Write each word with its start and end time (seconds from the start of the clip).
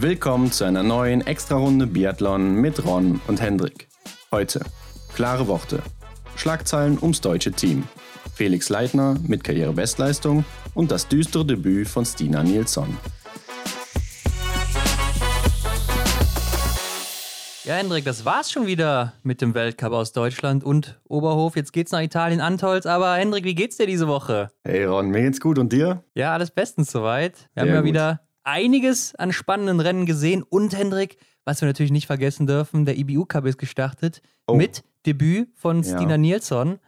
Willkommen 0.00 0.50
zu 0.50 0.64
einer 0.64 0.82
neuen 0.82 1.24
Extra-Runde 1.24 1.86
Biathlon 1.86 2.56
mit 2.56 2.84
Ron 2.84 3.20
und 3.28 3.40
Hendrik. 3.40 3.86
Heute 4.32 4.60
klare 5.14 5.46
Worte, 5.46 5.84
Schlagzeilen 6.34 6.98
ums 7.00 7.20
deutsche 7.20 7.52
Team, 7.52 7.84
Felix 8.34 8.68
Leitner 8.70 9.16
mit 9.24 9.44
Karrierebestleistung 9.44 10.44
und 10.74 10.90
das 10.90 11.06
düstere 11.06 11.46
Debüt 11.46 11.86
von 11.86 12.04
Stina 12.04 12.42
Nilsson. 12.42 12.98
Ja, 17.62 17.74
Hendrik, 17.74 18.04
das 18.04 18.24
war's 18.24 18.50
schon 18.50 18.66
wieder 18.66 19.12
mit 19.22 19.40
dem 19.40 19.54
Weltcup 19.54 19.92
aus 19.92 20.12
Deutschland 20.12 20.64
und 20.64 21.00
Oberhof. 21.04 21.54
Jetzt 21.54 21.72
geht's 21.72 21.92
nach 21.92 22.02
Italien, 22.02 22.40
Antolz. 22.40 22.84
Aber 22.84 23.14
Hendrik, 23.14 23.44
wie 23.44 23.54
geht's 23.54 23.76
dir 23.76 23.86
diese 23.86 24.08
Woche? 24.08 24.50
Hey 24.64 24.84
Ron, 24.84 25.10
mir 25.10 25.22
geht's 25.22 25.40
gut 25.40 25.58
und 25.60 25.72
dir? 25.72 26.02
Ja, 26.14 26.32
alles 26.32 26.50
bestens 26.50 26.90
soweit. 26.90 27.48
Wir 27.54 27.62
Sehr 27.62 27.62
haben 27.62 27.68
ja 27.68 27.80
gut. 27.80 27.88
wieder 27.88 28.20
einiges 28.44 29.14
an 29.14 29.32
spannenden 29.32 29.80
Rennen 29.80 30.06
gesehen. 30.06 30.42
Und 30.42 30.76
Hendrik, 30.76 31.16
was 31.44 31.60
wir 31.60 31.66
natürlich 31.68 31.92
nicht 31.92 32.06
vergessen 32.06 32.46
dürfen, 32.46 32.84
der 32.84 32.96
IBU 32.96 33.24
Cup 33.26 33.46
ist 33.46 33.58
gestartet 33.58 34.20
Oh. 34.46 34.54
mit 34.54 34.82
Debüt 35.06 35.48
von 35.56 35.82
Ja. 35.82 35.96
Stina 35.96 36.16
Nilsson. 36.18 36.78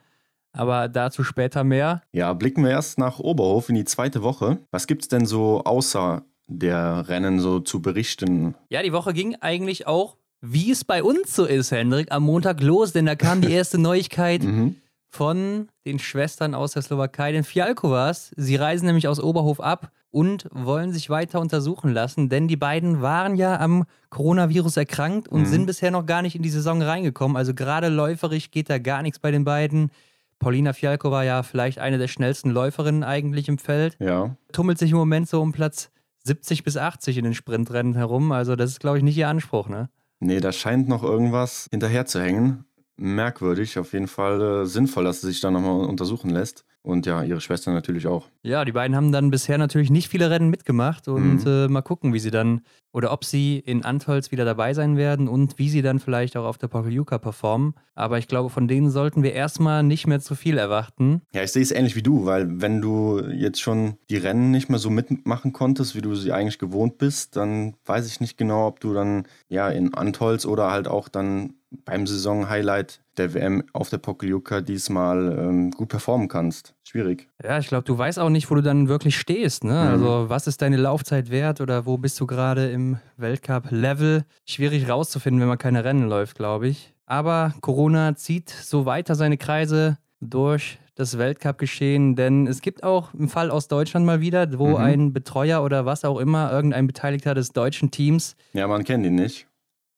Aber 0.53 0.89
dazu 0.89 1.23
später 1.25 1.65
mehr. 1.65 2.03
Ja, 2.13 2.33
blicken 2.33 2.63
wir 2.65 2.71
erst 2.71 2.99
nach 2.99 3.19
Oberhof 3.19 3.69
in 3.69 3.75
die 3.75 3.85
zweite 3.85 4.23
Woche. 4.23 4.59
Was 4.71 4.87
gibt's 4.87 5.09
denn 5.09 5.27
so 5.27 5.63
außer 5.65 6.23
der 6.47 7.09
Rennen 7.09 7.41
so 7.41 7.61
zu 7.61 7.83
berichten? 7.83 8.55
Ja, 8.71 8.83
die 8.83 8.93
Woche 8.93 9.13
ging 9.13 9.37
eigentlich 9.41 9.87
auch, 9.87 10.17
wie 10.41 10.71
es 10.71 10.85
bei 10.85 11.03
uns 11.03 11.35
so 11.35 11.45
ist, 11.45 11.73
Hendrik, 11.73 12.11
am 12.11 12.23
Montag 12.23 12.63
los, 12.63 12.93
denn 12.93 13.05
da 13.07 13.17
kam 13.17 13.41
die 13.43 13.53
erste 13.53 13.77
Neuigkeit 13.79 14.43
Mhm. 14.45 14.77
von 15.09 15.69
den 15.85 15.99
Schwestern 15.99 16.55
aus 16.55 16.73
der 16.73 16.83
Slowakei, 16.83 17.33
den 17.33 17.45
Fialkovas. 17.45 18.33
Sie 18.37 18.57
reisen 18.57 18.87
nämlich 18.87 19.09
aus 19.09 19.21
Oberhof 19.21 19.61
ab 19.61 19.91
und 20.17 20.47
wollen 20.51 20.93
sich 20.93 21.11
weiter 21.11 21.41
untersuchen 21.41 21.93
lassen, 21.93 22.31
denn 22.31 22.49
die 22.49 22.57
beiden 22.57 23.03
waren 23.03 23.37
ja 23.37 23.61
am 23.61 23.85
Coronavirus 24.09 24.79
erkrankt 24.79 25.29
und 25.29 25.43
Mhm. 25.43 25.47
sind 25.47 25.67
bisher 25.67 25.91
noch 25.91 26.07
gar 26.07 26.23
nicht 26.23 26.35
in 26.37 26.43
die 26.43 26.49
Saison 26.49 26.81
reingekommen. 26.81 27.37
Also 27.37 27.53
gerade 27.53 27.89
läuferisch 27.89 28.51
geht 28.51 28.71
da 28.71 28.79
gar 28.79 29.03
nichts 29.03 29.19
bei 29.19 29.31
den 29.31 29.45
beiden. 29.45 29.91
Paulina 30.39 30.73
Fialkova 30.73 31.23
ja 31.23 31.43
vielleicht 31.43 31.81
eine 31.81 31.99
der 31.99 32.09
schnellsten 32.09 32.49
Läuferinnen 32.51 33.05
eigentlich 33.05 33.47
im 33.49 33.59
Feld. 33.59 33.99
Ja, 34.01 34.37
Tummelt 34.53 34.79
sich 34.79 34.91
im 34.93 34.97
Moment 34.97 35.29
so 35.29 35.43
um 35.43 35.53
Platz 35.53 35.91
70 36.25 36.65
bis 36.65 36.79
80 36.79 37.19
in 37.19 37.25
den 37.25 37.35
Sprintrennen 37.35 37.95
herum. 37.95 38.33
Also 38.33 38.57
das 38.57 38.71
ist, 38.71 38.81
glaube 38.81 38.97
ich, 38.97 39.05
nicht 39.05 39.19
ihr 39.19 39.29
Anspruch, 39.29 39.69
ne? 39.69 39.91
nee, 40.21 40.41
da 40.41 40.51
scheint 40.51 40.89
noch 40.89 41.03
irgendwas 41.03 41.69
hinterher 41.71 42.07
zu 42.07 42.23
hängen. 42.23 42.65
Merkwürdig, 42.97 43.79
auf 43.79 43.93
jeden 43.93 44.09
Fall 44.09 44.41
äh, 44.63 44.67
sinnvoll, 44.67 45.05
dass 45.05 45.21
sie 45.21 45.27
sich 45.27 45.43
da 45.43 45.51
nochmal 45.51 45.85
untersuchen 45.87 46.31
lässt. 46.31 46.65
Und 46.87 47.05
ja, 47.05 47.25
ihre 47.25 47.41
Schwester 47.41 47.73
natürlich 47.73 48.07
auch. 48.07 48.29
Ja, 48.45 48.65
die 48.65 48.71
beiden 48.71 48.95
haben 48.95 49.11
dann 49.11 49.33
bisher 49.33 49.59
natürlich 49.59 49.91
nicht 49.91 50.09
viele 50.09 50.31
Rennen 50.31 50.51
mitgemacht 50.51 51.09
und 51.09 51.45
Mhm. 51.45 51.51
äh, 51.51 51.67
mal 51.67 51.83
gucken, 51.83 52.15
wie 52.15 52.21
sie 52.21 52.31
dann 52.31 52.61
oder 52.93 53.13
ob 53.13 53.25
sie 53.25 53.59
in 53.59 53.85
Antolz 53.85 54.31
wieder 54.31 54.45
dabei 54.45 54.73
sein 54.73 54.97
werden 54.97 55.27
und 55.27 55.59
wie 55.59 55.69
sie 55.69 55.83
dann 55.83 55.99
vielleicht 55.99 56.37
auch 56.37 56.45
auf 56.45 56.59
der 56.59 56.69
Pokljuka 56.69 57.19
performen. 57.19 57.75
Aber 57.97 58.19
ich 58.19 58.29
glaube, 58.29 58.51
von 58.51 58.69
denen 58.69 58.91
sollten 58.91 59.25
wir 59.25 59.33
erstmal 59.33 59.83
nicht 59.83 60.07
mehr 60.07 60.21
zu 60.21 60.37
viel 60.37 60.59
erwarten. 60.59 61.23
Ja, 61.35 61.43
ich 61.43 61.51
sehe 61.51 61.63
es 61.63 61.73
ähnlich 61.73 61.97
wie 61.97 62.03
du, 62.05 62.25
weil 62.25 62.61
wenn 62.63 62.81
du 62.81 63.21
jetzt 63.35 63.61
schon 63.61 63.97
die 64.09 64.17
Rennen 64.17 64.53
nicht 64.53 64.69
mehr 64.69 64.79
so 64.79 64.89
mitmachen 64.89 65.53
konntest, 65.53 65.97
wie 65.97 66.03
du 66.03 66.15
sie 66.15 66.31
eigentlich 66.33 66.61
gewohnt 66.61 66.99
bist, 66.99 67.35
dann 67.35 67.75
weiß 67.85 68.07
ich 68.07 68.21
nicht 68.21 68.39
genau, 68.39 68.69
ob 68.69 68.79
du 68.79 68.95
dann 68.95 69.25
ja 69.49 69.69
in 69.69 69.93
Antolz 69.93 70.47
oder 70.47 70.71
halt 70.71 70.87
auch 70.87 71.09
dann 71.09 71.55
beim 71.85 72.07
Saisonhighlight 72.07 73.01
der 73.17 73.33
WM 73.35 73.63
auf 73.73 73.89
der 73.91 73.99
Pokljuka 73.99 74.61
diesmal 74.61 75.37
ähm, 75.39 75.71
gut 75.71 75.89
performen 75.89 76.29
kannst. 76.29 76.75
Schwierig. 76.85 77.29
Ja, 77.43 77.59
ich 77.59 77.69
glaube, 77.69 77.85
du 77.85 77.97
weißt 77.97 78.19
auch 78.19 78.29
nicht, 78.29 78.51
wo 78.51 78.55
du 78.55 78.63
dann 78.63 78.89
wirklich 78.89 79.17
stehst. 79.19 79.65
Ne? 79.65 79.73
Mhm. 79.73 79.79
Also, 79.79 80.27
was 80.29 80.47
ist 80.47 80.61
deine 80.63 80.77
Laufzeit 80.77 81.31
wert 81.31 81.61
oder 81.61 81.87
wo 81.87 81.97
bist 81.97 82.21
du 82.21 82.27
gerade 82.27 82.71
im 82.71 82.99
Weltcup-Level? 83.17 84.25
Schwierig 84.47 84.89
rauszufinden, 84.89 85.41
wenn 85.41 85.49
man 85.49 85.59
keine 85.59 85.85
Rennen 85.85 86.09
läuft, 86.09 86.37
glaube 86.37 86.69
ich. 86.69 86.93
Aber 87.07 87.55
Corona 87.61 88.17
zieht 88.17 88.51
so 88.51 88.85
weiter 88.87 89.15
seine 89.15 89.37
Kreise 89.39 89.97
durch 90.21 90.79
das 90.97 91.19
Weltcup-Geschehen, 91.19 92.17
denn 92.17 92.47
es 92.47 92.63
gibt 92.63 92.83
auch 92.83 93.13
einen 93.13 93.29
Fall 93.29 93.51
aus 93.51 93.69
Deutschland 93.69 94.07
mal 94.07 94.21
wieder, 94.21 94.59
wo 94.59 94.71
Mhm. 94.71 94.77
ein 94.77 95.13
Betreuer 95.13 95.63
oder 95.63 95.85
was 95.85 96.05
auch 96.05 96.19
immer, 96.19 96.51
irgendein 96.51 96.87
Beteiligter 96.87 97.35
des 97.35 97.51
deutschen 97.53 97.91
Teams, 97.91 98.35
Ja, 98.55 98.67
man 98.67 98.83
kennt 98.83 99.05
ihn 99.05 99.15
nicht. 99.15 99.47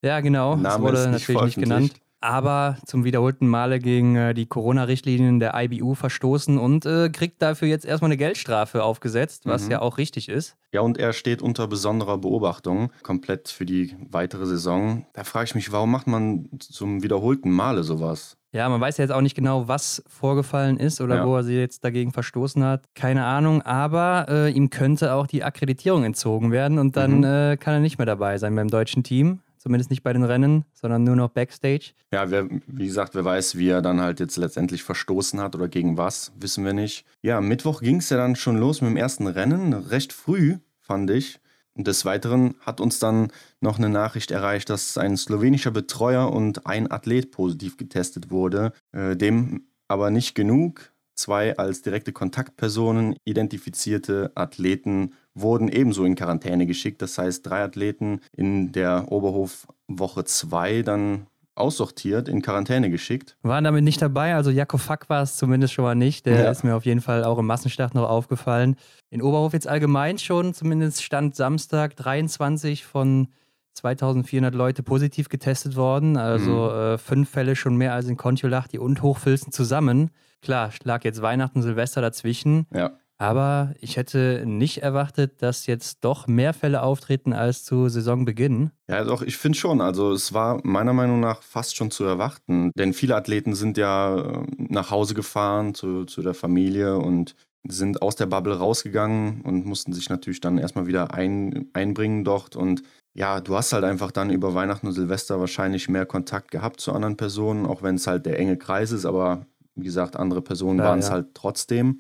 Ja 0.03 0.21
genau, 0.21 0.55
das 0.55 0.63
Name 0.63 0.85
wurde 0.85 0.99
ist 0.99 1.07
nicht 1.11 1.29
natürlich 1.29 1.57
nicht 1.57 1.59
genannt, 1.69 1.93
aber 2.21 2.77
zum 2.85 3.05
wiederholten 3.05 3.47
Male 3.47 3.79
gegen 3.79 4.17
äh, 4.17 4.35
die 4.35 4.47
Corona-Richtlinien 4.47 5.39
der 5.39 5.55
IBU 5.55 5.95
verstoßen 5.95 6.59
und 6.59 6.85
äh, 6.85 7.11
kriegt 7.11 7.41
dafür 7.43 7.69
jetzt 7.69 7.85
erstmal 7.85 8.09
eine 8.09 8.17
Geldstrafe 8.17 8.83
aufgesetzt, 8.83 9.47
was 9.47 9.67
Mhm. 9.67 9.71
ja 9.71 9.81
auch 9.83 9.99
richtig 9.99 10.29
ist. 10.29 10.57
Ja, 10.73 10.81
und 10.81 10.99
er 10.99 11.13
steht 11.13 11.43
unter 11.43 11.69
besonderer 11.69 12.19
Beobachtung, 12.19 12.91
komplett 13.03 13.49
für 13.49 13.65
die 13.65 13.95
weitere 14.11 14.47
Saison. 14.47 15.07
Da 15.15 15.23
frage 15.25 15.45
ich 15.45 15.55
mich, 15.55 15.71
warum 15.73 15.91
macht 15.93 16.07
man 16.09 16.49
zum 16.59 17.03
wiederholten 17.05 17.51
Male 17.51 17.85
sowas? 17.85 18.37
Ja, 18.51 18.69
man 18.69 18.81
weiß 18.81 18.97
ja 18.97 19.05
jetzt 19.05 19.13
auch 19.13 19.21
nicht 19.21 19.35
genau, 19.37 19.69
was 19.69 20.03
vorgefallen 20.09 20.79
ist 20.79 21.01
oder 21.01 21.17
Ja. 21.17 21.27
wo 21.27 21.37
er 21.37 21.45
sie 21.45 21.55
jetzt 21.57 21.85
dagegen 21.85 22.13
verstoßen 22.13 22.65
hat. 22.65 22.83
Keine 22.95 23.25
Ahnung, 23.27 23.63
aber 23.63 24.27
äh, 24.29 24.51
ihm 24.51 24.71
könnte 24.71 25.13
auch 25.13 25.27
die 25.27 25.45
Akkreditierung 25.45 26.03
entzogen 26.03 26.51
werden 26.51 26.79
und 26.79 26.97
dann 26.97 27.19
Mhm. 27.19 27.25
äh, 27.25 27.57
kann 27.59 27.75
er 27.75 27.81
nicht 27.81 27.99
mehr 27.99 28.07
dabei 28.07 28.39
sein 28.39 28.57
beim 28.57 28.69
deutschen 28.69 29.03
Team. 29.05 29.41
Zumindest 29.59 29.91
nicht 29.91 30.03
bei 30.03 30.13
den 30.13 30.25
Rennen, 30.25 30.65
sondern 30.73 31.05
nur 31.05 31.17
noch 31.17 31.31
Backstage. 31.31 31.93
Ja, 32.13 32.31
wer, 32.31 32.49
wie 32.67 32.87
gesagt, 32.87 33.15
wer 33.15 33.25
weiß, 33.25 33.59
wie 33.59 33.69
er 33.69 33.83
dann 33.83 34.01
halt 34.01 34.21
jetzt 34.21 34.37
letztendlich 34.37 34.83
verstoßen 34.83 35.41
hat 35.41 35.55
oder 35.55 35.69
gegen 35.69 35.97
was, 35.97 36.33
wissen 36.39 36.65
wir 36.65 36.73
nicht. 36.73 37.05
Ja, 37.23 37.41
Mittwoch 37.41 37.81
ging 37.81 37.97
es 37.97 38.11
ja 38.11 38.17
dann 38.17 38.37
schon 38.37 38.57
los 38.57 38.81
mit 38.81 38.91
dem 38.91 38.97
ersten 38.97 39.27
Rennen, 39.27 39.73
recht 39.73 40.13
früh, 40.13 40.59
fand 40.81 41.11
ich. 41.11 41.41
Und 41.75 41.87
des 41.87 42.05
Weiteren 42.05 42.57
hat 42.61 42.81
uns 42.81 42.99
dann 42.99 43.29
noch 43.61 43.79
eine 43.79 43.89
Nachricht 43.89 44.33
erreicht, 44.33 44.69
dass 44.69 44.99
ein 44.99 45.17
slowenischer 45.17 45.71
Betreuer 45.71 46.33
und 46.33 46.67
ein 46.67 46.91
Athlet 46.91 47.31
positiv 47.31 47.77
getestet 47.77 48.31
wurde. 48.31 48.73
Äh, 48.93 49.17
dem 49.17 49.69
aber 49.87 50.11
nicht 50.11 50.35
genug. 50.35 50.93
Zwei 51.15 51.57
als 51.57 51.83
direkte 51.83 52.13
Kontaktpersonen 52.13 53.17
identifizierte 53.25 54.31
Athleten 54.35 55.15
wurden 55.41 55.69
ebenso 55.69 56.05
in 56.05 56.15
Quarantäne 56.15 56.67
geschickt. 56.67 57.01
Das 57.03 57.19
heißt, 57.19 57.47
drei 57.47 57.63
Athleten 57.63 58.21
in 58.37 58.73
der 58.73 59.11
Oberhof 59.11 59.67
Woche 59.87 60.25
2 60.25 60.83
dann 60.83 61.27
aussortiert, 61.55 62.29
in 62.29 62.41
Quarantäne 62.41 62.89
geschickt. 62.89 63.37
Waren 63.43 63.65
damit 63.65 63.83
nicht 63.83 64.01
dabei, 64.01 64.37
also 64.37 64.51
Jakob 64.51 64.81
Fack 64.81 65.09
war 65.09 65.23
es 65.23 65.37
zumindest 65.37 65.75
schon 65.75 65.85
mal 65.85 65.97
nicht. 65.97 66.25
Der 66.27 66.45
Ja. 66.45 66.51
ist 66.51 66.63
mir 66.63 66.77
auf 66.77 66.85
jeden 66.85 67.01
Fall 67.01 67.25
auch 67.25 67.39
im 67.39 67.47
Massenstart 67.47 67.95
noch 67.95 68.09
aufgefallen. 68.09 68.77
In 69.11 69.23
Oberhof 69.23 69.53
jetzt 69.55 69.67
allgemein 69.67 70.19
schon, 70.19 70.55
zumindest 70.55 71.03
stand 71.03 71.35
Samstag 71.35 71.97
23 71.97 72.85
von 72.87 73.29
2400 73.75 74.55
Leute 74.55 74.83
positiv 74.83 75.29
getestet 75.29 75.77
worden. 75.77 76.17
Also 76.17 76.71
äh, 76.71 76.99
fünf 76.99 77.31
Fälle 77.31 77.57
schon 77.57 77.77
mehr 77.77 77.95
als 77.95 78.07
in 78.07 78.17
Kontiolahti 78.17 78.79
und 78.79 79.03
Hochfilzen 79.03 79.53
zusammen. 79.53 80.11
Klar, 80.43 80.71
lag 80.85 81.05
jetzt 81.05 81.23
Weihnachten, 81.23 81.63
Silvester 81.63 82.01
dazwischen. 82.01 82.67
Ja. 82.73 82.93
Aber 83.21 83.75
ich 83.81 83.97
hätte 83.97 84.45
nicht 84.47 84.79
erwartet, 84.83 85.43
dass 85.43 85.67
jetzt 85.67 86.05
doch 86.05 86.29
mehr 86.29 86.55
Fälle 86.55 86.83
auftreten 86.83 87.33
als 87.33 87.65
zu 87.65 87.89
Saisonbeginn. 87.89 88.71
Ja, 88.89 89.03
doch, 89.03 89.23
ich 89.23 89.37
finde 89.37 89.59
schon. 89.59 89.81
Also 89.81 90.13
es 90.13 90.33
war 90.33 90.61
meiner 90.63 90.93
Meinung 90.93 91.19
nach 91.19 91.43
fast 91.43 91.77
schon 91.77 91.91
zu 91.91 92.05
erwarten. 92.05 92.71
Denn 92.77 92.93
viele 92.93 93.17
Athleten 93.17 93.57
sind 93.57 93.77
ja 93.77 94.17
äh, 94.17 94.47
nach 94.57 94.93
Hause 94.93 95.15
gefahren 95.15 95.75
zu, 95.75 96.05
zu 96.05 96.23
der 96.23 96.35
Familie 96.35 96.97
und 96.97 97.35
sind 97.67 98.03
aus 98.03 98.15
der 98.15 98.27
Bubble 98.27 98.57
rausgegangen 98.57 99.43
und 99.43 99.67
mussten 99.67 99.93
sich 99.93 100.09
natürlich 100.09 100.41
dann 100.41 100.57
erstmal 100.57 100.87
wieder 100.87 101.13
ein, 101.13 101.69
einbringen 101.73 102.23
dort. 102.25 102.55
Und 102.55 102.85
ja, 103.15 103.41
du 103.41 103.57
hast 103.57 103.73
halt 103.73 103.83
einfach 103.83 104.13
dann 104.13 104.31
über 104.31 104.55
Weihnachten 104.55 104.87
und 104.87 104.93
Silvester 104.93 105.41
wahrscheinlich 105.41 105.89
mehr 105.89 106.07
Kontakt 106.07 106.53
gehabt 106.53 106.81
zu 106.81 106.93
anderen 106.93 107.17
Personen, 107.17 107.67
auch 107.67 107.83
wenn 107.83 107.97
es 107.97 108.07
halt 108.07 108.27
der 108.27 108.39
enge 108.39 108.57
Kreis 108.57 108.93
ist. 108.93 109.05
Aber 109.05 109.45
wie 109.75 109.85
gesagt, 109.85 110.15
andere 110.15 110.41
Personen 110.41 110.79
Ja, 110.79 110.85
waren 110.85 111.01
es 111.01 111.07
ja. 111.09 111.15
halt 111.15 111.35
trotzdem. 111.35 111.99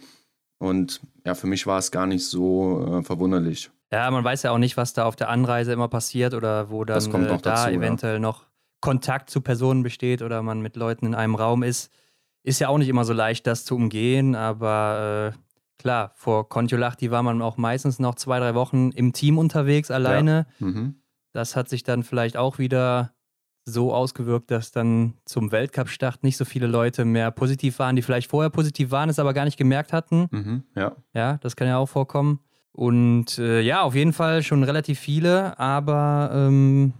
Und 0.58 1.00
ja, 1.24 1.34
für 1.34 1.46
mich 1.46 1.66
war 1.66 1.78
es 1.78 1.90
gar 1.90 2.06
nicht 2.06 2.26
so 2.26 2.98
äh, 2.98 3.02
verwunderlich. 3.02 3.70
Ja, 3.92 4.10
man 4.10 4.24
weiß 4.24 4.42
ja 4.42 4.50
auch 4.50 4.58
nicht, 4.58 4.76
was 4.76 4.92
da 4.92 5.04
auf 5.04 5.16
der 5.16 5.30
Anreise 5.30 5.72
immer 5.72 5.88
passiert 5.88 6.34
oder 6.34 6.70
wo 6.70 6.84
dann 6.84 7.02
äh, 7.02 7.18
noch 7.18 7.40
da 7.40 7.50
dazu, 7.52 7.70
ja. 7.70 7.76
eventuell 7.76 8.20
noch 8.20 8.44
Kontakt 8.80 9.30
zu 9.30 9.40
Personen 9.40 9.82
besteht 9.82 10.22
oder 10.22 10.42
man 10.42 10.60
mit 10.60 10.76
Leuten 10.76 11.06
in 11.06 11.14
einem 11.14 11.34
Raum 11.34 11.62
ist. 11.62 11.90
Ist 12.42 12.60
ja 12.60 12.68
auch 12.68 12.78
nicht 12.78 12.88
immer 12.88 13.04
so 13.04 13.12
leicht, 13.12 13.46
das 13.46 13.64
zu 13.64 13.74
umgehen, 13.74 14.34
aber 14.34 15.32
äh, 15.34 15.38
klar, 15.78 16.12
vor 16.14 16.48
Kontiolahti 16.48 17.10
war 17.10 17.22
man 17.22 17.42
auch 17.42 17.56
meistens 17.56 17.98
noch 17.98 18.14
zwei, 18.14 18.38
drei 18.38 18.54
Wochen 18.54 18.90
im 18.90 19.12
Team 19.12 19.38
unterwegs, 19.38 19.90
alleine. 19.90 20.46
Mhm. 20.58 20.96
Das 21.32 21.56
hat 21.56 21.68
sich 21.68 21.82
dann 21.82 22.02
vielleicht 22.02 22.36
auch 22.36 22.58
wieder 22.58 23.12
so 23.72 23.92
ausgewirkt, 23.92 24.50
dass 24.50 24.72
dann 24.72 25.14
zum 25.24 25.52
Weltcup-Start 25.52 26.24
nicht 26.24 26.36
so 26.36 26.44
viele 26.44 26.66
Leute 26.66 27.04
mehr 27.04 27.30
positiv 27.30 27.78
waren, 27.78 27.96
die 27.96 28.02
vielleicht 28.02 28.30
vorher 28.30 28.50
positiv 28.50 28.90
waren, 28.90 29.08
es 29.08 29.18
aber 29.18 29.34
gar 29.34 29.44
nicht 29.44 29.56
gemerkt 29.56 29.92
hatten. 29.92 30.28
Mhm. 30.30 30.62
Ja. 30.74 30.96
Ja, 31.14 31.38
das 31.38 31.56
kann 31.56 31.68
ja 31.68 31.78
auch 31.78 31.88
vorkommen. 31.88 32.40
Und 32.72 33.38
äh, 33.38 33.60
ja, 33.60 33.82
auf 33.82 33.94
jeden 33.94 34.12
Fall 34.12 34.42
schon 34.42 34.62
relativ 34.62 34.98
viele, 35.00 35.58
aber 35.58 36.30
ähm, 36.32 36.92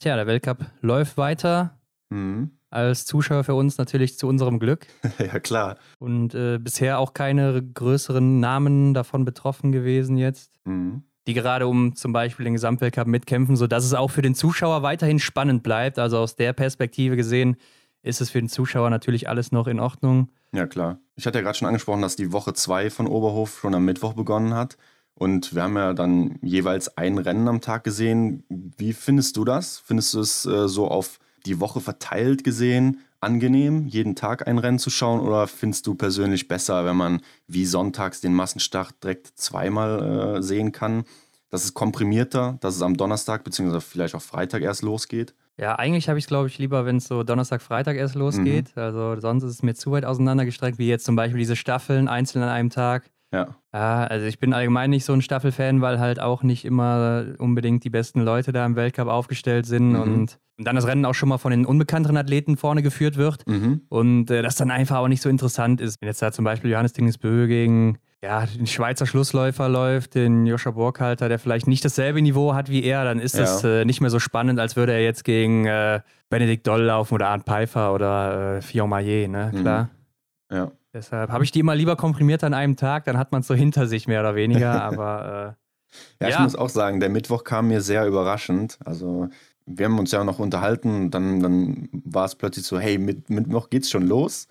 tja, 0.00 0.16
der 0.16 0.26
Weltcup 0.26 0.58
läuft 0.80 1.16
weiter. 1.16 1.78
Mhm. 2.10 2.50
Als 2.68 3.04
Zuschauer 3.04 3.44
für 3.44 3.54
uns 3.54 3.78
natürlich 3.78 4.16
zu 4.16 4.28
unserem 4.28 4.58
Glück. 4.58 4.86
ja, 5.18 5.40
klar. 5.40 5.76
Und 5.98 6.34
äh, 6.34 6.58
bisher 6.58 6.98
auch 6.98 7.14
keine 7.14 7.62
größeren 7.62 8.40
Namen 8.40 8.94
davon 8.94 9.24
betroffen 9.24 9.72
gewesen 9.72 10.16
jetzt. 10.16 10.52
Mhm. 10.64 11.02
Die 11.26 11.34
gerade 11.34 11.66
um 11.66 11.94
zum 11.94 12.12
Beispiel 12.12 12.44
den 12.44 12.54
Gesamtweltcup 12.54 13.06
mitkämpfen, 13.06 13.56
sodass 13.56 13.84
es 13.84 13.94
auch 13.94 14.10
für 14.10 14.22
den 14.22 14.34
Zuschauer 14.34 14.82
weiterhin 14.82 15.18
spannend 15.18 15.62
bleibt. 15.62 15.98
Also 15.98 16.18
aus 16.18 16.36
der 16.36 16.52
Perspektive 16.52 17.16
gesehen 17.16 17.56
ist 18.02 18.20
es 18.20 18.30
für 18.30 18.40
den 18.40 18.48
Zuschauer 18.48 18.90
natürlich 18.90 19.28
alles 19.28 19.52
noch 19.52 19.66
in 19.66 19.80
Ordnung. 19.80 20.30
Ja, 20.52 20.66
klar. 20.66 20.98
Ich 21.16 21.26
hatte 21.26 21.38
ja 21.38 21.42
gerade 21.42 21.58
schon 21.58 21.68
angesprochen, 21.68 22.02
dass 22.02 22.16
die 22.16 22.32
Woche 22.32 22.54
2 22.54 22.90
von 22.90 23.06
Oberhof 23.06 23.60
schon 23.60 23.74
am 23.74 23.84
Mittwoch 23.84 24.14
begonnen 24.14 24.54
hat. 24.54 24.76
Und 25.14 25.54
wir 25.54 25.62
haben 25.62 25.76
ja 25.76 25.92
dann 25.92 26.38
jeweils 26.40 26.96
ein 26.96 27.18
Rennen 27.18 27.46
am 27.46 27.60
Tag 27.60 27.84
gesehen. 27.84 28.44
Wie 28.48 28.94
findest 28.94 29.36
du 29.36 29.44
das? 29.44 29.78
Findest 29.78 30.14
du 30.14 30.20
es 30.20 30.46
äh, 30.46 30.66
so 30.66 30.88
auf 30.88 31.18
die 31.44 31.60
Woche 31.60 31.80
verteilt 31.80 32.42
gesehen 32.42 33.00
angenehm, 33.20 33.86
jeden 33.86 34.16
Tag 34.16 34.46
ein 34.46 34.58
Rennen 34.58 34.78
zu 34.78 34.90
schauen? 34.90 35.20
Oder 35.20 35.46
findest 35.46 35.86
du 35.86 35.94
persönlich 35.94 36.48
besser, 36.48 36.84
wenn 36.84 36.96
man 36.96 37.20
wie 37.46 37.66
sonntags 37.66 38.20
den 38.20 38.34
Massenstart 38.34 39.02
direkt 39.02 39.28
zweimal 39.36 40.36
äh, 40.36 40.42
sehen 40.42 40.72
kann? 40.72 41.04
Das 41.50 41.64
ist 41.64 41.74
komprimierter, 41.74 42.58
dass 42.60 42.76
es 42.76 42.82
am 42.82 42.96
Donnerstag 42.96 43.44
bzw. 43.44 43.80
vielleicht 43.80 44.14
auch 44.14 44.22
Freitag 44.22 44.62
erst 44.62 44.82
losgeht? 44.82 45.34
Ja, 45.56 45.74
eigentlich 45.74 46.08
habe 46.08 46.18
ich 46.18 46.24
es, 46.24 46.28
glaube 46.28 46.48
ich, 46.48 46.58
lieber, 46.58 46.86
wenn 46.86 46.96
es 46.96 47.06
so 47.06 47.22
Donnerstag, 47.22 47.60
Freitag 47.60 47.96
erst 47.96 48.14
losgeht. 48.14 48.74
Mhm. 48.74 48.82
Also 48.82 49.20
sonst 49.20 49.42
ist 49.42 49.52
es 49.52 49.62
mir 49.62 49.74
zu 49.74 49.90
weit 49.90 50.04
auseinandergestreckt, 50.04 50.78
wie 50.78 50.88
jetzt 50.88 51.04
zum 51.04 51.16
Beispiel 51.16 51.38
diese 51.38 51.56
Staffeln 51.56 52.08
einzeln 52.08 52.42
an 52.42 52.48
einem 52.48 52.70
Tag. 52.70 53.10
Ja. 53.32 53.56
Ja, 53.72 54.04
also 54.04 54.26
ich 54.26 54.40
bin 54.40 54.52
allgemein 54.52 54.90
nicht 54.90 55.04
so 55.04 55.12
ein 55.12 55.22
Staffelfan, 55.22 55.80
weil 55.80 56.00
halt 56.00 56.20
auch 56.20 56.42
nicht 56.42 56.64
immer 56.64 57.26
unbedingt 57.38 57.84
die 57.84 57.90
besten 57.90 58.20
Leute 58.22 58.52
da 58.52 58.66
im 58.66 58.74
Weltcup 58.74 59.06
aufgestellt 59.08 59.66
sind 59.66 59.92
mhm. 59.92 60.00
und 60.00 60.38
dann 60.58 60.76
das 60.76 60.86
Rennen 60.86 61.04
auch 61.04 61.14
schon 61.14 61.28
mal 61.28 61.38
von 61.38 61.52
den 61.52 61.64
unbekannteren 61.64 62.16
Athleten 62.16 62.56
vorne 62.56 62.82
geführt 62.82 63.16
wird 63.16 63.46
mhm. 63.46 63.82
und 63.88 64.30
äh, 64.30 64.42
das 64.42 64.56
dann 64.56 64.70
einfach 64.70 64.96
auch 64.96 65.08
nicht 65.08 65.22
so 65.22 65.28
interessant 65.28 65.80
ist. 65.80 66.00
Wenn 66.00 66.08
jetzt 66.08 66.20
da 66.20 66.32
zum 66.32 66.44
Beispiel 66.44 66.70
Johannes 66.70 66.92
Dingesbö 66.92 67.46
gegen 67.46 67.98
ja, 68.22 68.44
den 68.44 68.66
Schweizer 68.66 69.06
Schlussläufer 69.06 69.68
läuft, 69.68 70.14
den 70.14 70.44
Joscha 70.44 70.72
Burkhalter, 70.72 71.28
der 71.28 71.38
vielleicht 71.38 71.66
nicht 71.66 71.84
dasselbe 71.84 72.20
Niveau 72.20 72.54
hat 72.54 72.68
wie 72.68 72.82
er, 72.82 73.04
dann 73.04 73.18
ist 73.18 73.34
ja. 73.34 73.42
das 73.42 73.64
äh, 73.64 73.84
nicht 73.84 74.00
mehr 74.00 74.10
so 74.10 74.18
spannend, 74.18 74.60
als 74.60 74.76
würde 74.76 74.92
er 74.92 75.02
jetzt 75.02 75.24
gegen 75.24 75.64
äh, 75.64 76.00
Benedikt 76.28 76.66
Doll 76.66 76.82
laufen 76.82 77.14
oder 77.14 77.28
Arndt 77.28 77.46
Pfeiffer 77.46 77.94
oder 77.94 78.56
äh, 78.56 78.62
Fion 78.62 78.90
Maillet, 78.90 79.28
ne? 79.28 79.52
Mhm. 79.54 79.60
Klar. 79.60 79.90
Ja. 80.52 80.72
Deshalb 80.92 81.30
habe 81.30 81.44
ich 81.44 81.52
die 81.52 81.60
immer 81.60 81.74
lieber 81.74 81.96
komprimiert 81.96 82.42
an 82.42 82.54
einem 82.54 82.76
Tag, 82.76 83.04
dann 83.04 83.16
hat 83.16 83.30
man 83.32 83.42
es 83.42 83.46
so 83.46 83.54
hinter 83.54 83.86
sich 83.86 84.08
mehr 84.08 84.20
oder 84.20 84.34
weniger, 84.34 84.82
aber 84.82 85.56
äh, 85.56 86.24
ja, 86.24 86.28
ich 86.28 86.38
muss 86.38 86.56
auch 86.56 86.68
sagen, 86.68 87.00
der 87.00 87.08
Mittwoch 87.08 87.44
kam 87.44 87.68
mir 87.68 87.80
sehr 87.80 88.06
überraschend. 88.06 88.78
Also 88.84 89.28
wir 89.66 89.86
haben 89.86 89.98
uns 89.98 90.12
ja 90.12 90.24
noch 90.24 90.38
unterhalten, 90.38 91.10
dann, 91.10 91.40
dann 91.40 91.88
war 91.92 92.24
es 92.24 92.34
plötzlich 92.34 92.66
so, 92.66 92.78
hey, 92.78 92.98
mit, 92.98 93.30
Mittwoch 93.30 93.70
geht's 93.70 93.90
schon 93.90 94.06
los. 94.06 94.46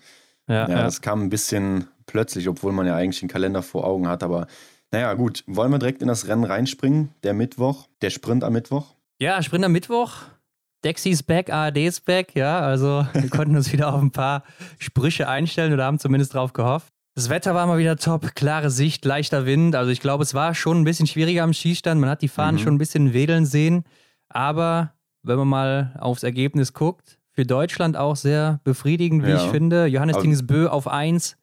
Ja, 0.48 0.68
ja, 0.68 0.82
das 0.82 1.00
kam 1.00 1.22
ein 1.22 1.30
bisschen 1.30 1.86
plötzlich, 2.06 2.48
obwohl 2.48 2.72
man 2.72 2.86
ja 2.86 2.96
eigentlich 2.96 3.20
den 3.20 3.28
Kalender 3.28 3.62
vor 3.62 3.86
Augen 3.86 4.08
hat. 4.08 4.22
Aber 4.22 4.46
naja, 4.90 5.14
gut, 5.14 5.44
wollen 5.46 5.70
wir 5.70 5.78
direkt 5.78 6.02
in 6.02 6.08
das 6.08 6.26
Rennen 6.26 6.44
reinspringen? 6.44 7.10
Der 7.22 7.34
Mittwoch, 7.34 7.86
der 8.02 8.10
Sprint 8.10 8.42
am 8.42 8.52
Mittwoch? 8.52 8.94
Ja, 9.20 9.42
Sprint 9.42 9.64
am 9.64 9.72
Mittwoch. 9.72 10.22
Dexys 10.84 11.22
back, 11.22 11.52
ARD's 11.52 12.00
back, 12.00 12.34
ja. 12.34 12.60
Also 12.60 13.06
wir 13.12 13.28
konnten 13.30 13.56
uns 13.56 13.72
wieder 13.72 13.92
auf 13.92 14.00
ein 14.00 14.10
paar 14.10 14.44
Sprüche 14.78 15.28
einstellen 15.28 15.72
oder 15.72 15.84
haben 15.84 15.98
zumindest 15.98 16.34
drauf 16.34 16.52
gehofft. 16.52 16.92
Das 17.14 17.28
Wetter 17.28 17.54
war 17.54 17.66
mal 17.66 17.78
wieder 17.78 17.96
top, 17.96 18.34
klare 18.34 18.70
Sicht, 18.70 19.04
leichter 19.04 19.44
Wind. 19.44 19.74
Also 19.74 19.90
ich 19.90 20.00
glaube, 20.00 20.22
es 20.22 20.32
war 20.32 20.54
schon 20.54 20.80
ein 20.80 20.84
bisschen 20.84 21.06
schwieriger 21.06 21.42
am 21.42 21.52
Schießstand. 21.52 22.00
Man 22.00 22.08
hat 22.08 22.22
die 22.22 22.28
Fahnen 22.28 22.60
mhm. 22.60 22.64
schon 22.64 22.74
ein 22.74 22.78
bisschen 22.78 23.12
wedeln 23.12 23.46
sehen. 23.46 23.84
Aber 24.28 24.94
wenn 25.22 25.36
man 25.36 25.48
mal 25.48 25.96
aufs 25.98 26.22
Ergebnis 26.22 26.72
guckt, 26.72 27.18
für 27.32 27.44
Deutschland 27.44 27.96
auch 27.96 28.16
sehr 28.16 28.60
befriedigend, 28.64 29.24
wie 29.24 29.30
ja. 29.30 29.36
ich 29.36 29.50
finde. 29.50 29.86
Johannes 29.86 30.18
Dingesbö 30.18 30.66
auf 30.68 30.88
1, 30.88 31.36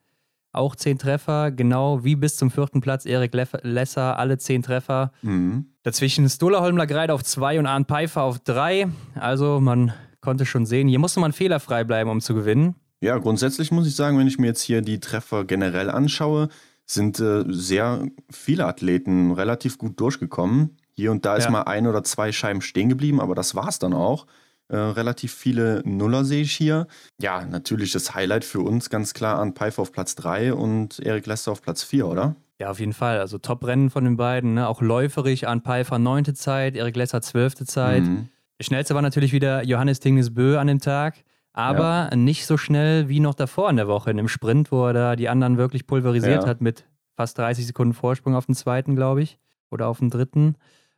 auch 0.51 0.75
10 0.75 0.99
Treffer, 0.99 1.51
genau 1.51 2.03
wie 2.03 2.15
bis 2.15 2.35
zum 2.35 2.51
vierten 2.51 2.81
Platz 2.81 3.05
Erik 3.05 3.33
Lesser, 3.63 4.17
alle 4.17 4.37
10 4.37 4.63
Treffer. 4.63 5.11
Mhm. 5.21 5.67
Dazwischen 5.83 6.27
Stola 6.29 6.61
Holmler 6.61 6.87
Greit 6.87 7.11
auf 7.11 7.23
2 7.23 7.59
und 7.59 7.65
Arndt 7.65 7.87
Pfeiffer 7.87 8.23
auf 8.23 8.39
3. 8.39 8.87
Also 9.15 9.59
man 9.59 9.93
konnte 10.21 10.45
schon 10.45 10.65
sehen, 10.65 10.87
hier 10.87 10.99
musste 10.99 11.19
man 11.19 11.33
fehlerfrei 11.33 11.83
bleiben, 11.83 12.09
um 12.09 12.21
zu 12.21 12.33
gewinnen. 12.33 12.75
Ja, 12.99 13.17
grundsätzlich 13.17 13.71
muss 13.71 13.87
ich 13.87 13.95
sagen, 13.95 14.17
wenn 14.17 14.27
ich 14.27 14.39
mir 14.39 14.47
jetzt 14.47 14.61
hier 14.61 14.81
die 14.81 14.99
Treffer 14.99 15.45
generell 15.45 15.89
anschaue, 15.89 16.49
sind 16.85 17.19
äh, 17.19 17.43
sehr 17.47 18.07
viele 18.29 18.65
Athleten 18.65 19.31
relativ 19.31 19.77
gut 19.77 19.99
durchgekommen. 19.99 20.77
Hier 20.93 21.11
und 21.11 21.25
da 21.25 21.35
ist 21.35 21.49
mal 21.49 21.63
ein 21.63 21.85
oder 21.85 22.03
zwei 22.03 22.31
Scheiben 22.31 22.61
stehen 22.61 22.89
geblieben, 22.89 23.21
aber 23.21 23.35
das 23.35 23.53
war 23.53 23.67
es 23.67 23.77
dann 23.77 23.93
auch. 23.93 24.25
Äh, 24.69 24.77
relativ 24.77 25.33
viele 25.33 25.81
Nuller 25.85 26.25
sehe 26.25 26.41
ich 26.41 26.51
hier. 26.51 26.87
Ja, 27.21 27.45
natürlich 27.45 27.91
das 27.91 28.13
Highlight 28.13 28.43
für 28.43 28.59
uns 28.59 28.89
ganz 28.89 29.13
klar 29.13 29.39
an 29.39 29.53
Pfeiffer 29.53 29.81
auf 29.81 29.91
Platz 29.91 30.15
3 30.15 30.53
und 30.53 30.99
Erik 30.99 31.25
Lester 31.25 31.51
auf 31.51 31.61
Platz 31.61 31.83
4, 31.83 32.07
oder? 32.07 32.35
Ja, 32.59 32.71
auf 32.71 32.79
jeden 32.79 32.93
Fall. 32.93 33.19
Also 33.19 33.37
Top-Rennen 33.37 33.89
von 33.89 34.03
den 34.03 34.17
beiden. 34.17 34.55
Ne? 34.55 34.67
Auch 34.67 34.81
läuferig 34.81 35.47
an 35.47 35.61
Pfeiffer 35.61 35.99
neunte 35.99 36.33
Zeit, 36.33 36.75
Erik 36.75 36.95
Lesser 36.95 37.21
zwölfte 37.21 37.65
Zeit. 37.65 38.03
Mhm. 38.03 38.29
Schnellste 38.59 38.95
war 38.95 39.01
natürlich 39.01 39.31
wieder 39.31 39.63
Johannes 39.63 39.99
Tingesbö 39.99 40.57
an 40.57 40.67
dem 40.67 40.79
Tag. 40.79 41.23
Aber 41.53 42.09
ja. 42.11 42.15
nicht 42.15 42.45
so 42.45 42.57
schnell 42.57 43.09
wie 43.09 43.19
noch 43.19 43.33
davor 43.33 43.69
in 43.69 43.77
der 43.77 43.87
Woche 43.87 44.11
in 44.11 44.17
dem 44.17 44.27
Sprint, 44.27 44.71
wo 44.71 44.85
er 44.85 44.93
da 44.93 45.15
die 45.15 45.29
anderen 45.29 45.57
wirklich 45.57 45.87
pulverisiert 45.87 46.43
ja. 46.43 46.49
hat 46.49 46.61
mit 46.61 46.85
fast 47.15 47.37
30 47.37 47.65
Sekunden 47.65 47.93
Vorsprung 47.93 48.35
auf 48.35 48.45
den 48.45 48.55
zweiten, 48.55 48.95
glaube 48.95 49.21
ich. 49.21 49.39
Oder 49.71 49.87
auf 49.87 49.99
den 49.99 50.09
dritten. 50.09 50.55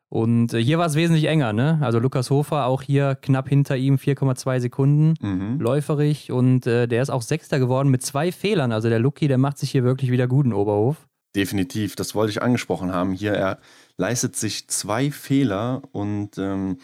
Und 0.10 0.54
äh, 0.56 0.64
hier 0.64 0.80
war 0.80 0.88
es 0.88 0.96
wesentlich 0.96 1.26
enger, 1.26 1.54
ne? 1.54 1.78
Also 1.82 2.00
Lukas 2.00 2.32
Hofer 2.32 2.66
auch 2.66 2.82
hier 2.82 3.16
knapp 3.16 3.48
hinter 3.48 3.78
ihm, 3.78 3.96
4,2 3.96 4.60
Sekunden, 4.60 5.14
mhm. 5.22 5.60
läuferig. 5.60 6.32
Und 6.32 6.66
äh, 6.66 6.88
der 6.88 7.04
ist 7.04 7.12
auch 7.12 7.22
Sechster 7.22 7.60
geworden 7.60 7.90
mit 7.90 8.04
zwei 8.04 8.32
Fehlern. 8.32 8.72
Also 8.72 8.90
der 8.90 9.00
Lucky, 9.00 9.28
der 9.28 9.38
macht 9.38 9.60
sich 9.60 9.70
hier 9.70 9.84
wirklich 9.84 10.12
wieder 10.12 10.28
gut 10.28 10.48
in 10.48 10.54
Oberhof. 10.54 11.08
Definitiv, 11.36 11.96
das 11.96 12.16
wollte 12.16 12.32
ich 12.32 12.42
angesprochen 12.42 12.92
haben. 12.92 13.14
Hier, 13.14 13.34
er 13.34 13.60
leistet 13.98 14.36
sich 14.36 14.68
zwei 14.68 15.12
Fehler 15.12 15.84
und 15.92 16.40
ähm, 16.40 16.78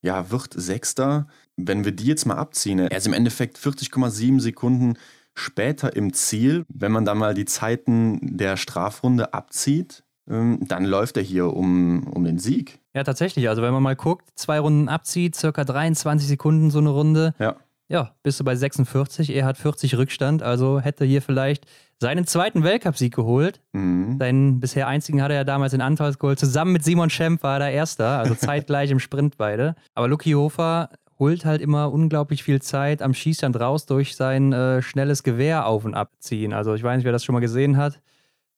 ja, 0.00 0.30
wird 0.30 0.54
Sechster. 0.54 1.26
Wenn 1.56 1.84
wir 1.84 1.92
die 1.92 2.06
jetzt 2.06 2.24
mal 2.24 2.36
abziehen, 2.36 2.78
er 2.78 2.96
ist 2.96 3.06
im 3.06 3.12
Endeffekt 3.12 3.58
40,7 3.58 4.40
Sekunden 4.40 4.94
später 5.34 5.94
im 5.94 6.14
Ziel. 6.14 6.64
Wenn 6.68 6.90
man 6.90 7.04
da 7.04 7.14
mal 7.14 7.34
die 7.34 7.44
Zeiten 7.44 8.38
der 8.38 8.56
Strafrunde 8.56 9.34
abzieht, 9.34 10.04
dann 10.26 10.84
läuft 10.84 11.16
er 11.16 11.22
hier 11.22 11.52
um, 11.54 12.06
um 12.06 12.24
den 12.24 12.38
Sieg. 12.38 12.78
Ja, 12.94 13.02
tatsächlich. 13.04 13.48
Also 13.48 13.62
wenn 13.62 13.72
man 13.72 13.82
mal 13.82 13.96
guckt, 13.96 14.28
zwei 14.34 14.60
Runden 14.60 14.88
abzieht, 14.88 15.34
circa 15.34 15.64
23 15.64 16.28
Sekunden 16.28 16.70
so 16.70 16.78
eine 16.78 16.90
Runde. 16.90 17.34
Ja. 17.38 17.56
Ja, 17.88 18.14
bist 18.22 18.40
du 18.40 18.44
bei 18.44 18.56
46. 18.56 19.34
Er 19.34 19.44
hat 19.44 19.58
40 19.58 19.98
Rückstand, 19.98 20.42
also 20.42 20.80
hätte 20.80 21.04
hier 21.04 21.20
vielleicht 21.20 21.66
seinen 22.00 22.26
zweiten 22.26 22.62
Weltcupsieg 22.62 23.14
geholt. 23.14 23.60
Mhm. 23.72 24.16
Seinen 24.18 24.60
bisher 24.60 24.88
einzigen 24.88 25.20
hatte 25.20 25.34
er 25.34 25.40
ja 25.40 25.44
damals 25.44 25.74
in 25.74 25.82
Antalls 25.82 26.18
geholt. 26.18 26.38
Zusammen 26.38 26.72
mit 26.72 26.84
Simon 26.84 27.10
Schemp 27.10 27.42
war 27.42 27.56
er 27.56 27.58
der 27.58 27.72
Erster, 27.72 28.18
also 28.18 28.34
zeitgleich 28.36 28.90
im 28.90 28.98
Sprint 28.98 29.36
beide. 29.36 29.74
Aber 29.94 30.08
Lucky 30.08 30.32
Hofer 30.32 30.88
holt 31.18 31.44
halt 31.44 31.60
immer 31.60 31.92
unglaublich 31.92 32.42
viel 32.42 32.62
Zeit 32.62 33.02
am 33.02 33.12
Schießstand 33.12 33.60
raus 33.60 33.84
durch 33.84 34.16
sein 34.16 34.52
äh, 34.52 34.80
schnelles 34.80 35.22
Gewehr 35.22 35.66
auf 35.66 35.84
und 35.84 35.94
abziehen. 35.94 36.54
Also 36.54 36.74
ich 36.74 36.82
weiß 36.82 36.96
nicht, 36.96 37.04
wer 37.04 37.12
das 37.12 37.24
schon 37.24 37.34
mal 37.34 37.40
gesehen 37.40 37.76
hat. 37.76 38.00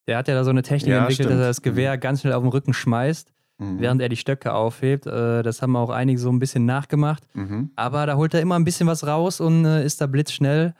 Der 0.07 0.17
hat 0.17 0.27
ja 0.27 0.35
da 0.35 0.43
so 0.43 0.51
eine 0.51 0.61
Technik 0.61 0.91
ja, 0.91 0.99
entwickelt, 0.99 1.27
stimmt. 1.27 1.31
dass 1.31 1.45
er 1.45 1.47
das 1.47 1.61
Gewehr 1.61 1.95
mhm. 1.95 1.99
ganz 1.99 2.21
schnell 2.21 2.33
auf 2.33 2.43
den 2.43 2.49
Rücken 2.49 2.73
schmeißt, 2.73 3.33
mhm. 3.57 3.79
während 3.79 4.01
er 4.01 4.09
die 4.09 4.17
Stöcke 4.17 4.53
aufhebt. 4.53 5.07
Äh, 5.07 5.43
das 5.43 5.61
haben 5.61 5.75
auch 5.75 5.89
einige 5.89 6.19
so 6.19 6.29
ein 6.29 6.39
bisschen 6.39 6.65
nachgemacht. 6.65 7.23
Mhm. 7.33 7.71
Aber 7.75 8.05
da 8.05 8.15
holt 8.15 8.33
er 8.33 8.41
immer 8.41 8.55
ein 8.55 8.65
bisschen 8.65 8.87
was 8.87 9.05
raus 9.07 9.39
und 9.39 9.65
äh, 9.65 9.83
ist 9.83 10.01
da 10.01 10.07
blitzschnell. 10.07 10.73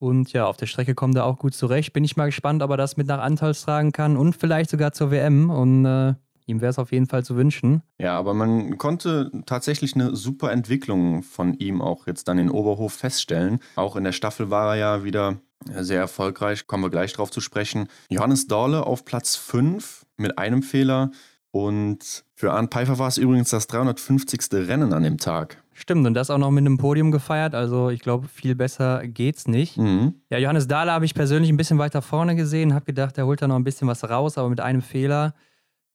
Und 0.00 0.32
ja, 0.32 0.46
auf 0.46 0.56
der 0.56 0.66
Strecke 0.66 0.94
kommt 0.94 1.16
er 1.16 1.24
auch 1.24 1.38
gut 1.38 1.54
zurecht. 1.54 1.92
Bin 1.92 2.04
ich 2.04 2.16
mal 2.16 2.26
gespannt, 2.26 2.62
ob 2.62 2.70
er 2.70 2.76
das 2.76 2.96
mit 2.96 3.08
nach 3.08 3.20
Antals 3.20 3.62
tragen 3.62 3.92
kann 3.92 4.16
und 4.16 4.34
vielleicht 4.36 4.70
sogar 4.70 4.92
zur 4.92 5.10
WM. 5.10 5.50
Und 5.50 5.84
äh, 5.84 6.14
ihm 6.46 6.60
wäre 6.60 6.70
es 6.70 6.78
auf 6.78 6.92
jeden 6.92 7.06
Fall 7.06 7.24
zu 7.24 7.36
wünschen. 7.36 7.82
Ja, 7.98 8.16
aber 8.16 8.32
man 8.32 8.78
konnte 8.78 9.30
tatsächlich 9.46 9.94
eine 9.94 10.16
super 10.16 10.52
Entwicklung 10.52 11.22
von 11.22 11.54
ihm 11.54 11.82
auch 11.82 12.06
jetzt 12.06 12.28
dann 12.28 12.38
in 12.38 12.50
Oberhof 12.50 12.92
feststellen. 12.92 13.58
Auch 13.76 13.96
in 13.96 14.04
der 14.04 14.12
Staffel 14.12 14.50
war 14.50 14.74
er 14.74 14.78
ja 14.78 15.04
wieder 15.04 15.36
sehr 15.66 16.00
erfolgreich, 16.00 16.66
kommen 16.66 16.84
wir 16.84 16.90
gleich 16.90 17.12
drauf 17.12 17.30
zu 17.30 17.40
sprechen. 17.40 17.88
Johannes 18.08 18.46
Dorle 18.46 18.86
auf 18.86 19.04
Platz 19.04 19.36
5 19.36 20.06
mit 20.16 20.38
einem 20.38 20.62
Fehler. 20.62 21.10
Und 21.50 22.24
für 22.34 22.52
Arndt 22.52 22.72
Pfeiffer 22.72 22.98
war 22.98 23.08
es 23.08 23.18
übrigens 23.18 23.50
das 23.50 23.66
350. 23.66 24.40
Rennen 24.52 24.92
an 24.92 25.02
dem 25.02 25.18
Tag. 25.18 25.62
Stimmt, 25.72 26.06
und 26.06 26.14
das 26.14 26.30
auch 26.30 26.38
noch 26.38 26.50
mit 26.50 26.62
einem 26.62 26.76
Podium 26.76 27.10
gefeiert. 27.10 27.54
Also 27.54 27.88
ich 27.90 28.00
glaube, 28.00 28.28
viel 28.28 28.54
besser 28.54 29.06
geht's 29.06 29.46
nicht. 29.46 29.78
Mhm. 29.78 30.14
Ja, 30.28 30.38
Johannes 30.38 30.68
Dahle 30.68 30.92
habe 30.92 31.04
ich 31.04 31.14
persönlich 31.14 31.50
ein 31.50 31.56
bisschen 31.56 31.78
weiter 31.78 32.02
vorne 32.02 32.36
gesehen, 32.36 32.74
habe 32.74 32.84
gedacht, 32.84 33.16
er 33.16 33.26
holt 33.26 33.40
da 33.40 33.48
noch 33.48 33.56
ein 33.56 33.64
bisschen 33.64 33.88
was 33.88 34.08
raus, 34.08 34.38
aber 34.38 34.48
mit 34.48 34.60
einem 34.60 34.82
Fehler. 34.82 35.34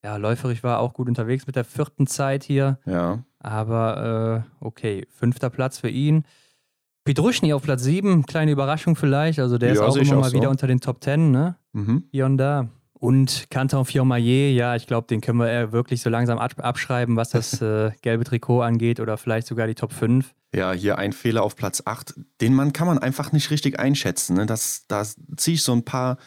Ja, 0.04 0.18
läuferig 0.18 0.64
war 0.64 0.80
auch 0.80 0.94
gut 0.94 1.08
unterwegs 1.08 1.48
mit 1.48 1.56
der 1.56 1.66
vierten 1.66 2.08
Zeit 2.08 2.44
hier. 2.44 2.80
Ja. 2.86 3.24
Aber 3.40 4.46
äh, 4.62 4.66
okay, 4.66 5.06
fünfter 5.10 5.50
Platz 5.50 5.80
für 5.80 5.90
ihn. 5.90 6.24
Petruschny 7.04 7.54
auf 7.54 7.64
Platz 7.64 7.84
7, 7.84 8.26
kleine 8.26 8.52
Überraschung 8.52 8.96
vielleicht. 8.96 9.40
Also 9.40 9.58
der 9.58 9.70
ja, 9.70 9.76
ist 9.76 9.82
auch 9.82 9.96
immer 9.96 10.16
mal 10.16 10.30
so. 10.30 10.38
wieder 10.38 10.50
unter 10.50 10.68
den 10.68 10.80
Top 10.80 11.04
10, 11.04 11.32
ne? 11.32 11.58
Mhm. 11.74 12.04
Hier 12.12 12.26
und 12.26 12.38
da. 12.38 12.70
Und 12.94 13.48
Canton 13.50 13.84
Fiormaillet, 13.84 14.56
ja, 14.56 14.78
ich 14.78 14.88
glaube, 14.88 15.08
den 15.08 15.20
können 15.20 15.40
wir 15.40 15.74
wirklich 15.74 16.02
so 16.02 16.10
langsam 16.10 16.38
abschreiben, 16.40 17.18
was 17.18 17.32
das 17.32 17.62
äh, 17.62 17.92
gelbe 18.02 18.24
Trikot 18.24 18.62
angeht 18.62 19.02
oder 19.02 19.18
vielleicht 19.18 19.48
sogar 19.48 19.68
die 19.68 19.76
Top 19.76 19.92
5. 19.92 20.34
Ja, 20.56 20.72
hier 20.72 20.98
ein 20.98 21.12
Fehler 21.12 21.44
auf 21.44 21.58
Platz 21.58 21.84
8. 21.84 22.14
Den 22.40 22.54
Mann 22.54 22.72
kann 22.72 22.88
man 22.88 23.00
einfach 23.00 23.34
nicht 23.34 23.52
richtig 23.52 23.78
einschätzen. 23.80 24.38
Ne? 24.38 24.46
Das, 24.46 24.86
da 24.88 25.04
ziehe 25.36 25.56
ich 25.56 25.64
so 25.64 25.74
ein 25.74 25.84
paar 25.84 26.18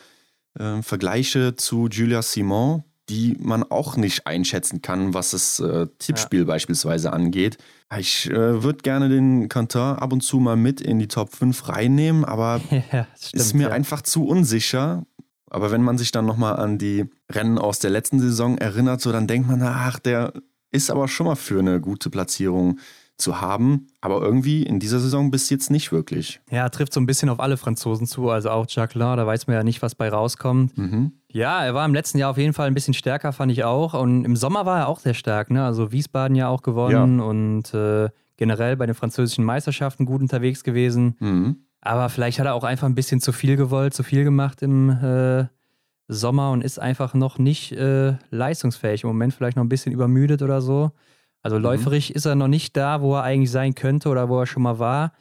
äh, 0.59 0.83
Vergleiche 0.83 1.57
zu 1.57 1.89
Julia 1.89 2.21
Simon. 2.21 2.85
Die 3.09 3.37
man 3.39 3.63
auch 3.63 3.97
nicht 3.97 4.27
einschätzen 4.27 4.83
kann, 4.83 5.15
was 5.15 5.31
das 5.31 5.61
äh, 5.61 5.87
Tippspiel 5.99 6.41
ja. 6.41 6.47
beispielsweise 6.47 7.13
angeht. 7.13 7.59
Ich 7.97 8.29
äh, 8.29 8.63
würde 8.63 8.79
gerne 8.83 9.09
den 9.09 9.49
Quentin 9.49 9.81
ab 9.81 10.13
und 10.13 10.23
zu 10.23 10.39
mal 10.39 10.57
mit 10.57 10.81
in 10.81 10.99
die 10.99 11.07
Top 11.07 11.33
5 11.33 11.69
reinnehmen, 11.69 12.25
aber 12.25 12.61
ja, 12.93 13.07
stimmt, 13.17 13.35
ist 13.43 13.55
mir 13.55 13.69
ja. 13.69 13.75
einfach 13.75 14.03
zu 14.03 14.27
unsicher. 14.27 15.07
Aber 15.49 15.71
wenn 15.71 15.83
man 15.83 15.97
sich 15.97 16.11
dann 16.11 16.27
nochmal 16.27 16.57
an 16.57 16.79
die 16.79 17.05
Rennen 17.31 17.59
aus 17.59 17.79
der 17.79 17.91
letzten 17.91 18.19
Saison 18.19 18.59
erinnert, 18.59 19.01
so 19.01 19.13
dann 19.13 19.29
denkt 19.29 19.49
man, 19.49 19.63
ach, 19.63 20.01
der 20.01 20.33
ist 20.73 20.91
aber 20.91 21.07
schon 21.07 21.27
mal 21.27 21.37
für 21.37 21.61
eine 21.61 21.81
gute 21.81 22.11
Platzierung 22.11 22.81
zu 23.17 23.41
haben, 23.41 23.87
aber 24.01 24.21
irgendwie 24.21 24.63
in 24.63 24.79
dieser 24.79 24.99
Saison 24.99 25.31
bis 25.31 25.49
jetzt 25.49 25.71
nicht 25.71 25.91
wirklich. 25.91 26.41
Ja, 26.51 26.69
trifft 26.69 26.93
so 26.93 27.01
ein 27.01 27.07
bisschen 27.07 27.29
auf 27.31 27.41
alle 27.41 27.57
Franzosen 27.57 28.07
zu, 28.07 28.29
also 28.29 28.51
auch 28.51 28.67
Jacqueline, 28.69 29.17
da 29.17 29.27
weiß 29.27 29.47
man 29.47 29.57
ja 29.57 29.65
nicht, 29.65 29.81
was 29.81 29.95
bei 29.95 30.09
rauskommt. 30.09 30.77
Mhm. 30.77 31.13
Ja, 31.33 31.65
er 31.65 31.75
war 31.75 31.87
im 31.87 31.95
letzten 31.95 32.19
Jahr 32.19 32.31
auf 32.31 32.39
jeden 32.39 32.53
Fall 32.53 32.67
ein 32.67 32.75
bisschen 32.75 32.95
stärker, 32.95 33.33
fand 33.33 33.53
ich 33.53 33.65
auch. 33.65 33.95
Und 33.95 34.25
im 34.25 34.37
Sommer 34.37 34.67
war 34.67 34.81
er 34.81 34.89
auch 34.89 35.01
sehr 35.01 35.15
stark, 35.15 35.51
ne? 35.51 35.65
Also 35.65 35.93
Wiesbaden 35.93 36.37
ja 36.37 36.49
auch 36.49 36.63
gewonnen 36.63 37.19
ja. 37.19 37.25
und 37.25 37.75
äh, 37.75 38.11
generell 38.37 38.77
bei 38.77 38.87
den 38.87 38.95
französischen 38.95 39.45
Meisterschaften 39.45 40.05
gut 40.05 40.21
unterwegs 40.21 40.63
gewesen. 40.63 41.17
Mhm. 41.21 41.57
Aber 41.81 42.09
vielleicht 42.09 42.39
hat 42.39 42.47
er 42.47 42.55
auch 42.55 42.65
einfach 42.65 42.87
ein 42.87 42.95
bisschen 42.95 43.21
zu 43.21 43.33
viel 43.33 43.57
gewollt, 43.57 43.95
zu 43.95 44.03
viel 44.03 44.25
gemacht 44.25 44.61
im 44.63 44.91
äh, 44.91 45.47
Sommer 46.09 46.51
und 46.51 46.63
ist 46.63 46.79
einfach 46.79 47.15
noch 47.15 47.39
nicht 47.39 47.73
äh, 47.73 48.15
leistungsfähig. 48.31 49.05
Im 49.05 49.09
Moment 49.09 49.35
vielleicht 49.35 49.57
noch 49.57 49.65
ein 49.65 49.69
bisschen 49.69 49.93
übermüdet 49.93 50.43
oder 50.43 50.61
so. 50.61 50.93
Also 51.47 51.59
mhm. 51.59 51.63
läuferig 51.63 52.13
ist 52.13 52.25
er 52.25 52.35
noch 52.35 52.49
nicht 52.49 52.77
da, 52.77 53.01
wo 53.01 53.15
er 53.15 53.23
eigentlich 53.23 53.53
sein 53.53 53.77
könnte 53.77 54.09
oder 54.09 54.29
wo 54.29 54.41
er 54.41 54.47
schon 54.47 54.65
mal 54.65 54.81
war. 54.81 55.13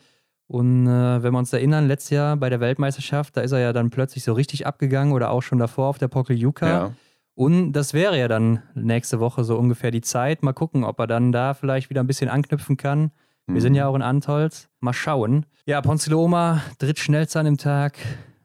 Und 0.47 0.87
äh, 0.87 1.21
wenn 1.21 1.31
wir 1.31 1.37
uns 1.37 1.53
erinnern, 1.53 1.87
letztes 1.87 2.09
Jahr 2.09 2.35
bei 2.35 2.49
der 2.49 2.59
Weltmeisterschaft, 2.59 3.37
da 3.37 3.41
ist 3.41 3.51
er 3.51 3.59
ja 3.59 3.73
dann 3.73 3.91
plötzlich 3.91 4.23
so 4.23 4.33
richtig 4.33 4.65
abgegangen 4.65 5.13
oder 5.13 5.29
auch 5.29 5.43
schon 5.43 5.59
davor 5.59 5.85
auf 5.85 5.99
der 5.99 6.07
Pokeljuka. 6.07 6.67
Ja. 6.67 6.91
Und 7.35 7.73
das 7.73 7.93
wäre 7.93 8.17
ja 8.17 8.27
dann 8.27 8.63
nächste 8.73 9.19
Woche 9.19 9.43
so 9.43 9.55
ungefähr 9.55 9.91
die 9.91 10.01
Zeit. 10.01 10.41
Mal 10.41 10.53
gucken, 10.53 10.83
ob 10.83 10.99
er 10.99 11.05
dann 11.05 11.31
da 11.31 11.53
vielleicht 11.53 11.91
wieder 11.91 12.01
ein 12.01 12.07
bisschen 12.07 12.29
anknüpfen 12.29 12.75
kann. 12.75 13.11
Wir 13.45 13.57
mhm. 13.57 13.59
sind 13.59 13.75
ja 13.75 13.85
auch 13.85 13.93
in 13.93 14.01
Antolz. 14.01 14.67
Mal 14.79 14.93
schauen. 14.93 15.45
Ja, 15.67 15.79
Ponce 15.81 16.09
Loma, 16.09 16.63
drittschnellster 16.79 17.41
an 17.41 17.45
dem 17.45 17.57
Tag, 17.57 17.99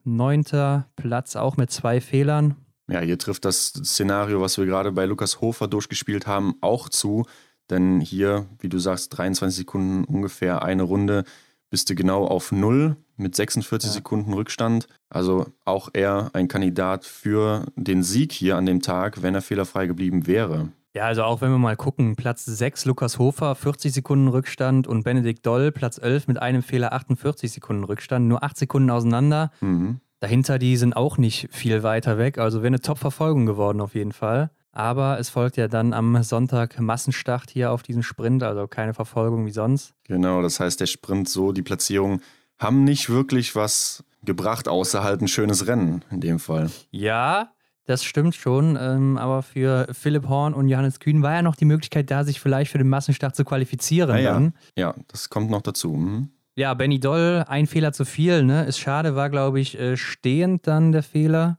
neunter 0.05 0.87
Platz, 0.97 1.35
auch 1.35 1.57
mit 1.57 1.71
zwei 1.71 2.03
Fehlern. 2.03 2.57
Ja, 2.91 3.01
hier 3.01 3.17
trifft 3.17 3.47
das 3.47 3.69
Szenario, 3.69 4.43
was 4.43 4.59
wir 4.59 4.67
gerade 4.67 4.93
bei 4.93 5.07
Lukas 5.07 5.41
Hofer 5.41 5.67
durchgespielt 5.67 6.27
haben, 6.27 6.57
auch 6.61 6.91
zu. 6.91 7.25
Denn 7.71 8.01
hier, 8.01 8.47
wie 8.59 8.69
du 8.69 8.79
sagst, 8.79 9.17
23 9.17 9.59
Sekunden 9.59 10.05
ungefähr 10.05 10.63
eine 10.63 10.83
Runde, 10.83 11.25
bist 11.71 11.89
du 11.89 11.95
genau 11.95 12.27
auf 12.27 12.53
Null 12.53 12.97
mit 13.17 13.37
46 13.37 13.91
ja. 13.91 13.95
Sekunden 13.95 14.33
Rückstand. 14.33 14.89
Also 15.09 15.47
auch 15.65 15.89
er 15.93 16.31
ein 16.33 16.49
Kandidat 16.49 17.05
für 17.05 17.67
den 17.77 18.03
Sieg 18.03 18.33
hier 18.33 18.57
an 18.57 18.67
dem 18.67 18.83
Tag, 18.83 19.23
wenn 19.23 19.35
er 19.35 19.43
fehlerfrei 19.43 19.87
geblieben 19.87 20.27
wäre. 20.27 20.69
Ja, 20.93 21.05
also 21.05 21.23
auch 21.23 21.41
wenn 21.41 21.53
wir 21.53 21.59
mal 21.59 21.77
gucken, 21.77 22.17
Platz 22.17 22.45
6 22.45 22.85
Lukas 22.87 23.21
Hofer, 23.21 23.55
40 23.55 23.93
Sekunden 23.93 24.27
Rückstand 24.27 24.89
und 24.89 25.05
Benedikt 25.05 25.47
Doll, 25.47 25.71
Platz 25.71 25.99
11 25.99 26.27
mit 26.27 26.43
einem 26.43 26.65
Fehler, 26.65 26.93
48 26.93 27.53
Sekunden 27.53 27.85
Rückstand, 27.85 28.27
nur 28.27 28.43
8 28.43 28.57
Sekunden 28.57 28.91
auseinander. 28.91 29.53
Mhm. 29.61 30.01
Dahinter, 30.19 30.59
die 30.59 30.77
sind 30.77 30.97
auch 30.97 31.17
nicht 31.17 31.49
viel 31.53 31.85
weiter 31.85 32.19
weg, 32.19 32.39
also 32.39 32.59
wäre 32.59 32.67
eine 32.67 32.81
Top-Verfolgung 32.81 33.47
geworden 33.47 33.81
auf 33.81 33.95
jeden 33.95 34.13
Fall. 34.13 34.51
Aber 34.73 35.19
es 35.19 35.31
folgt 35.31 35.57
ja 35.57 35.67
dann 35.67 35.93
am 35.93 36.23
Sonntag 36.23 36.79
Massenstart 36.79 37.51
hier 37.51 37.73
auf 37.73 37.83
diesen 37.83 38.03
Sprint, 38.03 38.43
also 38.43 38.69
keine 38.69 38.95
Verfolgung 38.95 39.45
wie 39.47 39.51
sonst. 39.51 39.95
Genau, 40.05 40.43
das 40.43 40.61
heißt, 40.61 40.81
der 40.81 40.87
Sprint 40.87 41.29
so, 41.29 41.53
die 41.53 41.63
Platzierungen 41.63 42.23
haben 42.59 42.85
nicht 42.85 43.11
wirklich 43.11 43.57
was 43.57 44.05
gebracht, 44.25 44.69
außer 44.69 45.03
halt 45.03 45.23
ein 45.23 45.29
schönes 45.29 45.67
Rennen 45.67 46.05
in 46.11 46.21
dem 46.21 46.39
Fall. 46.39 46.71
Ja, 46.91 47.51
das 47.87 48.05
stimmt 48.05 48.37
schon. 48.37 48.79
Ähm, 48.81 49.19
aber 49.19 49.43
für 49.43 49.89
Philipp 49.93 50.29
Horn 50.29 50.55
und 50.55 50.69
Johannes 50.69 51.01
Kühn 51.01 51.23
war 51.23 51.33
ja 51.33 51.43
noch 51.43 51.57
die 51.57 51.65
Möglichkeit 51.65 52.11
da, 52.11 52.23
sich 52.23 52.39
vielleicht 52.39 52.71
für 52.71 52.79
den 52.79 52.89
Massenstart 52.89 53.35
zu 53.35 53.45
qualifizieren. 53.45 54.17
Ja, 54.17 54.41
ja. 54.41 54.53
ja 54.77 54.95
das 55.09 55.31
kommt 55.31 55.51
noch 55.51 55.63
dazu. 55.63 55.95
Mhm. 55.95 56.31
Ja, 56.55 56.75
Benny 56.75 57.01
Doll, 57.01 57.45
ein 57.49 57.67
Fehler 57.67 57.93
zu 57.93 58.05
viel, 58.05 58.43
ne? 58.45 58.65
Ist 58.65 58.79
schade, 58.79 59.17
war, 59.17 59.31
glaube 59.31 59.61
ich, 59.61 59.79
äh, 59.79 59.97
stehend 59.97 60.67
dann 60.67 60.93
der 60.93 61.03
Fehler. 61.03 61.59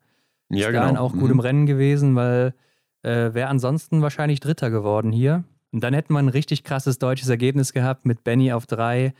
Ja, 0.49 0.67
Ist 0.67 0.73
genau. 0.73 1.01
auch 1.01 1.13
gut 1.13 1.23
mhm. 1.23 1.31
im 1.31 1.39
Rennen 1.39 1.65
gewesen, 1.65 2.15
weil 2.15 2.53
äh, 3.03 3.33
wäre 3.33 3.49
ansonsten 3.49 4.01
wahrscheinlich 4.01 4.39
Dritter 4.39 4.69
geworden 4.69 5.11
hier. 5.11 5.43
Und 5.71 5.83
dann 5.83 5.93
hätten 5.93 6.13
wir 6.13 6.19
ein 6.19 6.29
richtig 6.29 6.63
krasses 6.63 6.99
deutsches 6.99 7.29
Ergebnis 7.29 7.73
gehabt 7.73 8.05
mit 8.05 8.23
Benny 8.23 8.51
auf 8.51 8.65
drei, 8.65 9.13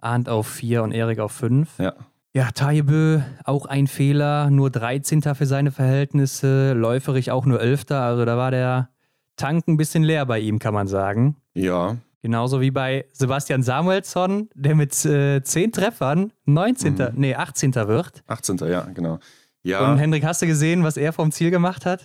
Arndt 0.00 0.28
auf 0.28 0.46
vier 0.46 0.82
und 0.82 0.92
Erik 0.92 1.18
auf 1.18 1.32
fünf. 1.32 1.78
Ja. 1.78 1.94
Ja, 2.36 2.50
Taibö, 2.50 3.20
auch 3.44 3.66
ein 3.66 3.86
Fehler, 3.86 4.50
nur 4.50 4.68
13. 4.68 5.22
für 5.22 5.46
seine 5.46 5.70
Verhältnisse, 5.70 6.72
läuferig 6.72 7.30
auch 7.30 7.46
nur 7.46 7.60
11. 7.60 7.92
Also 7.92 8.24
da 8.24 8.36
war 8.36 8.50
der 8.50 8.88
Tank 9.36 9.68
ein 9.68 9.76
bisschen 9.76 10.02
leer 10.02 10.26
bei 10.26 10.40
ihm, 10.40 10.58
kann 10.58 10.74
man 10.74 10.88
sagen. 10.88 11.36
Ja. 11.54 11.96
Genauso 12.22 12.60
wie 12.60 12.72
bei 12.72 13.04
Sebastian 13.12 13.62
Samuelsson, 13.62 14.48
der 14.54 14.74
mit 14.74 15.04
äh, 15.04 15.42
10 15.44 15.70
Treffern 15.70 16.32
19. 16.46 16.94
Mhm. 16.94 17.08
nee, 17.14 17.34
18. 17.36 17.72
wird. 17.74 18.24
18. 18.26 18.56
ja, 18.66 18.80
genau. 18.92 19.20
Ja. 19.62 19.92
Und 19.92 19.98
Hendrik, 19.98 20.24
hast 20.24 20.42
du 20.42 20.46
gesehen, 20.46 20.82
was 20.82 20.96
er 20.96 21.12
vom 21.12 21.30
Ziel 21.30 21.52
gemacht 21.52 21.86
hat? 21.86 22.02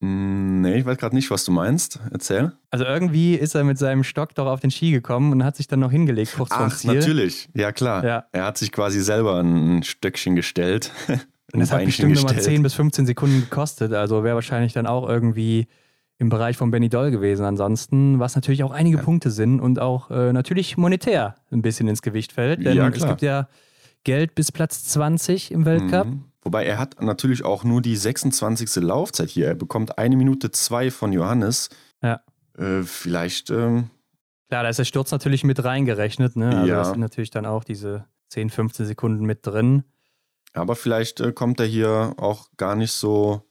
Mm, 0.00 0.60
nee, 0.60 0.78
ich 0.78 0.86
weiß 0.86 0.96
gerade 0.96 1.14
nicht, 1.14 1.30
was 1.30 1.44
du 1.44 1.52
meinst. 1.52 1.98
Erzähl. 2.12 2.52
Also 2.70 2.84
irgendwie 2.84 3.34
ist 3.34 3.54
er 3.54 3.64
mit 3.64 3.78
seinem 3.78 4.04
Stock 4.04 4.34
doch 4.34 4.46
auf 4.46 4.60
den 4.60 4.70
Ski 4.70 4.92
gekommen 4.92 5.32
und 5.32 5.44
hat 5.44 5.56
sich 5.56 5.66
dann 5.66 5.80
noch 5.80 5.90
hingelegt 5.90 6.34
kurz 6.36 6.50
Ach, 6.52 6.74
Ziel. 6.74 6.94
natürlich. 6.94 7.48
Ja, 7.54 7.72
klar. 7.72 8.04
Ja. 8.04 8.24
Er 8.32 8.44
hat 8.44 8.58
sich 8.58 8.70
quasi 8.70 9.00
selber 9.00 9.40
ein 9.40 9.82
Stöckchen 9.82 10.36
gestellt. 10.36 10.92
und 11.52 11.60
das 11.60 11.72
hat 11.72 11.84
bestimmt 11.84 12.14
nochmal 12.14 12.40
10 12.40 12.62
bis 12.62 12.74
15 12.74 13.06
Sekunden 13.06 13.40
gekostet. 13.40 13.92
Also 13.92 14.22
wäre 14.22 14.36
wahrscheinlich 14.36 14.72
dann 14.72 14.86
auch 14.86 15.08
irgendwie 15.08 15.66
im 16.18 16.28
Bereich 16.28 16.56
von 16.56 16.70
Benny 16.70 16.88
Doll 16.88 17.10
gewesen. 17.10 17.44
Ansonsten, 17.44 18.18
was 18.18 18.34
natürlich 18.34 18.62
auch 18.64 18.72
einige 18.72 18.98
ja. 18.98 19.02
Punkte 19.02 19.30
sind 19.30 19.60
und 19.60 19.80
auch 19.80 20.10
äh, 20.10 20.32
natürlich 20.32 20.76
monetär 20.76 21.36
ein 21.50 21.62
bisschen 21.62 21.88
ins 21.88 22.02
Gewicht 22.02 22.32
fällt. 22.32 22.64
Denn 22.64 22.76
ja, 22.76 22.88
es 22.88 23.04
gibt 23.04 23.22
ja 23.22 23.48
Geld 24.04 24.34
bis 24.34 24.52
Platz 24.52 24.84
20 24.84 25.52
im 25.52 25.64
Weltcup. 25.64 26.06
Mhm. 26.06 26.24
Wobei 26.48 26.64
er 26.64 26.78
hat 26.78 27.02
natürlich 27.02 27.44
auch 27.44 27.62
nur 27.62 27.82
die 27.82 27.94
26. 27.94 28.76
Laufzeit 28.76 29.28
hier. 29.28 29.48
Er 29.48 29.54
bekommt 29.54 29.98
eine 29.98 30.16
Minute 30.16 30.50
zwei 30.50 30.90
von 30.90 31.12
Johannes. 31.12 31.68
Ja. 32.02 32.22
Äh, 32.56 32.84
vielleicht. 32.84 33.50
Ähm, 33.50 33.90
Klar, 34.48 34.62
da 34.62 34.70
ist 34.70 34.78
der 34.78 34.86
Sturz 34.86 35.10
natürlich 35.10 35.44
mit 35.44 35.62
reingerechnet. 35.62 36.36
Ne? 36.36 36.48
Also 36.48 36.66
ja. 36.66 36.76
da 36.76 36.84
sind 36.86 37.00
natürlich 37.00 37.28
dann 37.28 37.44
auch 37.44 37.64
diese 37.64 38.06
10, 38.30 38.48
15 38.48 38.86
Sekunden 38.86 39.26
mit 39.26 39.46
drin. 39.46 39.84
Aber 40.54 40.74
vielleicht 40.74 41.20
äh, 41.20 41.32
kommt 41.32 41.60
er 41.60 41.66
hier 41.66 42.14
auch 42.16 42.48
gar 42.56 42.76
nicht 42.76 42.92
so 42.92 43.42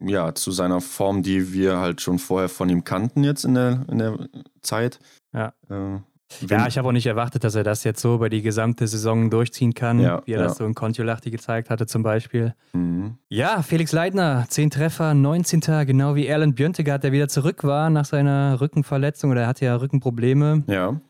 ja, 0.00 0.34
zu 0.34 0.52
seiner 0.52 0.80
Form, 0.80 1.22
die 1.22 1.52
wir 1.52 1.80
halt 1.80 2.00
schon 2.00 2.18
vorher 2.18 2.48
von 2.48 2.70
ihm 2.70 2.82
kannten 2.82 3.24
jetzt 3.24 3.44
in 3.44 3.52
der, 3.52 3.84
in 3.90 3.98
der 3.98 4.26
Zeit. 4.62 5.00
Ja. 5.34 5.52
Äh, 5.68 6.00
wenn 6.40 6.60
ja, 6.60 6.66
ich 6.66 6.78
habe 6.78 6.88
auch 6.88 6.92
nicht 6.92 7.06
erwartet, 7.06 7.44
dass 7.44 7.54
er 7.54 7.64
das 7.64 7.84
jetzt 7.84 8.00
so 8.00 8.14
über 8.14 8.28
die 8.28 8.42
gesamte 8.42 8.86
Saison 8.86 9.30
durchziehen 9.30 9.74
kann, 9.74 10.00
ja, 10.00 10.22
wie 10.24 10.32
er 10.32 10.40
ja. 10.40 10.46
das 10.46 10.56
so 10.56 10.64
in 10.64 10.74
Kontiolahti 10.74 11.30
gezeigt 11.30 11.70
hatte 11.70 11.86
zum 11.86 12.02
Beispiel. 12.02 12.54
Mhm. 12.72 13.18
Ja, 13.28 13.62
Felix 13.62 13.92
Leitner, 13.92 14.46
10 14.48 14.70
Treffer, 14.70 15.14
19. 15.14 15.60
Genau 15.86 16.14
wie 16.14 16.26
Erland 16.26 16.56
Björntegard, 16.56 17.02
der 17.02 17.12
wieder 17.12 17.28
zurück 17.28 17.64
war 17.64 17.90
nach 17.90 18.04
seiner 18.04 18.60
Rückenverletzung 18.60 19.30
oder 19.30 19.42
er 19.42 19.46
hatte 19.46 19.64
ja 19.64 19.76
Rückenprobleme. 19.76 20.64
Ja. 20.66 21.00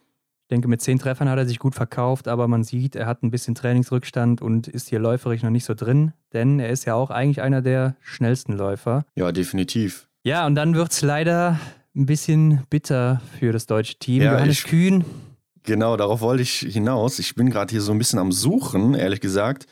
Ich 0.43 0.49
denke, 0.55 0.69
mit 0.69 0.83
10 0.83 0.99
Treffern 0.99 1.31
hat 1.31 1.39
er 1.39 1.47
sich 1.47 1.59
gut 1.59 1.75
verkauft, 1.75 2.29
aber 2.29 2.47
man 2.47 2.63
sieht, 2.63 2.95
er 2.95 3.07
hat 3.07 3.23
ein 3.23 3.31
bisschen 3.31 3.55
Trainingsrückstand 3.55 4.43
und 4.43 4.69
ist 4.69 4.91
hier 4.91 4.99
läuferisch 4.99 5.43
noch 5.43 5.51
nicht 5.51 5.65
so 5.65 5.73
drin, 5.73 6.13
denn 6.35 6.61
er 6.61 6.69
ist 6.69 6.85
ja 6.85 6.95
auch 6.95 7.11
eigentlich 7.11 7.41
einer 7.41 7.63
der 7.63 7.97
schnellsten 8.03 8.53
Läufer. 8.53 9.07
Ja, 9.15 9.33
definitiv. 9.33 10.09
Ja, 10.25 10.47
und 10.47 10.55
dann 10.55 10.75
wird 10.75 10.93
es 10.93 11.01
leider 11.01 11.59
ein 11.95 12.07
bisschen 12.07 12.63
bitter 12.71 13.21
für 13.39 13.53
das 13.53 13.67
deutsche 13.67 13.99
Team. 13.99 14.23
Ja, 14.23 14.35
Johannes 14.35 14.59
ich, 14.59 14.65
Kühn. 14.65 15.05
Genau, 15.65 15.97
darauf 15.97 16.21
wollte 16.21 16.43
ich 16.43 16.59
hinaus. 16.61 17.19
Ich 17.19 17.35
bin 17.35 17.51
gerade 17.51 17.71
hier 17.71 17.81
so 17.81 17.93
ein 17.93 17.99
bisschen 17.99 18.19
am 18.19 18.33
Suchen, 18.33 18.95
ehrlich 18.95 19.21
gesagt. 19.21 19.67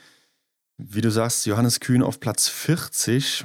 Wie 0.79 1.01
du 1.01 1.11
sagst, 1.11 1.47
Johannes 1.47 1.81
Kühn 1.81 2.03
auf 2.03 2.21
Platz 2.21 2.49
40 2.49 3.45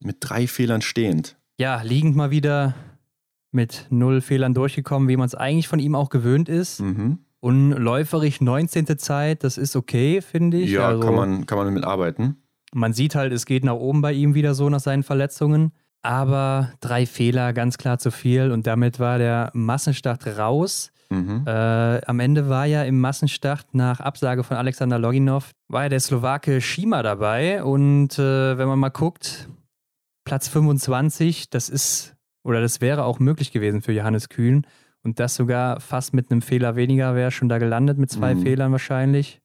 mit 0.00 0.16
drei 0.20 0.46
Fehlern 0.46 0.82
stehend. 0.82 1.36
Ja, 1.58 1.82
liegend 1.82 2.16
mal 2.16 2.30
wieder 2.30 2.74
mit 3.52 3.86
null 3.90 4.20
Fehlern 4.20 4.54
durchgekommen, 4.54 5.08
wie 5.08 5.16
man 5.16 5.26
es 5.26 5.34
eigentlich 5.34 5.68
von 5.68 5.78
ihm 5.78 5.94
auch 5.94 6.08
gewöhnt 6.08 6.48
ist. 6.48 6.80
Mhm. 6.80 7.18
Und 7.40 7.72
läuferig 7.72 8.40
19. 8.40 8.98
Zeit, 8.98 9.44
das 9.44 9.58
ist 9.58 9.76
okay, 9.76 10.22
finde 10.22 10.58
ich. 10.58 10.70
Ja, 10.70 10.88
also, 10.88 11.00
kann, 11.00 11.14
man, 11.14 11.46
kann 11.46 11.58
man 11.58 11.66
damit 11.66 11.84
arbeiten. 11.84 12.36
Man 12.72 12.94
sieht 12.94 13.14
halt, 13.14 13.32
es 13.32 13.46
geht 13.46 13.64
nach 13.64 13.74
oben 13.74 14.00
bei 14.00 14.12
ihm 14.12 14.34
wieder 14.34 14.54
so 14.54 14.70
nach 14.70 14.80
seinen 14.80 15.02
Verletzungen 15.02 15.72
aber 16.02 16.72
drei 16.80 17.06
Fehler, 17.06 17.52
ganz 17.52 17.78
klar 17.78 17.98
zu 17.98 18.10
viel 18.10 18.50
und 18.50 18.66
damit 18.66 18.98
war 18.98 19.18
der 19.18 19.50
Massenstart 19.54 20.26
raus. 20.38 20.92
Mhm. 21.10 21.44
Äh, 21.46 22.04
am 22.04 22.20
Ende 22.20 22.48
war 22.48 22.66
ja 22.66 22.82
im 22.82 23.00
Massenstart 23.00 23.74
nach 23.74 24.00
Absage 24.00 24.44
von 24.44 24.56
Alexander 24.56 24.98
Loginov, 24.98 25.52
war 25.68 25.84
ja 25.84 25.88
der 25.88 26.00
Slowake 26.00 26.60
Schima 26.60 27.02
dabei 27.02 27.62
und 27.62 28.18
äh, 28.18 28.58
wenn 28.58 28.66
man 28.66 28.78
mal 28.78 28.88
guckt, 28.88 29.48
Platz 30.24 30.48
25, 30.48 31.50
das 31.50 31.68
ist 31.68 32.16
oder 32.44 32.60
das 32.60 32.80
wäre 32.80 33.04
auch 33.04 33.18
möglich 33.18 33.52
gewesen 33.52 33.82
für 33.82 33.92
Johannes 33.92 34.28
Kühn 34.28 34.66
und 35.02 35.20
das 35.20 35.34
sogar 35.34 35.80
fast 35.80 36.14
mit 36.14 36.30
einem 36.30 36.42
Fehler 36.42 36.76
weniger 36.76 37.14
wäre 37.14 37.30
schon 37.30 37.48
da 37.48 37.58
gelandet 37.58 37.98
mit 37.98 38.10
zwei 38.10 38.34
mhm. 38.34 38.42
Fehlern 38.42 38.72
wahrscheinlich. 38.72 39.40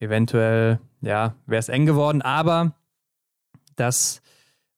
Eventuell, 0.00 0.78
ja, 1.00 1.34
wäre 1.46 1.58
es 1.58 1.68
eng 1.68 1.84
geworden, 1.84 2.22
aber 2.22 2.74
das 3.74 4.22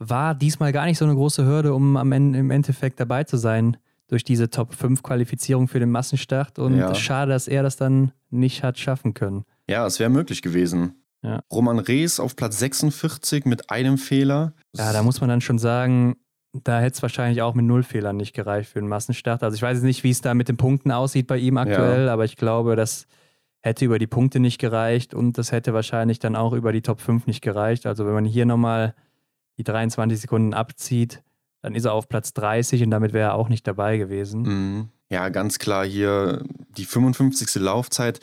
war 0.00 0.34
diesmal 0.34 0.72
gar 0.72 0.86
nicht 0.86 0.98
so 0.98 1.04
eine 1.04 1.14
große 1.14 1.44
Hürde, 1.46 1.74
um 1.74 1.96
am 1.96 2.10
Ende, 2.10 2.38
im 2.38 2.50
Endeffekt 2.50 2.98
dabei 2.98 3.22
zu 3.24 3.36
sein 3.36 3.76
durch 4.08 4.24
diese 4.24 4.50
Top 4.50 4.74
5 4.74 5.02
Qualifizierung 5.04 5.68
für 5.68 5.78
den 5.78 5.90
Massenstart. 5.90 6.58
Und 6.58 6.76
Ja. 6.76 6.94
schade, 6.94 7.30
dass 7.30 7.46
er 7.46 7.62
das 7.62 7.76
dann 7.76 8.10
nicht 8.30 8.64
hat 8.64 8.78
schaffen 8.78 9.14
können. 9.14 9.44
Ja, 9.68 9.86
es 9.86 10.00
wäre 10.00 10.10
möglich 10.10 10.42
gewesen. 10.42 10.94
Ja. 11.22 11.42
Roman 11.52 11.78
Rees 11.78 12.18
auf 12.18 12.34
Platz 12.34 12.58
46 12.58 13.44
mit 13.44 13.70
einem 13.70 13.98
Fehler. 13.98 14.54
Ja, 14.74 14.92
da 14.92 15.02
muss 15.02 15.20
man 15.20 15.28
dann 15.28 15.42
schon 15.42 15.58
sagen, 15.58 16.16
da 16.52 16.80
hätte 16.80 16.94
es 16.96 17.02
wahrscheinlich 17.02 17.42
auch 17.42 17.54
mit 17.54 17.66
null 17.66 17.82
Fehlern 17.82 18.16
nicht 18.16 18.32
gereicht 18.34 18.70
für 18.70 18.80
den 18.80 18.88
Massenstart. 18.88 19.42
Also 19.44 19.54
ich 19.54 19.62
weiß 19.62 19.76
jetzt 19.76 19.84
nicht, 19.84 20.02
wie 20.02 20.10
es 20.10 20.22
da 20.22 20.34
mit 20.34 20.48
den 20.48 20.56
Punkten 20.56 20.90
aussieht 20.90 21.26
bei 21.26 21.36
ihm 21.36 21.58
aktuell, 21.58 22.08
aber 22.08 22.24
ich 22.24 22.36
glaube, 22.36 22.74
das 22.74 23.06
hätte 23.60 23.84
über 23.84 23.98
die 23.98 24.06
Punkte 24.06 24.40
nicht 24.40 24.58
gereicht 24.58 25.12
und 25.14 25.36
das 25.36 25.52
hätte 25.52 25.74
wahrscheinlich 25.74 26.18
dann 26.18 26.34
auch 26.34 26.54
über 26.54 26.72
die 26.72 26.80
Top 26.82 27.00
5 27.00 27.26
nicht 27.26 27.42
gereicht. 27.42 27.86
Also 27.86 28.06
wenn 28.06 28.14
man 28.14 28.24
hier 28.24 28.46
nochmal 28.46 28.94
die 29.60 29.64
23 29.64 30.18
Sekunden 30.18 30.54
abzieht, 30.54 31.22
dann 31.60 31.74
ist 31.74 31.84
er 31.84 31.92
auf 31.92 32.08
Platz 32.08 32.32
30 32.32 32.82
und 32.82 32.90
damit 32.90 33.12
wäre 33.12 33.30
er 33.30 33.34
auch 33.34 33.50
nicht 33.50 33.66
dabei 33.66 33.98
gewesen. 33.98 34.42
Mhm. 34.42 34.88
Ja, 35.10 35.28
ganz 35.28 35.58
klar 35.58 35.84
hier 35.84 36.42
die 36.76 36.86
55. 36.86 37.56
Laufzeit. 37.56 38.20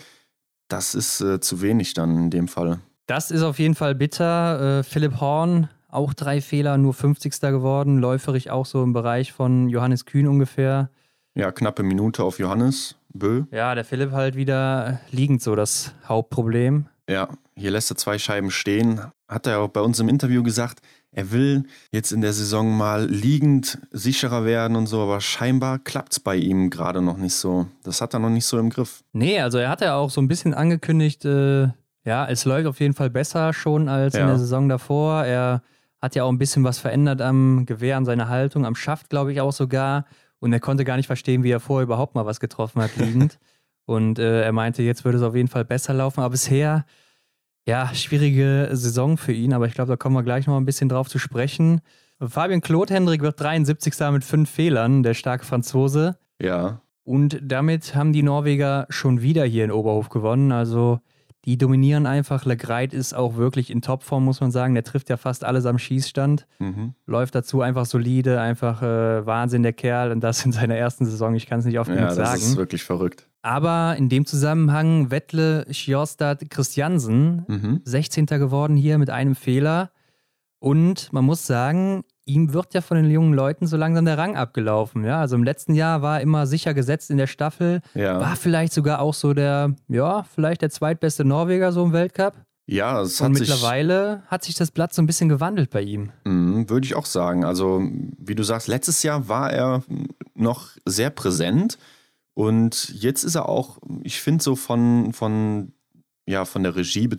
Das 0.67 0.95
ist 0.95 1.21
äh, 1.21 1.39
zu 1.39 1.61
wenig 1.61 1.93
dann 1.93 2.15
in 2.15 2.29
dem 2.31 2.47
Fall. 2.47 2.79
Das 3.05 3.29
ist 3.29 3.43
auf 3.43 3.59
jeden 3.59 3.75
Fall 3.75 3.93
bitter. 3.93 4.79
Äh, 4.79 4.83
Philipp 4.83 5.21
Horn, 5.21 5.69
auch 5.89 6.13
drei 6.13 6.41
Fehler, 6.41 6.77
nur 6.77 6.93
50. 6.93 7.39
geworden. 7.41 7.99
Läuferig 7.99 8.49
auch 8.49 8.65
so 8.65 8.83
im 8.83 8.93
Bereich 8.93 9.31
von 9.31 9.69
Johannes 9.69 10.05
Kühn 10.05 10.27
ungefähr. 10.27 10.89
Ja, 11.35 11.51
knappe 11.51 11.83
Minute 11.83 12.23
auf 12.23 12.39
Johannes 12.39 12.95
Bö. 13.13 13.43
Ja, 13.51 13.75
der 13.75 13.85
Philipp 13.85 14.11
halt 14.11 14.35
wieder 14.35 14.99
liegend 15.11 15.41
so 15.41 15.55
das 15.55 15.93
Hauptproblem. 16.07 16.87
Ja, 17.09 17.29
hier 17.55 17.71
lässt 17.71 17.91
er 17.91 17.97
zwei 17.97 18.17
Scheiben 18.17 18.51
stehen. 18.51 19.01
Hat 19.27 19.45
er 19.47 19.59
auch 19.59 19.69
bei 19.69 19.81
uns 19.81 19.99
im 19.99 20.09
Interview 20.09 20.43
gesagt, 20.43 20.79
er 21.11 21.31
will 21.31 21.63
jetzt 21.91 22.11
in 22.11 22.21
der 22.21 22.33
Saison 22.33 22.75
mal 22.77 23.05
liegend 23.07 23.79
sicherer 23.91 24.45
werden 24.45 24.75
und 24.75 24.87
so, 24.87 25.01
aber 25.01 25.19
scheinbar 25.21 25.79
klappt 25.79 26.13
es 26.13 26.19
bei 26.19 26.35
ihm 26.35 26.69
gerade 26.69 27.01
noch 27.01 27.17
nicht 27.17 27.33
so. 27.35 27.67
Das 27.83 28.01
hat 28.01 28.13
er 28.13 28.19
noch 28.19 28.29
nicht 28.29 28.45
so 28.45 28.59
im 28.59 28.69
Griff. 28.69 29.03
Nee, 29.13 29.39
also 29.39 29.57
er 29.57 29.69
hat 29.69 29.81
ja 29.81 29.95
auch 29.95 30.09
so 30.09 30.21
ein 30.21 30.27
bisschen 30.27 30.53
angekündigt, 30.53 31.25
äh, 31.25 31.69
ja, 32.03 32.25
es 32.29 32.45
läuft 32.45 32.67
auf 32.67 32.79
jeden 32.79 32.93
Fall 32.93 33.09
besser 33.09 33.51
schon 33.53 33.89
als 33.89 34.13
in 34.13 34.21
Ja. 34.21 34.27
der 34.27 34.37
Saison 34.39 34.69
davor. 34.69 35.23
Er 35.25 35.61
hat 36.01 36.15
ja 36.15 36.23
auch 36.23 36.29
ein 36.29 36.37
bisschen 36.37 36.63
was 36.63 36.77
verändert 36.77 37.21
am 37.21 37.65
Gewehr, 37.65 37.97
an 37.97 38.05
seiner 38.05 38.29
Haltung, 38.29 38.65
am 38.65 38.75
Schaft, 38.75 39.09
glaube 39.09 39.33
ich, 39.33 39.41
auch 39.41 39.51
sogar. 39.51 40.05
Und 40.39 40.53
er 40.53 40.59
konnte 40.59 40.85
gar 40.85 40.95
nicht 40.97 41.07
verstehen, 41.07 41.43
wie 41.43 41.49
er 41.51 41.59
vorher 41.59 41.83
überhaupt 41.83 42.13
mal 42.15 42.25
was 42.25 42.39
getroffen 42.39 42.81
hat, 42.81 42.95
liegend. 42.97 43.39
Und 43.85 44.19
äh, 44.19 44.43
er 44.43 44.51
meinte, 44.51 44.83
jetzt 44.83 45.03
würde 45.05 45.17
es 45.17 45.23
auf 45.23 45.33
jeden 45.35 45.47
Fall 45.47 45.65
besser 45.65 45.93
laufen. 45.93 46.19
Aber 46.19 46.29
bisher, 46.31 46.85
ja, 47.67 47.93
schwierige 47.93 48.69
Saison 48.71 49.17
für 49.17 49.33
ihn. 49.33 49.53
Aber 49.53 49.67
ich 49.67 49.73
glaube, 49.73 49.89
da 49.89 49.97
kommen 49.97 50.15
wir 50.15 50.23
gleich 50.23 50.47
noch 50.47 50.57
ein 50.57 50.65
bisschen 50.65 50.89
drauf 50.89 51.09
zu 51.09 51.19
sprechen. 51.19 51.81
Fabian 52.19 52.61
Kloth-Hendrik 52.61 53.21
wird 53.21 53.39
73. 53.39 53.93
mit 54.11 54.23
fünf 54.23 54.49
Fehlern, 54.49 55.03
der 55.03 55.13
starke 55.13 55.45
Franzose. 55.45 56.17
Ja, 56.41 56.81
Und 57.03 57.39
damit 57.43 57.93
haben 57.93 58.13
die 58.13 58.23
Norweger 58.23 58.87
schon 58.89 59.21
wieder 59.21 59.43
hier 59.45 59.65
in 59.65 59.71
Oberhof 59.71 60.09
gewonnen. 60.09 60.51
Also 60.51 60.99
die 61.45 61.57
dominieren 61.57 62.05
einfach. 62.05 62.45
Legreit 62.45 62.93
ist 62.93 63.13
auch 63.13 63.35
wirklich 63.37 63.69
in 63.69 63.81
Topform, 63.81 64.25
muss 64.25 64.41
man 64.41 64.51
sagen. 64.51 64.73
Der 64.73 64.83
trifft 64.83 65.09
ja 65.09 65.17
fast 65.17 65.43
alles 65.45 65.65
am 65.65 65.77
Schießstand. 65.77 66.47
mhm. 66.59 66.93
Läuft 67.05 67.35
dazu 67.35 67.61
einfach 67.61 67.85
solide, 67.85 68.41
einfach 68.41 68.81
äh, 68.81 69.25
Wahnsinn, 69.25 69.63
der 69.63 69.73
Kerl. 69.73 70.11
Und 70.11 70.21
das 70.21 70.43
in 70.45 70.51
seiner 70.51 70.75
ersten 70.75 71.05
Saison. 71.05 71.35
Ich 71.35 71.45
kann 71.45 71.59
es 71.59 71.65
nicht 71.65 71.79
oft 71.79 71.89
ja 71.89 71.95
genug 71.95 72.09
das 72.09 72.17
sagen. 72.17 72.41
ist 72.41 72.57
wirklich 72.57 72.83
verrückt. 72.83 73.26
Aber 73.47 73.95
in 73.97 74.09
dem 74.09 74.25
Zusammenhang 74.25 75.09
Wettle 75.09 75.65
Sjostad 75.71 76.49
Christiansen, 76.49 77.45
Mhm. 77.47 77.81
16. 77.85 78.25
geworden 78.39 78.75
hier 78.75 78.97
mit 78.97 79.09
einem 79.09 79.35
Fehler. 79.35 79.91
Und 80.59 81.13
man 81.13 81.23
muss 81.23 81.47
sagen, 81.47 82.03
ihm 82.25 82.51
wird 82.51 82.73
ja 82.73 82.81
von 82.81 82.97
den 82.97 83.09
jungen 83.09 83.33
Leuten 83.33 83.65
so 83.65 83.77
langsam 83.77 84.03
der 84.03 84.17
Rang 84.17 84.35
abgelaufen. 84.35 85.05
Ja, 85.05 85.21
also 85.21 85.35
im 85.37 85.43
letzten 85.45 85.75
Jahr 85.75 86.01
war 86.01 86.17
er 86.17 86.23
immer 86.23 86.45
sicher 86.45 86.73
gesetzt 86.73 87.09
in 87.09 87.17
der 87.17 87.27
Staffel. 87.27 87.79
Ja. 87.93 88.19
War 88.19 88.35
vielleicht 88.35 88.73
sogar 88.73 88.99
auch 88.99 89.13
so 89.13 89.33
der, 89.33 89.75
ja, 89.87 90.23
vielleicht 90.23 90.61
der 90.61 90.69
zweitbeste 90.69 91.23
Norweger 91.23 91.71
so 91.71 91.85
im 91.85 91.93
Weltcup. 91.93 92.33
Ja, 92.65 93.01
es 93.01 93.21
Und 93.21 93.29
hat 93.29 93.37
sich, 93.37 93.47
mittlerweile 93.49 94.23
hat 94.27 94.43
sich 94.43 94.55
das 94.55 94.71
Blatt 94.71 94.93
so 94.93 95.01
ein 95.01 95.05
bisschen 95.05 95.29
gewandelt 95.29 95.69
bei 95.69 95.81
ihm. 95.83 96.11
Mhm, 96.25 96.69
würde 96.69 96.85
ich 96.85 96.95
auch 96.95 97.05
sagen. 97.05 97.45
Also, 97.45 97.81
wie 98.19 98.35
du 98.35 98.43
sagst, 98.43 98.67
letztes 98.67 99.03
Jahr 99.03 99.29
war 99.29 99.53
er 99.53 99.83
noch 100.35 100.71
sehr 100.85 101.11
präsent 101.11 101.77
und 102.37 102.93
jetzt 102.93 103.23
ist 103.23 103.33
er 103.33 103.49
auch, 103.49 103.79
ich 104.03 104.21
finde 104.21 104.43
so 104.43 104.55
von, 104.55 105.11
von, 105.11 105.73
ja, 106.27 106.45
von 106.45 106.61
der 106.61 106.75
Regie 106.75 107.09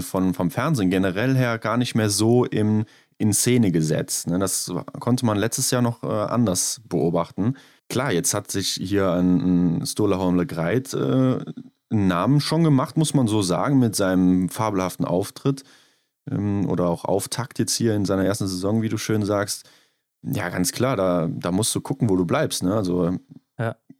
von, 0.00 0.32
vom 0.32 0.50
Fernsehen 0.50 0.88
generell 0.88 1.36
her 1.36 1.58
gar 1.58 1.76
nicht 1.76 1.94
mehr 1.94 2.08
so 2.08 2.46
im, 2.46 2.86
in 3.18 3.34
Szene 3.34 3.70
gesetzt. 3.70 4.28
Ne? 4.28 4.38
Das 4.38 4.72
konnte 4.98 5.26
man 5.26 5.36
letztes 5.36 5.70
Jahr 5.72 5.82
noch 5.82 6.02
äh, 6.02 6.06
anders 6.06 6.80
beobachten. 6.88 7.58
Klar, 7.90 8.12
jetzt 8.12 8.32
hat 8.32 8.50
sich 8.50 8.70
hier 8.70 9.12
ein, 9.12 9.80
ein 9.80 9.84
Stola 9.86 10.16
Holmle 10.16 10.46
Greit 10.46 10.94
äh, 10.94 10.96
einen 11.90 12.06
Namen 12.06 12.40
schon 12.40 12.64
gemacht, 12.64 12.96
muss 12.96 13.12
man 13.12 13.26
so 13.26 13.42
sagen, 13.42 13.78
mit 13.78 13.94
seinem 13.94 14.48
fabelhaften 14.48 15.04
Auftritt 15.04 15.64
ähm, 16.30 16.66
oder 16.66 16.88
auch 16.88 17.04
Auftakt 17.04 17.58
jetzt 17.58 17.74
hier 17.74 17.94
in 17.94 18.06
seiner 18.06 18.24
ersten 18.24 18.48
Saison, 18.48 18.80
wie 18.80 18.88
du 18.88 18.96
schön 18.96 19.22
sagst. 19.26 19.68
Ja, 20.22 20.48
ganz 20.48 20.72
klar, 20.72 20.96
da, 20.96 21.28
da 21.30 21.52
musst 21.52 21.74
du 21.74 21.82
gucken, 21.82 22.08
wo 22.08 22.16
du 22.16 22.24
bleibst. 22.24 22.62
Ne? 22.62 22.74
Also. 22.74 23.18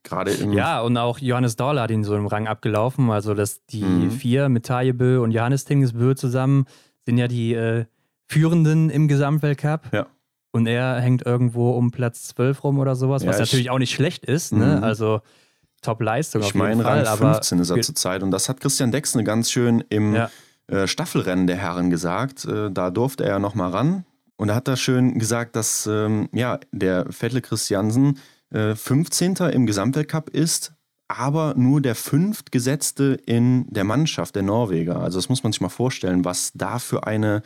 Gerade 0.04 0.32
Ja, 0.52 0.80
und 0.80 0.96
auch 0.96 1.18
Johannes 1.18 1.56
Dorler 1.56 1.82
hat 1.82 1.90
ihn 1.90 2.04
so 2.04 2.14
im 2.16 2.26
Rang 2.26 2.46
abgelaufen. 2.48 3.10
Also, 3.10 3.34
dass 3.34 3.64
die 3.66 3.82
Mhm. 3.84 4.10
vier 4.10 4.48
mit 4.48 4.66
Tajebö 4.66 5.20
und 5.20 5.30
Johannes 5.32 5.64
Tingesbö 5.64 6.14
zusammen 6.14 6.66
sind 7.06 7.18
ja 7.18 7.28
die 7.28 7.54
äh, 7.54 7.84
Führenden 8.28 8.90
im 8.90 9.08
Gesamtweltcup. 9.08 9.92
Ja. 9.92 10.06
Und 10.52 10.66
er 10.66 11.00
hängt 11.00 11.24
irgendwo 11.24 11.70
um 11.72 11.90
Platz 11.90 12.28
12 12.28 12.62
rum 12.64 12.78
oder 12.78 12.94
sowas, 12.94 13.22
Ja, 13.22 13.28
was 13.30 13.36
ich- 13.36 13.40
natürlich 13.40 13.70
auch 13.70 13.78
nicht 13.78 13.92
schlecht 13.94 14.24
ist. 14.26 14.52
Ne? 14.52 14.76
Mhm. 14.78 14.84
Also, 14.84 15.20
Top-Leistung 15.82 16.42
auf 16.42 16.48
Ich 16.48 16.54
meine. 16.54 16.84
Rang 16.84 17.06
aber 17.06 17.34
15 17.34 17.58
ist 17.58 17.70
er 17.70 17.80
zurzeit. 17.80 18.22
Und 18.22 18.30
das 18.30 18.48
hat 18.48 18.60
Christian 18.60 18.92
Dexne 18.92 19.24
ganz 19.24 19.50
schön 19.50 19.82
im 19.88 20.14
Ja. 20.14 20.30
äh, 20.68 20.86
Staffelrennen 20.86 21.46
der 21.46 21.56
Herren 21.56 21.90
gesagt. 21.90 22.44
Äh, 22.44 22.70
da 22.70 22.90
durfte 22.90 23.24
er 23.24 23.38
nochmal 23.38 23.70
ran. 23.70 24.04
Und 24.36 24.48
er 24.48 24.54
hat 24.54 24.68
da 24.68 24.76
schön 24.76 25.18
gesagt, 25.18 25.56
dass 25.56 25.86
ähm, 25.90 26.28
ja, 26.32 26.58
der 26.72 27.06
Vettel 27.12 27.40
Christiansen 27.40 28.18
äh, 28.52 28.74
15. 28.74 29.34
im 29.52 29.66
Gesamtweltcup 29.66 30.30
ist, 30.30 30.72
aber 31.08 31.54
nur 31.56 31.80
der 31.80 31.94
fünftgesetzte 31.94 33.18
in 33.26 33.66
der 33.70 33.84
Mannschaft 33.84 34.34
der 34.34 34.42
Norweger. 34.42 35.00
Also 35.00 35.18
das 35.18 35.28
muss 35.28 35.42
man 35.42 35.52
sich 35.52 35.60
mal 35.60 35.68
vorstellen, 35.68 36.24
was 36.24 36.52
da 36.54 36.78
für 36.78 37.06
eine 37.06 37.42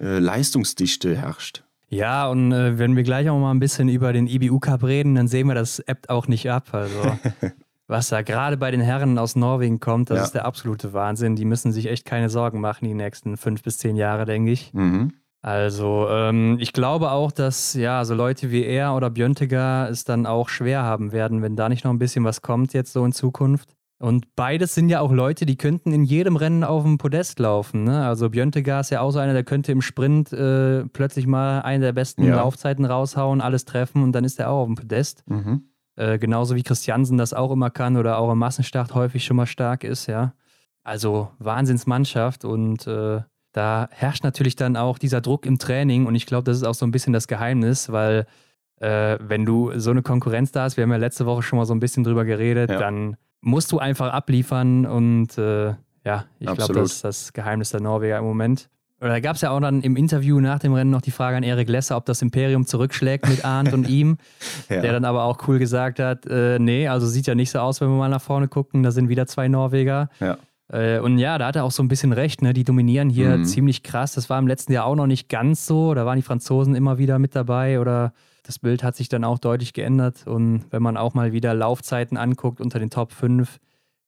äh, 0.00 0.18
Leistungsdichte 0.18 1.16
herrscht. 1.16 1.62
Ja, 1.88 2.26
und 2.28 2.50
äh, 2.52 2.78
wenn 2.78 2.96
wir 2.96 3.02
gleich 3.04 3.28
auch 3.30 3.38
mal 3.38 3.52
ein 3.52 3.60
bisschen 3.60 3.88
über 3.88 4.12
den 4.12 4.26
IBU 4.26 4.58
Cup 4.58 4.82
reden, 4.82 5.14
dann 5.14 5.28
sehen 5.28 5.46
wir, 5.46 5.54
das 5.54 5.78
ebbt 5.78 6.10
auch 6.10 6.26
nicht 6.26 6.50
ab. 6.50 6.68
Also, 6.72 7.18
was 7.86 8.08
da 8.08 8.22
gerade 8.22 8.56
bei 8.56 8.70
den 8.72 8.80
Herren 8.80 9.16
aus 9.18 9.36
Norwegen 9.36 9.78
kommt, 9.78 10.10
das 10.10 10.16
Ja. 10.18 10.24
ist 10.24 10.32
der 10.34 10.44
absolute 10.46 10.92
Wahnsinn. 10.92 11.36
Die 11.36 11.44
müssen 11.44 11.70
sich 11.72 11.86
echt 11.86 12.04
keine 12.04 12.30
Sorgen 12.30 12.60
machen 12.60 12.86
die 12.88 12.94
nächsten 12.94 13.36
fünf 13.36 13.62
bis 13.62 13.78
zehn 13.78 13.94
Jahre, 13.96 14.24
denke 14.24 14.50
ich. 14.50 14.72
Mhm. 14.72 15.12
Also, 15.44 16.08
ähm, 16.08 16.56
ich 16.58 16.72
glaube 16.72 17.10
auch, 17.10 17.30
dass 17.30 17.74
ja, 17.74 18.02
so 18.06 18.14
Leute 18.14 18.50
wie 18.50 18.64
er 18.64 18.94
oder 18.94 19.10
Björntegar 19.10 19.90
es 19.90 20.04
dann 20.04 20.24
auch 20.24 20.48
schwer 20.48 20.84
haben 20.84 21.12
werden, 21.12 21.42
wenn 21.42 21.54
da 21.54 21.68
nicht 21.68 21.84
noch 21.84 21.90
ein 21.92 21.98
bisschen 21.98 22.24
was 22.24 22.40
kommt 22.40 22.72
jetzt 22.72 22.94
so 22.94 23.04
in 23.04 23.12
Zukunft. 23.12 23.76
Und 23.98 24.34
beides 24.36 24.74
sind 24.74 24.88
ja 24.88 25.00
auch 25.00 25.12
Leute, 25.12 25.44
die 25.44 25.56
könnten 25.56 25.92
in 25.92 26.04
jedem 26.04 26.36
Rennen 26.36 26.64
auf 26.64 26.84
dem 26.84 26.96
Podest 26.96 27.40
laufen. 27.40 27.84
Ne? 27.84 28.06
Also 28.06 28.30
Björntegar 28.30 28.80
ist 28.80 28.88
ja 28.88 29.02
auch 29.02 29.10
so 29.10 29.18
einer, 29.18 29.34
der 29.34 29.44
könnte 29.44 29.70
im 29.70 29.82
Sprint 29.82 30.32
äh, 30.32 30.86
plötzlich 30.86 31.26
mal 31.26 31.60
eine 31.60 31.84
der 31.84 31.92
besten 31.92 32.24
Ja. 32.24 32.36
Laufzeiten 32.36 32.86
raushauen, 32.86 33.42
alles 33.42 33.66
treffen 33.66 34.02
und 34.02 34.12
dann 34.12 34.24
ist 34.24 34.40
er 34.40 34.48
auch 34.48 34.62
auf 34.62 34.66
dem 34.66 34.76
Podest. 34.76 35.24
Mhm. 35.28 35.68
Äh, 35.96 36.18
genauso 36.18 36.56
wie 36.56 36.62
Christiansen 36.62 37.18
das 37.18 37.34
auch 37.34 37.50
immer 37.50 37.68
kann 37.68 37.98
oder 37.98 38.16
auch 38.16 38.32
im 38.32 38.38
Massenstart 38.38 38.94
häufig 38.94 39.26
schon 39.26 39.36
mal 39.36 39.44
stark 39.44 39.84
ist, 39.84 40.06
ja. 40.06 40.32
Also 40.82 41.28
Wahnsinnsmannschaft 41.38 42.46
und 42.46 42.86
äh, 42.86 43.20
da 43.54 43.88
herrscht 43.92 44.24
natürlich 44.24 44.56
dann 44.56 44.76
auch 44.76 44.98
dieser 44.98 45.20
Druck 45.22 45.46
im 45.46 45.58
Training 45.58 46.04
und 46.06 46.14
ich 46.14 46.26
glaube, 46.26 46.44
das 46.44 46.58
ist 46.58 46.64
auch 46.64 46.74
so 46.74 46.84
ein 46.84 46.90
bisschen 46.90 47.12
das 47.14 47.28
Geheimnis, 47.28 47.90
weil 47.90 48.26
äh, 48.80 49.16
wenn 49.20 49.46
du 49.46 49.72
so 49.78 49.90
eine 49.92 50.02
Konkurrenz 50.02 50.52
da 50.52 50.64
hast, 50.64 50.76
wir 50.76 50.82
haben 50.82 50.90
ja 50.90 50.96
letzte 50.98 51.24
Woche 51.24 51.42
schon 51.42 51.56
mal 51.58 51.64
so 51.64 51.72
ein 51.74 51.80
bisschen 51.80 52.04
drüber 52.04 52.24
geredet, 52.24 52.68
Ja. 52.70 52.78
dann 52.78 53.16
musst 53.40 53.70
du 53.72 53.78
einfach 53.78 54.12
abliefern 54.12 54.84
und 54.84 55.38
äh, 55.38 55.74
ja, 56.04 56.24
ich 56.40 56.50
glaube, 56.52 56.74
das 56.74 56.92
ist 56.92 57.04
das 57.04 57.32
Geheimnis 57.32 57.70
der 57.70 57.80
Norweger 57.80 58.18
im 58.18 58.24
Moment. 58.24 58.68
Oder 59.00 59.10
da 59.10 59.20
gab 59.20 59.36
es 59.36 59.42
ja 59.42 59.50
auch 59.50 59.60
dann 59.60 59.82
im 59.82 59.96
Interview 59.96 60.40
nach 60.40 60.58
dem 60.58 60.72
Rennen 60.72 60.90
noch 60.90 61.02
die 61.02 61.10
Frage 61.10 61.36
an 61.36 61.42
Erik 61.42 61.68
Lesser, 61.68 61.96
ob 61.96 62.06
das 62.06 62.22
Imperium 62.22 62.66
zurückschlägt 62.66 63.28
mit 63.28 63.44
Arndt 63.44 63.72
und 63.72 63.88
ihm. 63.88 64.18
Ja. 64.70 64.80
Der 64.80 64.92
dann 64.92 65.04
aber 65.04 65.24
auch 65.24 65.46
cool 65.46 65.58
gesagt 65.58 66.00
hat, 66.00 66.24
äh, 66.26 66.58
nee, 66.58 66.88
also 66.88 67.06
sieht 67.06 67.26
ja 67.26 67.34
nicht 67.34 67.50
so 67.50 67.58
aus, 67.58 67.80
wenn 67.82 67.88
wir 67.88 67.96
mal 67.98 68.08
nach 68.08 68.22
vorne 68.22 68.48
gucken, 68.48 68.82
da 68.82 68.90
sind 68.90 69.08
wieder 69.10 69.26
zwei 69.26 69.46
Norweger. 69.46 70.08
Ja. 70.20 70.38
Äh, 70.74 70.98
und 70.98 71.18
ja, 71.18 71.38
da 71.38 71.46
hat 71.46 71.56
er 71.56 71.64
auch 71.64 71.70
so 71.70 71.82
ein 71.84 71.88
bisschen 71.88 72.12
recht, 72.12 72.42
ne? 72.42 72.52
die 72.52 72.64
dominieren 72.64 73.08
hier 73.08 73.36
Mhm. 73.38 73.44
ziemlich 73.44 73.82
krass. 73.84 74.12
Das 74.14 74.28
war 74.28 74.38
im 74.40 74.48
letzten 74.48 74.72
Jahr 74.72 74.86
auch 74.86 74.96
noch 74.96 75.06
nicht 75.06 75.28
ganz 75.28 75.66
so, 75.66 75.94
da 75.94 76.04
waren 76.04 76.16
die 76.16 76.22
Franzosen 76.22 76.74
immer 76.74 76.98
wieder 76.98 77.18
mit 77.20 77.36
dabei 77.36 77.78
oder 77.78 78.12
das 78.42 78.58
Bild 78.58 78.82
hat 78.82 78.96
sich 78.96 79.08
dann 79.08 79.22
auch 79.24 79.38
deutlich 79.38 79.72
geändert. 79.72 80.26
Und 80.26 80.64
wenn 80.70 80.82
man 80.82 80.96
auch 80.96 81.14
mal 81.14 81.32
wieder 81.32 81.54
Laufzeiten 81.54 82.16
anguckt 82.16 82.60
unter 82.60 82.78
den 82.80 82.90
Top 82.90 83.12
5, 83.12 83.60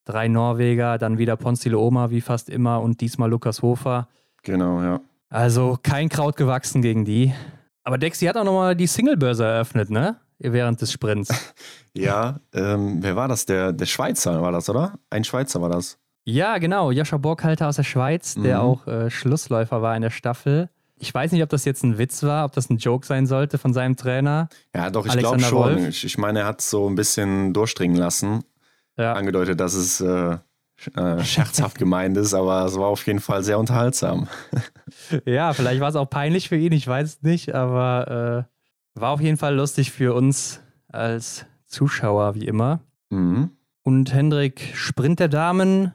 drei 0.05 0.27
Norweger, 0.29 0.99
dann 0.99 1.19
wieder 1.19 1.37
Ponzile 1.37 1.79
Oma 1.79 2.11
wie 2.11 2.21
fast 2.21 2.51
immer 2.51 2.81
und 2.83 3.01
diesmal 3.01 3.31
Lukas 3.31 3.63
Hofer. 3.63 4.09
Genau, 4.43 4.83
ja. 4.83 5.01
Also 5.31 5.79
kein 5.83 6.09
Kraut 6.09 6.37
gewachsen 6.37 6.83
gegen 6.83 7.05
die. 7.05 7.33
Aber 7.85 7.97
Dexy 7.99 8.27
hat 8.27 8.37
auch 8.37 8.45
nochmal 8.45 8.75
die 8.75 8.87
Singlebörse 8.89 9.45
eröffnet, 9.45 9.91
ne? 9.91 10.17
Während 10.39 10.81
des 10.81 10.93
Sprints. 10.93 11.29
ja, 11.95 12.41
ähm, 12.53 12.99
wer 13.01 13.17
war 13.17 13.29
das? 13.29 13.47
Der, 13.47 13.73
der 13.73 13.87
Schweizer 13.87 14.43
war 14.43 14.53
das, 14.53 14.69
oder? 14.69 14.99
Ein 15.11 15.25
Schweizer 15.25 15.63
war 15.63 15.71
das. 15.71 15.99
Ja, 16.29 16.59
genau. 16.59 16.91
Joscha 16.91 17.19
Borghalter 17.19 17.69
aus 17.69 17.77
der 17.77 17.85
Schweiz, 17.85 18.35
der 18.35 18.59
mhm. 18.59 18.65
auch 18.65 18.87
äh, 18.89 19.11
Schlussläufer 19.11 19.81
war 19.81 19.95
in 19.95 20.03
der 20.03 20.11
Staffel. 20.11 20.69
Ich 20.99 21.15
weiß 21.15 21.31
nicht, 21.31 21.43
ob 21.43 21.49
das 21.51 21.65
jetzt 21.65 21.85
ein 21.85 21.99
Witz 21.99 22.25
war, 22.25 22.45
ob 22.45 22.53
das 22.53 22.69
ein 22.69 22.79
Joke 22.79 23.07
sein 23.07 23.27
sollte 23.27 23.59
von 23.59 23.73
seinem 23.73 23.97
Trainer. 23.97 24.49
Ja, 24.75 24.91
doch, 24.91 25.07
ich 25.07 25.17
glaube 25.17 25.41
schon. 25.41 25.87
Ich, 25.87 26.05
ich, 26.05 26.19
meine, 26.19 26.41
er 26.41 26.47
hat 26.47 26.61
so 26.61 26.89
ein 26.89 26.97
bisschen 26.97 27.53
durchdringen 27.53 27.97
lassen. 27.97 28.43
Ja. 28.99 29.13
Angedeutet, 29.13 29.61
dass 29.61 29.75
es 29.75 30.01
äh, 30.01 30.39
äh, 30.97 31.19
scherzhaft 31.25 31.79
gemeint 31.79 32.17
ist, 32.17 32.35
aber 32.35 32.65
es 32.65 32.77
war 32.77 32.89
auf 32.89 33.07
jeden 33.07 33.21
Fall 33.21 33.45
sehr 33.45 33.59
unterhaltsam. 33.61 34.27
ja, 35.27 35.53
vielleicht 35.53 35.81
war 35.81 35.91
es 35.91 35.97
auch 35.97 36.11
peinlich 36.11 36.49
für 36.49 36.57
ihn, 36.57 36.73
ich 36.73 36.89
weiß 36.89 37.09
es 37.09 37.23
nicht, 37.23 37.55
aber 37.55 38.47
äh, 38.97 39.01
war 39.01 39.11
auf 39.11 39.21
jeden 39.21 39.37
Fall 39.37 39.55
lustig 39.55 39.93
für 39.93 40.13
uns 40.15 40.61
als 40.89 41.47
Zuschauer, 41.67 42.35
wie 42.35 42.47
immer. 42.47 42.81
Mhm. 43.11 43.51
Und 43.83 44.13
Hendrik, 44.13 44.73
Sprint 44.75 45.21
der 45.21 45.29
Damen 45.29 45.95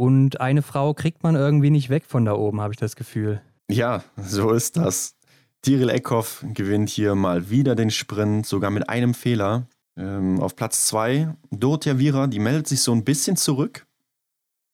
und 0.00 0.40
eine 0.40 0.62
Frau 0.62 0.94
kriegt 0.94 1.22
man 1.22 1.34
irgendwie 1.36 1.68
nicht 1.68 1.90
weg 1.90 2.04
von 2.06 2.24
da 2.24 2.32
oben, 2.32 2.62
habe 2.62 2.72
ich 2.72 2.78
das 2.78 2.96
Gefühl. 2.96 3.42
Ja, 3.70 4.02
so 4.16 4.50
ist 4.52 4.78
das. 4.78 5.14
Tyrell 5.60 5.90
Eckhoff 5.90 6.42
gewinnt 6.54 6.88
hier 6.88 7.14
mal 7.14 7.50
wieder 7.50 7.74
den 7.74 7.90
Sprint, 7.90 8.46
sogar 8.46 8.70
mit 8.70 8.88
einem 8.88 9.12
Fehler. 9.12 9.66
Ähm, 9.98 10.40
auf 10.40 10.56
Platz 10.56 10.86
2 10.86 11.36
Dorothea 11.50 11.98
Vira, 11.98 12.28
die 12.28 12.38
meldet 12.38 12.66
sich 12.66 12.80
so 12.80 12.92
ein 12.92 13.04
bisschen 13.04 13.36
zurück 13.36 13.86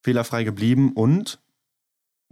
fehlerfrei 0.04 0.44
geblieben 0.44 0.92
und 0.92 1.40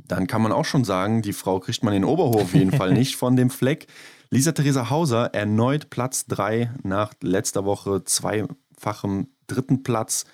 dann 0.06 0.28
kann 0.28 0.42
man 0.42 0.52
auch 0.52 0.64
schon 0.64 0.84
sagen, 0.84 1.22
die 1.22 1.32
Frau 1.32 1.58
kriegt 1.58 1.82
man 1.82 1.94
den 1.94 2.04
Oberhof 2.04 2.42
auf 2.42 2.54
jeden 2.54 2.70
Fall 2.70 2.92
nicht 2.94 3.16
von 3.16 3.34
dem 3.34 3.50
Fleck. 3.50 3.88
Lisa 4.30 4.52
Theresa 4.52 4.88
Hauser 4.88 5.34
erneut 5.34 5.90
Platz 5.90 6.26
3 6.26 6.70
nach 6.84 7.12
letzter 7.20 7.64
Woche 7.64 8.04
zweifachem 8.04 9.26
dritten 9.48 9.82
Platz. 9.82 10.26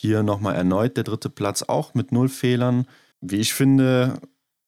Hier 0.00 0.22
nochmal 0.22 0.54
erneut 0.54 0.96
der 0.96 1.02
dritte 1.02 1.28
Platz, 1.28 1.64
auch 1.64 1.92
mit 1.92 2.12
null 2.12 2.28
Fehlern. 2.28 2.86
Wie 3.20 3.36
ich 3.38 3.52
finde, 3.52 4.20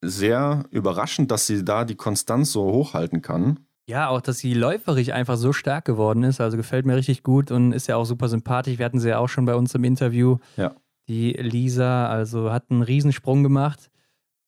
sehr 0.02 0.64
überraschend, 0.70 1.30
dass 1.30 1.46
sie 1.46 1.64
da 1.64 1.84
die 1.84 1.94
Konstanz 1.94 2.50
so 2.50 2.64
hochhalten 2.64 3.22
kann. 3.22 3.60
Ja, 3.86 4.08
auch, 4.08 4.20
dass 4.20 4.38
sie 4.38 4.54
läuferig 4.54 5.12
einfach 5.12 5.36
so 5.36 5.52
stark 5.52 5.84
geworden 5.84 6.24
ist. 6.24 6.40
Also 6.40 6.56
gefällt 6.56 6.84
mir 6.84 6.96
richtig 6.96 7.22
gut 7.22 7.52
und 7.52 7.70
ist 7.72 7.86
ja 7.86 7.94
auch 7.94 8.06
super 8.06 8.28
sympathisch. 8.28 8.78
Wir 8.78 8.84
hatten 8.84 8.98
sie 8.98 9.10
ja 9.10 9.18
auch 9.18 9.28
schon 9.28 9.44
bei 9.44 9.54
uns 9.54 9.72
im 9.76 9.84
Interview. 9.84 10.38
Ja. 10.56 10.74
Die 11.06 11.32
Lisa, 11.32 12.08
also 12.08 12.50
hat 12.50 12.64
einen 12.70 12.82
Riesensprung 12.82 13.44
gemacht. 13.44 13.88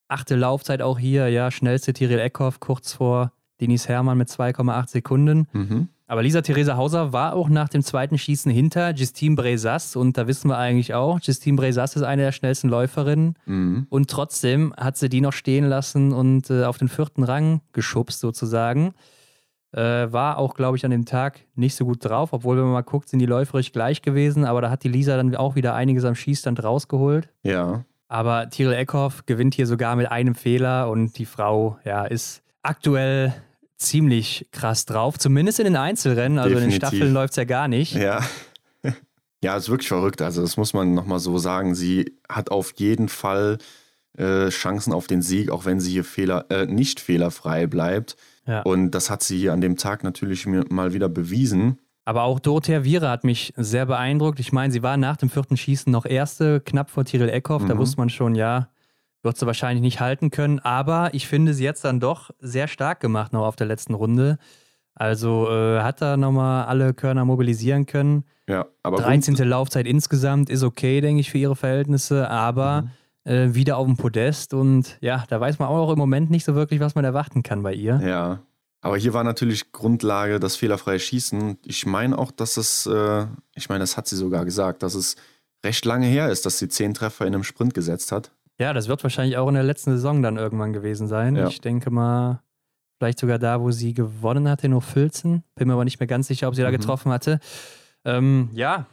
Achte 0.08 0.34
Laufzeit 0.34 0.82
auch 0.82 0.98
hier, 0.98 1.28
ja, 1.28 1.52
schnellste 1.52 1.92
Tiril 1.92 2.18
Eckhoff 2.18 2.58
kurz 2.58 2.92
vor 2.92 3.32
Denis 3.60 3.88
Hermann 3.88 4.18
mit 4.18 4.28
2,8 4.28 4.88
Sekunden. 4.88 5.46
Mhm. 5.52 5.88
Aber 6.12 6.22
Lisa 6.22 6.42
Theresa 6.42 6.76
Hauser 6.76 7.14
war 7.14 7.34
auch 7.34 7.48
nach 7.48 7.70
dem 7.70 7.82
zweiten 7.82 8.18
Schießen 8.18 8.52
hinter 8.52 8.90
Justine 8.90 9.34
Bresas 9.34 9.96
und 9.96 10.18
da 10.18 10.26
wissen 10.26 10.50
wir 10.50 10.58
eigentlich 10.58 10.92
auch, 10.92 11.18
Justine 11.22 11.56
Bresas 11.56 11.96
ist 11.96 12.02
eine 12.02 12.20
der 12.20 12.32
schnellsten 12.32 12.68
Läuferinnen 12.68 13.38
mhm. 13.46 13.86
und 13.88 14.10
trotzdem 14.10 14.74
hat 14.76 14.98
sie 14.98 15.08
die 15.08 15.22
noch 15.22 15.32
stehen 15.32 15.64
lassen 15.64 16.12
und 16.12 16.50
äh, 16.50 16.64
auf 16.64 16.76
den 16.76 16.88
vierten 16.88 17.22
Rang 17.22 17.62
geschubst 17.72 18.20
sozusagen. 18.20 18.92
Äh, 19.72 20.12
war 20.12 20.36
auch, 20.36 20.52
glaube 20.52 20.76
ich, 20.76 20.84
an 20.84 20.90
dem 20.90 21.06
Tag 21.06 21.46
nicht 21.54 21.76
so 21.76 21.86
gut 21.86 22.04
drauf, 22.04 22.34
obwohl, 22.34 22.58
wenn 22.58 22.64
man 22.64 22.74
mal 22.74 22.82
guckt, 22.82 23.08
sind 23.08 23.20
die 23.20 23.24
läuferisch 23.24 23.72
gleich 23.72 24.02
gewesen, 24.02 24.44
aber 24.44 24.60
da 24.60 24.68
hat 24.68 24.84
die 24.84 24.90
Lisa 24.90 25.16
dann 25.16 25.34
auch 25.34 25.54
wieder 25.54 25.74
einiges 25.74 26.04
am 26.04 26.14
Schießstand 26.14 26.62
rausgeholt. 26.62 27.30
Ja. 27.42 27.86
Aber 28.08 28.50
Tyrell 28.50 28.74
Eckhoff 28.74 29.24
gewinnt 29.24 29.54
hier 29.54 29.66
sogar 29.66 29.96
mit 29.96 30.12
einem 30.12 30.34
Fehler 30.34 30.90
und 30.90 31.16
die 31.16 31.24
Frau, 31.24 31.78
ja, 31.86 32.04
ist 32.04 32.42
aktuell 32.62 33.32
ziemlich 33.82 34.48
krass 34.52 34.84
drauf, 34.84 35.18
zumindest 35.18 35.60
in 35.60 35.64
den 35.64 35.76
Einzelrennen, 35.76 36.38
also 36.38 36.54
Definitiv. 36.54 36.74
in 36.74 36.80
den 36.80 36.88
Staffeln 36.88 37.12
läuft 37.12 37.32
es 37.32 37.36
ja 37.36 37.44
gar 37.44 37.68
nicht. 37.68 37.94
Ja. 37.94 38.20
Ja, 39.44 39.56
ist 39.56 39.68
wirklich 39.68 39.88
verrückt. 39.88 40.22
Also, 40.22 40.40
das 40.40 40.56
muss 40.56 40.72
man 40.72 40.94
nochmal 40.94 41.18
so 41.18 41.36
sagen. 41.36 41.74
Sie 41.74 42.16
hat 42.28 42.52
auf 42.52 42.74
jeden 42.76 43.08
Fall 43.08 43.58
äh, 44.16 44.50
Chancen 44.50 44.92
auf 44.92 45.08
den 45.08 45.20
Sieg, 45.20 45.50
auch 45.50 45.64
wenn 45.64 45.80
sie 45.80 45.90
hier 45.90 46.04
Fehler, 46.04 46.46
äh, 46.48 46.66
nicht 46.66 47.00
fehlerfrei 47.00 47.66
bleibt. 47.66 48.16
Ja. 48.46 48.62
Und 48.62 48.92
das 48.92 49.10
hat 49.10 49.22
sie 49.22 49.38
hier 49.38 49.52
an 49.52 49.60
dem 49.60 49.76
Tag 49.76 50.04
natürlich 50.04 50.46
mal 50.46 50.92
wieder 50.92 51.08
bewiesen. 51.08 51.78
Aber 52.04 52.22
auch 52.22 52.40
Dorothea 52.40 52.84
Viera 52.84 53.10
hat 53.10 53.24
mich 53.24 53.52
sehr 53.56 53.86
beeindruckt. 53.86 54.40
Ich 54.40 54.52
meine, 54.52 54.72
sie 54.72 54.82
war 54.82 54.96
nach 54.96 55.16
dem 55.16 55.30
vierten 55.30 55.56
Schießen 55.56 55.90
noch 55.90 56.04
Erste, 56.04 56.60
knapp 56.60 56.90
vor 56.90 57.04
Tyrell 57.04 57.28
Eckhoff. 57.28 57.62
Mhm. 57.62 57.68
Da 57.68 57.78
wusste 57.78 57.98
man 57.98 58.10
schon, 58.10 58.34
ja, 58.34 58.68
wird 59.22 59.36
sie 59.36 59.46
wahrscheinlich 59.46 59.82
nicht 59.82 60.00
halten 60.00 60.30
können. 60.30 60.58
Aber 60.60 61.14
ich 61.14 61.26
finde 61.26 61.54
sie 61.54 61.64
jetzt 61.64 61.84
dann 61.84 62.00
doch 62.00 62.30
sehr 62.38 62.68
stark 62.68 63.00
gemacht 63.00 63.32
noch 63.32 63.46
auf 63.46 63.56
der 63.56 63.66
letzten 63.66 63.94
Runde. 63.94 64.38
Also 64.94 65.48
äh, 65.50 65.80
hat 65.80 66.02
da 66.02 66.16
nochmal 66.16 66.66
alle 66.66 66.92
Körner 66.94 67.24
mobilisieren 67.24 67.86
können. 67.86 68.24
Ja, 68.48 68.66
aber 68.82 68.98
13. 68.98 69.34
Gut. 69.34 69.46
Laufzeit 69.46 69.86
insgesamt 69.86 70.50
ist 70.50 70.62
okay, 70.62 71.00
denke 71.00 71.20
ich, 71.20 71.30
für 71.30 71.38
ihre 71.38 71.56
Verhältnisse. 71.56 72.28
Aber 72.28 72.82
mhm 72.82 72.90
äh, 73.24 73.54
wieder 73.54 73.76
auf 73.76 73.86
dem 73.86 73.96
Podest 73.96 74.54
und 74.54 74.98
ja, 75.00 75.24
da 75.28 75.40
weiß 75.40 75.58
man 75.58 75.68
auch 75.68 75.92
im 75.92 75.98
Moment 75.98 76.30
nicht 76.30 76.44
so 76.44 76.54
wirklich, 76.54 76.80
was 76.80 76.94
man 76.94 77.04
erwarten 77.04 77.42
kann 77.42 77.62
bei 77.62 77.74
ihr. 77.74 78.00
Ja. 78.04 78.42
Aber 78.80 78.96
hier 78.96 79.14
war 79.14 79.22
natürlich 79.22 79.70
Grundlage 79.70 80.40
das 80.40 80.56
fehlerfreie 80.56 80.98
Schießen. 80.98 81.58
Ich 81.64 81.86
meine 81.86 82.18
auch, 82.18 82.32
dass 82.32 82.56
es, 82.56 82.86
äh, 82.86 83.26
ich 83.54 83.68
meine, 83.68 83.80
das 83.80 83.96
hat 83.96 84.08
sie 84.08 84.16
sogar 84.16 84.44
gesagt, 84.44 84.82
dass 84.82 84.94
es 84.94 85.14
recht 85.64 85.84
lange 85.84 86.06
her 86.06 86.30
ist, 86.30 86.46
dass 86.46 86.58
sie 86.58 86.68
zehn 86.68 86.92
Treffer 86.92 87.24
in 87.24 87.32
einem 87.32 87.44
Sprint 87.44 87.74
gesetzt 87.74 88.10
hat. 88.10 88.32
Ja, 88.58 88.72
das 88.72 88.88
wird 88.88 89.02
wahrscheinlich 89.02 89.36
auch 89.36 89.48
in 89.48 89.54
der 89.54 89.62
letzten 89.62 89.92
Saison 89.92 90.22
dann 90.22 90.36
irgendwann 90.36 90.72
gewesen 90.72 91.08
sein. 91.08 91.36
Ja. 91.36 91.48
Ich 91.48 91.60
denke 91.60 91.90
mal, 91.90 92.42
vielleicht 92.98 93.18
sogar 93.18 93.38
da, 93.38 93.60
wo 93.60 93.70
sie 93.70 93.94
gewonnen 93.94 94.48
hatte, 94.48 94.66
in 94.66 94.80
Filzen. 94.80 95.42
Bin 95.54 95.68
mir 95.68 95.74
aber 95.74 95.84
nicht 95.84 95.98
mehr 95.98 96.06
ganz 96.06 96.28
sicher, 96.28 96.48
ob 96.48 96.54
sie 96.54 96.62
da 96.62 96.68
mhm. 96.68 96.76
getroffen 96.76 97.10
hatte. 97.10 97.40
Ähm, 98.04 98.50
ja, 98.52 98.86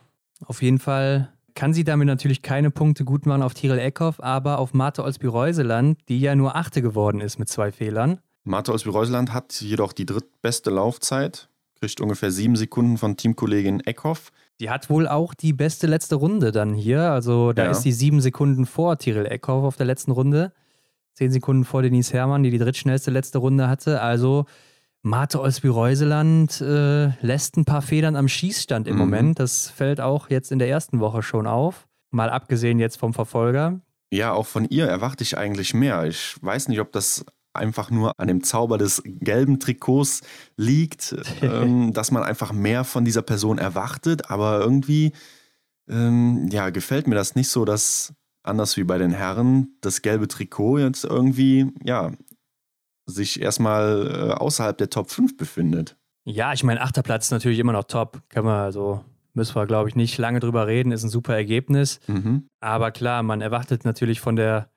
auf 0.45 0.61
jeden 0.61 0.79
Fall 0.79 1.31
kann 1.55 1.73
sie 1.73 1.83
damit 1.83 2.07
natürlich 2.07 2.41
keine 2.41 2.71
Punkte 2.71 3.03
gut 3.03 3.25
machen 3.25 3.41
auf 3.41 3.53
Tirol 3.53 3.79
Eckhoff, 3.79 4.21
aber 4.21 4.59
auf 4.59 4.73
Martha 4.73 5.03
Olsby-Reuseland, 5.03 5.97
die 6.07 6.21
ja 6.21 6.33
nur 6.35 6.55
Achte 6.55 6.81
geworden 6.81 7.21
ist 7.21 7.37
mit 7.37 7.49
zwei 7.49 7.71
Fehlern. 7.71 8.19
Martha 8.45 8.71
Olsby-Reuseland 8.71 9.33
hat 9.33 9.59
jedoch 9.61 9.93
die 9.93 10.05
drittbeste 10.05 10.69
Laufzeit, 10.69 11.49
kriegt 11.79 11.99
ungefähr 12.01 12.31
sieben 12.31 12.55
Sekunden 12.55 12.97
von 12.97 13.17
Teamkollegin 13.17 13.81
Eckhoff. 13.81 14.31
Die 14.59 14.69
hat 14.69 14.89
wohl 14.89 15.07
auch 15.07 15.33
die 15.33 15.53
beste 15.53 15.87
letzte 15.87 16.15
Runde 16.15 16.51
dann 16.51 16.73
hier. 16.73 17.11
Also 17.11 17.53
da 17.53 17.65
ja. 17.65 17.71
ist 17.71 17.81
die 17.81 17.93
sieben 17.93 18.19
Sekunden 18.19 18.65
vor 18.65 18.97
Tirol 18.97 19.25
Eckhoff 19.25 19.63
auf 19.63 19.77
der 19.77 19.85
letzten 19.85 20.11
Runde. 20.11 20.51
Zehn 21.13 21.31
Sekunden 21.31 21.63
vor 21.63 21.81
Denise 21.81 22.13
Herrmann, 22.13 22.43
die 22.43 22.49
die 22.49 22.57
drittschnellste 22.57 23.11
letzte 23.11 23.37
Runde 23.37 23.69
hatte. 23.69 24.01
Also 24.01 24.45
Marte 25.01 25.39
Olsby-Reuseland 25.39 26.59
äh, 26.59 27.07
lässt 27.21 27.55
ein 27.55 27.63
paar 27.63 27.81
Federn 27.81 28.17
am 28.17 28.27
Schießstand 28.27 28.87
im 28.87 28.95
mhm. 28.95 28.99
Moment. 28.99 29.39
Das 29.39 29.69
fällt 29.69 30.01
auch 30.01 30.29
jetzt 30.29 30.51
in 30.51 30.59
der 30.59 30.69
ersten 30.69 30.99
Woche 30.99 31.23
schon 31.23 31.47
auf. 31.47 31.87
Mal 32.11 32.29
abgesehen 32.29 32.79
jetzt 32.79 32.97
vom 32.97 33.13
Verfolger. 33.13 33.79
Ja, 34.11 34.33
auch 34.33 34.47
von 34.47 34.65
ihr 34.65 34.87
erwarte 34.87 35.23
ich 35.23 35.37
eigentlich 35.37 35.73
mehr. 35.73 36.05
Ich 36.05 36.35
weiß 36.41 36.67
nicht, 36.67 36.79
ob 36.79 36.91
das 36.91 37.25
einfach 37.53 37.91
nur 37.91 38.13
an 38.19 38.27
dem 38.27 38.43
Zauber 38.43 38.77
des 38.77 39.01
gelben 39.05 39.59
Trikots 39.59 40.21
liegt, 40.57 41.15
ähm, 41.41 41.93
dass 41.93 42.11
man 42.11 42.23
einfach 42.23 42.51
mehr 42.53 42.83
von 42.83 43.05
dieser 43.05 43.21
Person 43.21 43.57
erwartet. 43.57 44.29
Aber 44.29 44.59
irgendwie, 44.59 45.13
ähm, 45.89 46.47
ja, 46.51 46.69
gefällt 46.69 47.07
mir 47.07 47.15
das 47.15 47.35
nicht 47.35 47.49
so, 47.49 47.65
dass 47.65 48.13
anders 48.43 48.77
wie 48.77 48.83
bei 48.83 48.97
den 48.97 49.11
Herren 49.11 49.75
das 49.81 50.01
gelbe 50.01 50.27
Trikot 50.27 50.79
jetzt 50.79 51.03
irgendwie, 51.03 51.71
ja, 51.83 52.11
sich 53.05 53.41
erstmal 53.41 54.07
äh, 54.07 54.33
außerhalb 54.33 54.77
der 54.77 54.89
Top 54.89 55.09
5 55.09 55.35
befindet. 55.37 55.97
Ja, 56.25 56.53
ich 56.53 56.63
meine, 56.63 56.81
achter 56.81 57.01
Platz 57.01 57.25
ist 57.25 57.31
natürlich 57.31 57.59
immer 57.59 57.73
noch 57.73 57.85
top. 57.85 58.21
Kann 58.29 58.45
man 58.45 58.59
also, 58.59 59.03
müssen 59.33 59.55
wir, 59.55 59.65
glaube 59.65 59.89
ich, 59.89 59.95
nicht 59.95 60.17
lange 60.17 60.39
drüber 60.39 60.67
reden, 60.67 60.91
ist 60.91 61.03
ein 61.03 61.09
super 61.09 61.33
Ergebnis. 61.33 61.99
Mhm. 62.07 62.47
Aber 62.59 62.91
klar, 62.91 63.23
man 63.23 63.41
erwartet 63.41 63.83
natürlich 63.83 64.19
von 64.19 64.35
der 64.35 64.69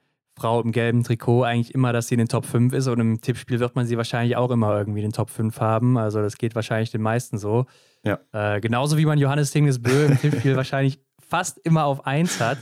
Frau 0.42 0.60
im 0.60 0.72
gelben 0.72 1.04
Trikot 1.04 1.44
eigentlich 1.44 1.72
immer, 1.72 1.92
dass 1.92 2.08
sie 2.08 2.16
in 2.16 2.18
den 2.18 2.28
Top 2.28 2.44
5 2.44 2.72
ist 2.72 2.88
und 2.88 2.98
im 2.98 3.20
Tippspiel 3.20 3.60
wird 3.60 3.76
man 3.76 3.86
sie 3.86 3.96
wahrscheinlich 3.96 4.36
auch 4.36 4.50
immer 4.50 4.76
irgendwie 4.76 5.00
in 5.00 5.06
den 5.06 5.12
Top 5.12 5.30
5 5.30 5.60
haben. 5.60 5.96
Also 5.96 6.20
das 6.20 6.36
geht 6.36 6.56
wahrscheinlich 6.56 6.90
den 6.90 7.00
meisten 7.00 7.38
so. 7.38 7.66
Ja. 8.04 8.18
Äh, 8.32 8.60
genauso 8.60 8.98
wie 8.98 9.06
man 9.06 9.18
Johannes 9.18 9.52
Tingesbö 9.52 10.06
im 10.06 10.18
Tippspiel 10.18 10.56
wahrscheinlich 10.56 11.00
fast 11.20 11.58
immer 11.58 11.84
auf 11.84 12.06
1 12.06 12.40
hat 12.40 12.58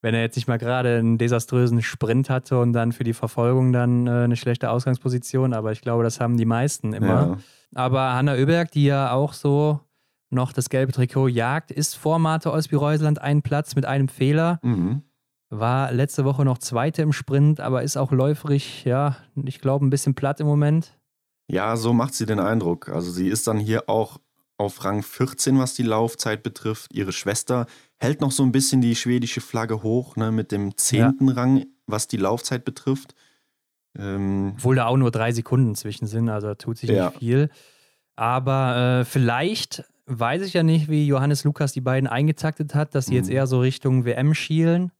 wenn 0.00 0.14
er 0.14 0.20
jetzt 0.20 0.36
nicht 0.36 0.48
mal 0.48 0.58
gerade 0.58 0.98
einen 0.98 1.16
desaströsen 1.16 1.80
Sprint 1.80 2.28
hatte 2.28 2.60
und 2.60 2.74
dann 2.74 2.92
für 2.92 3.04
die 3.04 3.14
Verfolgung 3.14 3.72
dann 3.72 4.06
äh, 4.06 4.10
eine 4.10 4.36
schlechte 4.36 4.68
Ausgangsposition. 4.68 5.54
Aber 5.54 5.72
ich 5.72 5.80
glaube, 5.80 6.04
das 6.04 6.20
haben 6.20 6.36
die 6.36 6.44
meisten 6.44 6.92
immer. 6.92 7.08
Ja. 7.08 7.38
Aber 7.74 8.12
Hanna 8.12 8.34
Oeberg, 8.34 8.70
die 8.70 8.84
ja 8.84 9.12
auch 9.12 9.32
so 9.32 9.80
noch 10.28 10.52
das 10.52 10.68
gelbe 10.68 10.92
Trikot 10.92 11.28
jagt, 11.28 11.70
ist 11.70 11.94
vor 11.94 12.18
Marte 12.18 12.52
Olsby-Reuseland 12.52 13.18
einen 13.22 13.40
Platz 13.40 13.76
mit 13.76 13.86
einem 13.86 14.08
Fehler. 14.08 14.60
Mhm. 14.62 15.04
War 15.56 15.92
letzte 15.92 16.24
Woche 16.24 16.44
noch 16.44 16.58
Zweite 16.58 17.02
im 17.02 17.12
Sprint, 17.12 17.60
aber 17.60 17.84
ist 17.84 17.96
auch 17.96 18.10
läuferig, 18.10 18.84
ja, 18.84 19.16
ich 19.44 19.60
glaube, 19.60 19.86
ein 19.86 19.90
bisschen 19.90 20.16
platt 20.16 20.40
im 20.40 20.48
Moment. 20.48 20.98
Ja, 21.46 21.76
so 21.76 21.92
macht 21.92 22.14
sie 22.14 22.26
den 22.26 22.40
Eindruck. 22.40 22.88
Also 22.88 23.12
sie 23.12 23.28
ist 23.28 23.46
dann 23.46 23.60
hier 23.60 23.88
auch 23.88 24.18
auf 24.56 24.84
Rang 24.84 25.04
14, 25.04 25.56
was 25.58 25.74
die 25.74 25.84
Laufzeit 25.84 26.42
betrifft. 26.42 26.92
Ihre 26.92 27.12
Schwester 27.12 27.66
hält 27.98 28.20
noch 28.20 28.32
so 28.32 28.42
ein 28.42 28.50
bisschen 28.50 28.80
die 28.80 28.96
schwedische 28.96 29.40
Flagge 29.40 29.84
hoch, 29.84 30.16
ne, 30.16 30.32
mit 30.32 30.50
dem 30.50 30.76
zehnten 30.76 31.28
ja. 31.28 31.34
Rang, 31.34 31.66
was 31.86 32.08
die 32.08 32.16
Laufzeit 32.16 32.64
betrifft. 32.64 33.14
Ähm, 33.96 34.54
Obwohl 34.56 34.74
da 34.74 34.86
auch 34.86 34.96
nur 34.96 35.12
drei 35.12 35.30
Sekunden 35.30 35.76
zwischen 35.76 36.06
sind, 36.06 36.30
also 36.30 36.48
da 36.48 36.54
tut 36.56 36.78
sich 36.78 36.90
ja. 36.90 37.10
nicht 37.10 37.18
viel. 37.18 37.48
Aber 38.16 39.00
äh, 39.00 39.04
vielleicht 39.04 39.84
weiß 40.06 40.42
ich 40.42 40.54
ja 40.54 40.64
nicht, 40.64 40.88
wie 40.88 41.06
Johannes 41.06 41.44
Lukas 41.44 41.72
die 41.72 41.80
beiden 41.80 42.08
eingetaktet 42.08 42.74
hat, 42.74 42.96
dass 42.96 43.06
sie 43.06 43.12
mhm. 43.12 43.18
jetzt 43.18 43.30
eher 43.30 43.46
so 43.46 43.60
Richtung 43.60 44.04
WM 44.04 44.34
schielen 44.34 44.90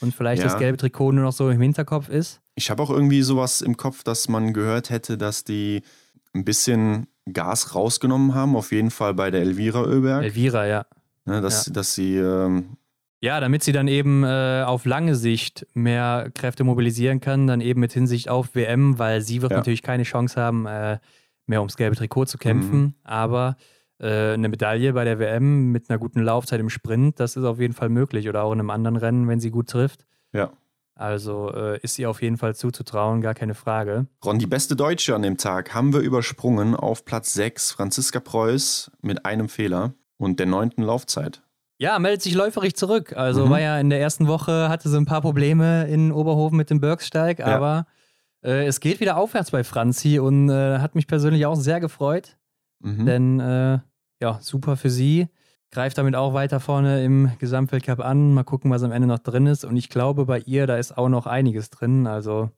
und 0.00 0.14
vielleicht 0.14 0.42
ja. 0.42 0.48
das 0.48 0.58
gelbe 0.58 0.76
Trikot 0.76 1.12
nur 1.12 1.24
noch 1.24 1.32
so 1.32 1.50
im 1.50 1.60
Hinterkopf 1.60 2.08
ist. 2.08 2.40
Ich 2.54 2.70
habe 2.70 2.82
auch 2.82 2.90
irgendwie 2.90 3.22
sowas 3.22 3.60
im 3.60 3.76
Kopf, 3.76 4.02
dass 4.02 4.28
man 4.28 4.52
gehört 4.52 4.90
hätte, 4.90 5.18
dass 5.18 5.44
die 5.44 5.82
ein 6.34 6.44
bisschen 6.44 7.06
Gas 7.32 7.74
rausgenommen 7.74 8.34
haben, 8.34 8.56
auf 8.56 8.72
jeden 8.72 8.90
Fall 8.90 9.14
bei 9.14 9.30
der 9.30 9.42
Elvira 9.42 9.84
Öberg. 9.84 10.24
Elvira, 10.24 10.66
ja. 10.66 10.86
Ne, 11.24 11.40
dass, 11.40 11.66
ja. 11.66 11.72
dass 11.72 11.94
sie. 11.94 12.16
Ähm, 12.16 12.76
ja, 13.20 13.40
damit 13.40 13.64
sie 13.64 13.72
dann 13.72 13.88
eben 13.88 14.22
äh, 14.22 14.62
auf 14.64 14.84
lange 14.84 15.16
Sicht 15.16 15.66
mehr 15.74 16.30
Kräfte 16.34 16.62
mobilisieren 16.62 17.20
kann, 17.20 17.48
dann 17.48 17.60
eben 17.60 17.80
mit 17.80 17.92
Hinsicht 17.92 18.28
auf 18.28 18.54
WM, 18.54 18.98
weil 18.98 19.22
sie 19.22 19.42
wird 19.42 19.50
ja. 19.50 19.58
natürlich 19.58 19.82
keine 19.82 20.04
Chance 20.04 20.40
haben, 20.40 20.66
äh, 20.66 20.98
mehr 21.46 21.60
ums 21.60 21.76
gelbe 21.76 21.96
Trikot 21.96 22.26
zu 22.26 22.38
kämpfen. 22.38 22.80
Mhm. 22.80 22.94
Aber 23.02 23.56
äh, 24.00 24.32
eine 24.32 24.48
Medaille 24.48 24.92
bei 24.92 25.04
der 25.04 25.18
WM 25.18 25.72
mit 25.72 25.90
einer 25.90 25.98
guten 25.98 26.20
Laufzeit 26.20 26.60
im 26.60 26.70
Sprint, 26.70 27.20
das 27.20 27.36
ist 27.36 27.44
auf 27.44 27.58
jeden 27.58 27.74
Fall 27.74 27.88
möglich. 27.88 28.28
Oder 28.28 28.44
auch 28.44 28.52
in 28.52 28.60
einem 28.60 28.70
anderen 28.70 28.96
Rennen, 28.96 29.28
wenn 29.28 29.40
sie 29.40 29.50
gut 29.50 29.68
trifft. 29.68 30.06
Ja. 30.32 30.52
Also 30.94 31.52
äh, 31.54 31.78
ist 31.80 31.98
ihr 31.98 32.10
auf 32.10 32.22
jeden 32.22 32.36
Fall 32.36 32.56
zuzutrauen, 32.56 33.20
gar 33.20 33.34
keine 33.34 33.54
Frage. 33.54 34.06
Ron, 34.24 34.40
die 34.40 34.48
beste 34.48 34.74
Deutsche 34.74 35.14
an 35.14 35.22
dem 35.22 35.36
Tag 35.36 35.72
haben 35.72 35.92
wir 35.92 36.00
übersprungen 36.00 36.74
auf 36.74 37.04
Platz 37.04 37.34
6, 37.34 37.70
Franziska 37.70 38.18
Preuß 38.18 38.90
mit 39.00 39.24
einem 39.24 39.48
Fehler 39.48 39.94
und 40.16 40.40
der 40.40 40.46
neunten 40.46 40.82
Laufzeit. 40.82 41.42
Ja, 41.78 42.00
meldet 42.00 42.22
sich 42.22 42.34
läuferig 42.34 42.74
zurück. 42.74 43.16
Also 43.16 43.46
mhm. 43.46 43.50
war 43.50 43.60
ja 43.60 43.78
in 43.78 43.90
der 43.90 44.00
ersten 44.00 44.26
Woche, 44.26 44.68
hatte 44.68 44.88
sie 44.88 44.96
ein 44.96 45.06
paar 45.06 45.20
Probleme 45.20 45.86
in 45.86 46.10
Oberhofen 46.10 46.56
mit 46.56 46.70
dem 46.70 46.80
Bergsteig, 46.80 47.38
aber 47.38 47.86
ja. 48.42 48.50
äh, 48.50 48.66
es 48.66 48.80
geht 48.80 48.98
wieder 48.98 49.16
aufwärts 49.16 49.52
bei 49.52 49.62
Franzi 49.62 50.18
und 50.18 50.50
äh, 50.50 50.78
hat 50.78 50.96
mich 50.96 51.06
persönlich 51.06 51.46
auch 51.46 51.54
sehr 51.54 51.78
gefreut. 51.78 52.36
Mhm. 52.80 53.06
Denn 53.06 53.40
äh, 53.40 53.78
ja, 54.20 54.38
super 54.40 54.76
für 54.76 54.90
sie. 54.90 55.28
Greift 55.70 55.98
damit 55.98 56.14
auch 56.14 56.32
weiter 56.32 56.60
vorne 56.60 57.04
im 57.04 57.30
Gesamtweltcup 57.38 58.00
an. 58.00 58.32
Mal 58.32 58.44
gucken, 58.44 58.70
was 58.70 58.82
am 58.82 58.92
Ende 58.92 59.06
noch 59.06 59.18
drin 59.18 59.46
ist. 59.46 59.64
Und 59.64 59.76
ich 59.76 59.90
glaube, 59.90 60.24
bei 60.24 60.38
ihr, 60.40 60.66
da 60.66 60.76
ist 60.76 60.96
auch 60.96 61.10
noch 61.10 61.26
einiges 61.26 61.70
drin. 61.70 62.06
Also 62.06 62.50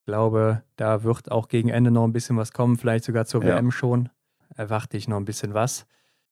ich 0.00 0.04
glaube, 0.04 0.62
da 0.76 1.02
wird 1.02 1.30
auch 1.30 1.48
gegen 1.48 1.70
Ende 1.70 1.90
noch 1.90 2.04
ein 2.04 2.12
bisschen 2.12 2.36
was 2.36 2.52
kommen, 2.52 2.76
vielleicht 2.76 3.04
sogar 3.04 3.24
zur 3.24 3.42
ja. 3.42 3.56
WM 3.56 3.70
schon. 3.70 4.10
Erwarte 4.54 4.96
ich 4.98 5.08
noch 5.08 5.16
ein 5.16 5.24
bisschen 5.24 5.54
was. 5.54 5.86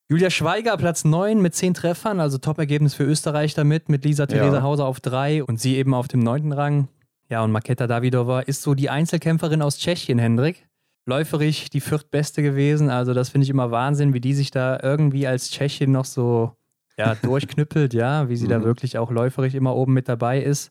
Julia 0.09 0.29
Schweiger, 0.29 0.77
Platz 0.77 1.05
9 1.05 1.41
mit 1.41 1.55
10 1.55 1.73
Treffern, 1.73 2.21
also 2.21 2.37
Top-Ergebnis 2.37 2.95
für 2.95 3.05
Österreich 3.05 3.55
damit, 3.55 3.89
mit 3.89 4.05
Lisa 4.05 4.27
Theresa 4.27 4.57
ja. 4.57 4.63
Hauser 4.63 4.87
auf 4.87 5.01
3 5.01 5.45
und 5.45 5.61
sie 5.61 5.77
eben 5.77 5.95
auf 5.95 6.09
dem 6.09 6.21
9. 6.21 6.53
Rang. 6.53 6.89
Ja, 7.29 7.45
und 7.45 7.53
Maketa 7.53 7.87
Davidova 7.87 8.41
ist 8.41 8.63
so 8.63 8.75
die 8.75 8.91
Einzelkämpferin 8.91 9.63
aus 9.63 9.79
Tschechien, 9.79 10.19
Hendrik 10.19 10.67
läuferig 11.07 11.71
die 11.71 11.81
viertbeste 11.81 12.43
gewesen. 12.43 12.91
Also 12.91 13.15
das 13.15 13.31
finde 13.31 13.45
ich 13.45 13.51
immer 13.51 13.71
Wahnsinn, 13.71 14.15
wie 14.15 14.21
die 14.21 14.35
sich 14.35 14.51
da 14.51 14.79
irgendwie 14.83 15.27
als 15.27 15.51
Tschechin 15.51 15.93
noch 15.93 16.05
so 16.05 16.57
ja, 16.97 17.15
durchknüppelt, 17.23 17.95
ja, 17.95 18.29
wie 18.29 18.37
sie 18.37 18.47
mhm. 18.47 18.51
da 18.51 18.65
wirklich 18.65 18.99
auch 18.99 19.11
läuferig 19.11 19.55
immer 19.55 19.75
oben 19.75 19.93
mit 19.93 20.09
dabei 20.09 20.43
ist. 20.43 20.71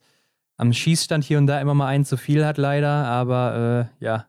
Am 0.57 0.73
Schießstand 0.73 1.23
hier 1.23 1.37
und 1.37 1.47
da 1.47 1.59
immer 1.61 1.73
mal 1.73 1.87
einen 1.87 2.05
zu 2.05 2.17
viel 2.17 2.45
hat 2.45 2.57
leider, 2.57 2.89
aber 2.89 3.89
äh, 3.99 4.05
ja, 4.05 4.25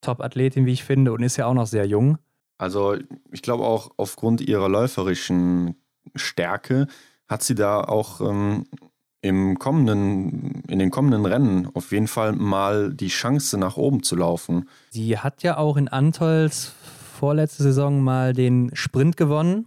Top-Athletin, 0.00 0.66
wie 0.66 0.72
ich 0.72 0.84
finde, 0.84 1.12
und 1.12 1.22
ist 1.22 1.36
ja 1.36 1.46
auch 1.46 1.54
noch 1.54 1.66
sehr 1.66 1.86
jung. 1.86 2.18
Also 2.56 2.96
ich 3.30 3.42
glaube 3.42 3.64
auch 3.64 3.90
aufgrund 3.96 4.40
ihrer 4.40 4.68
läuferischen 4.68 5.76
Stärke 6.14 6.86
hat 7.28 7.42
sie 7.42 7.54
da 7.54 7.82
auch 7.82 8.20
ähm, 8.20 8.66
im 9.20 9.58
kommenden, 9.58 10.62
in 10.68 10.78
den 10.78 10.90
kommenden 10.90 11.26
Rennen 11.26 11.68
auf 11.74 11.92
jeden 11.92 12.06
Fall 12.06 12.32
mal 12.32 12.92
die 12.92 13.08
Chance 13.08 13.58
nach 13.58 13.76
oben 13.76 14.02
zu 14.02 14.16
laufen. 14.16 14.68
Sie 14.90 15.18
hat 15.18 15.42
ja 15.42 15.56
auch 15.56 15.76
in 15.76 15.88
Antols 15.88 16.72
vorletzte 17.18 17.64
Saison 17.64 18.00
mal 18.02 18.32
den 18.32 18.70
Sprint 18.74 19.16
gewonnen. 19.16 19.66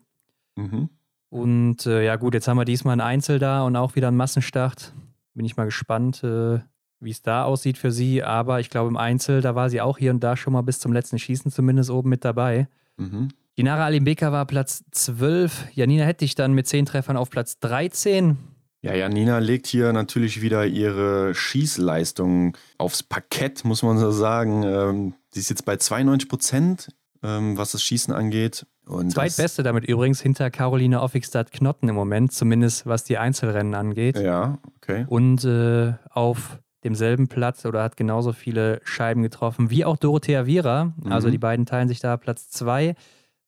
Mhm. 0.55 0.89
Und 1.29 1.85
äh, 1.85 2.03
ja 2.05 2.15
gut, 2.15 2.33
jetzt 2.33 2.47
haben 2.47 2.57
wir 2.57 2.65
diesmal 2.65 2.93
ein 2.93 3.01
Einzel 3.01 3.39
da 3.39 3.63
und 3.63 3.75
auch 3.75 3.95
wieder 3.95 4.07
einen 4.07 4.17
Massenstart. 4.17 4.93
Bin 5.33 5.45
ich 5.45 5.57
mal 5.57 5.65
gespannt, 5.65 6.23
äh, 6.23 6.59
wie 6.99 7.09
es 7.09 7.21
da 7.21 7.43
aussieht 7.43 7.77
für 7.77 7.91
sie. 7.91 8.23
Aber 8.23 8.59
ich 8.59 8.69
glaube, 8.69 8.89
im 8.89 8.97
Einzel, 8.97 9.41
da 9.41 9.55
war 9.55 9.69
sie 9.69 9.81
auch 9.81 9.97
hier 9.97 10.11
und 10.11 10.21
da 10.21 10.37
schon 10.37 10.53
mal 10.53 10.61
bis 10.61 10.79
zum 10.79 10.93
letzten 10.93 11.19
Schießen 11.19 11.51
zumindest 11.51 11.89
oben 11.89 12.09
mit 12.09 12.23
dabei. 12.25 12.67
Mhm. 12.97 13.29
Dinara 13.57 13.85
Alimbeka 13.85 14.31
war 14.31 14.45
Platz 14.45 14.83
12. 14.91 15.67
Janina 15.73 16.05
Hettich 16.05 16.35
dann 16.35 16.53
mit 16.53 16.67
10 16.67 16.85
Treffern 16.85 17.17
auf 17.17 17.29
Platz 17.29 17.59
13. 17.59 18.37
Ja, 18.81 18.95
Janina 18.95 19.37
legt 19.37 19.67
hier 19.67 19.93
natürlich 19.93 20.41
wieder 20.41 20.65
ihre 20.65 21.35
Schießleistung 21.35 22.57
aufs 22.79 23.03
Parkett, 23.03 23.63
muss 23.63 23.83
man 23.83 23.99
so 23.99 24.09
sagen. 24.09 24.63
Ähm, 24.63 25.13
sie 25.31 25.39
ist 25.39 25.49
jetzt 25.49 25.65
bei 25.65 25.77
92 25.77 26.27
Prozent, 26.27 26.89
ähm, 27.21 27.57
was 27.57 27.73
das 27.73 27.83
Schießen 27.83 28.11
angeht. 28.13 28.65
Und 28.87 29.11
Zweitbeste 29.11 29.61
damit 29.61 29.85
übrigens 29.85 30.19
hinter 30.19 30.49
Caroline 30.49 31.01
Offigstadt-Knotten 31.01 31.89
im 31.89 31.95
Moment, 31.95 32.33
zumindest 32.33 32.87
was 32.87 33.03
die 33.03 33.19
Einzelrennen 33.19 33.75
angeht. 33.75 34.17
Ja, 34.17 34.57
okay. 34.77 35.05
Und 35.07 35.45
äh, 35.45 35.93
auf 36.09 36.59
demselben 36.83 37.27
Platz 37.27 37.63
oder 37.65 37.83
hat 37.83 37.95
genauso 37.95 38.33
viele 38.33 38.81
Scheiben 38.83 39.21
getroffen 39.21 39.69
wie 39.69 39.85
auch 39.85 39.97
Dorothea 39.97 40.47
Viera. 40.47 40.93
Mhm. 40.97 41.11
Also 41.11 41.29
die 41.29 41.37
beiden 41.37 41.67
teilen 41.67 41.87
sich 41.87 41.99
da 41.99 42.17
Platz 42.17 42.49
zwei, 42.49 42.95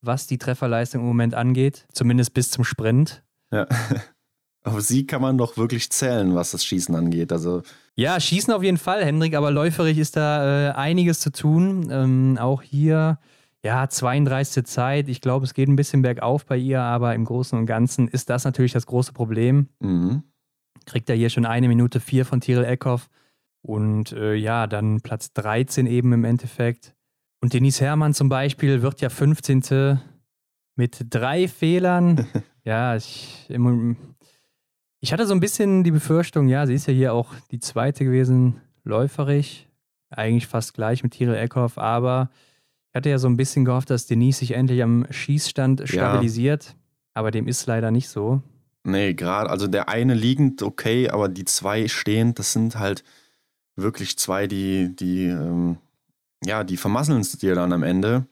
was 0.01 0.27
die 0.27 0.37
Trefferleistung 0.37 1.01
im 1.01 1.07
Moment 1.07 1.33
angeht, 1.33 1.87
zumindest 1.91 2.35
bis 2.35 2.51
zum 2.51 2.63
Sprint. 2.63 3.23
Ja. 3.51 3.67
Auf 4.63 4.81
sie 4.81 5.05
kann 5.05 5.21
man 5.21 5.37
doch 5.37 5.57
wirklich 5.57 5.89
zählen, 5.89 6.35
was 6.35 6.51
das 6.51 6.63
Schießen 6.63 6.95
angeht. 6.95 7.31
Also 7.31 7.63
ja, 7.95 8.19
Schießen 8.19 8.53
auf 8.53 8.63
jeden 8.63 8.77
Fall, 8.77 9.05
Hendrik, 9.05 9.35
aber 9.35 9.51
läuferig 9.51 9.97
ist 9.97 10.15
da 10.15 10.69
äh, 10.69 10.71
einiges 10.71 11.19
zu 11.19 11.31
tun. 11.31 11.89
Ähm, 11.91 12.37
auch 12.39 12.61
hier, 12.61 13.19
ja, 13.63 13.87
32. 13.87 14.65
Zeit. 14.65 15.09
Ich 15.09 15.21
glaube, 15.21 15.45
es 15.45 15.53
geht 15.53 15.67
ein 15.67 15.75
bisschen 15.75 16.01
bergauf 16.01 16.45
bei 16.45 16.57
ihr, 16.57 16.81
aber 16.81 17.13
im 17.13 17.25
Großen 17.25 17.57
und 17.57 17.65
Ganzen 17.65 18.07
ist 18.07 18.29
das 18.29 18.45
natürlich 18.45 18.73
das 18.73 18.87
große 18.87 19.13
Problem. 19.13 19.69
Mhm. 19.79 20.23
Kriegt 20.85 21.09
er 21.09 21.15
hier 21.15 21.29
schon 21.29 21.45
eine 21.45 21.67
Minute 21.67 21.99
vier 21.99 22.25
von 22.25 22.41
Tiril 22.41 22.65
Eckhoff. 22.65 23.09
Und 23.61 24.11
äh, 24.11 24.33
ja, 24.33 24.67
dann 24.67 25.01
Platz 25.01 25.31
13 25.33 25.85
eben 25.85 26.11
im 26.13 26.25
Endeffekt. 26.25 26.95
Und 27.41 27.53
Denise 27.53 27.81
Herrmann 27.81 28.13
zum 28.13 28.27
Beispiel 28.27 28.81
wird 28.81 29.01
ja 29.01 29.09
15. 29.09 29.99
mit 30.75 31.05
drei 31.09 31.47
Fehlern. 31.47 32.25
ja, 32.63 32.95
ich, 32.95 33.45
im, 33.49 33.97
ich 35.03 35.11
hatte 35.11 35.27
so 35.27 35.33
ein 35.33 35.41
bisschen 35.41 35.83
die 35.83 35.91
Befürchtung, 35.91 36.47
ja, 36.47 36.65
sie 36.65 36.75
ist 36.75 36.87
ja 36.87 36.93
hier 36.93 37.13
auch 37.13 37.33
die 37.51 37.59
zweite 37.59 38.05
gewesen, 38.05 38.61
läuferig, 38.85 39.67
eigentlich 40.09 40.47
fast 40.47 40.73
gleich 40.73 41.03
mit 41.03 41.11
Tyrell 41.11 41.35
Eckhoff, 41.35 41.77
aber 41.77 42.29
ich 42.89 42.95
hatte 42.95 43.09
ja 43.09 43.17
so 43.17 43.27
ein 43.27 43.35
bisschen 43.35 43.65
gehofft, 43.65 43.89
dass 43.89 44.05
Denise 44.05 44.39
sich 44.39 44.51
endlich 44.51 44.81
am 44.81 45.05
Schießstand 45.09 45.81
stabilisiert, 45.83 46.67
ja. 46.67 46.73
aber 47.15 47.31
dem 47.31 47.49
ist 47.49 47.65
leider 47.65 47.91
nicht 47.91 48.07
so. 48.07 48.41
Nee, 48.85 49.13
gerade, 49.13 49.49
also 49.49 49.67
der 49.67 49.89
eine 49.89 50.13
liegend 50.13 50.61
okay, 50.61 51.09
aber 51.09 51.27
die 51.27 51.43
zwei 51.43 51.89
stehend, 51.89 52.39
das 52.39 52.53
sind 52.53 52.79
halt 52.79 53.03
wirklich 53.75 54.17
zwei, 54.17 54.47
die, 54.47 54.95
die, 54.95 55.25
ähm, 55.25 55.79
ja, 56.45 56.63
die 56.63 56.77
vermasseln 56.77 57.19
es 57.19 57.37
dir 57.37 57.55
dann 57.55 57.73
am 57.73 57.83
Ende. 57.83 58.25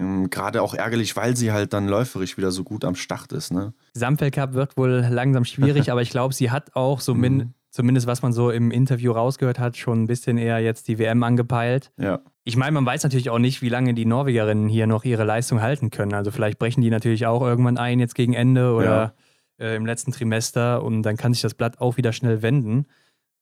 Ähm, 0.00 0.30
gerade 0.30 0.62
auch 0.62 0.74
ärgerlich, 0.74 1.14
weil 1.16 1.36
sie 1.36 1.52
halt 1.52 1.72
dann 1.72 1.86
läuferisch 1.86 2.36
wieder 2.36 2.50
so 2.50 2.64
gut 2.64 2.84
am 2.84 2.94
Start 2.94 3.32
ist. 3.32 3.52
Ne? 3.52 3.74
Gesamtweltcup 3.92 4.54
wird 4.54 4.76
wohl 4.76 5.06
langsam 5.10 5.44
schwierig, 5.44 5.90
aber 5.92 6.02
ich 6.02 6.10
glaube, 6.10 6.34
sie 6.34 6.50
hat 6.50 6.74
auch 6.74 7.00
so 7.00 7.14
min 7.14 7.36
mhm. 7.36 7.54
zumindest 7.70 8.06
was 8.06 8.22
man 8.22 8.32
so 8.32 8.50
im 8.50 8.70
Interview 8.70 9.12
rausgehört 9.12 9.58
hat, 9.58 9.76
schon 9.76 10.02
ein 10.02 10.06
bisschen 10.06 10.38
eher 10.38 10.58
jetzt 10.60 10.88
die 10.88 10.98
WM 10.98 11.22
angepeilt. 11.22 11.92
Ja. 11.98 12.20
Ich 12.44 12.56
meine, 12.56 12.72
man 12.72 12.86
weiß 12.86 13.02
natürlich 13.02 13.30
auch 13.30 13.38
nicht, 13.38 13.60
wie 13.60 13.68
lange 13.68 13.92
die 13.92 14.06
Norwegerinnen 14.06 14.68
hier 14.68 14.86
noch 14.86 15.04
ihre 15.04 15.24
Leistung 15.24 15.60
halten 15.60 15.90
können. 15.90 16.14
Also 16.14 16.30
vielleicht 16.30 16.58
brechen 16.58 16.80
die 16.80 16.90
natürlich 16.90 17.26
auch 17.26 17.42
irgendwann 17.42 17.76
ein 17.76 18.00
jetzt 18.00 18.14
gegen 18.14 18.32
Ende 18.32 18.72
oder 18.72 19.14
ja. 19.58 19.66
äh, 19.66 19.76
im 19.76 19.84
letzten 19.84 20.12
Trimester 20.12 20.82
und 20.82 21.02
dann 21.02 21.16
kann 21.16 21.34
sich 21.34 21.42
das 21.42 21.54
Blatt 21.54 21.80
auch 21.80 21.98
wieder 21.98 22.12
schnell 22.12 22.40
wenden. 22.42 22.86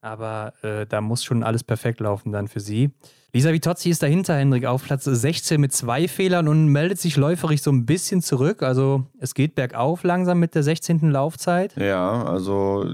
Aber 0.01 0.53
äh, 0.63 0.87
da 0.87 1.01
muss 1.01 1.25
schon 1.25 1.43
alles 1.43 1.65
perfekt 1.65 2.01
laufen 2.01 2.33
dann 2.33 2.49
für 2.49 2.61
sie. 2.61 2.91
Lisa 3.33 3.53
Vitozzi 3.53 3.91
ist 3.91 4.03
dahinter, 4.03 4.37
Hendrik, 4.37 4.65
auf 4.65 4.85
Platz 4.85 5.05
16 5.05 5.61
mit 5.61 5.73
zwei 5.73 6.09
Fehlern 6.09 6.49
und 6.49 6.69
meldet 6.69 6.99
sich 6.99 7.17
läuferig 7.17 7.61
so 7.61 7.71
ein 7.71 7.85
bisschen 7.85 8.23
zurück. 8.23 8.63
Also 8.63 9.07
es 9.19 9.35
geht 9.35 9.55
bergauf 9.55 10.03
langsam 10.03 10.39
mit 10.39 10.55
der 10.55 10.63
16. 10.63 11.11
Laufzeit. 11.11 11.77
Ja, 11.77 12.25
also 12.25 12.87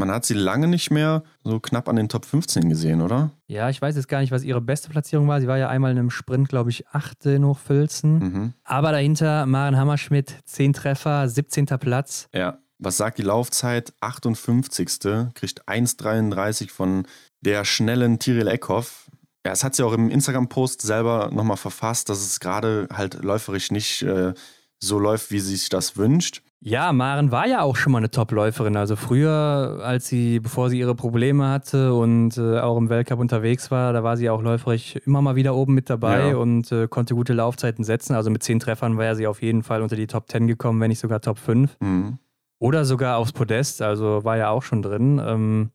man 0.00 0.10
hat 0.10 0.24
sie 0.24 0.34
lange 0.34 0.66
nicht 0.66 0.90
mehr 0.90 1.22
so 1.44 1.60
knapp 1.60 1.88
an 1.88 1.96
den 1.96 2.08
Top 2.08 2.24
15 2.24 2.68
gesehen, 2.68 3.00
oder? 3.00 3.30
Ja, 3.46 3.70
ich 3.70 3.80
weiß 3.80 3.96
jetzt 3.96 4.08
gar 4.08 4.20
nicht, 4.20 4.32
was 4.32 4.42
ihre 4.42 4.60
beste 4.60 4.90
Platzierung 4.90 5.28
war. 5.28 5.40
Sie 5.40 5.46
war 5.46 5.58
ja 5.58 5.68
einmal 5.68 5.92
in 5.92 5.98
einem 5.98 6.10
Sprint, 6.10 6.48
glaube 6.48 6.70
ich, 6.70 6.88
achte 6.88 7.30
in 7.30 7.44
Hochfilzen. 7.44 8.18
Mhm. 8.18 8.52
Aber 8.64 8.92
dahinter 8.92 9.46
Maren 9.46 9.76
Hammerschmidt, 9.76 10.34
10 10.44 10.72
Treffer, 10.72 11.28
17. 11.28 11.66
Platz. 11.78 12.28
Ja. 12.34 12.58
Was 12.80 12.96
sagt 12.96 13.18
die 13.18 13.22
Laufzeit? 13.22 13.92
58. 14.00 14.86
Kriegt 15.34 15.68
1,33 15.68 16.70
von 16.70 17.06
der 17.42 17.64
schnellen 17.64 18.18
Tiril 18.18 18.48
Eckhoff. 18.48 19.10
Ja, 19.44 19.52
es 19.52 19.64
hat 19.64 19.74
sie 19.74 19.84
auch 19.84 19.92
im 19.92 20.10
Instagram-Post 20.10 20.82
selber 20.82 21.30
nochmal 21.32 21.56
verfasst, 21.56 22.08
dass 22.08 22.20
es 22.20 22.40
gerade 22.40 22.88
halt 22.92 23.22
läuferisch 23.22 23.70
nicht 23.70 24.02
äh, 24.02 24.34
so 24.82 24.98
läuft, 24.98 25.30
wie 25.30 25.40
sie 25.40 25.56
sich 25.56 25.68
das 25.68 25.96
wünscht. 25.96 26.42
Ja, 26.62 26.92
Maren 26.92 27.30
war 27.30 27.46
ja 27.46 27.62
auch 27.62 27.76
schon 27.76 27.92
mal 27.92 27.98
eine 27.98 28.10
Top-Läuferin. 28.10 28.76
Also 28.76 28.94
früher, 28.96 29.80
als 29.82 30.08
sie, 30.08 30.40
bevor 30.40 30.68
sie 30.68 30.78
ihre 30.78 30.94
Probleme 30.94 31.48
hatte 31.48 31.94
und 31.94 32.36
äh, 32.36 32.60
auch 32.60 32.76
im 32.76 32.90
Weltcup 32.90 33.18
unterwegs 33.18 33.70
war, 33.70 33.94
da 33.94 34.02
war 34.04 34.18
sie 34.18 34.28
auch 34.28 34.42
läuferisch 34.42 34.96
immer 35.06 35.22
mal 35.22 35.36
wieder 35.36 35.54
oben 35.54 35.72
mit 35.72 35.88
dabei 35.88 36.30
ja. 36.30 36.36
und 36.36 36.70
äh, 36.70 36.86
konnte 36.86 37.14
gute 37.14 37.32
Laufzeiten 37.32 37.82
setzen. 37.82 38.14
Also 38.14 38.30
mit 38.30 38.42
zehn 38.42 38.60
Treffern 38.60 38.98
war 38.98 39.16
sie 39.16 39.26
auf 39.26 39.40
jeden 39.40 39.62
Fall 39.62 39.80
unter 39.80 39.96
die 39.96 40.06
Top 40.06 40.30
10 40.30 40.46
gekommen, 40.46 40.80
wenn 40.80 40.90
nicht 40.90 41.00
sogar 41.00 41.22
Top 41.22 41.38
5. 41.38 41.78
Mhm. 41.80 42.18
Oder 42.60 42.84
sogar 42.84 43.16
aufs 43.16 43.32
Podest, 43.32 43.82
also 43.82 44.22
war 44.22 44.36
ja 44.36 44.50
auch 44.50 44.62
schon 44.62 44.82
drin. 44.82 45.20
Ähm, 45.24 45.70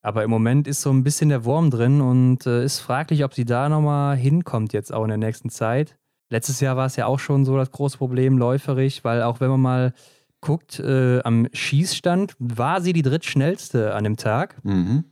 aber 0.00 0.24
im 0.24 0.30
Moment 0.30 0.66
ist 0.66 0.80
so 0.80 0.90
ein 0.90 1.04
bisschen 1.04 1.28
der 1.28 1.44
Wurm 1.44 1.70
drin 1.70 2.00
und 2.00 2.46
äh, 2.46 2.64
ist 2.64 2.80
fraglich, 2.80 3.22
ob 3.22 3.34
sie 3.34 3.44
da 3.44 3.68
nochmal 3.68 4.16
hinkommt 4.16 4.72
jetzt 4.72 4.92
auch 4.94 5.02
in 5.02 5.08
der 5.08 5.18
nächsten 5.18 5.50
Zeit. 5.50 5.98
Letztes 6.30 6.60
Jahr 6.60 6.76
war 6.76 6.86
es 6.86 6.96
ja 6.96 7.06
auch 7.06 7.18
schon 7.18 7.44
so 7.44 7.56
das 7.56 7.70
große 7.70 7.98
Problem, 7.98 8.38
läuferig, 8.38 9.04
weil 9.04 9.22
auch 9.22 9.40
wenn 9.40 9.50
man 9.50 9.60
mal 9.60 9.92
guckt, 10.40 10.80
äh, 10.80 11.20
am 11.20 11.48
Schießstand 11.52 12.34
war 12.38 12.80
sie 12.80 12.94
die 12.94 13.02
drittschnellste 13.02 13.94
an 13.94 14.04
dem 14.04 14.16
Tag. 14.16 14.56
Mhm. 14.64 15.04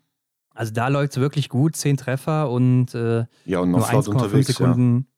Also 0.54 0.72
da 0.72 0.88
läuft 0.88 1.12
es 1.12 1.20
wirklich 1.20 1.50
gut, 1.50 1.76
zehn 1.76 1.96
Treffer 1.96 2.48
und, 2.50 2.94
äh, 2.94 3.26
ja, 3.44 3.58
und 3.58 3.72
nur 3.72 3.86
1,5 3.86 4.42
Sekunden, 4.44 4.96
ja. 4.96 5.13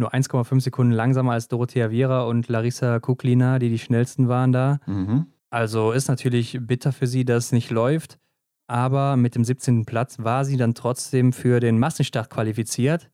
Nur 0.00 0.12
1,5 0.12 0.60
Sekunden 0.60 0.92
langsamer 0.92 1.32
als 1.32 1.48
Dorothea 1.48 1.90
Viera 1.90 2.24
und 2.24 2.48
Larissa 2.48 2.98
Kuklina, 2.98 3.58
die 3.58 3.68
die 3.68 3.78
schnellsten 3.78 4.28
waren 4.28 4.52
da. 4.52 4.80
Mhm. 4.86 5.26
Also 5.50 5.92
ist 5.92 6.08
natürlich 6.08 6.58
bitter 6.60 6.92
für 6.92 7.06
sie, 7.06 7.24
dass 7.24 7.46
es 7.46 7.52
nicht 7.52 7.70
läuft. 7.70 8.18
Aber 8.66 9.16
mit 9.16 9.34
dem 9.34 9.44
17. 9.44 9.84
Platz 9.84 10.18
war 10.20 10.44
sie 10.44 10.56
dann 10.56 10.74
trotzdem 10.74 11.32
für 11.32 11.60
den 11.60 11.78
Massenstart 11.78 12.30
qualifiziert 12.30 13.10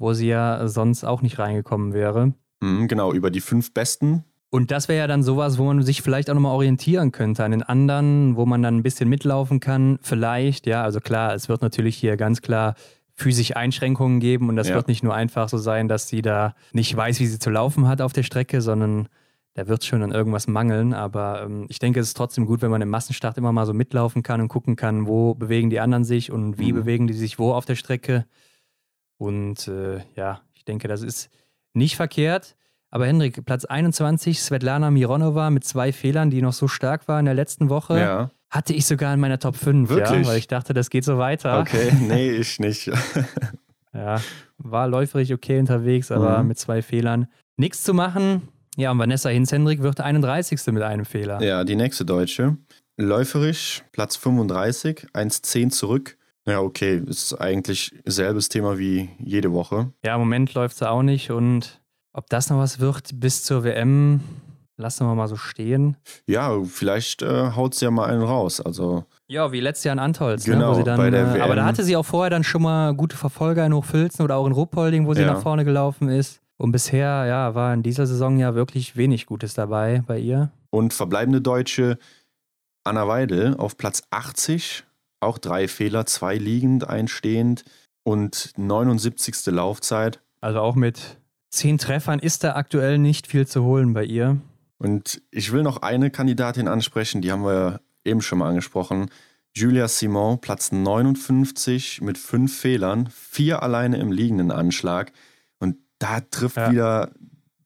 wo 0.00 0.14
sie 0.14 0.28
ja 0.28 0.66
sonst 0.66 1.04
auch 1.04 1.22
nicht 1.22 1.38
reingekommen 1.38 1.92
wäre. 1.92 2.32
Mhm, 2.60 2.88
genau, 2.88 3.12
über 3.12 3.30
die 3.30 3.40
fünf 3.40 3.72
Besten. 3.72 4.24
Und 4.48 4.72
das 4.72 4.88
wäre 4.88 4.98
ja 4.98 5.06
dann 5.06 5.22
sowas, 5.22 5.58
wo 5.58 5.64
man 5.64 5.82
sich 5.82 6.02
vielleicht 6.02 6.28
auch 6.28 6.34
nochmal 6.34 6.54
orientieren 6.54 7.12
könnte 7.12 7.44
an 7.44 7.52
den 7.52 7.62
anderen, 7.62 8.34
wo 8.34 8.46
man 8.46 8.62
dann 8.62 8.78
ein 8.78 8.82
bisschen 8.82 9.08
mitlaufen 9.08 9.60
kann. 9.60 9.98
Vielleicht, 10.02 10.66
ja, 10.66 10.82
also 10.82 10.98
klar, 10.98 11.34
es 11.34 11.48
wird 11.48 11.62
natürlich 11.62 11.96
hier 11.96 12.16
ganz 12.16 12.42
klar 12.42 12.74
physische 13.20 13.56
Einschränkungen 13.56 14.20
geben 14.20 14.48
und 14.48 14.56
das 14.56 14.68
ja. 14.68 14.74
wird 14.74 14.88
nicht 14.88 15.02
nur 15.02 15.14
einfach 15.14 15.48
so 15.48 15.58
sein, 15.58 15.88
dass 15.88 16.08
sie 16.08 16.22
da 16.22 16.54
nicht 16.72 16.96
weiß, 16.96 17.20
wie 17.20 17.26
sie 17.26 17.38
zu 17.38 17.50
laufen 17.50 17.86
hat 17.86 18.00
auf 18.00 18.12
der 18.12 18.22
Strecke, 18.22 18.60
sondern 18.60 19.08
da 19.54 19.66
wird 19.68 19.84
schon 19.84 20.02
an 20.02 20.12
irgendwas 20.12 20.46
mangeln. 20.46 20.94
Aber 20.94 21.42
ähm, 21.42 21.66
ich 21.68 21.78
denke, 21.78 22.00
es 22.00 22.08
ist 22.08 22.16
trotzdem 22.16 22.46
gut, 22.46 22.62
wenn 22.62 22.70
man 22.70 22.82
im 22.82 22.88
Massenstart 22.88 23.36
immer 23.36 23.52
mal 23.52 23.66
so 23.66 23.74
mitlaufen 23.74 24.22
kann 24.22 24.40
und 24.40 24.48
gucken 24.48 24.76
kann, 24.76 25.06
wo 25.06 25.34
bewegen 25.34 25.70
die 25.70 25.80
anderen 25.80 26.04
sich 26.04 26.30
und 26.30 26.58
wie 26.58 26.72
mhm. 26.72 26.76
bewegen 26.76 27.06
die 27.06 27.14
sich 27.14 27.38
wo 27.38 27.52
auf 27.52 27.64
der 27.64 27.74
Strecke. 27.74 28.26
Und 29.18 29.68
äh, 29.68 30.00
ja, 30.14 30.40
ich 30.54 30.64
denke, 30.64 30.88
das 30.88 31.02
ist 31.02 31.30
nicht 31.74 31.96
verkehrt. 31.96 32.56
Aber 32.90 33.06
Hendrik, 33.06 33.44
Platz 33.44 33.64
21, 33.64 34.40
Svetlana 34.40 34.90
Mironova 34.90 35.50
mit 35.50 35.64
zwei 35.64 35.92
Fehlern, 35.92 36.30
die 36.30 36.42
noch 36.42 36.52
so 36.52 36.66
stark 36.66 37.06
war 37.06 37.20
in 37.20 37.26
der 37.26 37.34
letzten 37.34 37.68
Woche. 37.68 38.00
Ja. 38.00 38.30
Hatte 38.50 38.72
ich 38.74 38.84
sogar 38.86 39.14
in 39.14 39.20
meiner 39.20 39.38
Top 39.38 39.56
5, 39.56 39.88
Wirklich? 39.88 40.22
ja, 40.22 40.26
weil 40.26 40.38
ich 40.38 40.48
dachte, 40.48 40.74
das 40.74 40.90
geht 40.90 41.04
so 41.04 41.18
weiter. 41.18 41.60
Okay, 41.60 41.92
nee, 42.00 42.30
ich 42.32 42.58
nicht. 42.58 42.90
ja, 43.94 44.20
war 44.58 44.88
läuferig 44.88 45.32
okay 45.32 45.60
unterwegs, 45.60 46.10
aber 46.10 46.42
mhm. 46.42 46.48
mit 46.48 46.58
zwei 46.58 46.82
Fehlern. 46.82 47.28
Nichts 47.56 47.84
zu 47.84 47.94
machen. 47.94 48.48
Ja, 48.76 48.90
und 48.90 48.98
Vanessa 48.98 49.28
Hinz-Hendrik 49.28 49.82
wird 49.82 50.00
31. 50.00 50.60
mit 50.72 50.82
einem 50.82 51.04
Fehler. 51.04 51.42
Ja, 51.42 51.64
die 51.64 51.76
nächste 51.76 52.04
Deutsche. 52.04 52.56
Läuferisch, 52.96 53.82
Platz 53.92 54.16
35, 54.16 55.08
1,10 55.14 55.70
zurück. 55.70 56.16
Ja, 56.46 56.60
okay, 56.60 57.02
ist 57.06 57.34
eigentlich 57.34 57.94
selbes 58.04 58.48
Thema 58.48 58.78
wie 58.78 59.10
jede 59.18 59.52
Woche. 59.52 59.92
Ja, 60.04 60.14
im 60.14 60.20
Moment 60.20 60.54
läuft 60.54 60.76
es 60.76 60.82
auch 60.82 61.02
nicht 61.02 61.30
und 61.30 61.80
ob 62.12 62.28
das 62.28 62.50
noch 62.50 62.58
was 62.58 62.80
wird 62.80 63.20
bis 63.20 63.44
zur 63.44 63.62
WM, 63.62 64.20
lassen 64.80 65.06
wir 65.06 65.14
mal 65.14 65.28
so 65.28 65.36
stehen. 65.36 65.96
Ja, 66.26 66.62
vielleicht 66.64 67.22
äh, 67.22 67.52
haut 67.52 67.74
sie 67.74 67.84
ja 67.84 67.90
mal 67.90 68.06
einen 68.06 68.22
raus. 68.22 68.60
Also 68.60 69.04
ja, 69.28 69.52
wie 69.52 69.60
letztes 69.60 69.84
Jahr 69.84 69.92
in 69.92 69.98
Antolz. 69.98 70.44
Genau, 70.44 70.58
ne, 70.58 70.68
wo 70.70 70.74
sie 70.74 70.84
dann, 70.84 70.96
bei 70.96 71.10
der 71.10 71.28
äh, 71.28 71.34
WM. 71.34 71.42
Aber 71.42 71.54
da 71.54 71.64
hatte 71.64 71.84
sie 71.84 71.96
auch 71.96 72.04
vorher 72.04 72.30
dann 72.30 72.44
schon 72.44 72.62
mal 72.62 72.94
gute 72.94 73.16
Verfolger 73.16 73.64
in 73.64 73.72
Hochfilzen 73.72 74.24
oder 74.24 74.36
auch 74.36 74.46
in 74.46 74.52
Ruppolding, 74.52 75.06
wo 75.06 75.14
sie 75.14 75.22
ja. 75.22 75.32
nach 75.32 75.42
vorne 75.42 75.64
gelaufen 75.64 76.08
ist. 76.08 76.40
Und 76.56 76.72
bisher, 76.72 77.24
ja, 77.26 77.54
war 77.54 77.72
in 77.72 77.82
dieser 77.82 78.06
Saison 78.06 78.38
ja 78.38 78.54
wirklich 78.54 78.96
wenig 78.96 79.26
Gutes 79.26 79.54
dabei 79.54 80.02
bei 80.06 80.18
ihr. 80.18 80.50
Und 80.70 80.92
verbleibende 80.92 81.40
Deutsche 81.40 81.98
Anna 82.84 83.06
Weidel 83.08 83.56
auf 83.56 83.76
Platz 83.76 84.02
80 84.10 84.84
auch 85.20 85.38
drei 85.38 85.68
Fehler, 85.68 86.06
zwei 86.06 86.36
liegend, 86.36 86.88
einstehend 86.88 87.64
und 88.02 88.52
79. 88.56 89.46
Laufzeit. 89.46 90.20
Also 90.40 90.60
auch 90.60 90.74
mit 90.74 91.18
zehn 91.50 91.78
Treffern 91.78 92.18
ist 92.18 92.42
da 92.42 92.56
aktuell 92.56 92.98
nicht 92.98 93.26
viel 93.26 93.46
zu 93.46 93.62
holen 93.62 93.92
bei 93.92 94.04
ihr. 94.04 94.38
Und 94.80 95.20
ich 95.30 95.52
will 95.52 95.62
noch 95.62 95.82
eine 95.82 96.10
Kandidatin 96.10 96.66
ansprechen, 96.66 97.20
die 97.20 97.30
haben 97.30 97.44
wir 97.44 97.82
eben 98.02 98.22
schon 98.22 98.38
mal 98.38 98.48
angesprochen. 98.48 99.10
Julia 99.52 99.88
Simon, 99.88 100.40
Platz 100.40 100.72
59 100.72 102.00
mit 102.00 102.16
fünf 102.16 102.58
Fehlern, 102.58 103.10
vier 103.12 103.62
alleine 103.62 103.98
im 103.98 104.10
liegenden 104.10 104.50
Anschlag. 104.50 105.12
Und 105.58 105.76
da 105.98 106.20
trifft 106.20 106.56
ja. 106.56 106.72
wieder, 106.72 107.10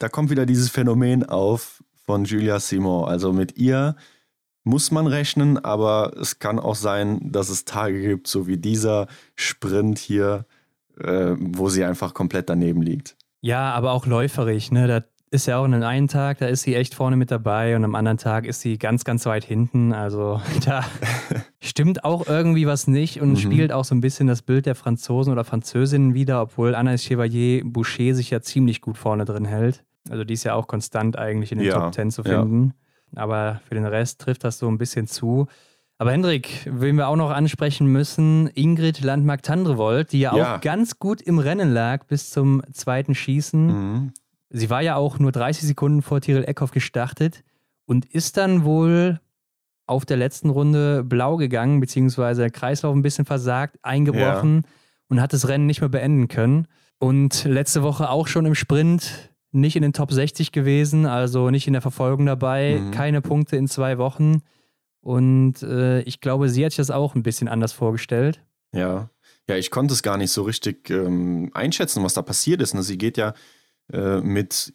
da 0.01 0.09
kommt 0.09 0.31
wieder 0.31 0.45
dieses 0.45 0.71
Phänomen 0.71 1.23
auf 1.23 1.85
von 2.05 2.25
Julia 2.25 2.59
Simon. 2.59 3.05
Also 3.05 3.33
mit 3.33 3.57
ihr 3.59 3.95
muss 4.65 4.91
man 4.91 5.07
rechnen, 5.07 5.65
aber 5.65 6.17
es 6.21 6.41
kann 6.41 6.59
auch 6.59 6.75
sein, 6.75 7.31
dass 7.31 7.49
es 7.49 7.65
Tage 7.65 8.01
gibt, 8.01 8.27
so 8.27 8.49
wie 8.49 8.57
dieser 8.57 9.07
Sprint 9.37 10.01
hier, 10.01 10.47
äh, 10.99 11.37
wo 11.39 11.69
sie 11.69 11.85
einfach 11.85 12.13
komplett 12.13 12.51
daneben 12.51 12.83
liegt. 12.83 13.17
Ja, 13.41 13.73
aber 13.73 13.93
auch 13.93 14.07
läuferig, 14.07 14.73
ne? 14.73 14.89
Da 14.89 15.05
ist 15.35 15.47
ja 15.47 15.59
auch 15.59 15.65
an 15.65 15.75
einem 15.75 16.09
Tag, 16.09 16.39
da 16.39 16.47
ist 16.47 16.63
sie 16.63 16.75
echt 16.75 16.95
vorne 16.95 17.17
mit 17.17 17.31
dabei 17.31 17.77
und 17.77 17.85
am 17.85 17.95
anderen 17.95 18.19
Tag 18.19 18.47
ist 18.47 18.61
sie 18.61 18.79
ganz, 18.79 19.05
ganz 19.05 19.27
weit 19.27 19.45
hinten. 19.45 19.93
Also 19.93 20.41
da 20.65 20.85
stimmt 21.61 22.05
auch 22.05 22.27
irgendwie 22.27 22.67
was 22.67 22.87
nicht 22.87 23.21
und 23.21 23.31
mhm. 23.31 23.37
spiegelt 23.37 23.73
auch 23.73 23.85
so 23.85 23.95
ein 23.95 24.01
bisschen 24.01 24.27
das 24.27 24.43
Bild 24.43 24.67
der 24.67 24.75
Franzosen 24.75 25.33
oder 25.33 25.45
Französinnen 25.45 26.15
wieder, 26.15 26.41
obwohl 26.41 26.75
Anna 26.75 26.97
Chevalier 26.97 27.63
Boucher 27.65 28.15
sich 28.15 28.31
ja 28.31 28.41
ziemlich 28.41 28.81
gut 28.81 28.97
vorne 28.97 29.25
drin 29.25 29.45
hält. 29.45 29.85
Also 30.09 30.25
die 30.25 30.35
ist 30.35 30.45
ja 30.45 30.55
auch 30.55 30.67
konstant 30.67 31.19
eigentlich 31.19 31.53
in 31.53 31.59
den 31.59 31.67
ja, 31.67 31.75
Top 31.75 31.93
Ten 31.93 32.11
zu 32.11 32.23
finden. 32.23 32.67
Ja 32.67 32.75
aber 33.17 33.61
für 33.69 33.75
den 33.75 33.87
Rest 33.87 34.21
trifft 34.21 34.45
das 34.45 34.59
so 34.59 34.69
ein 34.69 34.79
bisschen 34.79 35.07
zu. 35.07 35.47
Aber 35.99 36.11
Hendrik, 36.11 36.69
wen 36.71 36.97
wir 36.97 37.09
auch 37.09 37.17
noch 37.17 37.31
ansprechen 37.31 37.87
müssen, 37.87 38.49
Ingrid 38.49 39.01
Landmark-Tandrevold, 39.01 40.13
die 40.13 40.21
ja, 40.21 40.37
ja, 40.37 40.57
auch 40.57 40.61
ganz 40.61 40.99
gut 40.99 41.23
im 41.23 41.39
Rennen 41.39 41.73
lag 41.73 42.05
bis 42.07 42.31
zum 42.31 42.63
zweiten 42.73 43.15
Schießen. 43.15 43.67
Mhm. 43.67 44.13
Sie 44.57 44.71
war 44.71 44.83
ja 44.83 44.95
auch 44.95 45.19
nur 45.19 45.33
30 45.33 45.67
Sekunden 45.67 46.01
vor 46.01 46.21
Tiril 46.21 46.45
Eckhoff 46.45 46.71
gestartet 46.71 47.43
und 47.87 48.05
ist 48.05 48.37
dann 48.37 48.65
wohl 48.65 49.21
auf 49.87 50.07
der 50.07 50.17
letzten 50.17 50.49
Runde 50.49 51.03
blau 51.03 51.37
gegangen, 51.37 51.81
beziehungsweise 51.81 52.43
der 52.43 52.51
Kreislauf 52.51 52.95
ein 52.95 53.03
bisschen 53.03 53.25
versagt, 53.25 53.79
eingebrochen 53.83 54.63
ja. 54.63 54.71
und 55.09 55.21
hat 55.21 55.33
das 55.33 55.49
Rennen 55.49 55.67
nicht 55.67 55.81
mehr 55.81 55.91
beenden 55.91 56.29
können. 56.29 56.69
Und 56.99 57.45
letzte 57.45 57.83
Woche 57.83 58.09
auch 58.09 58.29
schon 58.29 58.47
im 58.47 58.55
Sprint 58.55 59.35
nicht 59.51 59.75
in 59.75 59.83
den 59.83 59.93
Top 59.93 60.13
60 60.13 60.53
gewesen, 60.53 61.05
also 61.05 61.51
nicht 61.51 61.67
in 61.67 61.73
der 61.73 61.83
Verfolgung 61.83 62.25
dabei, 62.25 62.81
mhm. 62.81 62.91
keine 62.93 63.23
Punkte 63.23 63.57
in 63.57 63.67
zwei 63.67 63.99
Wochen. 63.99 64.43
Und 65.01 65.65
äh, 65.65 66.01
ich 66.03 66.21
glaube, 66.21 66.49
sie 66.49 66.65
hat 66.65 66.71
sich 66.71 66.79
das 66.79 66.93
auch 66.93 67.17
ein 67.17 67.25
bisschen 67.25 67.49
anders 67.49 67.73
vorgestellt. 67.73 68.41
Ja, 68.73 69.11
ja, 69.49 69.57
ich 69.57 69.73
konnte 69.73 69.95
es 69.95 70.03
gar 70.05 70.17
nicht 70.17 70.31
so 70.31 70.43
richtig 70.43 70.91
ähm, 70.91 71.51
einschätzen, 71.55 72.05
was 72.05 72.15
da 72.15 72.23
passiert 72.23 72.63
ist. 72.63 72.73
Ne? 72.75 72.85
Sie 72.85 72.99
geht 72.99 73.17
ja 73.17 73.35
äh, 73.93 74.21
mit 74.21 74.73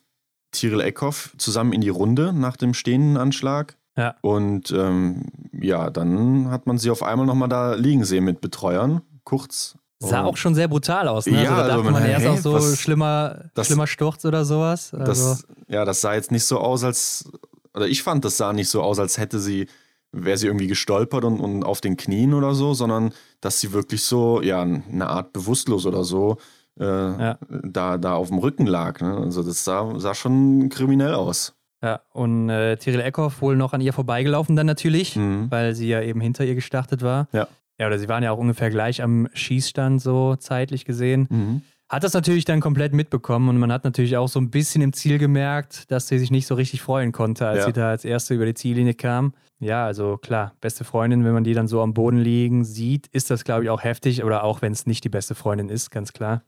Tiril 0.52 0.82
Eckhoff 0.82 1.34
zusammen 1.38 1.74
in 1.74 1.82
die 1.82 1.90
Runde 1.90 2.34
nach 2.34 2.58
dem 2.58 2.74
stehenden 2.74 3.18
Anschlag. 3.18 3.78
Ja. 3.98 4.16
Und 4.22 4.72
ähm, 4.72 5.26
ja, 5.52 5.90
dann 5.90 6.50
hat 6.50 6.68
man 6.68 6.78
sie 6.78 6.90
auf 6.90 7.04
einmal 7.04 7.26
nochmal 7.26 7.50
da 7.50 7.74
liegen 7.74 8.06
sehen 8.06 8.24
mit 8.24 8.42
Betreuern, 8.42 9.02
kurz 9.24 9.76
Sah 10.02 10.24
auch 10.24 10.38
schon 10.38 10.56
sehr 10.56 10.70
brutal 10.70 11.10
aus. 11.10 11.26
Ne? 11.26 11.44
Ja, 11.44 11.50
also 11.50 11.56
da 11.56 11.62
dachte 11.62 11.72
also 11.72 11.84
man, 11.84 11.94
man 11.94 12.06
erst 12.06 12.26
hey, 12.26 12.32
auch 12.32 12.38
so 12.38 12.54
was, 12.54 12.80
schlimmer, 12.80 13.50
das, 13.54 13.68
schlimmer 13.68 13.86
Sturz 13.86 14.24
oder 14.24 14.46
sowas. 14.46 14.94
Also. 14.94 15.06
Das, 15.06 15.48
ja, 15.68 15.84
das 15.84 16.00
sah 16.00 16.14
jetzt 16.14 16.32
nicht 16.32 16.46
so 16.46 16.58
aus, 16.58 16.86
als, 16.86 17.30
oder 17.76 17.86
ich 17.86 18.02
fand, 18.02 18.24
das 18.24 18.38
sah 18.38 18.54
nicht 18.54 18.70
so 18.70 18.82
aus, 18.82 18.98
als 18.98 19.18
hätte 19.18 19.40
sie, 19.40 19.68
wäre 20.14 20.38
sie 20.38 20.48
irgendwie 20.48 20.68
gestolpert 20.68 21.26
und, 21.26 21.42
und 21.42 21.64
auf 21.64 21.82
den 21.82 21.98
Knien 21.98 22.34
oder 22.34 22.56
so, 22.56 22.74
sondern 22.74 23.14
dass 23.42 23.60
sie 23.60 23.74
wirklich 23.74 24.04
so, 24.04 24.42
ja, 24.42 24.62
eine 24.62 25.10
Art 25.10 25.34
bewusstlos 25.34 25.86
oder 25.86 26.06
so 26.06 26.38
äh, 26.80 26.84
ja. 26.86 27.38
da, 27.50 27.98
da 27.98 28.14
auf 28.16 28.30
dem 28.30 28.40
Rücken 28.40 28.66
lag. 28.66 29.02
Ne? 29.02 29.16
Also 29.18 29.44
das 29.44 29.64
sah, 29.64 30.00
sah 30.00 30.16
schon 30.16 30.70
kriminell 30.70 31.14
aus. 31.14 31.56
Ja, 31.82 32.02
und 32.12 32.50
äh, 32.50 32.76
Tyrell 32.78 33.02
Eckhoff 33.02 33.42
wohl 33.42 33.56
noch 33.56 33.74
an 33.74 33.82
ihr 33.82 33.94
vorbeigelaufen 33.94 34.56
dann 34.56 34.66
natürlich, 34.66 35.16
mhm. 35.16 35.50
weil 35.50 35.76
sie 35.76 35.88
ja 35.88 36.02
eben 36.02 36.20
hinter 36.20 36.44
ihr 36.44 36.56
gestartet 36.56 37.02
war. 37.02 37.28
Ja. 37.32 37.48
Ja, 37.80 37.88
oder 37.88 37.98
sie 37.98 38.10
waren 38.10 38.24
ja 38.24 38.32
auch 38.32 38.38
ungefähr 38.38 38.70
gleich 38.70 39.02
am 39.02 39.30
Schießstand 39.34 40.02
so 40.02 40.36
zeitlich 40.36 40.84
gesehen. 40.84 41.28
Mhm. 41.30 41.62
Hat 41.88 42.04
das 42.04 42.14
natürlich 42.14 42.46
dann 42.46 42.60
komplett 42.60 42.94
mitbekommen 42.94 43.50
und 43.50 43.58
man 43.58 43.72
hat 43.72 43.84
natürlich 43.84 44.18
auch 44.18 44.28
so 44.28 44.40
ein 44.40 44.52
bisschen 44.52 44.82
im 44.82 44.94
Ziel 44.94 45.18
gemerkt, 45.18 45.90
dass 45.90 46.08
sie 46.08 46.20
sich 46.20 46.30
nicht 46.30 46.46
so 46.46 46.56
richtig 46.56 46.82
freuen 46.82 47.12
konnte, 47.14 47.48
als 47.48 47.60
ja. 47.60 47.66
sie 47.66 47.74
da 47.74 47.90
als 47.90 48.06
Erste 48.06 48.36
über 48.36 48.46
die 48.46 48.54
Ziellinie 48.54 48.94
kam. 48.94 49.34
Ja, 49.60 49.86
also 49.86 50.18
klar, 50.18 50.54
beste 50.62 50.84
Freundin, 50.84 51.26
wenn 51.26 51.34
man 51.34 51.44
die 51.44 51.54
dann 51.54 51.68
so 51.68 51.82
am 51.82 51.94
Boden 51.94 52.20
liegen 52.20 52.64
sieht, 52.64 53.08
ist 53.08 53.32
das, 53.32 53.44
glaube 53.44 53.64
ich, 53.64 53.70
auch 53.70 53.84
heftig. 53.84 54.24
Oder 54.24 54.44
auch 54.44 54.62
wenn 54.62 54.72
es 54.72 54.86
nicht 54.86 55.04
die 55.04 55.10
beste 55.10 55.34
Freundin 55.34 55.70
ist, 55.70 55.90
ganz 55.90 56.14
klar. 56.14 56.44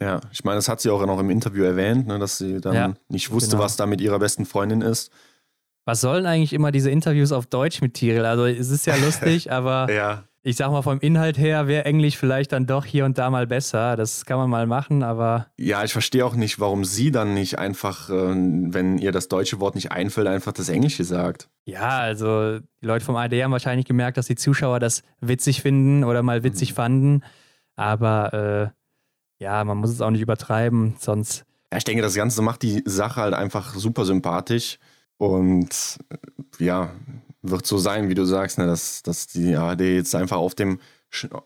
Ja, 0.00 0.20
ich 0.32 0.44
meine, 0.44 0.56
das 0.56 0.68
hat 0.68 0.80
sie 0.80 0.90
auch 0.90 1.04
noch 1.04 1.18
im 1.18 1.30
Interview 1.30 1.64
erwähnt, 1.64 2.06
ne, 2.06 2.18
dass 2.18 2.38
sie 2.38 2.60
dann 2.60 2.74
ja, 2.74 2.94
nicht 3.08 3.30
wusste, 3.30 3.52
genau. 3.52 3.64
was 3.64 3.76
da 3.76 3.86
mit 3.86 4.00
ihrer 4.00 4.18
besten 4.18 4.46
Freundin 4.46 4.80
ist. 4.80 5.12
Was 5.84 6.00
sollen 6.00 6.26
eigentlich 6.26 6.52
immer 6.52 6.70
diese 6.70 6.90
Interviews 6.90 7.32
auf 7.32 7.46
Deutsch 7.46 7.80
mit 7.82 7.94
Tyrell? 7.94 8.24
Also 8.24 8.46
es 8.46 8.70
ist 8.70 8.86
ja 8.86 8.94
lustig, 8.96 9.52
aber 9.52 9.92
Ja, 9.92 10.24
ich 10.44 10.56
sag 10.56 10.70
mal 10.70 10.82
vom 10.82 10.98
Inhalt 11.00 11.38
her 11.38 11.68
wäre 11.68 11.84
Englisch 11.84 12.16
vielleicht 12.16 12.52
dann 12.52 12.66
doch 12.66 12.84
hier 12.84 13.04
und 13.04 13.16
da 13.18 13.30
mal 13.30 13.46
besser. 13.46 13.96
Das 13.96 14.24
kann 14.24 14.38
man 14.38 14.50
mal 14.50 14.66
machen, 14.66 15.02
aber 15.02 15.46
ja, 15.56 15.84
ich 15.84 15.92
verstehe 15.92 16.24
auch 16.24 16.34
nicht, 16.34 16.58
warum 16.58 16.84
sie 16.84 17.10
dann 17.10 17.34
nicht 17.34 17.58
einfach, 17.58 18.10
äh, 18.10 18.12
wenn 18.12 18.98
ihr 18.98 19.12
das 19.12 19.28
deutsche 19.28 19.60
Wort 19.60 19.74
nicht 19.74 19.92
einfällt, 19.92 20.26
einfach 20.26 20.52
das 20.52 20.68
Englische 20.68 21.04
sagt. 21.04 21.48
ja, 21.64 21.98
also 21.98 22.58
die 22.58 22.86
Leute 22.86 23.04
vom 23.04 23.16
AD 23.16 23.42
haben 23.42 23.52
wahrscheinlich 23.52 23.86
gemerkt, 23.86 24.16
dass 24.16 24.26
die 24.26 24.36
Zuschauer 24.36 24.80
das 24.80 25.02
witzig 25.20 25.62
finden 25.62 26.02
oder 26.04 26.22
mal 26.22 26.42
witzig 26.42 26.74
fanden. 26.74 27.22
Aber 27.76 28.72
äh, 28.72 28.81
ja, 29.42 29.64
man 29.64 29.78
muss 29.78 29.90
es 29.90 30.00
auch 30.00 30.10
nicht 30.10 30.20
übertreiben, 30.22 30.94
sonst 30.98 31.44
Ja, 31.70 31.78
ich 31.78 31.84
denke, 31.84 32.02
das 32.02 32.14
Ganze 32.14 32.40
macht 32.42 32.62
die 32.62 32.82
Sache 32.86 33.20
halt 33.20 33.34
einfach 33.34 33.74
super 33.74 34.04
sympathisch 34.04 34.78
und 35.18 35.98
äh, 36.58 36.64
ja, 36.64 36.90
wird 37.42 37.66
so 37.66 37.76
sein, 37.78 38.08
wie 38.08 38.14
du 38.14 38.24
sagst, 38.24 38.58
ne, 38.58 38.66
dass, 38.66 39.02
dass 39.02 39.26
die 39.26 39.56
ARD 39.56 39.80
jetzt 39.80 40.14
einfach 40.14 40.36
auf 40.36 40.54
dem, 40.54 40.78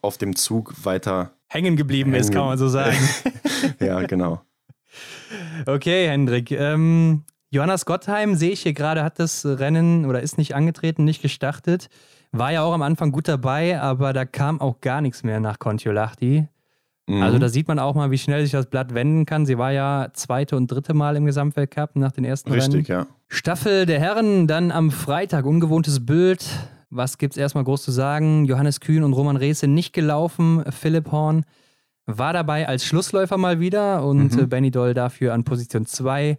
auf 0.03 0.19
dem 0.19 0.37
Zug 0.37 0.75
weiter. 0.85 1.33
hängen 1.49 1.77
geblieben 1.77 2.13
ist, 2.15 2.27
Hängen- 2.27 2.35
kann 2.35 2.47
man 2.47 2.59
so 2.59 2.69
sagen. 2.69 2.97
Ja, 3.81 4.03
genau. 4.03 4.43
Okay, 5.67 6.09
Hendrik. 6.09 6.51
Ähm, 6.53 7.25
Johannes 7.51 7.85
Gottheim 7.87 8.35
sehe 8.35 8.51
ich 8.53 8.61
hier 8.63 8.73
gerade, 8.75 9.03
hat 9.03 9.19
das 9.19 9.45
Rennen 9.45 10.05
oder 10.05 10.21
ist 10.21 10.39
nicht 10.39 10.55
angetreten, 10.55 11.05
nicht 11.05 11.23
gestartet. 11.23 11.89
War 12.33 12.53
ja 12.53 12.63
auch 12.63 12.73
am 12.75 12.83
Anfang 12.83 13.13
gut 13.13 13.29
dabei, 13.29 13.81
aber 13.81 14.13
da 14.13 14.25
kam 14.25 14.61
auch 14.61 14.81
gar 14.81 15.01
nichts 15.01 15.23
mehr 15.23 15.41
nach 15.41 15.59
Kontiolahti. 15.59 16.49
Mhm. 17.07 17.23
Also 17.23 17.39
da 17.39 17.49
sieht 17.49 17.69
man 17.69 17.79
auch 17.79 17.95
mal, 17.95 18.11
wie 18.11 18.19
schnell 18.19 18.43
sich 18.43 18.53
das 18.53 18.67
Blatt 18.67 18.93
wenden 18.95 19.27
kann. 19.27 19.47
Sie 19.47 19.59
war 19.59 19.71
ja 19.73 20.09
zweite 20.13 20.57
und 20.57 20.71
dritte 20.71 20.93
Mal 20.95 21.17
im 21.17 21.25
Gesamtweltcup 21.27 21.97
nach 21.97 22.13
den 22.13 22.25
ersten 22.25 22.51
Rennen. 22.51 22.63
Richtig, 22.65 22.89
ja. 22.89 23.07
Staffel 23.29 23.87
der 23.87 24.01
Herren 24.01 24.47
dann 24.47 24.71
am 24.73 24.91
Freitag. 24.91 25.47
Ungewohntes 25.47 26.05
Bild. 26.05 26.45
Was 26.91 27.19
gibt's 27.19 27.37
erstmal 27.37 27.65
groß 27.65 27.83
zu 27.83 27.91
sagen? 27.93 28.45
Johannes 28.45 28.81
Kühn 28.81 29.03
und 29.03 29.13
Roman 29.13 29.37
Rees 29.37 29.61
sind 29.61 29.75
nicht 29.75 29.93
gelaufen. 29.93 30.65
Philipp 30.71 31.11
Horn 31.13 31.45
war 32.07 32.33
dabei 32.33 32.69
als 32.69 32.85
Schlussläufer 32.85 33.37
mal 33.37 33.59
wieder 33.61 34.05
und 34.05 34.33
Mhm. 34.35 34.41
äh, 34.41 34.47
Benny 34.47 34.71
Doll 34.71 34.95
dafür 34.95 35.35
an 35.35 35.45
Position 35.45 35.87
2. 35.87 36.39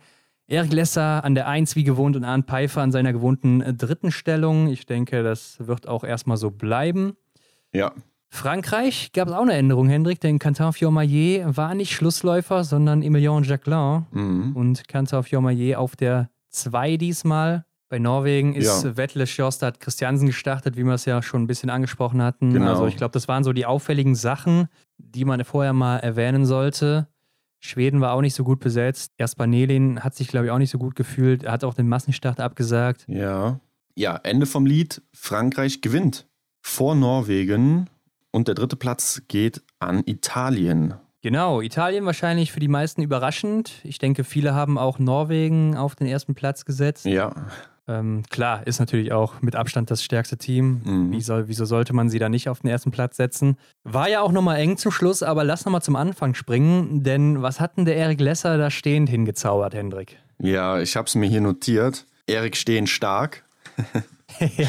Erik 0.49 0.71
Lesser 0.71 1.25
an 1.25 1.35
der 1.35 1.47
1 1.49 1.75
wie 1.75 1.83
gewohnt 1.83 2.15
und 2.15 2.23
Arndt 2.23 2.47
Pfeiffer 2.47 2.81
an 2.81 2.93
seiner 2.93 3.11
gewohnten 3.11 3.59
äh, 3.61 3.73
dritten 3.73 4.11
Stellung. 4.11 4.67
Ich 4.67 4.85
denke, 4.85 5.21
das 5.23 5.57
wird 5.59 5.87
auch 5.89 6.05
erstmal 6.05 6.37
so 6.37 6.51
bleiben. 6.51 7.17
Ja, 7.73 7.91
Frankreich 8.29 9.11
gab 9.13 9.29
es 9.29 9.33
auch 9.33 9.41
eine 9.41 9.53
Änderung, 9.53 9.87
Hendrik, 9.87 10.19
denn 10.19 10.37
Quentin 10.37 10.73
Fiormaillet 10.73 11.45
war 11.55 11.73
nicht 11.75 11.93
Schlussläufer, 11.93 12.63
sondern 12.63 13.01
Emilien 13.01 13.43
Jacquelin 13.43 14.05
mhm. 14.11 14.55
und 14.55 14.87
Quentin 14.87 15.23
Fiormaillet 15.23 15.75
auf 15.75 15.95
der 15.95 16.29
2 16.49 16.97
diesmal. 16.97 17.65
Bei 17.89 17.99
Norwegen 17.99 18.53
ist 18.53 18.83
Ja. 18.83 18.95
Vettel 18.97 19.25
Sjostad 19.25 19.79
Christiansen 19.79 20.27
gestartet, 20.27 20.75
wie 20.75 20.83
wir 20.83 20.93
es 20.93 21.05
ja 21.05 21.21
schon 21.21 21.43
ein 21.43 21.47
bisschen 21.47 21.69
angesprochen 21.69 22.21
hatten. 22.21 22.51
Genau. 22.51 22.69
Also 22.69 22.87
ich 22.87 22.97
glaube, 22.97 23.13
das 23.13 23.29
waren 23.29 23.45
so 23.45 23.53
die 23.53 23.65
auffälligen 23.65 24.13
Sachen, 24.13 24.67
die 24.97 25.23
man 25.23 25.43
vorher 25.45 25.71
mal 25.71 25.97
erwähnen 25.99 26.45
sollte. 26.45 27.07
Schweden 27.59 28.01
war 28.01 28.11
auch 28.13 28.21
nicht 28.21 28.35
so 28.35 28.43
gut 28.43 28.59
besetzt. 28.59 29.13
Erst 29.17 29.39
Nelin 29.39 30.03
hat 30.03 30.15
sich, 30.15 30.27
glaube 30.27 30.47
ich, 30.47 30.51
auch 30.51 30.57
nicht 30.57 30.69
so 30.69 30.77
gut 30.77 30.95
gefühlt. 30.95 31.43
Er 31.43 31.53
hat 31.53 31.63
auch 31.63 31.73
den 31.73 31.87
Massenstart 31.87 32.39
abgesagt. 32.39 33.05
ja. 33.07 33.59
Ja, 33.99 34.15
Ende 34.21 34.45
vom 34.45 34.67
Lied. 34.67 35.01
Frankreich 35.11 35.81
gewinnt 35.81 36.27
vor 36.61 36.93
Norwegen 36.93 37.89
und 38.37 38.47
der 38.47 38.55
dritte 38.55 38.75
Platz 38.75 39.23
geht 39.27 39.61
an 39.79 40.03
Italien. 40.05 40.93
Genau, 41.23 41.59
Italien 41.61 42.05
wahrscheinlich 42.05 42.51
für 42.51 42.59
die 42.59 42.67
meisten 42.67 43.01
überraschend. 43.01 43.73
Ich 43.83 43.97
denke, 43.97 44.23
viele 44.23 44.53
haben 44.53 44.77
auch 44.77 44.99
Norwegen 44.99 45.75
auf 45.75 45.95
den 45.95 46.07
ersten 46.07 46.35
Platz 46.35 46.63
gesetzt. 46.63 47.05
Ja, 47.05 47.33
Ähm, 47.89 48.23
klar, 48.29 48.67
ist 48.67 48.79
natürlich 48.79 49.13
auch 49.13 49.41
mit 49.41 49.55
Abstand 49.55 49.89
das 49.89 50.03
stärkste 50.03 50.37
Team. 50.37 50.81
Mhm. 50.83 51.11
Wie 51.13 51.21
soll, 51.21 51.47
wieso 51.47 51.63
sollte 51.63 51.93
man 51.93 52.09
sie 52.09 52.19
da 52.19 52.27
nicht 52.27 52.49
auf 52.49 52.59
den 52.59 52.69
ersten 52.69 52.91
Platz 52.91 53.15
setzen? 53.15 53.55
War 53.85 54.09
ja 54.09 54.19
auch 54.21 54.33
nochmal 54.33 54.57
eng 54.57 54.75
zum 54.75 54.91
Schluss, 54.91 55.23
aber 55.23 55.45
lass 55.45 55.63
nochmal 55.65 55.81
zum 55.81 55.95
Anfang 55.95 56.33
springen, 56.33 57.03
denn 57.03 57.41
was 57.41 57.61
hat 57.61 57.77
denn 57.77 57.85
der 57.85 57.95
Erik 57.95 58.19
Lesser 58.19 58.57
da 58.57 58.69
stehend 58.69 59.09
hingezaubert, 59.09 59.73
Hendrik? 59.73 60.17
ja, 60.39 60.79
ich 60.81 60.95
habe 60.97 61.07
es 61.07 61.15
mir 61.15 61.27
hier 61.29 61.39
notiert. 61.41 62.05
Erik 62.27 62.57
stehen 62.57 62.87
stark. 62.87 63.43
ja, 64.57 64.67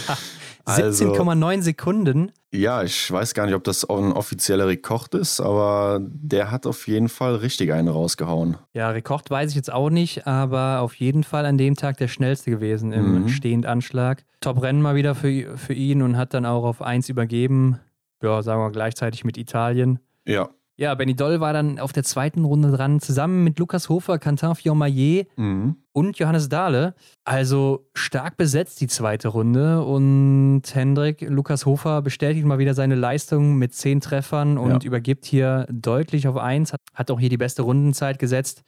Also- 0.64 1.12
17,9 1.12 1.62
Sekunden. 1.62 2.32
Ja, 2.50 2.82
ich 2.82 3.10
weiß 3.12 3.34
gar 3.34 3.44
nicht, 3.44 3.54
ob 3.54 3.64
das 3.64 3.84
ein 3.88 4.12
offizieller 4.12 4.66
Rekord 4.68 5.14
ist, 5.14 5.38
aber 5.38 6.00
der 6.02 6.50
hat 6.50 6.66
auf 6.66 6.88
jeden 6.88 7.10
Fall 7.10 7.34
richtig 7.36 7.72
einen 7.74 7.88
rausgehauen. 7.88 8.56
Ja, 8.72 8.88
Rekord 8.88 9.28
weiß 9.30 9.50
ich 9.50 9.56
jetzt 9.56 9.70
auch 9.70 9.90
nicht, 9.90 10.26
aber 10.26 10.80
auf 10.80 10.94
jeden 10.94 11.24
Fall 11.24 11.44
an 11.44 11.58
dem 11.58 11.74
Tag 11.74 11.98
der 11.98 12.08
schnellste 12.08 12.50
gewesen 12.50 12.92
im 12.92 13.22
Mhm. 13.24 13.28
Stehendanschlag. 13.28 14.24
Top-Rennen 14.40 14.80
mal 14.80 14.94
wieder 14.94 15.14
für, 15.14 15.58
für 15.58 15.74
ihn 15.74 16.00
und 16.00 16.16
hat 16.16 16.32
dann 16.32 16.46
auch 16.46 16.64
auf 16.64 16.80
1 16.80 17.10
übergeben. 17.10 17.80
Ja, 18.22 18.42
sagen 18.42 18.62
wir 18.62 18.70
gleichzeitig 18.70 19.24
mit 19.24 19.36
Italien. 19.36 19.98
Ja. 20.26 20.48
Ja, 20.80 20.94
Benny 20.94 21.16
Doll 21.16 21.40
war 21.40 21.52
dann 21.52 21.80
auf 21.80 21.92
der 21.92 22.04
zweiten 22.04 22.44
Runde 22.44 22.70
dran, 22.70 23.00
zusammen 23.00 23.42
mit 23.42 23.58
Lukas 23.58 23.88
Hofer, 23.88 24.20
Quentin 24.20 24.54
Fiormaillet 24.54 25.26
Mhm. 25.36 25.74
und 25.92 26.18
Johannes 26.20 26.48
Dahle. 26.48 26.94
Also 27.24 27.88
stark 27.94 28.36
besetzt 28.36 28.80
die 28.80 28.86
zweite 28.86 29.26
Runde 29.26 29.82
und 29.84 30.62
Hendrik, 30.72 31.22
Lukas 31.28 31.66
Hofer 31.66 32.00
bestätigt 32.00 32.46
mal 32.46 32.60
wieder 32.60 32.74
seine 32.74 32.94
Leistung 32.94 33.56
mit 33.56 33.74
zehn 33.74 34.00
Treffern 34.00 34.56
und 34.56 34.84
Ja. 34.84 34.86
übergibt 34.86 35.24
hier 35.24 35.66
deutlich 35.68 36.28
auf 36.28 36.36
eins, 36.36 36.72
hat, 36.94 37.10
auch 37.10 37.18
hier 37.18 37.28
die 37.30 37.36
beste 37.36 37.62
Rundenzeit 37.62 38.20
gesetzt 38.20 38.62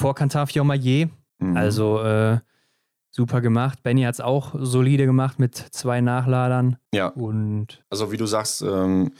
vor 0.00 0.14
Quentin 0.14 0.46
Fiormaillet. 0.46 1.10
Mhm. 1.40 1.56
Also 1.56 2.00
äh, 2.04 2.38
super 3.10 3.40
gemacht. 3.40 3.82
Benny 3.82 4.02
hat 4.02 4.14
es 4.14 4.20
auch 4.20 4.54
solide 4.56 5.06
gemacht 5.06 5.40
mit 5.40 5.56
zwei 5.56 6.00
Nachladern 6.02 6.76
Ja, 6.94 7.08
und 7.08 7.82
also 7.90 8.12
wie 8.12 8.16
du 8.16 8.26
sagst, 8.26 8.62
ähm, 8.62 9.10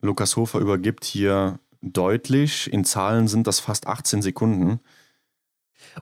Lukas 0.00 0.36
Hofer 0.36 0.58
übergibt 0.58 1.04
hier 1.04 1.60
deutlich. 1.82 2.72
In 2.72 2.84
Zahlen 2.84 3.28
sind 3.28 3.46
das 3.46 3.60
fast 3.60 3.86
18 3.86 4.22
Sekunden. 4.22 4.80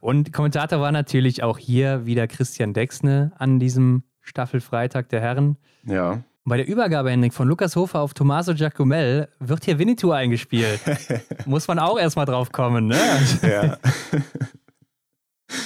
Und 0.01 0.33
Kommentator 0.33 0.81
war 0.81 0.93
natürlich 0.93 1.43
auch 1.43 1.59
hier 1.59 2.07
wieder 2.07 2.27
Christian 2.27 2.73
Dexne 2.75 3.33
an 3.39 3.59
diesem 3.59 4.03
Staffelfreitag 4.23 5.09
der 5.11 5.21
Herren. 5.21 5.57
Ja. 5.85 6.23
Bei 6.45 6.57
der 6.57 6.69
Übergabe, 6.69 7.11
Henrik, 7.11 7.35
von 7.35 7.49
Lukas 7.49 7.75
Hofer 7.77 8.01
auf 8.01 8.15
Tommaso 8.15 8.55
Giacomel 8.55 9.29
wird 9.41 9.65
hier 9.65 9.79
Winnetou 9.79 10.13
eingespielt. 10.13 10.81
Muss 11.47 11.67
man 11.67 11.79
auch 11.79 11.99
erstmal 11.99 12.25
drauf 12.27 12.53
kommen, 12.53 12.87
ne? 12.87 12.99
ja. 13.43 13.77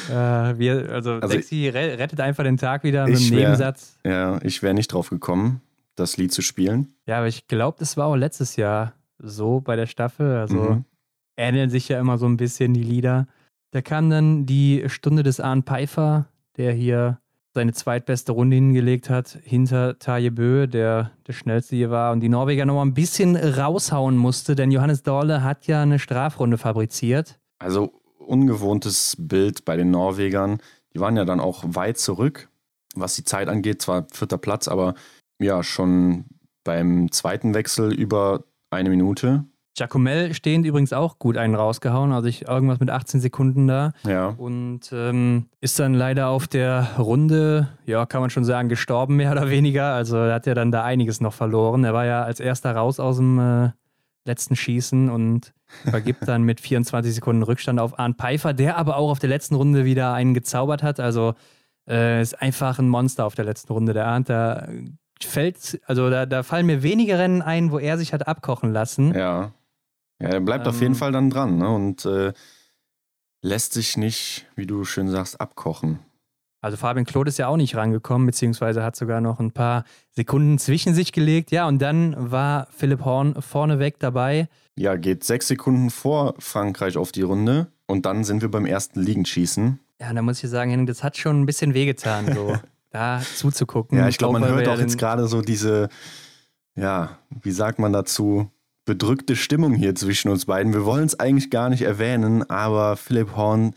äh, 0.53 0.59
wir, 0.59 0.91
also, 0.91 1.13
Also- 1.15 1.29
Dexi 1.29 1.69
re 1.69 1.99
rettet 1.99 2.21
einfach 2.21 2.45
den 2.45 2.57
Tag 2.57 2.83
wieder 2.85 3.07
mit 3.07 3.17
einem 3.19 3.31
wär- 3.31 3.39
Nebensatz. 3.41 3.99
ja, 4.05 4.41
ich 4.43 4.63
wäre 4.63 4.75
nicht 4.75 4.89
drauf 4.93 5.11
gekommen, 5.11 5.61
das 5.97 6.17
Lied 6.17 6.33
zu 6.33 6.43
spielen. 6.43 6.95
Ja, 7.07 7.19
aber 7.19 7.27
ich 7.29 7.47
glaube, 7.47 7.77
das 7.79 7.97
war 7.97 8.07
auch 8.07 8.17
letztes 8.17 8.57
Jahr 8.57 8.95
so 9.23 9.61
bei 9.61 9.77
der 9.77 9.87
Staffel. 9.87 10.37
Also 10.37 10.57
Mhm. 10.57 10.85
ähneln 11.37 11.71
sich 11.71 11.89
ja 11.89 11.99
immer 12.01 12.19
so 12.19 12.27
ein 12.27 12.37
bisschen 12.37 12.75
die 12.75 12.83
Lieder. 12.83 13.27
Da 13.73 13.83
kam 13.83 14.11
dann 14.11 14.47
die 14.47 14.85
Stunde 14.89 15.23
des 15.23 15.41
Arne 15.41 15.63
Pfeiffer, 15.63 16.27
der 16.57 16.73
hier 16.73 17.19
seine 17.53 17.73
zweitbeste 17.73 18.33
Runde 18.33 18.57
hingelegt 18.57 19.11
hat, 19.11 19.39
hinter 19.43 19.99
Taje 19.99 20.31
Bö, 20.31 20.67
der 20.69 21.11
der 21.27 21.33
schnellste 21.33 21.75
hier 21.77 21.91
war 21.91 22.13
und 22.13 22.21
die 22.21 22.29
Norweger 22.29 22.65
nochmal 22.65 22.87
ein 22.87 22.95
bisschen 22.95 23.37
raushauen 23.37 24.17
musste, 24.17 24.55
denn 24.55 24.71
Johannes 24.71 25.03
Dorle 25.03 25.43
hat 25.43 25.67
ja 25.67 25.83
eine 25.83 25.99
Strafrunde 25.99 26.59
fabriziert. 26.59 27.39
Also 27.59 27.93
ungewohntes 28.19 29.17
Bild 29.19 29.65
bei 29.65 29.77
den 29.77 29.91
Norwegern. 29.91 30.61
Die 30.95 31.01
waren 31.01 31.17
ja 31.17 31.25
dann 31.25 31.41
auch 31.41 31.65
weit 31.67 31.99
zurück, 31.99 32.49
was 32.95 33.17
die 33.17 33.25
Zeit 33.25 33.49
angeht. 33.49 33.83
Zwar 33.83 34.07
vierter 34.13 34.39
Platz, 34.39 34.69
aber 34.69 34.95
ja, 35.41 35.63
schon 35.65 36.27
beim 36.65 37.11
zweiten 37.11 37.55
Wechsel 37.55 37.93
über 37.93 38.45
eine 38.71 38.91
Minute. 38.91 39.45
Giacomel 39.77 40.35
stehend 40.35 40.67
übrigens 40.67 40.93
auch 40.93 41.19
gut 41.19 41.37
einen 41.37 41.55
rausgehauen, 41.55 42.13
also 42.13 42.29
ich 42.29 42.49
irgendwas 42.49 42.81
mit 42.81 42.91
18 42.91 43.21
Sekunden 43.21 43.67
da. 43.67 43.93
Ja, 44.07 44.29
Und 44.37 44.91
ähm, 44.93 45.47
ist 45.61 45.79
dann 45.79 45.95
leider 45.95 46.29
auf 46.29 46.49
der 46.49 46.97
Runde, 46.99 47.69
ja, 47.87 48.05
kann 48.05 48.21
man 48.21 48.31
schon 48.31 48.45
sagen, 48.45 48.69
gestorben, 48.69 49.17
mehr 49.17 49.33
oder 49.33 49.49
weniger. 49.49 49.95
Also 49.95 50.17
er 50.17 50.35
hat 50.35 50.47
ja 50.47 50.55
dann 50.55 50.73
da 50.73 50.85
einiges 50.85 51.21
noch 51.21 51.33
verloren. 51.33 51.85
Er 51.85 51.95
war 51.95 52.05
ja 52.05 52.23
als 52.23 52.41
erster 52.41 52.75
raus 52.75 52.99
aus 52.99 53.19
dem 53.19 53.39
äh, 53.39 53.71
letzten 54.25 54.57
Schießen 54.57 55.09
und 55.09 55.53
vergibt 55.89 56.27
dann 56.27 56.43
mit 56.43 56.61
24 56.61 57.15
Sekunden 57.15 57.43
Rückstand 57.43 57.79
auf 57.81 57.99
Arndt 57.99 58.19
Pfeiffer, 58.19 58.53
der 58.53 58.77
aber 58.77 58.97
auch 58.97 59.11
auf 59.11 59.19
der 59.19 59.31
letzten 59.31 59.55
Runde 59.55 59.85
wieder 59.85 60.13
einen 60.13 60.35
gezaubert 60.35 60.83
hat. 60.83 61.01
Also 61.01 61.35
äh, 61.89 62.21
ist 62.21 62.41
einfach 62.43 62.79
ein 62.79 62.89
Monster 62.89 63.25
auf 63.25 63.35
der 63.35 63.45
letzten 63.45 63.73
Runde. 63.73 63.93
Der 63.93 64.07
Arndt, 64.07 64.29
da 64.29 64.69
fällt, 65.25 65.81
also 65.87 66.11
da, 66.11 66.27
da 66.27 66.43
fallen 66.43 66.67
mir 66.67 66.83
wenige 66.83 67.19
Rennen 67.19 67.43
ein, 67.43 67.71
wo 67.73 67.79
er 67.79 67.99
sich 67.99 68.13
hat 68.13 68.27
abkochen 68.29 68.73
lassen. 68.73 69.15
ja. 69.15 69.53
Ja, 70.23 70.29
er 70.29 70.41
bleibt 70.41 70.69
auf 70.69 70.75
Ähm. 70.77 70.83
jeden 70.83 70.95
Fall 70.97 71.13
dann 71.13 71.31
dran 71.31 71.57
ne? 71.57 71.71
und 71.71 72.05
äh, 72.05 72.35
lässt 73.43 73.73
sich 73.73 73.97
nicht, 73.97 74.47
wie 74.55 74.67
du 74.67 74.85
schön 74.85 75.09
sagst, 75.09 75.41
abkochen. 75.41 75.99
Also 76.61 76.77
Fabian 76.77 77.07
Claude 77.07 77.31
ist 77.31 77.39
ja 77.39 77.49
auch 77.49 77.57
nicht 77.57 77.75
rangekommen, 77.75 78.27
beziehungsweise 78.27 78.83
hat 78.83 78.97
sogar 78.97 79.23
noch 79.23 79.41
ein 79.41 79.51
paar 79.53 79.85
Sekunden 80.11 80.59
zwischen 80.59 80.93
sich 80.95 81.13
gelegt. 81.13 81.51
Ja, 81.53 81.67
und 81.67 81.81
dann 81.81 82.15
war 82.31 82.67
Philipp 82.71 83.03
Horn 83.03 83.41
vorneweg 83.41 83.99
dabei. 83.99 84.47
Ja, 84.77 84.97
geht 84.97 85.25
sechs 85.25 85.49
Sekunden 85.49 85.89
vor 85.89 86.35
Frankreich 86.39 86.99
auf 86.99 87.13
die 87.13 87.23
Runde 87.23 87.69
und 87.87 88.05
dann 88.05 88.23
sind 88.25 88.43
wir 88.43 88.51
beim 88.51 88.67
ersten 88.67 89.01
Liegenschießen. 89.01 89.81
Ja, 90.03 90.13
da 90.13 90.21
muss 90.21 90.45
ich 90.45 90.51
sagen, 90.51 90.71
Henning, 90.71 90.87
das 90.87 91.03
hat 91.03 91.17
schon 91.17 91.41
ein 91.41 91.47
bisschen 91.47 91.73
wehgetan, 91.73 92.31
so 92.35 92.55
da 92.91 93.21
zuzugucken. 93.37 93.99
Ja, 93.99 94.09
ich 94.09 94.19
glaube, 94.19 94.39
man 94.39 94.49
hört 94.49 94.69
auch 94.69 94.79
jetzt 94.79 94.99
gerade 94.99 95.27
so 95.29 95.43
diese, 95.43 95.89
ja, 96.75 97.19
wie 97.43 97.53
sagt 97.53 97.79
man 97.79 97.93
dazu, 97.93 98.51
bedrückte 98.85 99.37
Stimmung 99.37 99.75
hier 99.75 99.95
zwischen 99.95 100.31
uns 100.31 100.47
beiden. 100.47 100.73
Wir 100.73 100.85
wollen 100.85 101.05
es 101.05 101.19
eigentlich 101.21 101.51
gar 101.51 101.69
nicht 101.69 101.83
erwähnen, 101.83 102.49
aber 102.51 102.97
Philipp 102.97 103.37
Horn, 103.37 103.75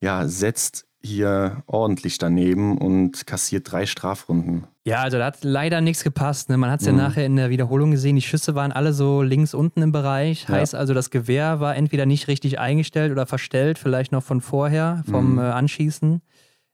ja, 0.00 0.26
setzt 0.26 0.84
hier 1.02 1.62
ordentlich 1.66 2.18
daneben 2.18 2.78
und 2.78 3.26
kassiert 3.28 3.70
drei 3.70 3.86
Strafrunden. 3.86 4.64
Ja, 4.84 5.02
also 5.02 5.18
da 5.18 5.26
hat 5.26 5.38
leider 5.44 5.80
nichts 5.80 6.02
gepasst. 6.02 6.48
Ne? 6.48 6.56
Man 6.56 6.70
hat 6.70 6.80
es 6.80 6.86
Mhm. 6.90 6.96
ja 6.98 7.02
nachher 7.04 7.26
in 7.26 7.36
der 7.36 7.50
Wiederholung 7.50 7.92
gesehen, 7.92 8.16
die 8.16 8.22
Schüsse 8.22 8.56
waren 8.56 8.72
alle 8.72 8.92
so 8.92 9.22
links 9.22 9.54
unten 9.54 9.82
im 9.82 9.92
Bereich. 9.92 10.46
Ja. 10.48 10.56
Heißt 10.56 10.74
also, 10.74 10.94
das 10.94 11.10
Gewehr 11.10 11.60
war 11.60 11.76
entweder 11.76 12.06
nicht 12.06 12.26
richtig 12.26 12.58
eingestellt 12.58 13.12
oder 13.12 13.26
verstellt, 13.26 13.78
vielleicht 13.78 14.10
noch 14.10 14.22
von 14.24 14.40
vorher, 14.40 15.04
vom 15.08 15.34
Mhm. 15.34 15.38
äh, 15.38 15.42
Anschießen. 15.42 16.22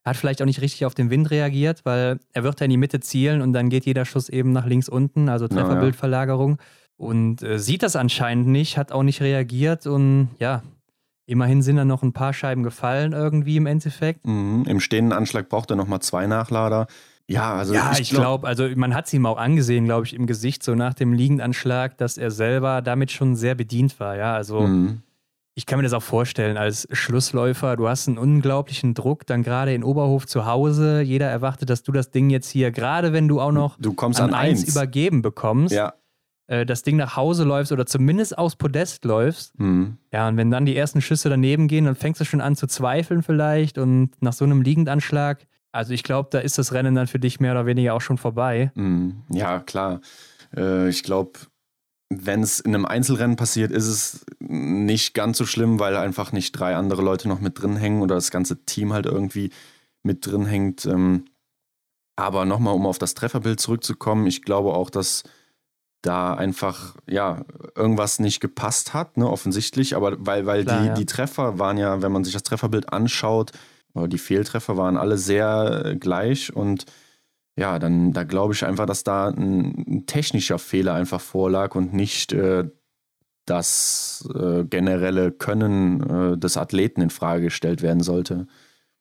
Hat 0.05 0.17
vielleicht 0.17 0.43
auch 0.43 0.47
nicht 0.47 0.61
richtig 0.61 0.85
auf 0.85 0.95
den 0.95 1.11
Wind 1.11 1.31
reagiert, 1.31 1.85
weil 1.85 2.19
er 2.33 2.43
wird 2.43 2.59
ja 2.61 2.65
in 2.65 2.71
die 2.71 2.77
Mitte 2.77 3.01
zielen 3.01 3.41
und 3.41 3.53
dann 3.53 3.69
geht 3.71 3.87
jeder 3.87 4.05
Schuss 4.05 4.29
eben 4.29 4.53
nach 4.53 4.67
links 4.67 4.89
unten, 4.89 5.29
also. 5.29 5.47
Trefferbildverlagerung. 5.49 6.59
Und 6.97 7.43
äh, 7.43 7.59
sieht 7.59 7.83
das 7.83 7.97
anscheinend 7.97 8.49
nicht, 8.49 8.77
hat 8.77 8.93
auch 8.93 9.03
nicht 9.03 9.21
reagiert 9.21 9.87
und 9.87 10.29
ja, 10.39 10.63
immerhin 11.27 11.63
sind 11.63 11.77
dann 11.77 11.89
noch 11.89 12.03
ein 12.03 12.13
paar 12.13 12.33
Scheiben 12.33 12.63
gefallen 12.63 13.13
irgendwie 13.13 13.57
im 13.57 13.67
Endeffekt. 13.67 14.27
Mhm. 14.27 14.65
Im 14.67 14.81
stehenden 14.81 15.13
Anschlag 15.13 15.49
braucht 15.49 15.71
er 15.71 15.77
nochmal 15.77 16.01
zwei 16.01 16.27
Nachlader. 16.27 16.87
Ja, 17.29 17.55
also 17.55 17.75
Ja, 17.75 17.93
ich 17.99 18.11
glaube, 18.11 18.47
also 18.47 18.69
man 18.77 18.95
hat 18.95 19.07
es 19.07 19.13
ihm 19.13 19.25
auch 19.27 19.39
angesehen, 19.39 19.85
glaube 19.85 20.07
ich, 20.07 20.15
im 20.15 20.27
Gesicht, 20.27 20.63
so 20.63 20.75
nach 20.75 20.95
dem 20.95 21.13
Liegendanschlag, 21.13 21.97
dass 21.97 22.19
er 22.19 22.31
selber 22.31 22.83
damit 22.83 23.11
schon 23.11 23.37
sehr 23.37 23.55
bedient 23.55 23.99
war. 24.01 24.17
Ja, 24.17 24.35
also 24.35 24.63
Mhm. 24.63 25.03
Ich 25.55 25.67
kann 25.67 25.79
mir 25.79 25.83
das 25.83 25.93
auch 25.93 26.03
vorstellen 26.03 26.57
als 26.57 26.89
Schlussläufer. 26.93 27.77
Du 27.77 27.89
hast 27.89 28.09
einen 28.09 28.19
unglaublichen 28.19 28.95
Druck, 28.95 29.27
dann 29.27 29.43
gerade 29.43 29.75
in 29.75 29.85
Oberhof 29.85 30.27
zu 30.27 30.47
Hause. 30.47 31.03
Jeder 31.03 31.29
erwartet, 31.29 31.69
dass 31.71 31.83
du 31.83 31.93
das 31.93 32.11
Ding 32.11 32.31
jetzt 32.31 32.49
hier, 32.49 32.71
gerade 32.71 33.13
wenn 33.13 33.29
du 33.29 33.41
auch 33.41 33.53
noch 33.53 33.77
Du 33.79 33.93
kommst 33.93 34.21
an 34.21 34.31
an 34.31 34.35
eins 34.35 34.61
eins. 34.63 34.71
übergeben 34.75 35.21
bekommst, 35.21 35.75
Ja. 35.75 35.93
äh, 36.47 36.65
das 36.65 36.83
Ding 36.83 36.97
nach 36.97 37.17
Hause 37.17 37.45
läufst 37.45 37.71
oder 37.73 37.85
zumindest 37.85 38.39
aufs 38.39 38.57
Podest 38.57 39.05
läufst. 39.05 39.59
Mhm. 39.59 39.99
Ja, 40.13 40.27
und 40.29 40.37
wenn 40.39 40.51
dann 40.51 40.65
die 40.65 40.77
ersten 40.77 41.01
Schüsse 41.03 41.29
daneben 41.29 41.69
gehen, 41.69 41.85
dann 41.85 41.97
fängst 41.97 42.21
du 42.21 42.25
schon 42.25 42.41
an 42.41 42.57
zu 42.57 42.67
zweifeln 42.67 43.23
vielleicht 43.23 43.77
und 43.77 44.11
nach 44.21 44.33
so 44.33 44.45
einem 44.47 44.63
Liegendanschlag. 44.63 45.47
Also 45.71 45.93
ich 45.93 46.03
glaube, 46.03 46.29
da 46.33 46.39
ist 46.39 46.59
das 46.59 46.73
Rennen 46.73 46.95
dann 46.95 47.07
für 47.07 47.19
dich 47.19 47.41
mehr 47.41 47.53
oder 47.53 47.67
weniger 47.67 47.95
auch 47.95 48.01
schon 48.01 48.19
vorbei. 48.19 48.71
Mhm. 48.75 49.23
Ja, 49.31 49.59
klar. 49.61 50.01
Äh, 50.57 50.89
ich 50.89 51.03
glaube, 51.03 51.33
wenn 52.27 52.43
es 52.43 52.61
in 52.61 52.75
einem 52.75 52.85
Einzelrennen 52.85 53.37
passiert, 53.37 53.71
ist 53.71 53.87
es 53.87 54.25
nicht 54.41 55.15
ganz 55.15 55.39
so 55.39 55.47
schlimm, 55.47 55.79
weil 55.79 55.97
einfach 55.97 56.33
nicht 56.33 56.53
drei 56.53 56.77
andere 56.77 57.03
Leute 57.03 57.29
noch 57.29 57.41
mit 57.41 57.61
drin 57.61 57.77
hängen 57.77 58.03
oder 58.03 58.15
das 58.15 58.31
ganze 58.31 58.65
Team 58.65 58.93
halt 58.93 59.07
irgendwie 59.07 59.51
mit 60.03 60.27
drin 60.27 60.47
hängt. 60.47 60.85
Ähm, 60.87 61.25
aber 62.17 62.45
nochmal, 62.45 62.75
um 62.75 62.87
auf 62.87 62.99
das 62.99 63.15
Trefferbild 63.15 63.61
zurückzukommen, 63.61 64.27
ich 64.27 64.43
glaube 64.43 64.75
auch, 64.75 64.91
dass 64.91 65.23
da 66.03 66.35
einfach, 66.35 66.97
ja, 67.09 67.45
irgendwas 67.77 68.19
nicht 68.19 68.41
gepasst 68.41 68.93
hat, 68.93 69.17
ne, 69.17 69.29
offensichtlich, 69.29 69.95
aber 69.95 70.17
weil, 70.19 70.47
weil 70.47 70.65
Klar, 70.65 70.81
die, 70.81 70.87
ja. 70.89 70.95
die 70.95 71.07
Treffer 71.07 71.59
waren 71.59 71.79
ja, 71.79 72.03
wenn 72.03 72.13
man 72.13 72.25
sich 72.25 72.33
das 72.35 72.43
Trefferbild 72.43 72.93
anschaut, 72.93 73.53
die 73.95 74.19
Fehltreffer 74.19 74.77
waren 74.77 74.97
alle 74.97 75.19
sehr 75.19 75.97
gleich 76.01 76.55
und 76.55 76.87
ja, 77.59 77.79
dann 77.79 78.13
da 78.13 78.25
glaube 78.25 78.55
ich 78.55 78.65
einfach, 78.65 78.87
dass 78.87 79.05
da 79.05 79.29
ein, 79.29 79.85
ein 79.87 80.07
technischer 80.07 80.59
Fehler 80.59 80.95
einfach 80.95 81.21
vorlag 81.21 81.75
und 81.75 81.93
nicht 81.93 82.33
äh, 82.33 82.65
das 83.47 84.29
äh, 84.35 84.65
generelle 84.65 85.33
Können 85.33 86.33
äh, 86.35 86.39
des 86.39 86.57
Athleten 86.57 87.01
in 87.01 87.11
Frage 87.11 87.45
gestellt 87.45 87.83
werden 87.83 88.03
sollte. 88.03 88.47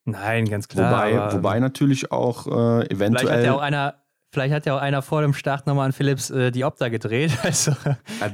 Nein, 0.05 0.49
ganz 0.49 0.67
klar. 0.67 0.91
wobei, 0.91 1.19
aber 1.19 1.33
wobei 1.33 1.59
natürlich 1.59 2.11
auch 2.11 2.47
äh, 2.47 2.49
vielleicht 2.49 2.83
hat 2.83 2.91
eventuell 2.91 3.45
ja 3.45 3.53
auch 3.53 3.61
einer, 3.61 3.95
vielleicht 4.33 4.53
hat 4.53 4.65
ja 4.65 4.75
auch 4.75 4.81
einer 4.81 5.03
vor 5.03 5.21
dem 5.21 5.33
Start 5.35 5.67
nochmal 5.67 5.85
an 5.85 5.91
Philips 5.91 6.31
äh, 6.31 6.51
die 6.51 6.65
Opta 6.65 6.89
gedreht, 6.89 7.37
also 7.43 7.73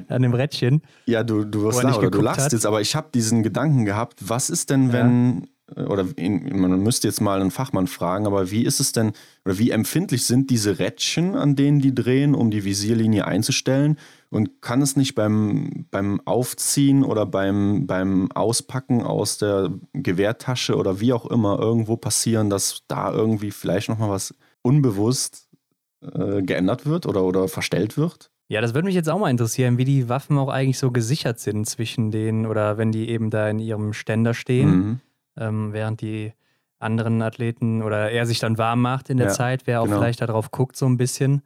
an 0.08 0.22
dem 0.22 0.34
Rädchen. 0.34 0.82
Ja, 1.06 1.24
du, 1.24 1.44
du 1.44 1.64
wirst 1.64 1.84
lachen 1.84 2.10
du 2.10 2.22
lachst 2.22 2.46
hat. 2.46 2.54
jetzt, 2.54 2.66
aber 2.66 2.80
ich 2.80 2.96
habe 2.96 3.10
diesen 3.14 3.44
Gedanken 3.44 3.84
gehabt, 3.84 4.22
was 4.30 4.50
ist 4.50 4.70
denn, 4.70 4.88
Ja. 4.88 4.94
wenn, 4.94 5.50
oder 5.76 6.06
man 6.18 6.82
müsste 6.82 7.08
jetzt 7.08 7.20
mal 7.20 7.42
einen 7.42 7.52
Fachmann 7.52 7.88
fragen, 7.88 8.26
aber 8.26 8.52
wie 8.52 8.64
ist 8.64 8.80
es 8.80 8.94
denn, 8.94 9.12
oder 9.44 9.58
wie 9.58 9.72
empfindlich 9.72 10.26
sind 10.26 10.50
diese 10.50 10.80
Rädchen, 10.80 11.36
an 11.36 11.56
denen 11.58 11.80
die 11.80 11.94
drehen, 11.94 12.36
um 12.36 12.52
die 12.52 12.64
Visierlinie 12.64 13.26
einzustellen? 13.26 13.98
Und 14.30 14.62
kann 14.62 14.82
es 14.82 14.96
nicht 14.96 15.16
beim, 15.16 15.86
beim 15.92 16.22
Aufziehen 16.26 17.04
oder 17.04 17.26
beim, 17.26 17.88
beim 17.88 18.32
Auspacken 18.32 19.02
aus 19.02 19.38
der 19.38 19.72
Gewehrtasche 19.94 20.76
oder 20.76 21.00
wie 21.00 21.14
auch 21.14 21.26
immer 21.26 21.60
irgendwo 21.60 21.98
passieren, 21.98 22.50
dass 22.50 22.84
da 22.88 23.12
irgendwie 23.12 23.52
vielleicht 23.52 23.90
nochmal 23.90 24.10
was 24.10 24.34
unbewusst 24.62 25.48
äh, 26.02 26.42
geändert 26.42 26.86
wird 26.86 27.06
oder, 27.06 27.24
oder 27.24 27.48
verstellt 27.48 27.98
wird? 27.98 28.32
Ja, 28.50 28.62
das 28.62 28.74
würde 28.74 28.86
mich 28.86 28.96
jetzt 28.96 29.10
auch 29.10 29.20
mal 29.20 29.30
interessieren, 29.30 29.78
wie 29.78 29.86
die 29.86 30.08
Waffen 30.08 30.38
auch 30.38 30.50
eigentlich 30.50 30.78
so 30.78 30.92
gesichert 30.92 31.40
sind 31.40 31.68
zwischen 31.68 32.12
denen 32.12 32.46
oder 32.46 32.78
wenn 32.78 32.94
die 32.94 33.10
eben 33.10 33.30
da 33.30 33.50
in 33.50 33.60
ihrem 33.60 33.92
Ständer 33.92 34.34
stehen, 34.34 34.70
Mhm. 34.70 35.00
Ähm, 35.38 35.74
während 35.74 36.02
die 36.02 36.34
anderen 36.80 37.22
Athleten 37.22 37.82
oder 37.82 38.12
er 38.12 38.26
sich 38.26 38.40
dann 38.40 38.58
warm 38.58 38.82
macht 38.82 39.10
in 39.10 39.18
der 39.18 39.28
Ja, 39.28 39.34
Zeit, 39.34 39.66
wer 39.66 39.82
auch 39.82 39.86
genau. 39.86 39.98
vielleicht 39.98 40.22
darauf 40.22 40.52
guckt 40.52 40.76
so 40.76 40.86
ein 40.86 40.98
bisschen. 40.98 41.42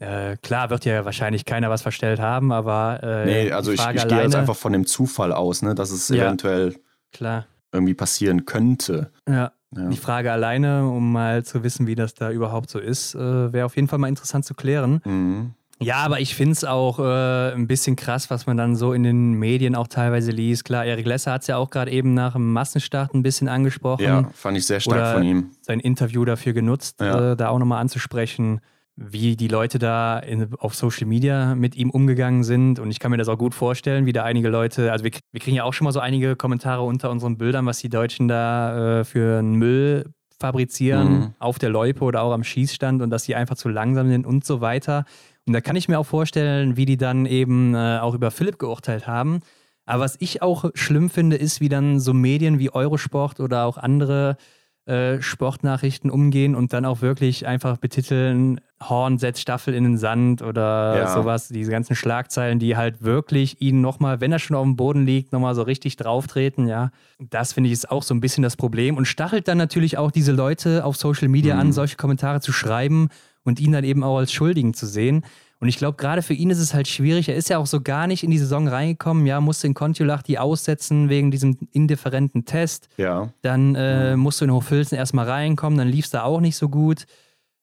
Äh, 0.00 0.36
klar 0.38 0.70
wird 0.70 0.84
ja 0.84 1.04
wahrscheinlich 1.04 1.44
keiner 1.44 1.70
was 1.70 1.82
verstellt 1.82 2.18
haben, 2.20 2.50
aber 2.52 3.00
äh, 3.02 3.24
Nee, 3.44 3.52
also 3.52 3.70
ich, 3.72 3.80
Frage 3.80 3.98
ich 3.98 4.08
gehe 4.08 4.22
jetzt 4.22 4.34
einfach 4.34 4.56
von 4.56 4.72
dem 4.72 4.86
Zufall 4.86 5.32
aus, 5.32 5.62
ne, 5.62 5.74
dass 5.74 5.90
es 5.90 6.08
Ja. 6.08 6.24
eventuell 6.26 6.74
klar. 7.12 7.46
irgendwie 7.72 7.94
passieren 7.94 8.44
könnte. 8.44 9.10
Ja, 9.28 9.52
Ja. 9.76 9.88
Die 9.88 9.96
Frage 9.96 10.30
alleine, 10.30 10.88
um 10.88 11.10
mal 11.12 11.44
zu 11.44 11.64
wissen, 11.64 11.86
wie 11.88 11.94
das 11.96 12.14
da 12.14 12.30
überhaupt 12.30 12.70
so 12.70 12.78
ist, 12.78 13.14
äh, 13.16 13.52
wäre 13.52 13.66
auf 13.66 13.74
jeden 13.76 13.88
Fall 13.88 13.98
mal 13.98 14.06
interessant 14.08 14.44
zu 14.44 14.54
klären. 14.54 15.00
Mhm. 15.04 15.54
Ja, 15.80 15.96
aber 15.96 16.20
ich 16.20 16.34
finde 16.34 16.52
es 16.52 16.64
auch 16.64 16.98
äh, 17.00 17.52
ein 17.52 17.66
bisschen 17.66 17.96
krass, 17.96 18.30
was 18.30 18.46
man 18.46 18.56
dann 18.56 18.76
so 18.76 18.92
in 18.92 19.02
den 19.02 19.32
Medien 19.34 19.74
auch 19.74 19.88
teilweise 19.88 20.30
liest. 20.30 20.64
Klar, 20.64 20.84
Erik 20.84 21.04
Lesser 21.06 21.32
hat 21.32 21.42
es 21.42 21.48
ja 21.48 21.56
auch 21.56 21.68
gerade 21.70 21.90
eben 21.90 22.14
nach 22.14 22.34
dem 22.34 22.52
Massenstart 22.52 23.12
ein 23.12 23.22
bisschen 23.22 23.48
angesprochen. 23.48 24.02
ja, 24.04 24.28
fand 24.34 24.56
ich 24.56 24.66
sehr 24.66 24.80
stark 24.80 24.96
Oder- 24.98 25.12
von 25.14 25.22
ihm. 25.24 25.50
Sein 25.62 25.80
Interview 25.80 26.24
dafür 26.24 26.52
genutzt, 26.52 27.00
Ja. 27.00 27.32
äh, 27.32 27.36
da 27.36 27.48
auch 27.48 27.58
nochmal 27.58 27.80
anzusprechen, 27.80 28.60
wie 28.96 29.34
die 29.34 29.48
Leute 29.48 29.80
da 29.80 30.20
in, 30.20 30.54
auf 30.60 30.76
Social 30.76 31.08
Media 31.08 31.56
mit 31.56 31.74
ihm 31.74 31.90
umgegangen 31.90 32.44
sind. 32.44 32.78
Und 32.78 32.92
ich 32.92 33.00
kann 33.00 33.10
mir 33.10 33.16
das 33.16 33.28
auch 33.28 33.36
gut 33.38 33.52
vorstellen, 33.52 34.06
wie 34.06 34.12
da 34.12 34.22
einige 34.22 34.48
Leute, 34.50 34.92
also 34.92 35.04
wir, 35.04 35.10
wir 35.32 35.40
kriegen 35.40 35.56
ja 35.56 35.64
auch 35.64 35.72
schon 35.74 35.84
mal 35.86 35.92
so 35.92 35.98
einige 35.98 36.36
Kommentare 36.36 36.82
unter 36.82 37.10
unseren 37.10 37.36
Bildern, 37.36 37.66
was 37.66 37.78
die 37.80 37.88
Deutschen 37.88 38.28
da 38.28 39.00
äh, 39.00 39.04
für 39.04 39.40
einen 39.40 39.54
Müll 39.56 40.04
fabrizieren 40.38 41.08
Mhm. 41.12 41.34
auf 41.40 41.58
der 41.58 41.70
Loipe 41.70 42.04
oder 42.04 42.22
auch 42.22 42.32
am 42.32 42.44
Schießstand 42.44 43.02
und 43.02 43.10
dass 43.10 43.24
die 43.24 43.34
einfach 43.34 43.56
zu 43.56 43.68
langsam 43.68 44.08
sind 44.08 44.26
und 44.26 44.44
so 44.44 44.60
weiter. 44.60 45.04
Und 45.46 45.52
da 45.52 45.60
kann 45.60 45.76
ich 45.76 45.88
mir 45.88 45.98
auch 45.98 46.06
vorstellen, 46.06 46.76
wie 46.76 46.86
die 46.86 46.96
dann 46.96 47.26
eben 47.26 47.74
äh, 47.74 47.98
auch 48.00 48.14
über 48.14 48.30
Philipp 48.30 48.58
geurteilt 48.58 49.06
haben. 49.06 49.40
Aber 49.86 50.02
was 50.04 50.16
ich 50.18 50.40
auch 50.40 50.70
schlimm 50.74 51.10
finde, 51.10 51.36
ist, 51.36 51.60
wie 51.60 51.68
dann 51.68 52.00
so 52.00 52.14
Medien 52.14 52.58
wie 52.58 52.70
Eurosport 52.70 53.40
oder 53.40 53.64
auch 53.66 53.76
andere 53.76 54.38
äh, 54.86 55.20
Sportnachrichten 55.22 56.10
umgehen 56.10 56.54
und 56.54 56.72
dann 56.72 56.84
auch 56.86 57.00
wirklich 57.02 57.46
einfach 57.46 57.76
betiteln, 57.78 58.60
Horn 58.82 59.18
setzt 59.18 59.40
Staffel 59.40 59.72
in 59.74 59.84
den 59.84 59.96
Sand 59.98 60.42
oder 60.42 60.96
Ja. 60.96 61.06
sowas, 61.14 61.48
diese 61.48 61.70
ganzen 61.70 61.94
Schlagzeilen, 61.96 62.58
die 62.58 62.76
halt 62.76 63.02
wirklich 63.02 63.60
ihn 63.62 63.80
nochmal, 63.80 64.20
wenn 64.20 64.32
er 64.32 64.38
schon 64.38 64.56
auf 64.56 64.64
dem 64.64 64.76
Boden 64.76 65.06
liegt, 65.06 65.32
nochmal 65.32 65.54
so 65.54 65.62
richtig 65.62 65.96
drauftreten, 65.96 66.66
ja. 66.66 66.90
Das 67.18 67.54
finde 67.54 67.68
ich 67.68 67.72
ist 67.74 67.90
auch 67.90 68.02
so 68.02 68.14
ein 68.14 68.20
bisschen 68.20 68.42
das 68.42 68.56
Problem 68.56 68.96
und 68.98 69.06
stachelt 69.06 69.48
dann 69.48 69.56
natürlich 69.58 69.96
auch 69.96 70.10
diese 70.10 70.32
Leute 70.32 70.84
auf 70.84 70.96
Social 70.96 71.28
Media 71.28 71.54
Mhm. 71.54 71.60
an, 71.60 71.72
solche 71.72 71.96
Kommentare 71.96 72.40
zu 72.42 72.52
schreiben 72.52 73.08
und 73.44 73.60
ihn 73.60 73.72
dann 73.72 73.84
eben 73.84 74.02
auch 74.02 74.18
als 74.18 74.32
Schuldigen 74.32 74.74
zu 74.74 74.86
sehen. 74.86 75.24
Und 75.60 75.68
ich 75.68 75.78
glaube, 75.78 75.96
gerade 75.96 76.20
für 76.20 76.34
ihn 76.34 76.50
ist 76.50 76.58
es 76.58 76.74
halt 76.74 76.88
schwierig. 76.88 77.28
Er 77.28 77.36
ist 77.36 77.48
ja 77.48 77.58
auch 77.58 77.66
so 77.66 77.80
gar 77.80 78.06
nicht 78.06 78.22
in 78.22 78.30
die 78.30 78.38
Saison 78.38 78.68
reingekommen. 78.68 79.24
Ja, 79.24 79.40
musste 79.40 79.66
in 79.66 79.74
Kontiolahti 79.74 80.36
aussetzen 80.36 81.08
wegen 81.08 81.30
diesem 81.30 81.56
indifferenten 81.72 82.44
Test. 82.44 82.88
Ja. 82.96 83.30
Dann 83.40 83.74
äh, 83.74 84.16
musst 84.16 84.40
du 84.40 84.44
in 84.44 84.52
Hochfilzen 84.52 84.98
erstmal 84.98 85.28
reinkommen, 85.28 85.78
dann 85.78 85.88
lief 85.88 86.06
es 86.06 86.10
da 86.10 86.22
auch 86.24 86.40
nicht 86.40 86.56
so 86.56 86.68
gut. 86.68 87.06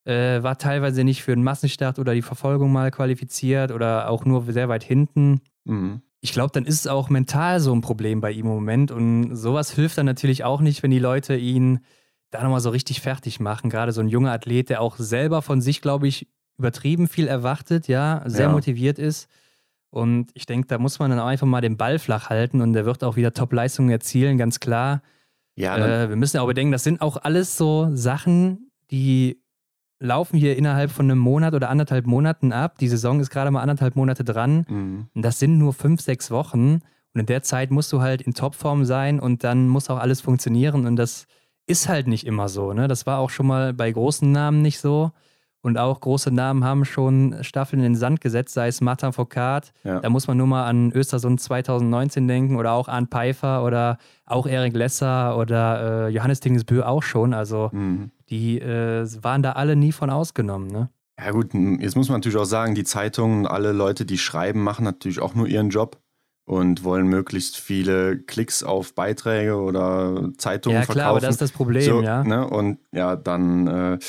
Äh, 0.04 0.42
war 0.42 0.58
teilweise 0.58 1.04
nicht 1.04 1.22
für 1.22 1.36
den 1.36 1.44
Massenstart 1.44 2.00
oder 2.00 2.16
die 2.16 2.24
Verfolgung 2.24 2.72
mal 2.72 2.90
qualifiziert 2.90 3.72
oder 3.72 4.10
auch 4.10 4.26
nur 4.26 4.52
sehr 4.52 4.68
weit 4.68 4.84
hinten. 4.84 5.42
Mhm. 5.66 6.02
Ich 6.22 6.34
glaube, 6.34 6.52
dann 6.54 6.66
ist 6.66 6.80
es 6.80 6.88
auch 6.88 7.10
mental 7.10 7.60
so 7.60 7.72
ein 7.72 7.82
Problem 7.82 8.20
bei 8.20 8.32
ihm 8.32 8.46
im 8.46 8.52
Moment. 8.52 8.90
Und 8.90 9.36
sowas 9.36 9.72
hilft 9.72 10.00
dann 10.00 10.08
natürlich 10.08 10.44
auch 10.44 10.62
nicht, 10.62 10.82
wenn 10.82 10.92
die 10.92 11.00
Leute 11.00 11.36
ihn 11.36 11.82
da 12.32 12.42
nochmal 12.44 12.62
so 12.62 12.70
richtig 12.70 13.02
fertig 13.02 13.40
machen. 13.40 13.70
Gerade 13.70 13.92
so 13.92 14.02
ein 14.02 14.08
junger 14.08 14.32
Athlet, 14.32 14.70
der 14.70 14.82
auch 14.82 14.98
selber 14.98 15.42
von 15.42 15.62
sich, 15.62 15.82
glaube 15.82 16.08
ich, 16.08 16.28
übertrieben 16.58 17.08
viel 17.08 17.28
erwartet, 17.28 17.88
ja, 17.88 18.24
sehr 18.26 18.48
Ja. 18.48 18.52
motiviert 18.52 19.00
ist. 19.00 19.28
Und 19.90 20.32
ich 20.34 20.46
denke, 20.46 20.68
da 20.68 20.78
muss 20.78 21.00
man 21.00 21.10
dann 21.12 21.20
auch 21.20 21.26
einfach 21.26 21.48
mal 21.48 21.60
den 21.62 21.76
Ball 21.78 22.00
flach 22.00 22.30
halten 22.30 22.62
und 22.62 22.74
der 22.74 22.86
wird 22.86 23.04
auch 23.04 23.16
wieder 23.18 23.34
Top-Leistungen 23.34 23.90
erzielen, 23.90 24.38
ganz 24.38 24.60
klar. 24.60 25.02
Ja, 25.56 25.78
Äh, 25.78 26.10
wir 26.10 26.16
müssen 26.16 26.38
ja 26.38 26.44
auch 26.44 26.48
bedenken, 26.48 26.72
das 26.72 26.84
sind 26.84 27.02
auch 27.02 27.18
alles 27.18 27.58
so 27.58 27.90
Sachen, 27.94 28.72
die 28.90 29.42
laufen 30.00 30.38
hier 30.38 30.58
innerhalb 30.58 30.92
von 30.92 31.06
einem 31.12 31.20
Monat 31.20 31.54
oder 31.54 31.70
anderthalb 31.70 32.08
Monaten 32.08 32.54
ab. 32.54 32.78
Die 32.80 32.88
Saison 32.88 33.20
ist 33.20 33.30
gerade 33.30 33.52
mal 33.52 33.62
anderthalb 33.62 33.96
Monate 33.98 34.24
dran. 34.24 34.66
mhm. 34.70 35.08
Und 35.14 35.22
das 35.24 35.40
sind 35.40 35.58
nur 35.58 35.74
fünf, 35.74 36.02
sechs 36.02 36.32
Wochen. 36.32 36.82
Und 37.14 37.20
in 37.20 37.26
der 37.26 37.44
Zeit 37.44 37.70
musst 37.72 37.92
du 37.92 38.02
halt 38.02 38.22
in 38.22 38.34
Topform 38.34 38.86
sein 38.86 39.20
und 39.20 39.44
dann 39.44 39.68
muss 39.68 39.90
auch 39.90 40.00
alles 40.00 40.22
funktionieren. 40.22 40.88
Und 40.88 40.96
das 40.96 41.28
ist 41.68 41.88
halt 41.88 42.08
nicht 42.08 42.26
immer 42.26 42.50
so. 42.50 42.74
Ne? 42.74 42.88
Das 42.88 43.06
war 43.06 43.20
auch 43.20 43.30
schon 43.30 43.48
mal 43.48 43.74
bei 43.74 43.92
großen 43.92 44.32
Namen 44.32 44.62
nicht 44.62 44.80
so. 44.80 45.12
Und 45.64 45.78
auch 45.78 46.00
große 46.00 46.32
Namen 46.32 46.64
haben 46.64 46.86
schon 46.86 47.36
Staffeln 47.42 47.82
in 47.82 47.94
den 47.94 47.96
Sand 47.96 48.20
gesetzt, 48.20 48.56
sei 48.56 48.68
es 48.68 48.82
Martin 48.82 49.14
Foucault. 49.14 49.72
Ja. 49.84 50.00
Da 50.00 50.10
muss 50.10 50.28
man 50.28 50.38
nur 50.38 50.48
mal 50.48 50.66
an 50.66 50.92
Östersund 50.92 51.40
2019 51.40 52.28
denken 52.28 52.56
oder 52.56 52.72
auch 52.72 52.88
an 52.88 53.08
Pfeiffer 53.08 53.64
oder 53.64 54.00
auch 54.26 54.48
Erik 54.48 54.74
Lesser 54.74 55.38
oder 55.38 56.08
äh, 56.08 56.10
Johannes 56.10 56.40
Dingesbö 56.40 56.82
auch 56.82 57.04
schon. 57.04 57.36
Also 57.36 57.70
mhm. 57.74 58.10
die 58.32 58.60
äh, 58.60 59.08
waren 59.22 59.44
da 59.44 59.52
alle 59.52 59.76
nie 59.76 59.92
von 59.92 60.10
ausgenommen. 60.10 60.68
Ne? 60.68 60.90
Ja 61.20 61.30
gut, 61.30 61.54
jetzt 61.54 61.96
muss 61.96 62.10
man 62.10 62.18
natürlich 62.18 62.40
auch 62.40 62.46
sagen, 62.46 62.74
die 62.74 62.84
Zeitungen, 62.84 63.46
alle 63.46 63.72
Leute, 63.72 64.06
die 64.06 64.18
schreiben, 64.18 64.64
machen 64.64 64.84
natürlich 64.84 65.22
auch 65.22 65.36
nur 65.36 65.48
ihren 65.48 65.70
Job 65.70 66.01
und 66.46 66.84
wollen 66.84 67.08
möglichst 67.08 67.58
viele 67.58 68.18
Klicks 68.18 68.64
auf 68.64 68.94
Beiträge 68.94 69.56
oder 69.56 70.32
Zeitungen 70.38 70.80
ja, 70.80 70.86
verkaufen. 70.86 70.98
Ja 70.98 71.04
klar, 71.04 71.10
aber 71.12 71.20
das 71.20 71.36
ist 71.36 71.42
das 71.42 71.52
Problem, 71.52 71.84
so, 71.84 72.02
ja. 72.02 72.24
Ne? 72.24 72.48
Und 72.48 72.80
ja, 72.92 73.16
dann 73.16 73.68
äh, 73.68 74.00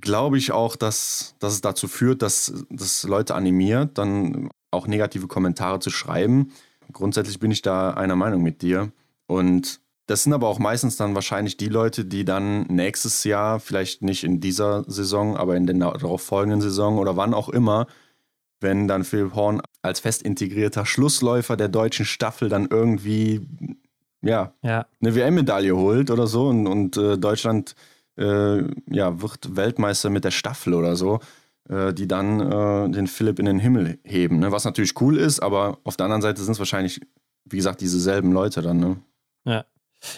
glaube 0.00 0.38
ich 0.38 0.52
auch, 0.52 0.76
dass, 0.76 1.34
dass 1.38 1.54
es 1.54 1.60
dazu 1.60 1.88
führt, 1.88 2.22
dass 2.22 2.64
das 2.70 3.02
Leute 3.04 3.34
animiert, 3.34 3.98
dann 3.98 4.48
auch 4.70 4.86
negative 4.86 5.26
Kommentare 5.26 5.80
zu 5.80 5.90
schreiben. 5.90 6.52
Grundsätzlich 6.92 7.38
bin 7.38 7.50
ich 7.50 7.62
da 7.62 7.90
einer 7.90 8.16
Meinung 8.16 8.42
mit 8.42 8.62
dir. 8.62 8.92
Und 9.26 9.80
das 10.06 10.24
sind 10.24 10.32
aber 10.32 10.48
auch 10.48 10.58
meistens 10.58 10.96
dann 10.96 11.14
wahrscheinlich 11.14 11.56
die 11.56 11.68
Leute, 11.68 12.04
die 12.04 12.24
dann 12.24 12.62
nächstes 12.64 13.24
Jahr, 13.24 13.60
vielleicht 13.60 14.02
nicht 14.02 14.24
in 14.24 14.40
dieser 14.40 14.84
Saison, 14.90 15.36
aber 15.36 15.56
in 15.56 15.66
der 15.66 15.76
darauf 15.76 16.22
folgenden 16.22 16.60
Saison 16.60 16.98
oder 16.98 17.16
wann 17.16 17.34
auch 17.34 17.48
immer, 17.48 17.86
wenn 18.62 18.88
dann 18.88 19.04
Philipp 19.04 19.34
Horn 19.34 19.62
als 19.82 20.00
fest 20.00 20.22
integrierter 20.22 20.86
Schlussläufer 20.86 21.56
der 21.56 21.68
deutschen 21.68 22.06
Staffel 22.06 22.48
dann 22.48 22.68
irgendwie 22.70 23.46
ja, 24.22 24.52
ja. 24.62 24.86
eine 25.00 25.14
WM-Medaille 25.14 25.76
holt 25.76 26.10
oder 26.10 26.26
so 26.26 26.48
und, 26.48 26.66
und 26.66 26.96
äh, 26.96 27.18
Deutschland 27.18 27.74
äh, 28.16 28.62
ja, 28.90 29.20
wird 29.20 29.56
Weltmeister 29.56 30.10
mit 30.10 30.24
der 30.24 30.30
Staffel 30.30 30.74
oder 30.74 30.96
so, 30.96 31.20
äh, 31.68 31.92
die 31.92 32.06
dann 32.06 32.40
äh, 32.40 32.90
den 32.90 33.06
Philipp 33.06 33.38
in 33.38 33.46
den 33.46 33.58
Himmel 33.58 33.98
heben. 34.04 34.38
Ne? 34.38 34.52
Was 34.52 34.64
natürlich 34.64 35.00
cool 35.00 35.16
ist, 35.16 35.40
aber 35.40 35.78
auf 35.84 35.96
der 35.96 36.04
anderen 36.04 36.22
Seite 36.22 36.42
sind 36.42 36.52
es 36.52 36.58
wahrscheinlich, 36.58 37.00
wie 37.44 37.56
gesagt, 37.56 37.80
diese 37.80 37.98
selben 37.98 38.32
Leute 38.32 38.62
dann. 38.62 38.78
Ne? 38.78 38.96
Ja. 39.44 39.64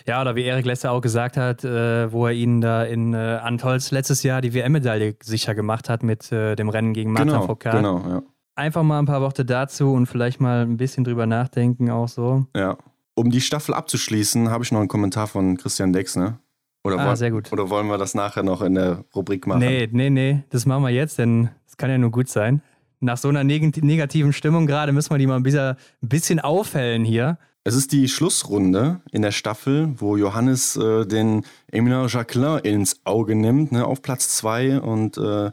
Ja, 0.07 0.23
oder 0.23 0.35
wie 0.35 0.45
Erik 0.45 0.65
Lesser 0.65 0.93
auch 0.93 1.03
gesagt 1.03 1.37
hat, 1.37 1.63
äh, 1.63 2.11
wo 2.11 2.27
er 2.27 2.33
ihnen 2.33 2.63
da 2.63 2.85
in 2.85 3.13
äh, 3.13 3.17
Antolz 3.43 3.91
letztes 3.91 4.23
Jahr 4.23 4.41
die 4.41 4.55
WM-Medaille 4.55 5.17
sicher 5.23 5.55
gemacht 5.55 5.91
hat 5.91 6.03
mit 6.03 6.33
äh, 6.33 6.57
dem 6.57 6.71
Rennen 6.71 6.95
gegen 6.95 7.13
Martin 7.13 7.29
genau, 7.29 7.47
Foucault. 7.47 7.77
Genau, 7.77 7.99
ja. 7.99 8.23
Einfach 8.57 8.83
mal 8.83 8.99
ein 8.99 9.07
paar 9.07 9.21
Worte 9.21 9.45
dazu 9.45 9.93
und 9.93 10.07
vielleicht 10.07 10.41
mal 10.41 10.63
ein 10.63 10.77
bisschen 10.77 11.05
drüber 11.05 11.27
nachdenken 11.27 11.91
auch 11.91 12.09
so. 12.09 12.47
Ja. 12.55 12.77
Um 13.15 13.31
die 13.31 13.41
Staffel 13.41 13.75
abzuschließen, 13.75 14.51
habe 14.51 14.65
ich 14.65 14.73
noch 14.73 14.81
einen 14.81 14.89
Kommentar 14.89 15.27
von 15.27 15.57
Christian 15.57 15.93
Dex, 15.93 16.17
ne? 16.17 16.39
Oder, 16.85 16.99
ah, 16.99 17.07
wollen, 17.07 17.17
sehr 17.17 17.31
gut. 17.31 17.51
oder 17.51 17.71
wollen 17.71 17.87
wir 17.87 17.97
das 17.97 18.15
nachher 18.15 18.43
noch 18.43 18.61
in 18.61 18.75
der 18.75 19.05
Rubrik 19.15 19.47
machen? 19.47 19.61
Nee, 19.61 19.89
nee, 19.91 20.11
nee, 20.11 20.45
das 20.51 20.67
machen 20.67 20.83
wir 20.83 20.91
jetzt, 20.91 21.19
denn 21.19 21.49
es 21.67 21.77
kann 21.77 21.91
ja 21.91 21.97
nur 21.97 22.11
gut 22.11 22.29
sein. 22.29 22.61
Nach 23.01 23.17
so 23.17 23.29
einer 23.29 23.43
neg 23.43 23.83
negativen 23.83 24.33
Stimmung 24.33 24.67
gerade 24.67 24.93
müssen 24.93 25.11
wir 25.11 25.19
die 25.19 25.27
mal 25.27 25.37
ein 25.37 25.43
bisschen, 25.43 25.77
ein 26.03 26.09
bisschen 26.09 26.41
aufhellen 26.41 27.05
hier. 27.05 27.39
Es 27.65 27.75
ist 27.75 27.93
die 27.93 28.09
Schlussrunde 28.09 29.01
in 29.11 29.23
der 29.23 29.31
Staffel, 29.31 29.95
wo 29.97 30.19
Johannes 30.19 30.77
äh, 30.77 31.07
den 31.07 31.47
Emilien 31.73 32.07
Jacquelin 32.09 32.59
ins 32.59 33.01
Auge 33.05 33.35
nimmt, 33.35 33.73
ne, 33.73 33.87
auf 33.87 34.03
Platz 34.03 34.37
2 34.37 34.81
und 34.81 35.17
äh, 35.17 35.51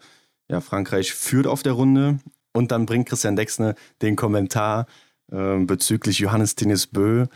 ja, 0.49 0.59
Frankreich 0.59 1.13
führt 1.13 1.47
auf 1.47 1.63
der 1.63 1.73
Runde. 1.73 2.19
Und 2.53 2.71
dann 2.71 2.85
bringt 2.85 3.07
Christian 3.07 3.35
Dexne 3.35 3.75
den 4.01 4.15
Kommentar 4.15 4.85
äh, 5.31 5.57
bezüglich 5.59 6.19
Johannes 6.19 6.55
Tinnis 6.55 6.87
Bö. 6.87 7.27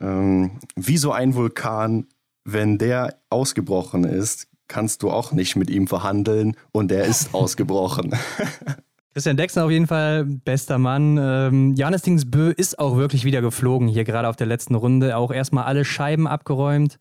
Ähm, 0.00 0.58
wie 0.76 0.98
so 0.98 1.12
ein 1.12 1.34
Vulkan 1.34 2.06
wenn 2.46 2.78
der 2.78 3.18
ausgebrochen 3.28 4.04
ist, 4.04 4.48
kannst 4.68 5.02
du 5.02 5.10
auch 5.10 5.32
nicht 5.32 5.56
mit 5.56 5.68
ihm 5.68 5.86
verhandeln 5.86 6.56
und 6.72 6.90
er 6.92 7.04
ist 7.04 7.34
ausgebrochen. 7.34 8.14
Christian 9.12 9.36
Dexter 9.36 9.64
auf 9.64 9.70
jeden 9.70 9.86
Fall 9.86 10.24
bester 10.24 10.78
Mann. 10.78 11.18
Ähm, 11.18 11.74
Janis 11.74 12.02
Dingsbö 12.02 12.50
ist 12.50 12.78
auch 12.78 12.96
wirklich 12.96 13.24
wieder 13.24 13.40
geflogen, 13.40 13.88
hier 13.88 14.04
gerade 14.04 14.28
auf 14.28 14.36
der 14.36 14.46
letzten 14.46 14.74
Runde. 14.74 15.16
Auch 15.16 15.32
erstmal 15.32 15.64
alle 15.64 15.84
Scheiben 15.84 16.26
abgeräumt 16.26 16.98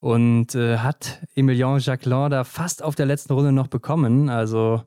und 0.00 0.54
äh, 0.54 0.78
hat 0.78 1.22
Emilien 1.34 1.78
Jacquelin 1.78 2.30
da 2.30 2.44
fast 2.44 2.82
auf 2.82 2.94
der 2.94 3.06
letzten 3.06 3.34
Runde 3.34 3.52
noch 3.52 3.68
bekommen. 3.68 4.30
Also, 4.30 4.82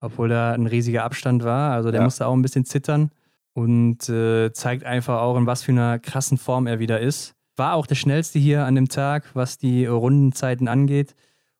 obwohl 0.00 0.28
da 0.28 0.52
ein 0.52 0.66
riesiger 0.66 1.04
Abstand 1.04 1.44
war. 1.44 1.72
Also, 1.72 1.90
der 1.90 2.00
ja. 2.00 2.04
musste 2.04 2.26
auch 2.26 2.34
ein 2.34 2.42
bisschen 2.42 2.64
zittern 2.64 3.10
und 3.54 4.08
äh, 4.08 4.52
zeigt 4.52 4.84
einfach 4.84 5.20
auch, 5.20 5.36
in 5.36 5.46
was 5.46 5.62
für 5.62 5.72
einer 5.72 5.98
krassen 5.98 6.38
Form 6.38 6.66
er 6.66 6.78
wieder 6.78 7.00
ist. 7.00 7.34
War 7.56 7.74
auch 7.74 7.86
der 7.86 7.96
schnellste 7.96 8.38
hier 8.38 8.64
an 8.64 8.74
dem 8.76 8.88
Tag, 8.88 9.24
was 9.34 9.58
die 9.58 9.86
Rundenzeiten 9.86 10.68
angeht. 10.68 11.14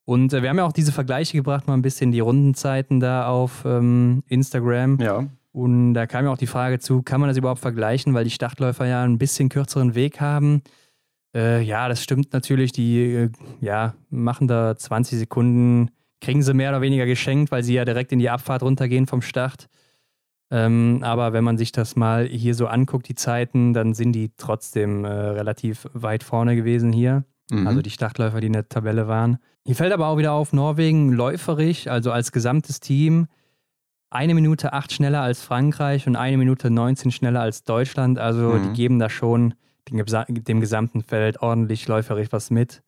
Und 0.05 0.33
äh, 0.33 0.43
wir 0.43 0.49
haben 0.49 0.59
ja 0.59 0.65
auch 0.65 0.73
diese 0.73 0.93
Vergleiche 0.93 1.37
gebracht, 1.37 1.67
mal 1.67 1.75
ein 1.75 1.83
bisschen 1.83 2.13
die 2.13 2.21
Rundenzeiten 2.21 3.01
da 3.01 3.29
auf 3.29 3.65
ähm, 3.67 4.23
Instagram. 4.29 4.99
Ja. 5.01 5.27
Und 5.53 5.95
da 5.95 6.07
kam 6.07 6.25
ja 6.25 6.31
auch 6.31 6.39
die 6.39 6.47
Frage 6.47 6.79
zu, 6.79 7.03
kann 7.03 7.21
man 7.21 7.29
das 7.29 7.37
überhaupt 7.37 7.61
vergleichen, 7.61 8.15
weil 8.15 8.25
die 8.25 8.31
Startläufer 8.31 8.87
ja 8.87 9.03
ein 9.03 9.19
bisschen 9.19 9.49
kürzeren 9.49 9.95
Weg 9.95 10.21
haben. 10.21 10.63
Äh, 11.35 11.63
ja, 11.63 11.89
das 11.89 12.03
stimmt 12.03 12.33
natürlich. 12.33 12.73
Die 12.73 13.13
äh, 13.13 13.31
ja, 13.61 13.95
machen 14.09 14.49
da 14.49 14.77
20 14.77 15.19
Sekunden, 15.19 15.91
kriegen 16.21 16.43
sie 16.43 16.55
mehr 16.55 16.71
oder 16.71 16.81
weniger 16.81 17.07
geschenkt, 17.07 17.51
weil 17.51 17.63
sie 17.63 17.75
ja 17.75 17.85
direkt 17.85 18.13
in 18.13 18.19
die 18.19 18.31
Abfahrt 18.31 18.63
runtergehen 18.63 19.07
vom 19.07 19.23
Start. 19.23 19.69
Ähm, 20.51 21.01
aber 21.03 21.33
wenn 21.33 21.45
man 21.45 21.59
sich 21.59 21.73
das 21.73 21.95
mal 21.95 22.27
hier 22.27 22.55
so 22.55 22.67
anguckt, 22.67 23.09
die 23.09 23.15
Zeiten, 23.15 23.75
dann 23.75 23.95
sind 23.95 24.13
die 24.13 24.33
trotzdem 24.37 25.05
äh, 25.05 25.09
relativ 25.09 25.87
weit 25.93 26.23
vorne 26.23 26.57
gewesen 26.57 26.93
hier. 26.93 27.25
Mhm. 27.51 27.67
Also 27.67 27.83
die 27.83 27.91
Startläufer, 27.91 28.41
die 28.41 28.47
in 28.47 28.53
der 28.55 28.69
Tabelle 28.69 29.09
waren. 29.09 29.39
Hier 29.65 29.77
fällt 29.77 29.93
aber 29.93 30.09
auch 30.09 30.17
wieder 30.17 30.33
auf, 30.33 30.53
Norwegen 30.53 31.13
läuferig, 31.13 31.91
also 31.91 32.13
als 32.13 32.33
gesamtes 32.33 32.81
Team, 32.81 33.27
eine 34.11 34.35
Minute 34.35 34.73
acht 34.73 34.93
schneller 34.93 35.21
als 35.21 35.43
Frankreich 35.43 36.07
und 36.07 36.17
eine 36.17 36.39
Minute 36.39 36.71
19 36.71 37.11
schneller 37.11 37.41
als 37.41 37.65
Deutschland. 37.65 38.19
Also 38.19 38.53
mhm. 38.53 38.63
die 38.63 38.73
geben 38.73 38.99
da 38.99 39.11
schon 39.11 39.55
dem, 39.91 40.03
dem 40.45 40.61
gesamten 40.61 41.03
Feld 41.03 41.43
ordentlich 41.43 41.87
läuferig 41.89 42.29
was 42.33 42.51
mit. 42.51 42.83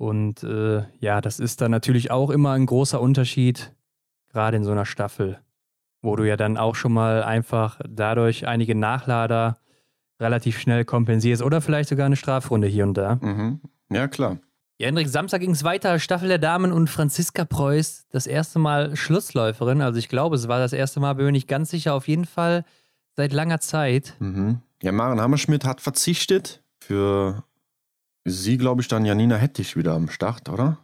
Und 0.00 0.42
äh, 0.42 0.84
ja, 1.00 1.20
das 1.20 1.40
ist 1.40 1.60
dann 1.60 1.70
natürlich 1.70 2.10
auch 2.10 2.30
immer 2.30 2.52
ein 2.52 2.66
großer 2.66 3.00
Unterschied, 3.00 3.74
gerade 4.30 4.56
in 4.56 4.64
so 4.64 4.72
einer 4.72 4.86
Staffel 4.86 5.40
wo 6.02 6.16
du 6.16 6.26
ja 6.26 6.36
dann 6.36 6.56
auch 6.56 6.74
schon 6.74 6.92
mal 6.92 7.22
einfach 7.22 7.80
dadurch 7.88 8.46
einige 8.46 8.74
Nachlader 8.74 9.58
relativ 10.20 10.58
schnell 10.58 10.84
kompensierst 10.84 11.42
oder 11.42 11.60
vielleicht 11.60 11.88
sogar 11.88 12.06
eine 12.06 12.16
Strafrunde 12.16 12.66
hier 12.66 12.84
und 12.84 12.94
da. 12.94 13.16
Mhm. 13.16 13.60
Ja, 13.90 14.08
klar. 14.08 14.38
Ja, 14.78 14.86
Hendrik, 14.86 15.08
Samstag 15.08 15.40
ging 15.40 15.50
es 15.50 15.64
weiter. 15.64 15.98
Staffel 15.98 16.28
der 16.28 16.38
Damen 16.38 16.72
und 16.72 16.88
Franziska 16.88 17.44
Preuß, 17.44 18.06
das 18.10 18.26
erste 18.26 18.58
Mal 18.58 18.96
Schlussläuferin. 18.96 19.82
Also 19.82 19.98
ich 19.98 20.08
glaube, 20.08 20.36
es 20.36 20.48
war 20.48 20.58
das 20.58 20.72
erste 20.72 21.00
Mal, 21.00 21.14
bin 21.14 21.30
nicht 21.32 21.48
ganz 21.48 21.70
sicher, 21.70 21.94
auf 21.94 22.08
jeden 22.08 22.24
Fall 22.24 22.64
seit 23.16 23.32
langer 23.32 23.60
Zeit. 23.60 24.14
Mhm. 24.20 24.60
Ja, 24.82 24.92
Maren 24.92 25.20
Hammerschmidt 25.20 25.66
hat 25.66 25.82
verzichtet. 25.82 26.62
Für 26.82 27.44
sie, 28.24 28.58
glaube 28.58 28.82
ich, 28.82 28.88
dann 28.88 29.04
Janina 29.04 29.36
Hettich 29.36 29.76
wieder 29.76 29.92
am 29.92 30.08
Start, 30.08 30.48
oder? 30.48 30.78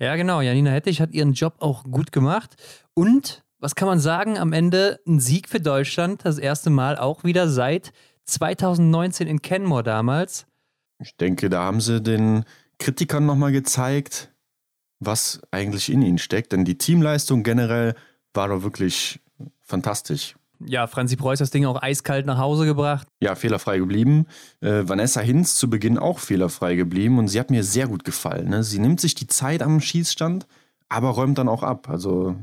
Ja, 0.00 0.16
genau. 0.16 0.40
Janina 0.40 0.70
Hettich 0.70 1.00
hat 1.00 1.12
ihren 1.12 1.32
Job 1.32 1.56
auch 1.60 1.84
gut 1.84 2.12
gemacht. 2.12 2.56
Und 2.94 3.42
was 3.58 3.74
kann 3.74 3.88
man 3.88 3.98
sagen? 3.98 4.38
Am 4.38 4.52
Ende 4.52 5.00
ein 5.06 5.20
Sieg 5.20 5.48
für 5.48 5.60
Deutschland, 5.60 6.24
das 6.24 6.38
erste 6.38 6.70
Mal 6.70 6.96
auch 6.96 7.24
wieder 7.24 7.48
seit 7.48 7.92
2019 8.26 9.26
in 9.26 9.42
Kenmore 9.42 9.82
damals. 9.82 10.46
Ich 11.00 11.16
denke, 11.16 11.48
da 11.48 11.62
haben 11.62 11.80
sie 11.80 12.00
den 12.00 12.44
Kritikern 12.78 13.26
nochmal 13.26 13.52
gezeigt, 13.52 14.32
was 15.00 15.40
eigentlich 15.50 15.90
in 15.90 16.02
ihnen 16.02 16.18
steckt. 16.18 16.52
Denn 16.52 16.64
die 16.64 16.78
Teamleistung 16.78 17.42
generell 17.42 17.94
war 18.34 18.48
doch 18.48 18.62
wirklich 18.62 19.20
fantastisch. 19.60 20.36
Ja, 20.64 20.86
Franzi 20.86 21.16
Preuß 21.16 21.38
das 21.38 21.50
Ding 21.50 21.64
auch 21.66 21.80
eiskalt 21.80 22.26
nach 22.26 22.38
Hause 22.38 22.66
gebracht. 22.66 23.06
Ja, 23.20 23.34
fehlerfrei 23.34 23.78
geblieben. 23.78 24.26
Äh, 24.60 24.88
Vanessa 24.88 25.20
Hinz 25.20 25.56
zu 25.56 25.70
Beginn 25.70 25.98
auch 25.98 26.18
fehlerfrei 26.18 26.74
geblieben 26.74 27.18
und 27.18 27.28
sie 27.28 27.38
hat 27.38 27.50
mir 27.50 27.62
sehr 27.62 27.86
gut 27.86 28.04
gefallen. 28.04 28.48
Ne? 28.48 28.64
Sie 28.64 28.78
nimmt 28.78 29.00
sich 29.00 29.14
die 29.14 29.26
Zeit 29.26 29.62
am 29.62 29.80
Schießstand, 29.80 30.46
aber 30.88 31.10
räumt 31.10 31.38
dann 31.38 31.48
auch 31.48 31.62
ab. 31.62 31.88
Also 31.88 32.36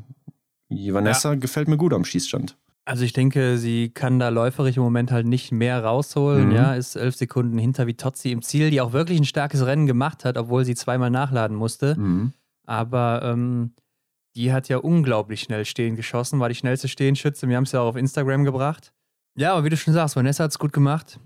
Vanessa 0.69 1.33
ja. 1.33 1.35
gefällt 1.35 1.67
mir 1.67 1.77
gut 1.77 1.93
am 1.93 2.05
Schießstand. 2.05 2.57
Also 2.85 3.03
ich 3.03 3.13
denke, 3.13 3.57
sie 3.57 3.89
kann 3.89 4.19
da 4.19 4.29
läuferisch 4.29 4.77
im 4.77 4.83
Moment 4.83 5.11
halt 5.11 5.25
nicht 5.25 5.51
mehr 5.51 5.83
rausholen. 5.83 6.49
Mhm. 6.49 6.55
Ja, 6.55 6.75
ist 6.75 6.95
elf 6.95 7.15
Sekunden 7.15 7.57
hinter 7.57 7.87
Vitozzi 7.87 8.31
im 8.31 8.43
Ziel, 8.43 8.69
die 8.69 8.79
auch 8.79 8.93
wirklich 8.93 9.19
ein 9.19 9.25
starkes 9.25 9.65
Rennen 9.65 9.87
gemacht 9.87 10.23
hat, 10.23 10.37
obwohl 10.37 10.65
sie 10.65 10.75
zweimal 10.75 11.09
nachladen 11.09 11.57
musste. 11.57 11.99
Mhm. 11.99 12.33
Aber 12.67 13.21
ähm, 13.23 13.71
die 14.35 14.51
hat 14.51 14.67
ja 14.67 14.77
unglaublich 14.77 15.41
schnell 15.41 15.65
stehen 15.65 15.95
geschossen, 15.95 16.39
war 16.39 16.49
die 16.49 16.55
schnellste 16.55 16.87
Stehenschütze. 16.87 17.47
Wir 17.47 17.57
haben 17.57 17.63
es 17.63 17.71
ja 17.71 17.81
auch 17.81 17.89
auf 17.89 17.95
Instagram 17.95 18.43
gebracht. 18.43 18.91
Ja, 19.37 19.53
aber 19.53 19.63
wie 19.65 19.69
du 19.69 19.77
schon 19.77 19.93
sagst, 19.93 20.15
Vanessa 20.15 20.43
hat 20.43 20.51
es 20.51 20.59
gut 20.59 20.73
gemacht. 20.73 21.19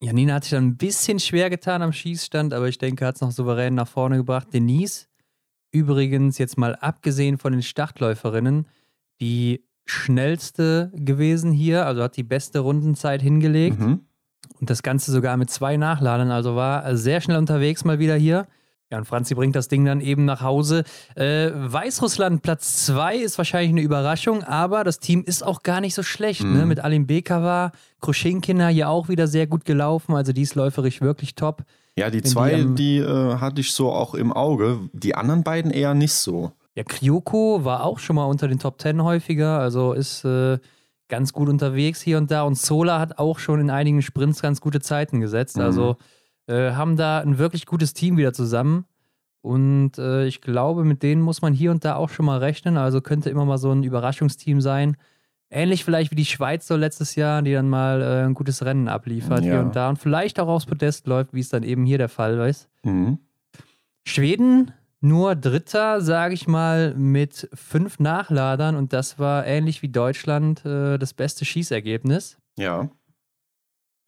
Janina 0.00 0.34
hat 0.34 0.44
sich 0.44 0.50
dann 0.50 0.66
ein 0.66 0.76
bisschen 0.76 1.20
schwer 1.20 1.48
getan 1.48 1.80
am 1.80 1.92
Schießstand, 1.92 2.52
aber 2.54 2.68
ich 2.68 2.78
denke, 2.78 3.06
hat 3.06 3.16
es 3.16 3.20
noch 3.20 3.30
souverän 3.30 3.74
nach 3.74 3.86
vorne 3.86 4.16
gebracht. 4.16 4.48
Denise, 4.52 5.06
übrigens 5.70 6.38
jetzt 6.38 6.58
mal 6.58 6.74
abgesehen 6.74 7.38
von 7.38 7.52
den 7.52 7.62
Startläuferinnen, 7.62 8.66
die 9.20 9.64
schnellste 9.84 10.90
gewesen 10.94 11.52
hier, 11.52 11.86
also 11.86 12.02
hat 12.02 12.16
die 12.16 12.24
beste 12.24 12.60
Rundenzeit 12.60 13.22
hingelegt. 13.22 13.78
Mhm. 13.78 14.06
Und 14.60 14.70
das 14.70 14.82
Ganze 14.82 15.12
sogar 15.12 15.36
mit 15.36 15.50
zwei 15.50 15.76
Nachladern, 15.76 16.30
also 16.30 16.56
war 16.56 16.96
sehr 16.96 17.20
schnell 17.20 17.38
unterwegs 17.38 17.84
mal 17.84 18.00
wieder 18.00 18.16
hier. 18.16 18.48
Ja, 18.92 18.98
und 18.98 19.06
Franzi 19.06 19.34
bringt 19.34 19.56
das 19.56 19.68
Ding 19.68 19.86
dann 19.86 20.02
eben 20.02 20.26
nach 20.26 20.42
Hause. 20.42 20.84
Äh, 21.14 21.50
Weißrussland 21.54 22.42
Platz 22.42 22.84
2 22.84 23.16
ist 23.16 23.38
wahrscheinlich 23.38 23.70
eine 23.70 23.80
Überraschung, 23.80 24.42
aber 24.44 24.84
das 24.84 24.98
Team 24.98 25.24
ist 25.24 25.42
auch 25.42 25.62
gar 25.62 25.80
nicht 25.80 25.94
so 25.94 26.02
schlecht. 26.02 26.42
Ne? 26.42 26.48
Mhm. 26.50 26.56
Ne? 26.58 26.66
Mit 26.66 26.80
Alim 26.80 27.06
Bekava, 27.06 27.72
Kruschenkina 28.02 28.68
hier 28.68 28.90
auch 28.90 29.08
wieder 29.08 29.28
sehr 29.28 29.46
gut 29.46 29.64
gelaufen, 29.64 30.14
also 30.14 30.34
die 30.34 30.42
ist 30.42 30.56
läuferisch 30.56 31.00
wirklich 31.00 31.34
top. 31.34 31.62
Ja, 31.96 32.10
die 32.10 32.20
zwei, 32.20 32.56
die, 32.56 32.74
die 32.74 32.98
äh, 32.98 33.36
hatte 33.36 33.62
ich 33.62 33.72
so 33.72 33.90
auch 33.90 34.14
im 34.14 34.30
Auge, 34.30 34.80
die 34.92 35.14
anderen 35.14 35.42
beiden 35.42 35.70
eher 35.70 35.94
nicht 35.94 36.12
so. 36.12 36.52
Ja, 36.74 36.84
Kryoko 36.84 37.64
war 37.64 37.84
auch 37.84 37.98
schon 37.98 38.16
mal 38.16 38.26
unter 38.26 38.46
den 38.46 38.58
Top 38.58 38.78
10 38.78 39.02
häufiger, 39.02 39.58
also 39.58 39.94
ist 39.94 40.22
äh, 40.26 40.58
ganz 41.08 41.32
gut 41.32 41.48
unterwegs 41.48 42.02
hier 42.02 42.18
und 42.18 42.30
da. 42.30 42.42
Und 42.42 42.58
Sola 42.58 43.00
hat 43.00 43.16
auch 43.16 43.38
schon 43.38 43.58
in 43.58 43.70
einigen 43.70 44.02
Sprints 44.02 44.42
ganz 44.42 44.60
gute 44.60 44.80
Zeiten 44.80 45.20
gesetzt. 45.20 45.56
Mhm. 45.56 45.62
Äh, 46.46 46.72
haben 46.72 46.96
da 46.96 47.20
ein 47.20 47.38
wirklich 47.38 47.66
gutes 47.66 47.94
Team 47.94 48.16
wieder 48.16 48.32
zusammen. 48.32 48.86
Und 49.40 49.98
äh, 49.98 50.26
ich 50.26 50.40
glaube, 50.40 50.84
mit 50.84 51.02
denen 51.02 51.20
muss 51.20 51.42
man 51.42 51.52
hier 51.52 51.70
und 51.70 51.84
da 51.84 51.96
auch 51.96 52.10
schon 52.10 52.26
mal 52.26 52.38
rechnen. 52.38 52.76
Also 52.76 53.00
könnte 53.00 53.30
immer 53.30 53.44
mal 53.44 53.58
so 53.58 53.72
ein 53.72 53.82
Überraschungsteam 53.82 54.60
sein. 54.60 54.96
Ähnlich 55.50 55.84
vielleicht 55.84 56.10
wie 56.12 56.16
die 56.16 56.24
Schweiz 56.24 56.66
so 56.66 56.76
letztes 56.76 57.14
Jahr, 57.14 57.42
die 57.42 57.52
dann 57.52 57.68
mal 57.68 58.00
äh, 58.00 58.24
ein 58.24 58.34
gutes 58.34 58.64
Rennen 58.64 58.88
abliefert 58.88 59.44
ja. 59.44 59.52
hier 59.52 59.60
und 59.60 59.76
da 59.76 59.88
und 59.88 59.98
vielleicht 59.98 60.40
auch 60.40 60.48
aufs 60.48 60.66
Podest 60.66 61.06
läuft, 61.06 61.34
wie 61.34 61.40
es 61.40 61.50
dann 61.50 61.62
eben 61.62 61.84
hier 61.84 61.98
der 61.98 62.08
Fall 62.08 62.38
ist. 62.48 62.68
Mhm. 62.84 63.18
Schweden 64.04 64.72
nur 65.02 65.34
Dritter, 65.34 66.00
sage 66.00 66.34
ich 66.34 66.46
mal, 66.46 66.94
mit 66.94 67.50
fünf 67.52 67.98
Nachladern 67.98 68.76
und 68.76 68.92
das 68.92 69.18
war 69.18 69.44
ähnlich 69.44 69.82
wie 69.82 69.88
Deutschland 69.88 70.64
äh, 70.64 70.96
das 70.96 71.12
beste 71.12 71.44
Schießergebnis. 71.44 72.38
Ja. 72.56 72.88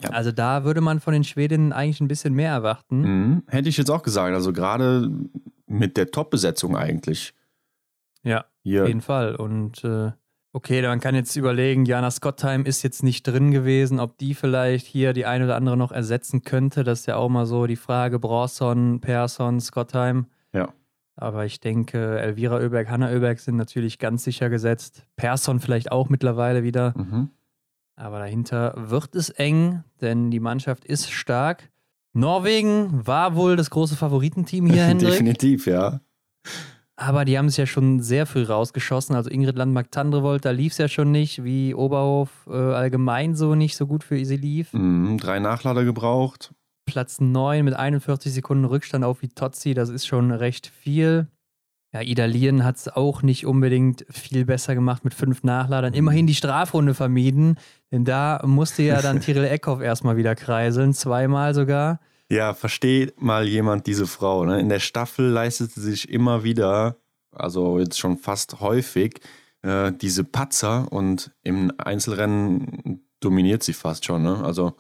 Ja. 0.03 0.11
Also 0.11 0.32
da 0.32 0.64
würde 0.64 0.80
man 0.80 1.01
von 1.01 1.12
den 1.12 1.24
Schwedinnen 1.24 1.72
eigentlich 1.72 2.01
ein 2.01 2.09
bisschen 2.09 2.34
mehr 2.34 2.51
erwarten. 2.51 3.01
Mhm. 3.01 3.42
Hätte 3.47 3.68
ich 3.68 3.76
jetzt 3.76 3.90
auch 3.90 4.03
gesagt. 4.03 4.34
Also 4.34 4.53
gerade 4.53 5.11
mit 5.66 5.97
der 5.97 6.11
Top-Besetzung 6.11 6.76
eigentlich. 6.76 7.34
Ja, 8.22 8.45
Hier. 8.62 8.82
auf 8.82 8.88
jeden 8.88 9.01
Fall. 9.01 9.36
Und 9.36 9.84
äh, 9.84 10.12
okay, 10.53 10.82
man 10.82 11.01
kann 11.01 11.14
jetzt 11.14 11.36
überlegen, 11.36 11.84
Jana 11.84 12.11
Scottheim 12.11 12.64
ist 12.64 12.82
jetzt 12.82 13.03
nicht 13.03 13.22
drin 13.24 13.51
gewesen, 13.51 14.01
ob 14.01 14.18
die 14.18 14.34
vielleicht 14.34 14.86
hier 14.86 15.12
die 15.12 15.26
eine 15.26 15.45
oder 15.45 15.57
andere 15.57 15.76
noch 15.76 15.92
ersetzen 15.92 16.42
könnte. 16.42 16.84
Das 16.84 17.01
ist 17.01 17.07
ja 17.07 17.16
auch 17.16 17.28
mal 17.28 17.47
so 17.47 17.66
die 17.66 17.76
Frage. 17.76 18.18
Bronson, 18.18 19.01
Persson, 19.01 19.61
Scottheim. 19.61 20.26
Ja. 20.53 20.72
Aber 21.16 21.45
ich 21.45 21.61
denke, 21.61 22.18
Elvira 22.18 22.57
Oeberg, 22.57 22.90
Hanna 22.90 23.11
Oeberg 23.11 23.38
sind 23.38 23.57
natürlich 23.57 23.99
ganz 23.99 24.24
sicher 24.24 24.51
gesetzt. 24.51 25.07
Persson 25.16 25.61
vielleicht 25.61 25.92
auch 25.92 26.09
mittlerweile 26.09 26.64
wieder. 26.64 26.95
Mhm. 26.97 27.30
Aber 27.97 28.18
dahinter 28.18 28.74
wird 28.76 29.14
es 29.14 29.30
eng, 29.30 29.84
denn 30.01 30.30
die 30.30 30.40
Mannschaft 30.40 30.84
ist 30.84 31.11
stark. 31.11 31.70
Norwegen 32.12 33.07
war 33.07 33.34
wohl 33.36 33.57
das 33.57 33.70
große 33.70 33.97
Favoritenteam 33.97 34.66
hier, 34.66 34.84
Hendrik. 34.86 35.11
Definitiv, 35.11 35.66
ja. 35.66 36.01
Aber 36.97 37.24
die 37.24 37.36
haben 37.36 37.47
es 37.47 37.57
ja 37.57 37.66
schon 37.66 38.01
sehr 38.01 38.26
früh 38.26 38.45
rausgeschossen. 38.45 39.16
Also 39.16 39.28
Ingrid 39.30 39.57
Landmark-Tandrevold, 39.57 40.45
da 40.45 40.51
lief 40.53 40.72
es 40.72 40.78
ja 40.78 40.88
schon 40.88 41.11
nicht, 41.11 41.42
wie 41.42 41.74
Oberhof 41.74 42.47
äh, 42.49 42.53
allgemein 42.53 43.34
so 43.34 43.57
nicht 43.57 43.76
so 43.76 43.86
gut 43.86 44.05
für 44.05 44.24
sie 44.24 44.36
lief. 44.36 44.72
Mhm, 44.72 45.18
drei 45.18 45.40
Nachlader 45.40 45.84
gebraucht. 45.84 46.53
Platz 46.86 47.20
9 47.20 47.64
mit 47.64 47.74
41 47.74 48.32
Sekunden 48.32 48.64
Rückstand 48.64 49.05
auf 49.05 49.22
Vitozzi, 49.22 49.74
das 49.74 49.88
ist 49.88 50.07
schon 50.07 50.30
recht 50.30 50.66
viel. 50.68 51.28
Ja, 51.92 52.03
Idalien 52.03 52.64
hat 52.64 52.76
es 52.76 52.88
auch 52.88 53.22
nicht 53.22 53.47
unbedingt 53.47 54.05
viel 54.11 54.45
besser 54.45 54.74
gemacht 54.74 55.05
mit 55.05 55.14
fünf 55.14 55.45
Nachladern. 55.45 55.95
Immerhin 55.95 56.26
die 56.26 56.34
Strafrunde 56.34 56.92
vermieden, 56.92 57.57
denn 57.93 58.05
da 58.05 58.43
musste 58.45 58.82
ja 58.82 59.01
dann 59.03 59.20
Tyrell 59.22 59.45
Eckhoff 59.45 59.80
erstmal 59.80 60.16
wieder 60.16 60.35
kreiseln, 60.35 60.95
zweimal 60.95 61.55
sogar. 61.55 62.01
Ja, 62.30 62.55
versteht 62.55 63.20
mal 63.20 63.47
jemand 63.47 63.87
diese 63.87 64.07
Frau. 64.07 64.45
Ne? 64.45 64.61
In 64.61 64.68
der 64.68 64.80
Staffel 64.80 65.26
leistet 65.26 65.72
sie 65.72 65.80
sich 65.80 66.09
immer 66.09 66.43
wieder, 66.43 66.97
also 67.30 67.78
jetzt 67.78 67.99
schon 67.99 68.16
fast 68.16 68.61
häufig, 68.61 69.20
äh, 69.62 69.93
diese 69.93 70.24
Patzer 70.24 70.91
und 70.91 71.32
im 71.43 71.72
Einzelrennen 71.78 73.07
dominiert 73.20 73.62
sie 73.62 73.74
fast 73.74 74.05
schon. 74.05 74.22
Ne? 74.22 74.43
Also 74.43 74.74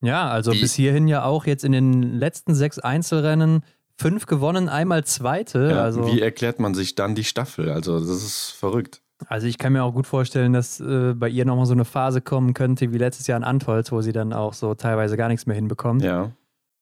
ja, 0.00 0.28
also 0.28 0.52
bis 0.52 0.74
hierhin 0.74 1.08
ja 1.08 1.24
auch 1.24 1.44
jetzt 1.46 1.64
in 1.64 1.72
den 1.72 2.14
letzten 2.14 2.54
sechs 2.54 2.78
Einzelrennen 2.78 3.64
fünf 3.96 4.26
gewonnen, 4.26 4.68
einmal 4.68 5.04
zweite. 5.04 5.70
Ja, 5.70 5.82
also, 5.82 6.06
wie 6.06 6.20
erklärt 6.20 6.60
man 6.60 6.74
sich 6.74 6.94
dann 6.94 7.14
die 7.14 7.24
Staffel? 7.24 7.70
Also, 7.70 7.98
das 7.98 8.08
ist 8.08 8.50
verrückt. 8.50 9.02
Also, 9.26 9.46
ich 9.46 9.58
kann 9.58 9.72
mir 9.72 9.82
auch 9.82 9.92
gut 9.92 10.06
vorstellen, 10.06 10.52
dass 10.52 10.80
äh, 10.80 11.14
bei 11.14 11.28
ihr 11.28 11.44
nochmal 11.44 11.66
so 11.66 11.72
eine 11.72 11.84
Phase 11.84 12.20
kommen 12.20 12.54
könnte, 12.54 12.92
wie 12.92 12.98
letztes 12.98 13.26
Jahr 13.26 13.36
in 13.36 13.44
Antolz, 13.44 13.90
wo 13.90 14.00
sie 14.00 14.12
dann 14.12 14.32
auch 14.32 14.52
so 14.52 14.74
teilweise 14.74 15.16
gar 15.16 15.28
nichts 15.28 15.46
mehr 15.46 15.56
hinbekommt. 15.56 16.02
Ja. 16.02 16.30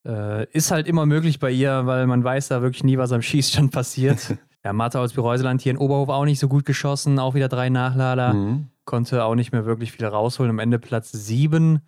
Äh, 0.07 0.47
ist 0.53 0.70
halt 0.70 0.87
immer 0.87 1.07
möglich 1.07 1.41
bei 1.41 1.51
ihr, 1.51 1.87
weil 1.87 2.07
man 2.07 2.22
weiß 2.22 2.49
da 2.49 2.62
wirklich 2.62 2.84
nie, 2.84 2.99
was 2.99 3.12
am 3.12 3.22
Schießstand 3.22 3.72
passiert. 3.72 4.37
ja, 4.64 4.72
Martha 4.72 5.01
aus 5.01 5.14
Bireuseland 5.14 5.62
hier 5.62 5.72
in 5.72 5.78
Oberhof 5.78 6.09
auch 6.11 6.24
nicht 6.24 6.39
so 6.39 6.49
gut 6.49 6.64
geschossen, 6.64 7.18
auch 7.18 7.34
wieder 7.34 7.49
drei 7.49 7.70
Nachlader. 7.70 8.34
Mhm. 8.34 8.68
Konnte 8.84 9.24
auch 9.24 9.34
nicht 9.34 9.51
mehr 9.51 9.66
wirklich 9.66 9.93
viel 9.93 10.07
rausholen. 10.07 10.51
Am 10.51 10.59
Ende 10.61 10.78
Platz 10.78 11.11
sieben. 11.11 11.80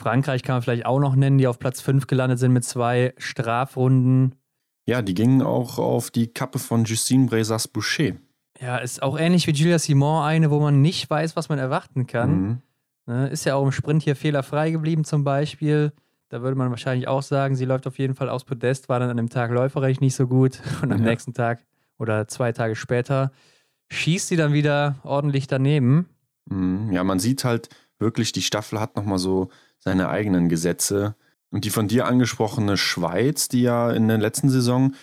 Frankreich 0.00 0.42
kann 0.42 0.54
man 0.54 0.62
vielleicht 0.62 0.86
auch 0.86 1.00
noch 1.00 1.14
nennen, 1.14 1.36
die 1.36 1.46
auf 1.46 1.58
Platz 1.58 1.82
fünf 1.82 2.06
gelandet 2.06 2.38
sind 2.38 2.52
mit 2.52 2.64
zwei 2.64 3.12
Strafrunden. 3.18 4.34
Ja, 4.86 5.02
die 5.02 5.12
gingen 5.12 5.42
auch 5.42 5.78
auf 5.78 6.10
die 6.10 6.28
Kappe 6.28 6.58
von 6.58 6.84
Justine 6.84 7.26
Brezas-Boucher. 7.26 8.12
Ja, 8.60 8.76
ist 8.76 9.02
auch 9.02 9.18
ähnlich 9.18 9.46
wie 9.46 9.52
Julia 9.52 9.78
Simon 9.78 10.22
eine, 10.22 10.50
wo 10.50 10.60
man 10.60 10.82
nicht 10.82 11.08
weiß, 11.08 11.34
was 11.34 11.48
man 11.48 11.58
erwarten 11.58 12.06
kann. 12.06 12.40
Mhm. 12.42 12.58
Ne, 13.06 13.28
ist 13.28 13.44
ja 13.44 13.54
auch 13.54 13.64
im 13.64 13.72
Sprint 13.72 14.02
hier 14.02 14.14
fehlerfrei 14.14 14.70
geblieben 14.70 15.04
zum 15.04 15.24
Beispiel. 15.24 15.92
Da 16.28 16.42
würde 16.42 16.56
man 16.56 16.70
wahrscheinlich 16.70 17.08
auch 17.08 17.22
sagen, 17.22 17.56
sie 17.56 17.64
läuft 17.64 17.86
auf 17.86 17.98
jeden 17.98 18.14
Fall 18.14 18.28
aus 18.28 18.44
Podest, 18.44 18.88
war 18.88 19.00
dann 19.00 19.10
an 19.10 19.16
dem 19.16 19.30
Tag 19.30 19.50
läuferrecht 19.50 20.00
nicht 20.00 20.14
so 20.14 20.26
gut. 20.26 20.60
Und 20.82 20.92
am 20.92 21.00
ja. 21.00 21.06
nächsten 21.06 21.34
Tag 21.34 21.64
oder 21.98 22.28
zwei 22.28 22.52
Tage 22.52 22.76
später 22.76 23.32
schießt 23.90 24.28
sie 24.28 24.36
dann 24.36 24.52
wieder 24.52 24.96
ordentlich 25.02 25.46
daneben. 25.46 26.08
Mhm. 26.46 26.92
Ja, 26.92 27.02
man 27.02 27.18
sieht 27.18 27.44
halt 27.44 27.68
wirklich, 27.98 28.32
die 28.32 28.42
Staffel 28.42 28.78
hat 28.78 28.94
nochmal 28.94 29.18
so 29.18 29.48
seine 29.78 30.08
eigenen 30.08 30.48
Gesetze. 30.48 31.16
Und 31.50 31.64
die 31.64 31.70
von 31.70 31.88
dir 31.88 32.06
angesprochene 32.06 32.76
Schweiz, 32.76 33.48
die 33.48 33.62
ja 33.62 33.90
in 33.90 34.06
der 34.06 34.18
letzten 34.18 34.50
Saison 34.50 34.94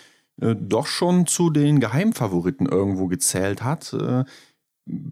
äh, 0.41 0.55
doch 0.55 0.87
schon 0.87 1.27
zu 1.27 1.49
den 1.49 1.79
Geheimfavoriten 1.79 2.67
irgendwo 2.67 3.07
gezählt 3.07 3.63
hat, 3.63 3.93
äh, 3.93 4.23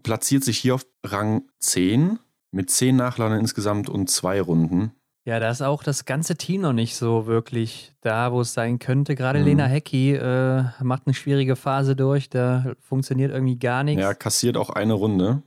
platziert 0.02 0.44
sich 0.44 0.58
hier 0.58 0.74
auf 0.74 0.86
Rang 1.04 1.42
10 1.60 2.18
mit 2.52 2.70
10 2.70 2.96
Nachladern 2.96 3.40
insgesamt 3.40 3.88
und 3.88 4.08
zwei 4.08 4.40
Runden. 4.40 4.92
Ja, 5.26 5.40
da 5.40 5.50
ist 5.50 5.60
auch 5.60 5.82
das 5.82 6.04
ganze 6.04 6.36
Team 6.36 6.60
noch 6.60 6.72
nicht 6.72 6.94
so 6.94 7.26
wirklich 7.26 7.92
da, 8.00 8.30
wo 8.30 8.42
es 8.42 8.54
sein 8.54 8.78
könnte. 8.78 9.16
Gerade 9.16 9.40
mhm. 9.40 9.44
Lena 9.44 9.64
Hecki 9.66 10.14
äh, 10.14 10.64
macht 10.80 11.02
eine 11.06 11.14
schwierige 11.14 11.56
Phase 11.56 11.96
durch, 11.96 12.30
da 12.30 12.74
funktioniert 12.78 13.32
irgendwie 13.32 13.58
gar 13.58 13.82
nichts. 13.82 14.00
Ja, 14.00 14.14
kassiert 14.14 14.56
auch 14.56 14.70
eine 14.70 14.92
Runde. 14.92 15.42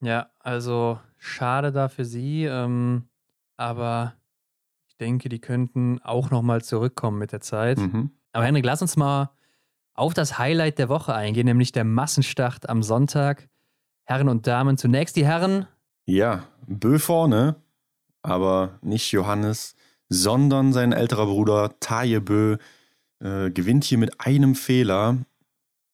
Ja, 0.00 0.30
also 0.38 0.98
schade 1.18 1.72
da 1.72 1.88
für 1.88 2.06
sie, 2.06 2.44
ähm, 2.44 3.04
aber 3.58 4.14
ich 4.88 4.96
denke, 4.96 5.28
die 5.28 5.40
könnten 5.40 6.00
auch 6.02 6.30
nochmal 6.30 6.62
zurückkommen 6.62 7.18
mit 7.18 7.32
der 7.32 7.42
Zeit. 7.42 7.76
Mhm. 7.76 8.12
Aber 8.36 8.44
Henrik, 8.44 8.66
lass 8.66 8.82
uns 8.82 8.96
mal 8.96 9.30
auf 9.94 10.12
das 10.12 10.38
Highlight 10.38 10.78
der 10.78 10.90
Woche 10.90 11.14
eingehen, 11.14 11.46
nämlich 11.46 11.72
der 11.72 11.84
Massenstart 11.84 12.68
am 12.68 12.82
Sonntag. 12.82 13.48
Herren 14.04 14.28
und 14.28 14.46
Damen, 14.46 14.76
zunächst 14.76 15.16
die 15.16 15.24
Herren. 15.24 15.66
Ja, 16.04 16.46
Bö 16.66 16.98
vorne, 16.98 17.56
aber 18.20 18.78
nicht 18.82 19.10
Johannes, 19.10 19.74
sondern 20.10 20.74
sein 20.74 20.92
älterer 20.92 21.24
Bruder 21.24 21.80
Taje 21.80 22.20
Bö 22.20 22.58
äh, 23.20 23.50
gewinnt 23.50 23.84
hier 23.84 23.96
mit 23.96 24.20
einem 24.20 24.54
Fehler 24.54 25.16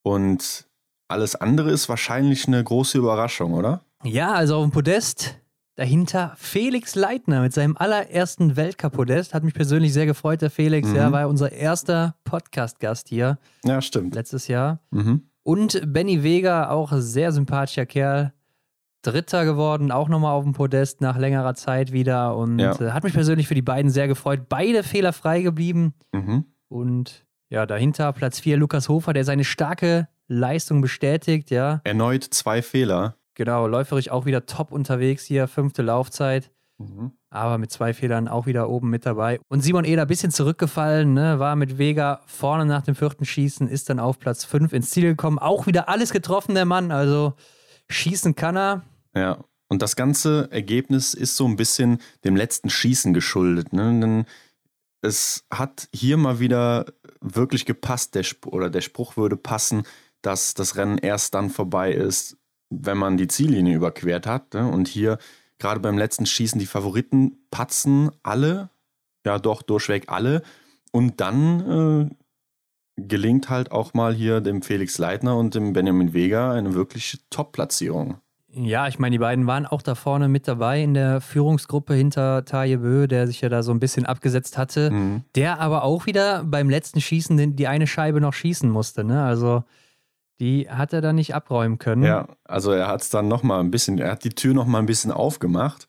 und 0.03 0.67
alles 1.07 1.37
andere 1.37 1.71
ist 1.71 1.89
wahrscheinlich 1.89 2.49
eine 2.49 2.65
große 2.65 2.99
Überraschung, 2.99 3.55
oder? 3.55 3.83
Ja, 4.03 4.33
also 4.33 4.57
auf 4.57 4.65
dem 4.65 4.73
Podest 4.73 5.39
Dahinter 5.75 6.35
Felix 6.37 6.95
Leitner 6.95 7.41
mit 7.41 7.55
seinem 7.55 7.79
allerersten 7.79 8.57
Weltcup-Podest. 8.57 9.33
Hat 9.33 9.43
mich 9.43 9.55
persönlich 9.55 9.95
sehr 9.95 10.05
gefreut, 10.05 10.43
der 10.43 10.51
Felix. 10.51 10.89
Mhm. 10.89 10.97
Ja, 10.97 11.13
war 11.13 11.27
unser 11.29 11.51
erster 11.51 12.15
Podcast-Gast 12.25 13.09
hier. 13.09 13.39
Ja, 13.65 13.81
stimmt. 13.81 14.15
Letztes 14.15 14.49
Jahr. 14.49 14.81
Mhm. 14.91 15.23
Und 15.43 15.81
Benny 15.87 16.23
Vega, 16.23 16.69
auch 16.69 16.93
sehr 16.97 17.33
sympathischer 17.33 17.87
Kerl. 17.87 18.35
Dritter 19.01 19.45
geworden, 19.45 19.91
auch 19.91 20.09
nochmal 20.09 20.33
auf 20.33 20.45
dem 20.45 20.53
Podest 20.53 21.01
nach 21.01 21.19
längerer 21.19 21.55
Zeit 21.55 21.91
wieder. 21.91 22.37
Und 22.37 22.59
ja. 22.59 22.79
äh, 22.81 22.91
hat 22.91 23.03
mich 23.03 23.15
persönlich 23.15 23.49
für 23.49 23.55
die 23.55 23.63
beiden 23.63 23.91
sehr 23.91 24.07
gefreut. 24.07 24.49
Beide 24.49 24.83
fehlerfrei 24.83 25.43
geblieben. 25.43 25.95
Mhm. 26.13 26.45
Und 26.69 27.27
ja, 27.49 27.67
dahinter 27.67 28.13
Platz 28.13 28.39
4 28.41 28.59
Lukas 28.59 28.89
Hofer, 28.89 29.13
der 29.13 29.25
seine 29.25 29.45
starke 29.45 30.09
Leistung 30.29 30.83
bestätigt. 30.83 31.51
Ja. 31.51 31.81
Erneut 31.85 32.23
zwei 32.25 32.63
Fehler. 32.63 33.17
Genau, 33.35 33.67
läuferisch 33.67 34.11
auch 34.11 34.27
wieder 34.27 34.47
top 34.47 34.73
unterwegs 34.73 35.25
hier, 35.25 35.49
fünfte 35.49 35.83
Laufzeit. 35.83 36.51
Mhm. 36.79 37.13
Aber 37.31 37.59
mit 37.59 37.71
zwei 37.71 37.95
Fehlern 37.95 38.29
auch 38.29 38.47
wieder 38.47 38.69
oben 38.69 38.91
mit 38.91 39.07
dabei. 39.07 39.41
Und 39.49 39.61
Simon 39.63 39.85
Eder 39.85 40.03
ein 40.03 40.09
bisschen 40.09 40.31
zurückgefallen, 40.31 41.15
ne? 41.15 41.39
war 41.39 41.57
mit 41.57 41.79
Vega 41.79 42.21
vorne 42.27 42.67
nach 42.67 42.83
dem 42.83 42.95
vierten 42.95 43.25
Schießen, 43.25 43.69
ist 43.69 43.89
dann 43.89 43.99
auf 43.99 44.19
Platz 44.19 44.45
fünf 44.45 44.73
ins 44.73 44.91
Ziel 44.91 45.05
gekommen. 45.05 45.39
Auch 45.39 45.67
wieder 45.67 45.89
alles 45.89 46.11
getroffen, 46.13 46.55
der 46.55 46.65
Mann. 46.65 46.91
Also 46.91 47.35
schießen 47.89 48.35
kann 48.35 48.57
er. 48.57 48.83
Ja, 49.15 49.39
und 49.69 49.81
das 49.81 49.97
ganze 49.97 50.51
Ergebnis 50.51 51.15
ist 51.15 51.37
so 51.37 51.47
ein 51.47 51.57
bisschen 51.57 51.99
dem 52.25 52.37
letzten 52.37 52.69
Schießen 52.69 53.15
geschuldet. 53.15 53.73
Ne? 53.73 54.01
Denn 54.01 54.27
es 55.01 55.45
hat 55.51 55.89
hier 55.95 56.17
mal 56.17 56.41
wieder 56.41 56.87
wirklich 57.21 57.65
gepasst, 57.65 58.15
der 58.15 58.21
Sp 58.29 58.53
oder 58.53 58.69
der 58.69 58.83
Spruch 58.83 59.17
würde 59.17 59.37
passen, 59.37 59.85
dass 60.21 60.55
das 60.55 60.77
Rennen 60.77 60.99
erst 60.99 61.35
dann 61.35 61.51
vorbei 61.51 61.93
ist, 61.93 62.37
wenn 62.81 62.99
man 62.99 63.17
die 63.17 63.29
Ziellinie 63.29 63.77
überquert 63.77 64.27
hat. 64.27 64.55
Ne? 64.55 64.69
Und 64.69 64.89
hier 64.89 65.19
gerade 65.59 65.81
beim 65.81 65.99
letzten 65.99 66.27
Schießen 66.27 66.59
die 66.59 66.67
Favoriten 66.67 67.39
patzen 67.51 68.11
alle, 68.23 68.71
ja 69.25 69.39
doch 69.39 69.63
durchweg 69.63 70.05
alle. 70.09 70.43
Und 70.91 71.21
dann 71.21 72.11
äh, 72.11 72.15
gelingt 72.97 73.49
halt 73.49 73.73
auch 73.73 73.95
mal 73.95 74.15
hier 74.15 74.41
dem 74.41 74.63
Felix 74.63 74.99
Leitner 74.99 75.37
und 75.37 75.55
dem 75.55 75.73
Benjamin 75.73 76.13
Vega 76.13 76.53
eine 76.53 76.75
wirklich 76.75 77.19
Top-Platzierung. 77.31 78.19
Ja, 78.55 78.87
ich 78.87 78.99
meine, 78.99 79.15
die 79.15 79.19
beiden 79.19 79.47
waren 79.47 79.65
auch 79.65 79.81
da 79.81 79.95
vorne 79.95 80.29
mit 80.29 80.47
dabei 80.47 80.83
in 80.83 80.93
der 80.93 81.23
Führungsgruppe 81.23 81.95
hinter 81.95 82.45
Taje 82.45 82.79
Bö, 82.79 83.09
der 83.09 83.27
sich 83.27 83.41
ja 83.41 83.49
da 83.49 83.63
so 83.63 83.73
ein 83.73 83.81
bisschen 83.81 84.05
abgesetzt 84.05 84.59
hatte, 84.59 84.91
mhm. 84.91 85.25
der 85.35 85.59
aber 85.59 85.85
auch 85.85 86.05
wieder 86.05 86.45
beim 86.45 86.69
letzten 86.69 87.01
Schießen 87.01 87.57
die 87.57 87.67
eine 87.67 87.87
Scheibe 87.87 88.21
noch 88.21 88.35
schießen 88.35 88.69
musste. 88.69 89.05
Ne? 89.05 89.23
Also 89.23 89.65
die 90.43 90.69
hat 90.69 90.93
er 90.93 91.01
dann 91.01 91.15
nicht 91.15 91.37
abräumen 91.37 91.79
können. 91.79 92.03
Ja, 92.03 92.27
also 92.43 92.73
er 92.73 92.89
hat 92.89 93.03
es 93.03 93.11
dann 93.11 93.29
nochmal 93.29 93.61
ein 93.61 93.71
bisschen, 93.71 93.99
er 93.99 94.11
hat 94.11 94.25
die 94.25 94.31
Tür 94.31 94.55
nochmal 94.55 94.83
ein 94.83 94.87
bisschen 94.87 95.13
aufgemacht. 95.13 95.87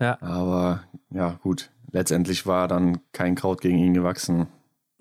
Ja. 0.00 0.16
Aber 0.22 0.84
ja, 1.10 1.38
gut, 1.42 1.70
letztendlich 1.92 2.46
war 2.46 2.66
dann 2.66 3.00
kein 3.12 3.34
Kraut 3.34 3.60
gegen 3.60 3.76
ihn 3.76 3.92
gewachsen. 3.92 4.48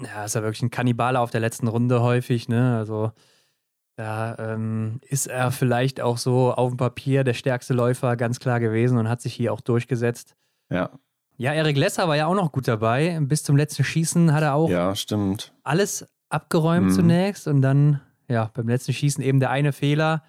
Ja, 0.01 0.25
ist 0.25 0.35
ja 0.35 0.43
wirklich 0.43 0.63
ein 0.63 0.69
Kannibale 0.69 1.21
auf 1.21 1.31
der 1.31 1.39
letzten 1.39 1.69
Runde 1.69 2.01
häufig, 2.01 2.49
ne? 2.49 2.75
Also 2.75 3.13
da 3.95 4.35
ähm, 4.37 4.99
ist 5.07 5.27
er 5.27 5.51
vielleicht 5.51 6.01
auch 6.01 6.17
so 6.17 6.51
auf 6.51 6.71
dem 6.71 6.77
Papier 6.77 7.23
der 7.23 7.35
stärkste 7.35 7.73
Läufer 7.73 8.17
ganz 8.17 8.41
klar 8.41 8.59
gewesen 8.59 8.97
und 8.97 9.07
hat 9.07 9.21
sich 9.21 9.33
hier 9.33 9.53
auch 9.53 9.61
durchgesetzt. 9.61 10.35
Ja. 10.69 10.89
Ja, 11.37 11.53
Erik 11.53 11.77
Lesser 11.77 12.09
war 12.09 12.17
ja 12.17 12.27
auch 12.27 12.35
noch 12.35 12.51
gut 12.51 12.67
dabei. 12.67 13.17
Bis 13.21 13.43
zum 13.43 13.55
letzten 13.55 13.85
Schießen 13.85 14.33
hat 14.33 14.43
er 14.43 14.55
auch 14.55 14.69
ja, 14.69 14.93
stimmt. 14.93 15.53
alles 15.63 16.05
abgeräumt 16.29 16.87
mhm. 16.87 16.91
zunächst 16.91 17.47
und 17.47 17.61
dann, 17.61 18.01
ja, 18.27 18.51
beim 18.53 18.67
letzten 18.67 18.93
Schießen 18.93 19.23
eben 19.23 19.39
der 19.39 19.49
eine 19.49 19.73
Fehler 19.73 20.23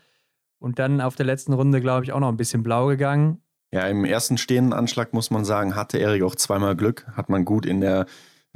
und 0.59 0.79
dann 0.79 1.01
auf 1.01 1.15
der 1.15 1.27
letzten 1.27 1.53
Runde, 1.53 1.81
glaube 1.81 2.05
ich, 2.05 2.13
auch 2.13 2.21
noch 2.21 2.29
ein 2.29 2.37
bisschen 2.37 2.63
blau 2.63 2.87
gegangen. 2.87 3.41
Ja, 3.73 3.87
im 3.89 4.05
ersten 4.05 4.39
stehenden 4.39 4.73
Anschlag 4.73 5.13
muss 5.13 5.31
man 5.31 5.45
sagen, 5.45 5.75
hatte 5.75 5.99
Erik 5.99 6.23
auch 6.23 6.37
zweimal 6.37 6.77
Glück. 6.77 7.07
Hat 7.17 7.29
man 7.29 7.45
gut 7.45 7.67
in 7.67 7.81
der 7.81 8.07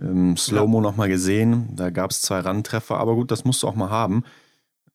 ähm, 0.01 0.37
Slow-Mo 0.37 0.79
ja. 0.79 0.83
nochmal 0.83 1.09
gesehen. 1.09 1.75
Da 1.75 1.91
gab 1.91 2.13
es 2.13 2.23
zwei 2.23 2.39
Randtreffer, 2.41 2.99
aber 2.99 3.15
gut, 3.15 3.31
das 3.31 3.45
musst 3.45 3.63
du 3.63 3.69
auch 3.69 3.75
mal 3.75 3.91
haben. 3.91 4.23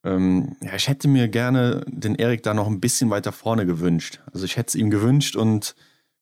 Ähm, 0.04 0.56
ja, 0.62 0.76
ich 0.76 0.88
hätte 0.88 1.08
mir 1.08 1.28
gerne 1.28 1.84
den 1.88 2.16
Erik 2.16 2.44
da 2.44 2.54
noch 2.54 2.68
ein 2.68 2.80
bisschen 2.80 3.10
weiter 3.10 3.32
vorne 3.32 3.66
gewünscht. 3.66 4.22
Also 4.32 4.46
ich 4.46 4.58
hätte 4.58 4.70
es 4.70 4.76
ihm 4.76 4.90
gewünscht 4.90 5.36
und 5.36 5.76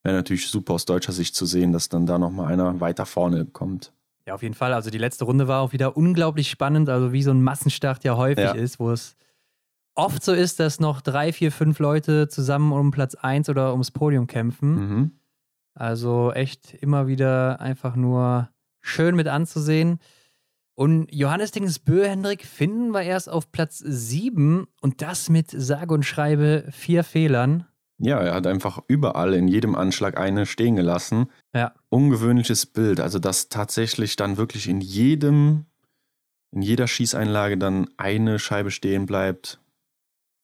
wäre 0.04 0.16
natürlich 0.16 0.48
super 0.48 0.74
aus 0.74 0.86
deutscher 0.86 1.14
Sicht 1.14 1.36
zu 1.36 1.46
sehen, 1.46 1.72
dass 1.72 1.90
dann 1.90 2.06
da 2.06 2.18
nochmal 2.18 2.52
einer 2.52 2.80
weiter 2.80 3.06
vorne 3.06 3.46
kommt. 3.46 3.94
Ja, 4.32 4.36
auf 4.36 4.44
jeden 4.44 4.56
Fall. 4.56 4.72
Also 4.72 4.90
die 4.90 4.98
letzte 4.98 5.26
Runde 5.26 5.50
war 5.50 5.62
auch 5.62 5.74
wieder 5.74 5.98
unglaublich 5.98 6.50
spannend, 6.50 6.88
also 6.88 7.12
wie 7.12 7.22
so 7.22 7.32
ein 7.32 7.44
Massenstart 7.44 8.06
ja 8.06 8.16
häufig 8.16 8.46
ja. 8.46 8.54
ist, 8.54 8.80
wo 8.80 8.90
es 8.90 9.18
oft 9.94 10.24
so 10.24 10.32
ist, 10.32 10.62
dass 10.62 10.80
noch 10.80 11.02
drei, 11.02 11.34
vier, 11.34 11.52
fünf 11.52 11.80
Leute 11.80 12.30
zusammen 12.30 12.72
um 12.72 12.92
Platz 12.92 13.14
1 13.16 13.50
oder 13.50 13.74
ums 13.74 13.92
Podium 13.92 14.28
kämpfen. 14.28 14.76
Mhm. 14.76 15.12
Also 15.74 16.32
echt 16.32 16.74
immer 16.76 17.08
wieder 17.08 17.60
einfach 17.60 17.98
nur 17.98 18.48
schön 18.80 19.18
mit 19.18 19.28
anzusehen. 19.28 20.00
Und 20.76 21.14
Johannes 21.14 21.52
Dingesbö, 21.52 22.08
Hendrik, 22.08 22.46
finden 22.46 22.92
wir 22.92 23.02
erst 23.02 23.30
auf 23.30 23.52
Platz 23.52 23.80
7 23.80 24.66
und 24.80 25.02
das 25.02 25.28
mit 25.28 25.52
sage 25.52 25.94
und 25.94 26.06
schreibe 26.06 26.70
vier 26.72 27.04
Fehlern. 27.04 27.68
Ja, 28.04 28.20
er 28.20 28.34
hat 28.34 28.48
einfach 28.48 28.80
überall 28.88 29.34
in 29.34 29.48
jedem 29.48 29.76
Anschlag 29.76 30.20
eine 30.20 30.46
stehen 30.46 30.76
gelassen. 30.76 31.28
Ja. 31.54 31.74
Ungewöhnliches 31.90 32.66
Bild. 32.66 33.00
Also, 33.00 33.20
dass 33.20 33.50
tatsächlich 33.50 34.16
dann 34.16 34.38
wirklich 34.38 34.68
in 34.68 34.82
jedem, 34.82 35.66
in 36.52 36.64
jeder 36.64 36.88
Schießeinlage 36.88 37.58
dann 37.58 37.90
eine 37.98 38.40
Scheibe 38.40 38.72
stehen 38.72 39.06
bleibt, 39.06 39.60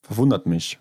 verwundert 0.03 0.45
mich. 0.45 0.79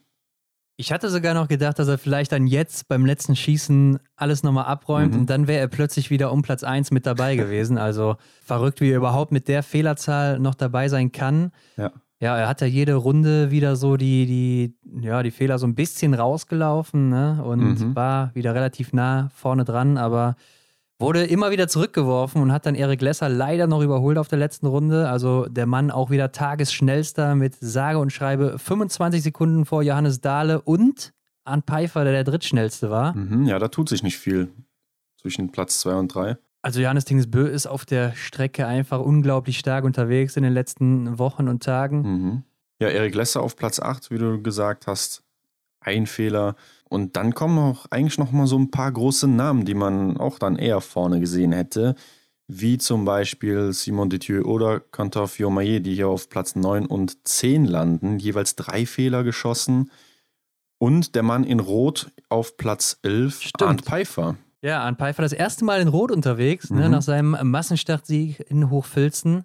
Ich 0.79 0.93
hatte 0.93 1.09
sogar 1.09 1.33
noch 1.33 1.49
gedacht, 1.49 1.79
dass 1.79 1.89
er 1.89 1.97
vielleicht 1.97 2.33
dann 2.33 2.47
jetzt 2.47 2.87
beim 2.89 3.07
letzten 3.07 3.35
Schießen 3.35 3.99
alles 4.15 4.43
nochmal 4.43 4.67
abräumt 4.67 5.15
mhm. 5.15 5.21
und 5.21 5.31
dann 5.31 5.47
wäre 5.47 5.61
er 5.61 5.69
plötzlich 5.69 6.11
wieder 6.11 6.31
um 6.31 6.43
Platz 6.43 6.63
1 6.63 6.91
mit 6.91 7.07
dabei 7.07 7.37
gewesen. 7.37 7.79
Also 7.79 8.17
verrückt, 8.45 8.83
wie 8.83 8.91
er 8.91 8.99
überhaupt 8.99 9.33
mit 9.33 9.49
der 9.49 9.63
Fehlerzahl 9.63 10.39
noch 10.39 10.55
dabei 10.55 10.91
sein 10.91 11.13
kann. 11.13 11.53
Ja. 11.79 11.93
Ja, 12.21 12.37
er 12.39 12.49
hat 12.49 12.61
ja 12.63 12.67
jede 12.67 12.95
Runde 12.95 13.51
wieder 13.51 13.77
so 13.77 13.97
die, 13.97 14.27
die, 14.27 15.03
ja, 15.05 15.23
die 15.23 15.31
Fehler 15.31 15.59
so 15.59 15.67
ein 15.67 15.75
bisschen 15.75 16.15
rausgelaufen 16.15 17.11
ne? 17.11 17.43
und 17.45 17.81
mhm. 17.81 17.97
war 17.97 18.35
wieder 18.35 18.55
relativ 18.55 18.93
nah 18.93 19.29
vorne 19.35 19.65
dran, 19.65 19.99
aber 19.99 20.37
Wurde 20.99 21.25
immer 21.25 21.51
wieder 21.51 21.69
zurückgeworfen 21.69 22.41
und 22.41 22.53
hat 22.53 22.65
dann 22.65 22.75
Erik 22.75 23.03
Lesser 23.03 23.29
leider 23.29 23.67
noch 23.67 23.83
überholt 23.83 24.17
auf 24.17 24.29
der 24.29 24.39
letzten 24.39 24.67
Runde. 24.67 25.11
Also 25.11 25.45
der 25.45 25.67
Mann 25.67 25.91
auch 25.91 26.09
wieder 26.09 26.33
tagesschnellster 26.33 27.35
mit 27.35 27.55
sage 27.61 27.99
und 27.99 28.15
schreibe 28.15 28.59
25 28.59 29.23
Sekunden 29.23 29.67
vor 29.67 29.83
Johannes 29.83 30.23
Dahle 30.23 30.63
und 30.63 31.13
Arndt 31.45 31.67
Pfeiffer, 31.67 32.05
der 32.05 32.15
der 32.15 32.25
drittschnellste 32.25 32.89
war. 32.89 33.15
Mhm, 33.15 33.45
ja, 33.45 33.59
da 33.59 33.69
tut 33.69 33.91
sich 33.91 34.03
nicht 34.03 34.17
viel 34.17 34.49
zwischen 35.21 35.53
Platz 35.53 35.81
2 35.81 35.95
und 35.97 36.15
3. 36.15 36.39
Also 36.67 36.81
Johannes 36.81 37.05
Dingesbö 37.05 37.47
ist 37.47 37.69
auf 37.69 37.85
der 37.85 38.17
Strecke 38.17 38.67
einfach 38.67 38.99
unglaublich 38.99 39.57
stark 39.57 39.85
unterwegs 39.85 40.37
in 40.37 40.43
den 40.43 40.53
letzten 40.53 41.17
Wochen 41.17 41.47
und 41.47 41.63
Tagen. 41.63 42.03
Mhm. 42.03 42.43
Ja, 42.81 42.89
Erik 42.89 43.15
Lesser 43.15 43.41
auf 43.41 43.55
Platz 43.55 43.79
8, 43.79 44.11
wie 44.11 44.19
du 44.19 44.43
gesagt 44.43 44.89
hast. 44.89 45.23
Ein 45.79 46.09
Fehler. 46.09 46.57
Und 46.89 47.15
dann 47.15 47.35
kommen 47.37 47.57
auch 47.61 47.87
eigentlich 47.91 48.19
noch 48.19 48.33
mal 48.33 48.49
so 48.49 48.59
ein 48.59 48.73
paar 48.73 48.91
große 48.91 49.29
Namen, 49.29 49.65
die 49.65 49.75
man 49.75 50.17
auch 50.17 50.41
dann 50.41 50.57
eher 50.57 50.81
vorne 50.81 51.21
gesehen 51.21 51.53
hätte, 51.53 51.95
wie 52.49 52.79
zum 52.79 53.05
Beispiel 53.05 53.73
Simon 53.73 54.11
Detieu 54.11 54.43
oder 54.43 54.81
Quentin 54.81 55.29
Fiormaillet, 55.29 55.87
die 55.87 55.95
hier 55.95 56.09
auf 56.09 56.29
Platz 56.29 56.57
9 56.57 56.85
und 56.87 57.29
10 57.29 57.65
landen, 57.65 58.19
jeweils 58.19 58.57
drei 58.57 58.87
Fehler 58.87 59.23
geschossen. 59.23 59.93
Und 60.79 61.15
der 61.15 61.23
Mann 61.23 61.45
in 61.45 61.61
Rot 61.61 62.11
auf 62.29 62.57
Platz 62.57 62.99
11, 63.05 63.41
Stimmt. 63.41 63.63
Arndt 63.63 63.83
Pfeiffer. 63.83 64.35
Ja, 64.67 64.81
Arndt 64.81 64.99
Pfeiffer 64.99 65.23
das 65.23 65.33
erste 65.33 65.65
Mal 65.65 65.81
in 65.81 65.87
Rot 65.87 66.11
unterwegs, 66.11 66.71
ne, 66.71 66.77
mhm. 66.77 66.83
ne, 66.83 66.89
nach 66.89 67.03
seinem 67.03 67.37
Massenstartsieg 67.41 68.41
in 68.51 68.69
Hochfilzen. 68.69 69.45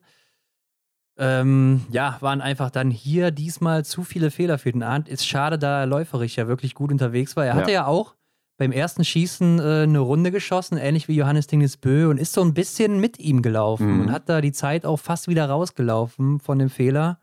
Ähm, 1.15 1.86
ja, 1.91 2.17
waren 2.22 2.41
einfach 2.41 2.72
dann 2.72 2.89
hier 2.89 3.30
diesmal 3.30 3.86
zu 3.86 4.03
viele 4.03 4.32
Fehler 4.32 4.57
für 4.57 4.72
den 4.72 4.82
Arndt. 4.82 5.07
Ist 5.07 5.28
schade, 5.28 5.59
da 5.59 5.82
er 5.82 5.86
läuferisch 5.86 6.38
ja 6.38 6.47
wirklich 6.47 6.74
gut 6.74 6.91
unterwegs 6.91 7.36
war. 7.36 7.45
Er 7.45 7.53
hatte 7.53 7.72
ja, 7.72 7.82
ja 7.82 7.86
auch 7.86 8.15
beim 8.57 8.72
ersten 8.72 9.05
Schießen 9.05 9.59
äh, 9.59 9.84
eine 9.84 9.99
Runde 9.99 10.32
geschossen, 10.32 10.80
ähnlich 10.80 11.07
wie 11.07 11.15
Johannes 11.17 11.45
Dingesbö, 11.45 12.09
und 12.09 12.17
ist 12.17 12.34
so 12.34 12.41
ein 12.41 12.55
bisschen 12.55 12.99
mit 12.99 13.19
ihm 13.19 13.43
gelaufen 13.43 13.93
mhm. 13.93 14.01
und 14.01 14.11
hat 14.11 14.28
da 14.28 14.41
die 14.41 14.53
Zeit 14.53 14.88
auch 14.88 14.97
fast 14.97 15.28
wieder 15.28 15.47
rausgelaufen 15.47 16.39
von 16.39 16.57
dem 16.57 16.72
Fehler. 16.72 17.19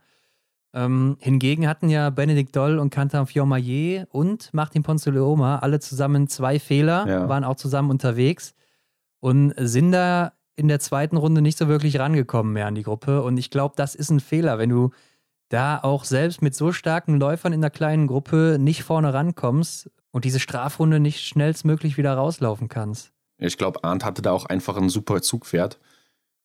Ähm, 0.75 1.17
hingegen 1.21 1.67
hatten 1.67 1.89
ja 1.89 2.11
Benedikt 2.11 2.55
Doll 2.55 2.79
und 2.79 2.91
Cantan 2.91 3.27
Fiormaillet 3.27 4.07
und 4.11 4.53
Martin 4.53 4.83
Ponzeleoma 4.83 5.61
alle 5.61 5.81
zusammen 5.81 6.29
zwei 6.29 6.59
Fehler, 6.59 7.07
ja. 7.09 7.29
waren 7.29 7.45
auch 7.45 7.57
zusammen 7.57 7.91
unterwegs 7.91 8.55
und 9.21 9.55
sind 9.57 9.93
da 9.93 10.33
in 10.57 10.69
der 10.69 10.81
zweiten 10.81 11.17
Runde 11.17 11.41
nicht 11.41 11.57
so 11.57 11.69
wirklich 11.69 11.99
rangekommen 11.99 12.53
mehr 12.53 12.67
an 12.67 12.75
die 12.75 12.83
Gruppe. 12.83 13.23
Und 13.23 13.39
ich 13.39 13.51
glaube, 13.51 13.75
das 13.77 13.95
ist 13.95 14.11
ein 14.11 14.21
Fehler, 14.21 14.59
wenn 14.59 14.71
du 14.71 14.91
da 15.49 15.79
auch 15.83 16.05
selbst 16.05 16.43
mit 16.43 16.55
so 16.55 16.73
starken 16.73 17.19
Läufern 17.19 17.53
in 17.53 17.61
der 17.61 17.71
kleinen 17.71 18.07
Gruppe 18.07 18.59
nicht 18.61 18.83
vorne 18.83 19.15
rankommst 19.15 19.91
und 20.11 20.25
diese 20.25 20.41
Strafrunde 20.41 21.01
nicht 21.01 21.21
schnellstmöglich 21.21 21.97
wieder 21.97 22.15
rauslaufen 22.15 22.69
kannst. 22.69 23.13
Ich 23.39 23.57
glaube, 23.57 23.85
Arndt 23.85 24.05
hatte 24.05 24.21
da 24.21 24.33
auch 24.33 24.47
einfach 24.47 24.77
ein 24.77 24.89
super 24.89 25.23
Zugpferd 25.23 25.79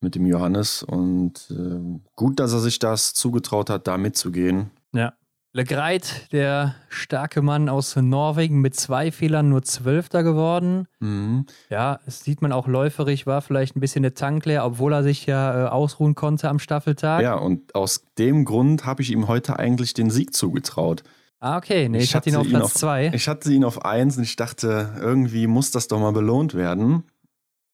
mit 0.03 0.15
dem 0.15 0.25
Johannes 0.25 0.83
und 0.83 1.49
äh, 1.51 1.99
gut, 2.15 2.39
dass 2.39 2.53
er 2.53 2.59
sich 2.59 2.79
das 2.79 3.13
zugetraut 3.13 3.69
hat, 3.69 3.87
da 3.87 3.97
mitzugehen. 3.97 4.71
Ja. 4.93 5.13
Legreit, 5.55 6.31
der 6.31 6.73
starke 6.89 7.43
Mann 7.43 7.69
aus 7.69 7.95
Norwegen, 7.95 8.59
mit 8.59 8.75
zwei 8.75 9.11
Fehlern 9.11 9.49
nur 9.49 9.61
Zwölfter 9.61 10.23
geworden. 10.23 10.87
Mhm. 10.99 11.45
Ja, 11.69 11.99
es 12.07 12.23
sieht 12.23 12.41
man 12.41 12.51
auch 12.51 12.67
läuferig, 12.67 13.27
war 13.27 13.43
vielleicht 13.43 13.75
ein 13.75 13.79
bisschen 13.79 14.01
der 14.01 14.15
Tank 14.15 14.47
leer, 14.47 14.65
obwohl 14.65 14.93
er 14.93 15.03
sich 15.03 15.27
ja 15.27 15.65
äh, 15.65 15.69
ausruhen 15.69 16.15
konnte 16.15 16.49
am 16.49 16.57
Staffeltag. 16.57 17.21
Ja, 17.21 17.35
und 17.35 17.75
aus 17.75 18.03
dem 18.17 18.45
Grund 18.45 18.87
habe 18.87 19.03
ich 19.03 19.11
ihm 19.11 19.27
heute 19.27 19.59
eigentlich 19.59 19.93
den 19.93 20.09
Sieg 20.09 20.33
zugetraut. 20.33 21.03
Ah, 21.39 21.57
okay. 21.57 21.87
Nee, 21.87 21.97
ich, 21.97 22.05
ich 22.05 22.15
hatte 22.15 22.29
ihn 22.29 22.35
auf 22.37 22.47
Platz 22.47 22.73
2. 22.75 23.11
Ich 23.13 23.27
hatte 23.27 23.51
ihn 23.51 23.63
auf 23.63 23.85
1 23.85 24.17
und 24.17 24.23
ich 24.23 24.37
dachte, 24.37 24.93
irgendwie 24.99 25.45
muss 25.45 25.69
das 25.69 25.87
doch 25.87 25.99
mal 25.99 26.13
belohnt 26.13 26.55
werden. 26.55 27.03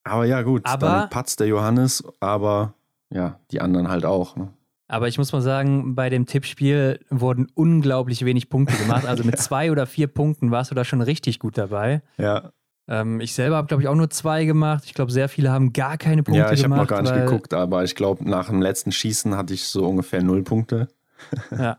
Aber 0.04 0.26
ja, 0.26 0.42
gut, 0.42 0.62
aber, 0.66 0.88
dann 0.88 1.10
patzt 1.10 1.40
der 1.40 1.48
Johannes, 1.48 2.04
aber 2.20 2.74
ja, 3.10 3.40
die 3.52 3.62
anderen 3.62 3.90
halt 3.90 4.06
auch. 4.06 4.36
Ne? 4.36 4.50
Aber 4.88 5.08
ich 5.08 5.18
muss 5.20 5.32
mal 5.32 5.42
sagen, 5.42 5.94
bei 5.94 6.10
dem 6.10 6.26
Tippspiel 6.26 7.00
wurden 7.10 7.48
unglaublich 7.54 8.26
wenig 8.26 8.50
Punkte 8.50 8.76
gemacht. 8.76 9.06
Also 9.06 9.24
mit 9.24 9.36
ja. 9.38 9.40
zwei 9.40 9.72
oder 9.72 9.86
vier 9.86 10.08
Punkten 10.08 10.50
warst 10.50 10.72
du 10.72 10.76
da 10.76 10.84
schon 10.84 11.02
richtig 11.02 11.40
gut 11.40 11.58
dabei. 11.58 12.02
Ja. 12.18 12.52
Ähm, 12.88 13.22
ich 13.22 13.34
selber 13.34 13.58
habe, 13.58 13.68
glaube 13.68 13.84
ich, 13.84 13.88
auch 13.88 13.96
nur 13.96 14.10
zwei 14.10 14.46
gemacht. 14.46 14.86
Ich 14.86 14.96
glaube, 14.96 15.12
sehr 15.12 15.30
viele 15.30 15.52
haben 15.52 15.74
gar 15.74 15.98
keine 15.98 16.24
Punkte 16.24 16.40
gemacht. 16.40 16.52
Ja, 16.52 16.58
ich 16.58 16.64
habe 16.64 16.76
noch 16.76 16.88
gar 16.88 17.04
nicht 17.04 17.14
geguckt, 17.14 17.54
aber 17.54 17.84
ich 17.84 17.96
glaube, 17.96 18.28
nach 18.28 18.50
dem 18.50 18.64
letzten 18.64 18.92
Schießen 18.92 19.36
hatte 19.38 19.54
ich 19.54 19.66
so 19.66 19.86
ungefähr 19.86 20.24
null 20.24 20.42
Punkte. 20.42 20.88
ja. 21.52 21.78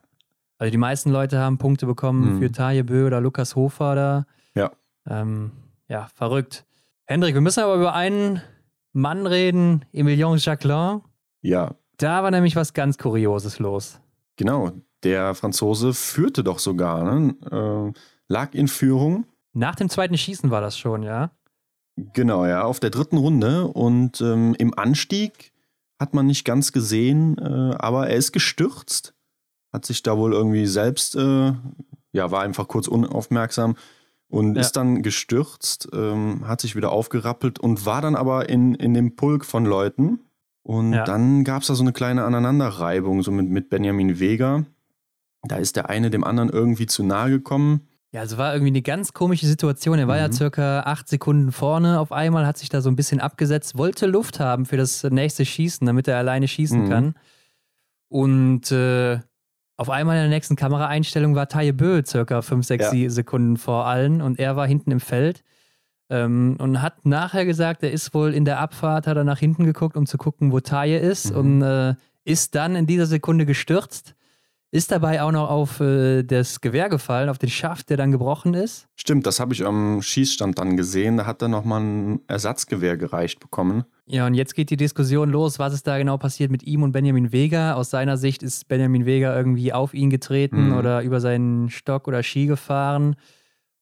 Also 0.58 0.70
die 0.70 0.78
meisten 0.78 1.10
Leute 1.10 1.38
haben 1.38 1.58
Punkte 1.58 1.86
bekommen 1.86 2.34
mhm. 2.34 2.38
für 2.38 2.52
Taje 2.52 2.84
Bö 2.84 3.06
oder 3.06 3.20
Lukas 3.20 3.56
Hofer 3.56 3.94
da. 3.96 4.26
Ja. 4.54 4.70
Ähm, 5.08 5.50
ja, 5.88 6.08
verrückt. 6.14 6.64
Hendrik, 7.10 7.34
wir 7.34 7.40
müssen 7.40 7.64
aber 7.64 7.74
über 7.74 7.92
einen 7.92 8.40
Mann 8.92 9.26
reden, 9.26 9.84
Emilien 9.92 10.36
Jacquelin 10.36 11.00
Ja. 11.42 11.74
Da 11.96 12.22
war 12.22 12.30
nämlich 12.30 12.54
was 12.54 12.72
ganz 12.72 12.98
Kurioses 12.98 13.58
los. 13.58 13.98
Genau. 14.36 14.70
Der 15.02 15.34
Franzose 15.34 15.92
führte 15.92 16.44
doch 16.44 16.60
sogar, 16.60 17.02
ne? 17.02 17.34
äh, 17.50 18.00
lag 18.28 18.54
in 18.54 18.68
Führung. 18.68 19.26
Nach 19.54 19.74
dem 19.74 19.88
zweiten 19.88 20.16
Schießen 20.16 20.52
war 20.52 20.60
das 20.60 20.78
schon, 20.78 21.02
ja? 21.02 21.32
Genau, 21.96 22.46
ja, 22.46 22.62
auf 22.62 22.78
der 22.78 22.90
dritten 22.90 23.16
Runde. 23.16 23.66
Und 23.66 24.20
ähm, 24.20 24.54
im 24.60 24.78
Anstieg 24.78 25.52
hat 25.98 26.14
man 26.14 26.26
nicht 26.26 26.44
ganz 26.44 26.70
gesehen, 26.70 27.38
äh, 27.38 27.74
aber 27.76 28.08
er 28.08 28.14
ist 28.14 28.30
gestürzt. 28.30 29.14
Hat 29.72 29.84
sich 29.84 30.04
da 30.04 30.16
wohl 30.16 30.32
irgendwie 30.32 30.66
selbst, 30.66 31.16
äh, 31.16 31.54
ja, 32.12 32.30
war 32.30 32.42
einfach 32.42 32.68
kurz 32.68 32.86
unaufmerksam 32.86 33.74
und 34.30 34.54
ja. 34.54 34.60
ist 34.60 34.72
dann 34.72 35.02
gestürzt, 35.02 35.88
ähm, 35.92 36.46
hat 36.46 36.60
sich 36.60 36.76
wieder 36.76 36.92
aufgerappelt 36.92 37.58
und 37.58 37.84
war 37.84 38.00
dann 38.00 38.14
aber 38.14 38.48
in, 38.48 38.74
in 38.74 38.94
dem 38.94 39.16
Pulk 39.16 39.44
von 39.44 39.66
Leuten. 39.66 40.20
Und 40.62 40.92
ja. 40.92 41.04
dann 41.04 41.42
gab 41.42 41.62
es 41.62 41.68
da 41.68 41.74
so 41.74 41.82
eine 41.82 41.92
kleine 41.92 42.24
Aneinanderreibung, 42.24 43.22
so 43.22 43.32
mit, 43.32 43.48
mit 43.48 43.70
Benjamin 43.70 44.20
Vega. 44.20 44.64
Da 45.42 45.56
ist 45.56 45.76
der 45.76 45.90
eine 45.90 46.10
dem 46.10 46.22
anderen 46.22 46.48
irgendwie 46.48 46.86
zu 46.86 47.02
nahe 47.02 47.30
gekommen. 47.30 47.88
Ja, 48.12 48.20
also 48.20 48.38
war 48.38 48.52
irgendwie 48.52 48.72
eine 48.72 48.82
ganz 48.82 49.12
komische 49.12 49.46
Situation. 49.46 49.98
Er 49.98 50.06
war 50.06 50.16
mhm. 50.16 50.22
ja 50.22 50.32
circa 50.32 50.80
acht 50.80 51.08
Sekunden 51.08 51.50
vorne 51.50 51.98
auf 51.98 52.12
einmal, 52.12 52.46
hat 52.46 52.58
sich 52.58 52.68
da 52.68 52.80
so 52.80 52.90
ein 52.90 52.96
bisschen 52.96 53.20
abgesetzt, 53.20 53.76
wollte 53.76 54.06
Luft 54.06 54.38
haben 54.38 54.66
für 54.66 54.76
das 54.76 55.02
nächste 55.04 55.44
Schießen, 55.44 55.86
damit 55.86 56.08
er 56.08 56.18
alleine 56.18 56.46
schießen 56.46 56.84
mhm. 56.84 56.88
kann. 56.88 57.14
Und 58.08 58.70
äh, 58.72 59.20
auf 59.80 59.88
einmal 59.88 60.16
in 60.16 60.24
der 60.24 60.28
nächsten 60.28 60.56
Kameraeinstellung 60.56 61.34
war 61.34 61.48
Taye 61.48 61.72
Bö 61.72 62.02
circa 62.04 62.42
5, 62.42 62.66
6 62.66 62.92
ja. 62.92 63.08
Sekunden 63.08 63.56
vor 63.56 63.86
allen 63.86 64.20
und 64.20 64.38
er 64.38 64.54
war 64.54 64.66
hinten 64.66 64.90
im 64.90 65.00
Feld 65.00 65.42
ähm, 66.10 66.56
und 66.58 66.82
hat 66.82 67.06
nachher 67.06 67.46
gesagt, 67.46 67.82
er 67.82 67.90
ist 67.90 68.12
wohl 68.12 68.34
in 68.34 68.44
der 68.44 68.60
Abfahrt, 68.60 69.06
hat 69.06 69.16
er 69.16 69.24
nach 69.24 69.38
hinten 69.38 69.64
geguckt, 69.64 69.96
um 69.96 70.04
zu 70.04 70.18
gucken, 70.18 70.52
wo 70.52 70.60
Taye 70.60 70.98
ist 70.98 71.30
mhm. 71.30 71.38
und 71.38 71.62
äh, 71.62 71.94
ist 72.24 72.54
dann 72.56 72.76
in 72.76 72.86
dieser 72.86 73.06
Sekunde 73.06 73.46
gestürzt 73.46 74.14
ist 74.72 74.92
dabei 74.92 75.22
auch 75.22 75.32
noch 75.32 75.50
auf 75.50 75.80
äh, 75.80 76.22
das 76.22 76.60
Gewehr 76.60 76.88
gefallen, 76.88 77.28
auf 77.28 77.38
den 77.38 77.48
Schaft, 77.48 77.90
der 77.90 77.96
dann 77.96 78.12
gebrochen 78.12 78.54
ist. 78.54 78.86
Stimmt, 78.94 79.26
das 79.26 79.40
habe 79.40 79.52
ich 79.52 79.66
am 79.66 80.00
Schießstand 80.00 80.58
dann 80.58 80.76
gesehen. 80.76 81.16
Da 81.16 81.26
hat 81.26 81.42
er 81.42 81.48
nochmal 81.48 81.80
ein 81.80 82.20
Ersatzgewehr 82.28 82.96
gereicht 82.96 83.40
bekommen. 83.40 83.84
Ja, 84.10 84.26
und 84.26 84.34
jetzt 84.34 84.54
geht 84.54 84.70
die 84.70 84.76
Diskussion 84.76 85.30
los, 85.30 85.58
was 85.58 85.72
ist 85.72 85.86
da 85.86 85.96
genau 85.96 86.18
passiert 86.18 86.50
mit 86.50 86.64
ihm 86.64 86.82
und 86.82 86.92
Benjamin 86.92 87.32
Vega. 87.32 87.74
Aus 87.74 87.90
seiner 87.90 88.16
Sicht 88.16 88.42
ist 88.42 88.66
Benjamin 88.66 89.06
Vega 89.06 89.36
irgendwie 89.36 89.72
auf 89.72 89.94
ihn 89.94 90.10
getreten 90.10 90.70
mhm. 90.70 90.76
oder 90.76 91.02
über 91.02 91.20
seinen 91.20 91.70
Stock 91.70 92.08
oder 92.08 92.22
Ski 92.22 92.46
gefahren 92.46 93.14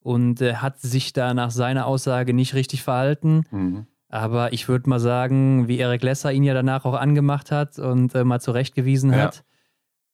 und 0.01 0.41
äh, 0.41 0.55
hat 0.55 0.79
sich 0.79 1.13
da 1.13 1.33
nach 1.33 1.49
seiner 1.49 1.87
Aussage 1.87 2.33
nicht 2.33 2.53
richtig 2.53 2.83
verhalten. 2.83 3.43
Mhm. 3.49 3.87
Aber 4.07 4.53
ich 4.53 4.67
würde 4.67 4.89
mal 4.89 4.99
sagen, 4.99 5.67
wie 5.67 5.79
Eric 5.79 6.03
Lesser 6.03 6.31
ihn 6.31 6.43
ja 6.43 6.53
danach 6.53 6.85
auch 6.85 6.95
angemacht 6.95 7.51
hat 7.51 7.79
und 7.79 8.13
äh, 8.13 8.23
mal 8.23 8.39
zurechtgewiesen 8.39 9.11
ja. 9.11 9.17
hat, 9.17 9.43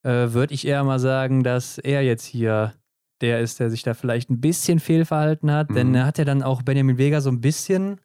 äh, 0.04 0.34
würde 0.34 0.54
ich 0.54 0.66
eher 0.66 0.84
mal 0.84 1.00
sagen, 1.00 1.44
dass 1.44 1.78
er 1.78 2.04
jetzt 2.04 2.26
hier 2.26 2.74
der 3.22 3.40
ist, 3.40 3.60
der 3.60 3.70
sich 3.70 3.84
da 3.84 3.94
vielleicht 3.94 4.30
ein 4.30 4.42
bisschen 4.42 4.80
fehlverhalten 4.80 5.52
hat. 5.52 5.70
Mhm. 5.72 5.76
Denn 5.76 5.96
er 5.96 6.06
hat 6.06 6.18
ja 6.18 6.26
dann 6.26 6.44
auch 6.44 6.62
Benjamin 6.62 6.98
Vega 6.98 7.22
so 7.22 7.30
ein 7.30 7.42
bisschen. 7.42 8.00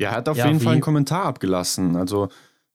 Ja, 0.00 0.10
er 0.10 0.16
hat 0.16 0.28
auf 0.30 0.36
ja, 0.38 0.46
jeden 0.46 0.60
Fall 0.60 0.72
einen 0.72 0.80
Kommentar 0.80 1.24
abgelassen. 1.24 1.94
Also, 1.94 2.28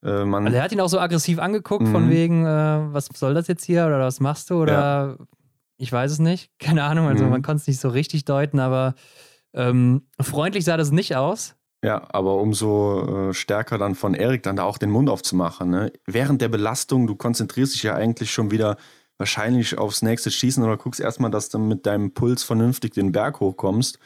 äh, 0.04 0.24
man. 0.24 0.46
Also 0.46 0.56
er 0.56 0.62
hat 0.62 0.70
ihn 0.70 0.80
auch 0.80 0.88
so 0.88 1.00
aggressiv 1.00 1.40
angeguckt, 1.40 1.88
mhm. 1.88 1.92
von 1.92 2.08
wegen, 2.08 2.46
äh, 2.46 2.48
was 2.92 3.08
soll 3.12 3.34
das 3.34 3.48
jetzt 3.48 3.64
hier 3.64 3.84
oder 3.86 3.98
was 3.98 4.20
machst 4.20 4.50
du? 4.50 4.62
Oder 4.62 5.16
ja. 5.18 5.26
ich 5.76 5.90
weiß 5.90 6.12
es 6.12 6.18
nicht. 6.20 6.52
Keine 6.60 6.84
Ahnung. 6.84 7.08
Also, 7.08 7.24
mhm. 7.24 7.30
man 7.30 7.42
konnte 7.42 7.62
es 7.62 7.66
nicht 7.66 7.80
so 7.80 7.88
richtig 7.88 8.26
deuten, 8.26 8.60
aber 8.60 8.94
ähm, 9.54 10.02
freundlich 10.20 10.64
sah 10.64 10.76
das 10.76 10.92
nicht 10.92 11.16
aus. 11.16 11.56
Ja, 11.82 12.06
aber 12.10 12.36
umso 12.36 13.28
äh, 13.28 13.34
stärker 13.34 13.76
dann 13.76 13.96
von 13.96 14.14
Erik 14.14 14.44
dann 14.44 14.56
da 14.56 14.62
auch 14.62 14.78
den 14.78 14.90
Mund 14.90 15.10
aufzumachen. 15.10 15.68
Ne? 15.68 15.92
Während 16.06 16.40
der 16.40 16.48
Belastung, 16.48 17.08
du 17.08 17.16
konzentrierst 17.16 17.74
dich 17.74 17.82
ja 17.82 17.94
eigentlich 17.94 18.30
schon 18.30 18.52
wieder 18.52 18.76
wahrscheinlich 19.18 19.78
aufs 19.78 20.02
nächste 20.02 20.30
Schießen 20.30 20.62
oder 20.62 20.76
guckst 20.76 21.00
erstmal, 21.00 21.30
dass 21.30 21.48
du 21.48 21.58
mit 21.58 21.86
deinem 21.86 22.14
Puls 22.14 22.44
vernünftig 22.44 22.92
den 22.94 23.12
Berg 23.12 23.40
hochkommst. 23.40 23.98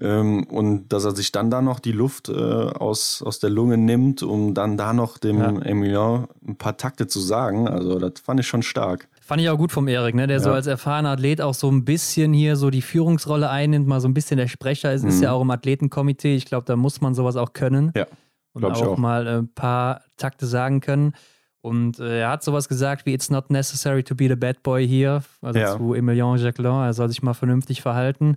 Ähm, 0.00 0.44
und 0.44 0.88
dass 0.88 1.04
er 1.04 1.14
sich 1.14 1.32
dann 1.32 1.50
da 1.50 1.60
noch 1.60 1.78
die 1.78 1.92
Luft 1.92 2.28
äh, 2.28 2.32
aus, 2.32 3.22
aus 3.22 3.40
der 3.40 3.50
Lunge 3.50 3.76
nimmt, 3.76 4.22
um 4.22 4.54
dann 4.54 4.76
da 4.76 4.92
noch 4.92 5.18
dem 5.18 5.38
ja. 5.38 5.48
Emilien 5.62 6.28
ein 6.46 6.56
paar 6.56 6.76
Takte 6.78 7.06
zu 7.06 7.20
sagen. 7.20 7.68
Also, 7.68 7.98
das 7.98 8.20
fand 8.20 8.40
ich 8.40 8.46
schon 8.46 8.62
stark. 8.62 9.08
Fand 9.20 9.42
ich 9.42 9.50
auch 9.50 9.58
gut 9.58 9.70
vom 9.70 9.88
Erik, 9.88 10.14
ne? 10.14 10.26
der 10.26 10.38
ja. 10.38 10.42
so 10.42 10.50
als 10.50 10.66
erfahrener 10.66 11.10
Athlet 11.10 11.42
auch 11.42 11.54
so 11.54 11.70
ein 11.70 11.84
bisschen 11.84 12.32
hier 12.32 12.56
so 12.56 12.70
die 12.70 12.82
Führungsrolle 12.82 13.50
einnimmt, 13.50 13.86
mal 13.86 14.00
so 14.00 14.08
ein 14.08 14.14
bisschen 14.14 14.38
der 14.38 14.48
Sprecher 14.48 14.92
ist, 14.92 15.02
mhm. 15.02 15.10
ist 15.10 15.20
ja 15.20 15.32
auch 15.32 15.42
im 15.42 15.50
Athletenkomitee. 15.50 16.36
Ich 16.36 16.46
glaube, 16.46 16.64
da 16.64 16.74
muss 16.74 17.00
man 17.00 17.14
sowas 17.14 17.36
auch 17.36 17.52
können. 17.52 17.92
Ja. 17.94 18.06
Und 18.54 18.64
auch, 18.64 18.82
auch, 18.82 18.98
mal 18.98 19.26
ein 19.26 19.48
paar 19.48 20.02
Takte 20.16 20.46
sagen 20.46 20.80
können. 20.80 21.14
Und 21.60 22.00
äh, 22.00 22.20
er 22.20 22.30
hat 22.30 22.42
sowas 22.42 22.68
gesagt 22.68 23.06
wie 23.06 23.14
It's 23.14 23.30
not 23.30 23.50
necessary 23.50 24.02
to 24.02 24.14
be 24.14 24.26
the 24.26 24.36
bad 24.36 24.62
boy 24.62 24.86
here, 24.86 25.22
also 25.42 25.58
ja. 25.58 25.76
zu 25.76 25.94
Emilien 25.94 26.36
Jacquelin. 26.36 26.72
Er 26.72 26.92
soll 26.92 27.08
sich 27.08 27.22
mal 27.22 27.34
vernünftig 27.34 27.82
verhalten 27.82 28.36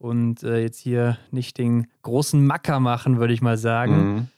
und 0.00 0.42
äh, 0.42 0.60
jetzt 0.62 0.78
hier 0.78 1.18
nicht 1.30 1.58
den 1.58 1.86
großen 2.02 2.44
Macker 2.44 2.80
machen, 2.80 3.18
würde 3.18 3.34
ich 3.34 3.42
mal 3.42 3.58
sagen. 3.58 4.14
Mhm. 4.14 4.28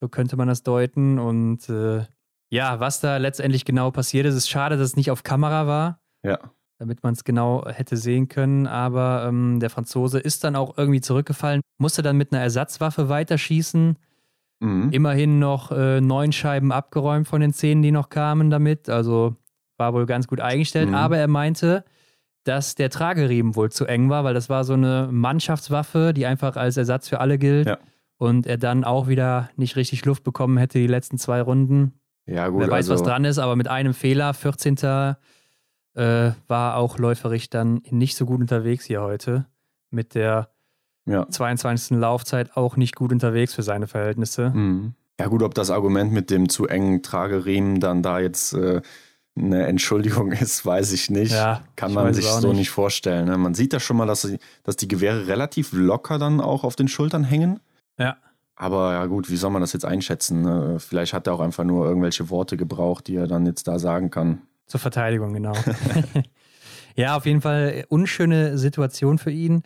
So 0.00 0.08
könnte 0.08 0.36
man 0.36 0.48
das 0.48 0.64
deuten. 0.64 1.20
Und 1.20 1.68
äh, 1.68 2.04
ja, 2.50 2.80
was 2.80 3.00
da 3.00 3.18
letztendlich 3.18 3.64
genau 3.64 3.92
passiert 3.92 4.26
ist, 4.26 4.34
ist 4.34 4.50
schade, 4.50 4.76
dass 4.76 4.88
es 4.88 4.96
nicht 4.96 5.12
auf 5.12 5.22
Kamera 5.22 5.68
war. 5.68 6.00
Ja. 6.24 6.38
Damit 6.78 7.04
man 7.04 7.12
es 7.12 7.22
genau 7.22 7.64
hätte 7.68 7.96
sehen 7.96 8.26
können. 8.26 8.66
Aber 8.66 9.24
ähm, 9.28 9.60
der 9.60 9.70
Franzose 9.70 10.18
ist 10.18 10.42
dann 10.42 10.56
auch 10.56 10.76
irgendwie 10.76 11.00
zurückgefallen, 11.00 11.60
musste 11.78 12.02
dann 12.02 12.16
mit 12.16 12.32
einer 12.32 12.42
Ersatzwaffe 12.42 13.08
weiterschießen. 13.08 13.96
Mhm. 14.58 14.90
Immerhin 14.90 15.38
noch 15.38 15.70
äh, 15.70 16.00
neun 16.00 16.32
Scheiben 16.32 16.72
abgeräumt 16.72 17.28
von 17.28 17.40
den 17.40 17.52
zehn, 17.52 17.80
die 17.80 17.92
noch 17.92 18.08
kamen 18.08 18.50
damit. 18.50 18.88
Also 18.88 19.36
war 19.78 19.94
wohl 19.94 20.06
ganz 20.06 20.26
gut 20.26 20.40
eingestellt. 20.40 20.88
Mhm. 20.88 20.96
Aber 20.96 21.16
er 21.16 21.28
meinte, 21.28 21.84
dass 22.44 22.74
der 22.74 22.90
Trageriemen 22.90 23.54
wohl 23.54 23.70
zu 23.70 23.86
eng 23.86 24.10
war, 24.10 24.24
weil 24.24 24.34
das 24.34 24.48
war 24.48 24.64
so 24.64 24.72
eine 24.72 25.08
Mannschaftswaffe, 25.10 26.12
die 26.14 26.26
einfach 26.26 26.56
als 26.56 26.76
Ersatz 26.76 27.08
für 27.08 27.20
alle 27.20 27.38
gilt. 27.38 27.68
Ja. 27.68 27.78
Und 28.18 28.46
er 28.46 28.56
dann 28.56 28.84
auch 28.84 29.08
wieder 29.08 29.50
nicht 29.56 29.76
richtig 29.76 30.04
Luft 30.04 30.22
bekommen 30.22 30.56
hätte 30.56 30.78
die 30.78 30.86
letzten 30.86 31.18
zwei 31.18 31.42
Runden. 31.42 32.00
Ja, 32.26 32.48
gut. 32.48 32.60
Wer 32.60 32.70
weiß, 32.70 32.88
also, 32.88 32.94
was 32.94 33.02
dran 33.02 33.24
ist, 33.24 33.38
aber 33.38 33.56
mit 33.56 33.68
einem 33.68 33.94
Fehler, 33.94 34.32
14. 34.32 35.16
Äh, 35.94 36.32
war 36.48 36.76
auch 36.76 36.98
läuferig 36.98 37.50
dann 37.50 37.82
nicht 37.90 38.16
so 38.16 38.24
gut 38.24 38.40
unterwegs 38.40 38.84
hier 38.84 39.02
heute. 39.02 39.46
Mit 39.90 40.14
der 40.14 40.48
ja. 41.04 41.28
22. 41.28 41.98
Laufzeit 41.98 42.56
auch 42.56 42.76
nicht 42.76 42.96
gut 42.96 43.12
unterwegs 43.12 43.54
für 43.54 43.62
seine 43.62 43.86
Verhältnisse. 43.86 44.50
Mhm. 44.50 44.94
Ja, 45.20 45.26
gut, 45.26 45.42
ob 45.42 45.54
das 45.54 45.70
Argument 45.70 46.12
mit 46.12 46.30
dem 46.30 46.48
zu 46.48 46.66
engen 46.66 47.02
Trageriemen 47.02 47.80
dann 47.80 48.02
da 48.02 48.18
jetzt 48.18 48.54
äh, 48.54 48.80
eine 49.36 49.66
Entschuldigung 49.66 50.32
ist, 50.32 50.64
weiß 50.64 50.92
ich 50.92 51.10
nicht. 51.10 51.32
Ja, 51.32 51.62
Kann 51.76 51.92
man 51.92 52.12
sich 52.14 52.26
so 52.26 52.48
nicht. 52.48 52.58
nicht 52.58 52.70
vorstellen. 52.70 53.26
Ne? 53.26 53.38
Man 53.38 53.54
sieht 53.54 53.72
da 53.72 53.80
schon 53.80 53.96
mal, 53.96 54.06
dass, 54.06 54.30
dass 54.62 54.76
die 54.76 54.88
Gewehre 54.88 55.26
relativ 55.26 55.72
locker 55.72 56.18
dann 56.18 56.40
auch 56.40 56.64
auf 56.64 56.76
den 56.76 56.88
Schultern 56.88 57.24
hängen. 57.24 57.60
Ja. 57.98 58.16
Aber 58.54 58.92
ja 58.92 59.06
gut, 59.06 59.30
wie 59.30 59.36
soll 59.36 59.50
man 59.50 59.62
das 59.62 59.72
jetzt 59.72 59.84
einschätzen? 59.84 60.42
Ne? 60.42 60.76
Vielleicht 60.78 61.14
hat 61.14 61.26
er 61.26 61.34
auch 61.34 61.40
einfach 61.40 61.64
nur 61.64 61.86
irgendwelche 61.86 62.30
Worte 62.30 62.56
gebraucht, 62.56 63.08
die 63.08 63.16
er 63.16 63.26
dann 63.26 63.46
jetzt 63.46 63.66
da 63.66 63.78
sagen 63.78 64.10
kann. 64.10 64.42
Zur 64.66 64.80
Verteidigung, 64.80 65.32
genau. 65.32 65.54
ja, 66.96 67.16
auf 67.16 67.26
jeden 67.26 67.40
Fall 67.40 67.84
unschöne 67.88 68.58
Situation 68.58 69.18
für 69.18 69.30
ihn. 69.30 69.62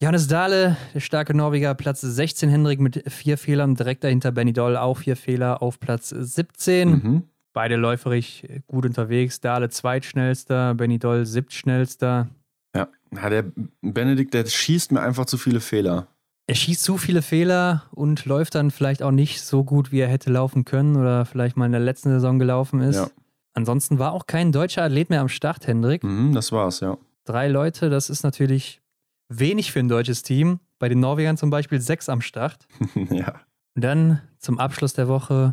Johannes 0.00 0.28
Dahle, 0.28 0.76
der 0.94 1.00
starke 1.00 1.34
Norweger, 1.34 1.74
Platz 1.74 2.02
16, 2.02 2.48
Hendrik 2.48 2.78
mit 2.78 3.10
vier 3.10 3.36
Fehlern, 3.36 3.74
direkt 3.74 4.04
dahinter 4.04 4.30
Benny 4.30 4.52
Doll, 4.52 4.76
auch 4.76 4.98
vier 4.98 5.16
Fehler 5.16 5.60
auf 5.60 5.80
Platz 5.80 6.10
17. 6.10 6.88
Mhm. 6.88 7.22
Beide 7.52 7.76
läuferig 7.76 8.46
gut 8.66 8.86
unterwegs. 8.86 9.40
Dahle 9.40 9.68
zweitschnellster, 9.68 10.74
Benny 10.74 10.98
Doll 10.98 11.26
siebtschnellster. 11.26 12.28
Ja, 12.76 12.88
der 13.10 13.44
Benedikt, 13.80 14.34
der 14.34 14.46
schießt 14.46 14.92
mir 14.92 15.00
einfach 15.00 15.26
zu 15.26 15.38
viele 15.38 15.60
Fehler 15.60 16.08
er 16.48 16.54
schießt 16.54 16.82
zu 16.82 16.96
viele 16.96 17.20
Fehler 17.20 17.84
und 17.90 18.24
läuft 18.24 18.54
dann 18.54 18.70
vielleicht 18.70 19.02
auch 19.02 19.10
nicht 19.10 19.42
so 19.42 19.64
gut, 19.64 19.92
wie 19.92 20.00
er 20.00 20.08
hätte 20.08 20.32
laufen 20.32 20.64
können 20.64 20.96
oder 20.96 21.26
vielleicht 21.26 21.58
mal 21.58 21.66
in 21.66 21.72
der 21.72 21.80
letzten 21.80 22.08
Saison 22.08 22.38
gelaufen 22.38 22.80
ist. 22.80 22.96
Ja. 22.96 23.10
Ansonsten 23.52 23.98
war 23.98 24.12
auch 24.12 24.26
kein 24.26 24.50
deutscher 24.50 24.82
Athlet 24.82 25.10
mehr 25.10 25.20
am 25.20 25.28
Start, 25.28 25.66
Hendrik. 25.66 26.02
Mhm, 26.02 26.32
das 26.32 26.50
war's, 26.50 26.80
ja. 26.80 26.96
Drei 27.26 27.48
Leute, 27.48 27.90
das 27.90 28.08
ist 28.08 28.22
natürlich 28.22 28.80
wenig 29.28 29.72
für 29.72 29.80
ein 29.80 29.88
deutsches 29.88 30.22
Team. 30.22 30.60
Bei 30.78 30.88
den 30.88 31.00
Norwegern 31.00 31.36
zum 31.36 31.50
Beispiel 31.50 31.82
sechs 31.82 32.08
am 32.08 32.22
Start. 32.22 32.66
ja. 33.10 33.34
Und 33.74 33.84
dann 33.84 34.22
zum 34.38 34.58
Abschluss 34.58 34.94
der 34.94 35.06
Woche 35.06 35.52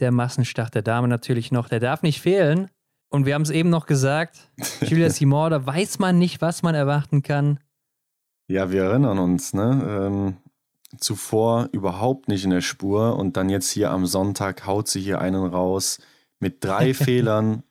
der 0.00 0.12
Massenstart 0.12 0.74
der 0.74 0.82
Dame 0.82 1.08
natürlich 1.08 1.52
noch. 1.52 1.68
Der 1.68 1.80
darf 1.80 2.02
nicht 2.02 2.20
fehlen. 2.20 2.68
Und 3.08 3.26
wir 3.26 3.34
haben 3.34 3.42
es 3.42 3.50
eben 3.50 3.70
noch 3.70 3.86
gesagt, 3.86 4.50
Julia 4.80 5.10
Simon, 5.10 5.50
da 5.50 5.64
weiß 5.64 5.98
man 6.00 6.18
nicht, 6.18 6.40
was 6.40 6.62
man 6.62 6.74
erwarten 6.74 7.22
kann. 7.22 7.60
Ja, 8.48 8.70
wir 8.70 8.82
erinnern 8.82 9.18
uns, 9.18 9.54
ne? 9.54 9.86
Ähm, 9.88 10.36
zuvor 10.98 11.68
überhaupt 11.72 12.28
nicht 12.28 12.44
in 12.44 12.50
der 12.50 12.60
Spur 12.60 13.16
und 13.16 13.36
dann 13.36 13.48
jetzt 13.48 13.70
hier 13.70 13.90
am 13.90 14.06
Sonntag 14.06 14.66
haut 14.66 14.88
sie 14.88 15.00
hier 15.00 15.20
einen 15.20 15.46
raus 15.46 15.98
mit 16.40 16.64
drei 16.64 16.94
Fehlern. 16.94 17.62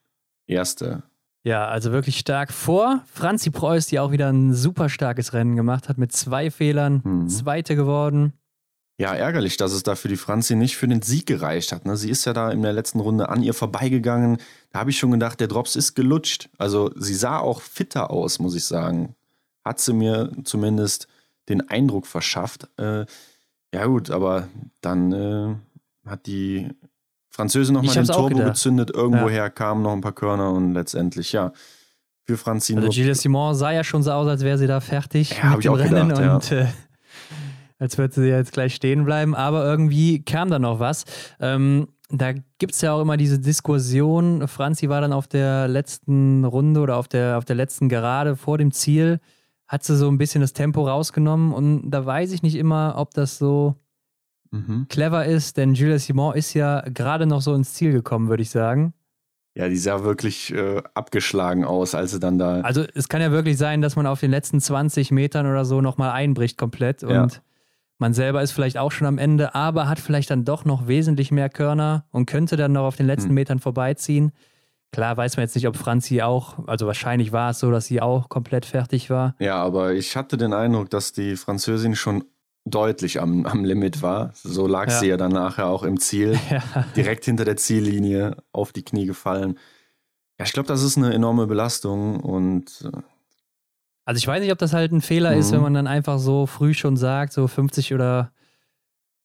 Erste. 0.46 1.04
Ja, 1.44 1.68
also 1.68 1.92
wirklich 1.92 2.20
stark 2.20 2.52
vor. 2.52 3.02
Franzi 3.06 3.50
Preuß, 3.50 3.88
die 3.88 4.00
auch 4.00 4.12
wieder 4.12 4.32
ein 4.32 4.54
super 4.54 4.88
starkes 4.90 5.34
Rennen 5.34 5.56
gemacht 5.56 5.90
hat 5.90 5.98
mit 5.98 6.12
zwei 6.12 6.52
Fehlern. 6.52 7.02
Mhm. 7.04 7.28
Zweite 7.30 7.76
geworden. 7.76 8.34
Ja, 8.98 9.14
ärgerlich, 9.14 9.58
dass 9.58 9.74
es 9.74 9.82
da 9.82 9.96
für 9.96 10.08
die 10.08 10.18
Franzi 10.18 10.56
nicht 10.56 10.78
für 10.78 10.88
den 10.88 11.02
Sieg 11.02 11.26
gereicht 11.26 11.72
hat. 11.72 11.86
Ne? 11.86 11.98
Sie 11.98 12.12
ist 12.12 12.26
ja 12.26 12.34
da 12.34 12.52
in 12.52 12.62
der 12.62 12.74
letzten 12.74 13.00
Runde 13.00 13.30
an 13.30 13.42
ihr 13.42 13.56
vorbeigegangen. 13.56 14.38
Da 14.72 14.80
habe 14.80 14.92
ich 14.92 15.00
schon 15.00 15.12
gedacht, 15.12 15.40
der 15.40 15.48
Drops 15.48 15.76
ist 15.76 15.96
gelutscht. 15.96 16.50
Also 16.60 16.92
sie 16.96 17.16
sah 17.16 17.40
auch 17.40 17.62
fitter 17.62 18.12
aus, 18.12 18.38
muss 18.40 18.56
ich 18.56 18.66
sagen. 18.66 19.16
Hat 19.66 19.80
sie 19.80 19.94
mir 19.94 20.32
zumindest 20.44 21.08
den 21.50 21.68
Eindruck 21.70 22.06
verschafft. 22.06 22.70
Äh, 22.78 23.06
ja 23.74 23.86
gut, 23.88 24.12
aber 24.12 24.48
dann 24.82 25.12
äh, 25.12 25.56
hat 26.06 26.28
die 26.28 26.70
Französin 27.30 27.74
nochmal 27.74 27.96
den 27.96 28.06
Turbo 28.06 28.38
gezündet. 28.38 28.92
Irgendwoher 28.92 29.36
ja. 29.36 29.50
kamen 29.50 29.82
noch 29.82 29.94
ein 29.94 30.02
paar 30.02 30.14
Körner 30.14 30.52
und 30.52 30.76
letztendlich, 30.76 31.32
ja, 31.32 31.52
für 32.26 32.38
Franzi 32.38 32.76
Also 32.76 32.90
Gilles 32.90 33.22
Simon 33.22 33.56
sah 33.56 33.72
ja 33.72 33.84
schon 33.84 34.04
so 34.04 34.12
aus, 34.12 34.28
als 34.28 34.44
wäre 34.44 34.58
sie 34.58 34.68
da 34.68 34.80
fertig 34.80 35.38
ja, 35.42 35.56
mit 35.56 35.66
dem 35.66 35.74
Rennen 35.74 36.10
gedacht, 36.10 36.52
und 36.52 36.52
ja. 36.52 36.66
äh, 36.66 36.68
als 37.84 37.98
würde 37.98 38.14
sie 38.14 38.30
jetzt 38.30 38.54
gleich 38.54 38.74
stehen 38.74 39.04
bleiben. 39.04 39.36
Aber 39.36 39.66
irgendwie 39.66 40.24
kam 40.24 40.50
da 40.50 40.58
noch 40.58 40.80
was. 40.80 41.04
Ähm, 41.42 41.90
da 42.10 42.32
gibt 42.32 42.74
es 42.74 42.82
ja 42.82 42.94
auch 42.94 43.02
immer 43.02 43.18
diese 43.18 43.40
Diskussion. 43.40 44.48
Franzi 44.48 44.88
war 44.88 45.02
dann 45.02 45.12
auf 45.12 45.28
der 45.28 45.68
letzten 45.68 46.46
Runde 46.46 46.80
oder 46.80 46.96
auf 46.96 47.10
der, 47.10 47.38
auf 47.38 47.44
der 47.44 47.58
letzten 47.58 47.90
Gerade 47.90 48.38
vor 48.38 48.58
dem 48.58 48.72
Ziel, 48.72 49.20
hat 49.68 49.84
sie 49.84 49.98
so 49.98 50.08
ein 50.08 50.18
bisschen 50.18 50.40
das 50.40 50.54
Tempo 50.54 50.88
rausgenommen 50.88 51.52
und 51.52 51.92
da 51.92 52.06
weiß 52.06 52.32
ich 52.32 52.42
nicht 52.42 52.56
immer, 52.56 52.94
ob 52.96 53.14
das 53.14 53.38
so 53.38 53.76
mhm. 54.52 54.86
clever 54.88 55.26
ist, 55.26 55.58
denn 55.58 55.74
Jules 55.74 56.06
Simon 56.06 56.36
ist 56.36 56.54
ja 56.54 56.82
gerade 56.82 57.26
noch 57.26 57.42
so 57.42 57.54
ins 57.54 57.74
Ziel 57.74 57.92
gekommen, 57.92 58.30
würde 58.30 58.44
ich 58.44 58.50
sagen. 58.50 58.94
Ja, 59.56 59.68
die 59.68 59.78
sah 59.78 60.04
wirklich 60.04 60.54
äh, 60.54 60.82
abgeschlagen 60.94 61.66
aus, 61.66 61.96
als 61.96 62.12
sie 62.12 62.20
dann 62.20 62.38
da. 62.38 62.62
Also 62.62 62.86
es 62.96 63.10
kann 63.10 63.22
ja 63.22 63.32
wirklich 63.32 63.58
sein, 63.58 63.82
dass 63.82 63.96
man 63.96 64.08
auf 64.08 64.22
den 64.22 64.32
letzten 64.32 64.62
20 64.62 65.12
Metern 65.12 65.46
oder 65.46 65.66
so 65.66 65.82
nochmal 65.82 66.12
einbricht 66.12 66.58
komplett 66.58 67.04
und 67.04 67.12
ja. 67.12 67.28
Man 67.98 68.14
selber 68.14 68.42
ist 68.42 68.52
vielleicht 68.52 68.78
auch 68.78 68.92
schon 68.92 69.08
am 69.08 69.18
Ende, 69.18 69.56
aber 69.56 69.88
hat 69.88 70.00
vielleicht 70.00 70.30
dann 70.30 70.46
doch 70.46 70.66
noch 70.66 70.88
wesentlich 70.88 71.32
mehr 71.32 71.50
Körner 71.50 72.06
und 72.12 72.26
könnte 72.26 72.58
dann 72.58 72.74
noch 72.74 72.86
auf 72.86 72.96
den 72.96 73.08
letzten 73.08 73.30
hm. 73.30 73.36
Metern 73.36 73.60
vorbeiziehen. 73.60 74.32
Klar 74.92 75.18
weiß 75.18 75.38
man 75.38 75.46
jetzt 75.46 75.56
nicht, 75.56 75.68
ob 75.68 75.76
Franzi 75.76 76.22
auch, 76.22 76.68
also 76.68 76.86
wahrscheinlich 76.86 77.32
war 77.32 77.50
es 77.50 77.60
so, 77.60 77.72
dass 77.72 77.88
sie 77.88 78.02
auch 78.02 78.30
komplett 78.30 78.66
fertig 78.66 79.10
war. 79.10 79.36
Ja, 79.40 79.56
aber 79.56 79.94
ich 79.94 80.16
hatte 80.16 80.38
den 80.38 80.54
Eindruck, 80.54 80.92
dass 80.92 81.14
die 81.14 81.36
Französin 81.36 81.96
schon 81.96 82.26
deutlich 82.66 83.20
am, 83.20 83.46
am 83.46 83.66
Limit 83.66 84.02
war. 84.02 84.32
So 84.36 84.68
lag 84.68 84.90
ja. 84.90 85.00
sie 85.00 85.08
ja 85.08 85.18
dann 85.18 85.32
nachher 85.32 85.68
auch 85.68 85.84
im 85.84 86.00
Ziel, 86.00 86.40
ja. 86.50 86.62
direkt 86.96 87.26
hinter 87.26 87.44
der 87.44 87.58
Ziellinie 87.58 88.38
auf 88.52 88.72
die 88.72 88.84
Knie 88.84 89.06
gefallen. 89.06 89.58
Ja, 90.40 90.46
ich 90.46 90.54
glaube, 90.54 90.68
das 90.68 90.84
ist 90.84 90.98
eine 90.98 91.14
enorme 91.14 91.48
Belastung 91.48 92.20
und. 92.20 92.90
Also 94.06 94.18
ich 94.18 94.28
weiß 94.28 94.42
nicht, 94.42 94.52
ob 94.52 94.58
das 94.58 94.74
halt 94.74 94.92
ein 94.92 95.02
Fehler 95.02 95.32
mhm. 95.32 95.40
ist, 95.40 95.52
wenn 95.52 95.62
man 95.62 95.74
dann 95.74 95.88
einfach 95.88 96.20
so 96.20 96.46
früh 96.46 96.74
schon 96.74 96.98
sagt, 96.98 97.34
so 97.34 97.48
50 97.48 97.94
oder 97.94 98.32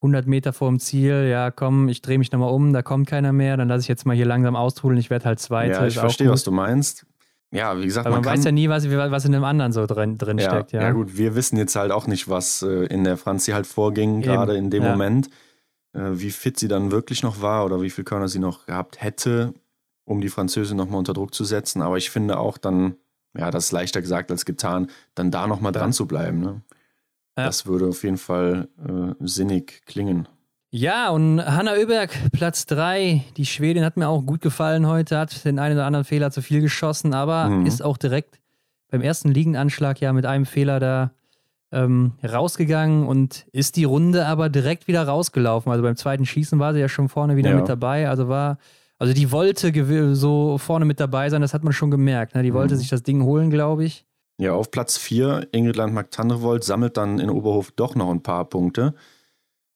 100 0.01 0.27
Meter 0.27 0.53
vor 0.53 0.69
dem 0.69 0.79
Ziel, 0.79 1.27
ja 1.29 1.51
komm, 1.51 1.89
ich 1.89 2.03
drehe 2.03 2.19
mich 2.19 2.31
nochmal 2.31 2.53
um, 2.53 2.73
da 2.73 2.83
kommt 2.83 3.09
keiner 3.09 3.33
mehr, 3.33 3.57
dann 3.57 3.69
lasse 3.69 3.83
ich 3.83 3.89
jetzt 3.89 4.07
mal 4.07 4.15
hier 4.15 4.27
langsam 4.27 4.55
austrudeln, 4.55 4.99
ich 5.01 5.11
werde 5.11 5.25
halt 5.25 5.41
Zweiter. 5.41 5.81
Ja, 5.81 5.87
ich 5.87 5.99
verstehe, 5.99 6.31
was 6.31 6.45
du 6.45 6.53
meinst 6.53 7.07
ja, 7.51 7.79
wie 7.79 7.85
gesagt, 7.85 8.07
Aber 8.07 8.17
man, 8.17 8.25
man 8.25 8.35
weiß 8.35 8.45
ja 8.45 8.53
nie, 8.53 8.69
was, 8.69 8.89
was 8.91 9.25
in 9.25 9.33
dem 9.33 9.45
anderen 9.45 9.73
so 9.73 9.87
drin, 9.87 10.19
drin 10.19 10.39
ja, 10.39 10.51
steckt. 10.51 10.73
Ja. 10.73 10.83
ja, 10.83 10.91
gut, 10.91 11.17
wir 11.17 11.35
wissen 11.35 11.57
jetzt 11.57 11.77
halt 11.77 11.93
auch 11.93 12.07
nicht, 12.07 12.29
was 12.29 12.63
äh, 12.63 12.85
in 12.87 13.05
der 13.05 13.17
Franzi 13.17 13.53
halt 13.53 13.67
vorging, 13.67 14.21
gerade 14.21 14.57
in 14.57 14.71
dem 14.71 14.83
ja. 14.83 14.91
Moment. 14.91 15.29
Äh, 15.95 16.11
wie 16.13 16.31
fit 16.31 16.59
sie 16.59 16.69
dann 16.69 16.91
wirklich 16.91 17.23
noch 17.23 17.41
war 17.41 17.65
oder 17.65 17.81
wie 17.81 17.89
viel 17.89 18.05
Körner 18.05 18.29
sie 18.29 18.39
noch 18.39 18.67
gehabt 18.67 19.01
hätte, 19.01 19.55
um 20.05 20.21
die 20.21 20.29
Französin 20.29 20.77
nochmal 20.77 20.99
unter 20.99 21.15
Druck 21.15 21.33
zu 21.33 21.45
setzen. 21.45 21.81
Aber 21.81 21.97
ich 21.97 22.11
finde 22.11 22.39
auch 22.39 22.59
dann, 22.59 22.97
ja, 23.37 23.51
das 23.51 23.67
ist 23.67 23.73
leichter 23.73 24.01
gesagt 24.01 24.31
als 24.31 24.45
getan, 24.45 24.89
dann 25.15 25.31
da 25.31 25.47
nochmal 25.47 25.73
dran 25.73 25.93
zu 25.93 26.07
bleiben. 26.07 26.41
Ne? 26.41 26.63
Das 27.35 27.67
würde 27.67 27.87
auf 27.87 28.03
jeden 28.03 28.19
Fall 28.19 28.69
äh, 28.85 29.15
sinnig 29.21 29.83
klingen. 29.87 30.27
Ja, 30.71 31.09
und 31.11 31.41
Hanna 31.41 31.73
Oeberg, 31.75 32.11
Platz 32.33 32.67
3. 32.67 33.25
Die 33.37 33.47
Schwedin 33.47 33.85
hat 33.85 33.97
mir 33.97 34.09
auch 34.09 34.23
gut 34.27 34.43
gefallen 34.43 34.87
heute, 34.87 35.19
hat 35.19 35.45
den 35.45 35.59
einen 35.59 35.77
oder 35.77 35.87
anderen 35.87 36.05
Fehler 36.05 36.31
zu 36.31 36.43
viel 36.43 36.61
geschossen, 36.61 37.15
aber 37.15 37.49
mhm. 37.49 37.65
ist 37.67 37.83
auch 37.83 37.97
direkt 37.97 38.39
beim 38.91 39.01
ersten 39.01 39.31
Liegenanschlag 39.31 40.01
ja 40.01 40.13
mit 40.13 40.27
einem 40.27 40.47
Fehler 40.47 40.81
da 40.81 41.13
ähm, 41.71 42.13
rausgegangen 42.23 43.07
und 43.07 43.47
ist 43.53 43.77
die 43.77 43.85
Runde 43.85 44.27
aber 44.27 44.49
direkt 44.49 44.89
wieder 44.89 45.07
rausgelaufen. 45.07 45.71
Also 45.71 45.83
beim 45.83 45.97
zweiten 45.97 46.27
Schießen 46.27 46.59
war 46.59 46.75
sie 46.75 46.81
ja 46.81 46.89
schon 46.89 47.09
vorne 47.09 47.37
wieder 47.37 47.51
ja. 47.51 47.57
mit 47.57 47.69
dabei. 47.69 48.09
Also 48.09 48.29
war, 48.29 48.59
also 48.99 49.15
die 49.15 49.31
wollte 49.31 50.15
so 50.15 50.59
vorne 50.59 50.85
mit 50.85 51.01
dabei 51.01 51.31
sein, 51.31 51.41
das 51.41 51.55
hat 51.55 51.65
man 51.65 51.73
schon 51.73 51.91
gemerkt. 51.91 52.35
Ne? 52.35 52.43
Die 52.43 52.53
wollte 52.53 52.75
mhm. 52.75 52.79
sich 52.79 52.89
das 52.89 53.03
Ding 53.03 53.23
holen, 53.23 53.51
glaube 53.51 53.85
ich. 53.85 54.05
Ja, 54.41 54.53
auf 54.53 54.71
Platz 54.71 54.97
4, 54.99 55.49
Ingrid 55.53 55.77
Landmark-Tandrevold 55.77 56.63
sammelt 56.63 56.97
dann 56.97 57.19
in 57.19 57.29
Oberhof 57.31 57.73
doch 57.73 57.95
noch 57.95 58.11
ein 58.11 58.23
paar 58.23 58.45
Punkte 58.45 58.95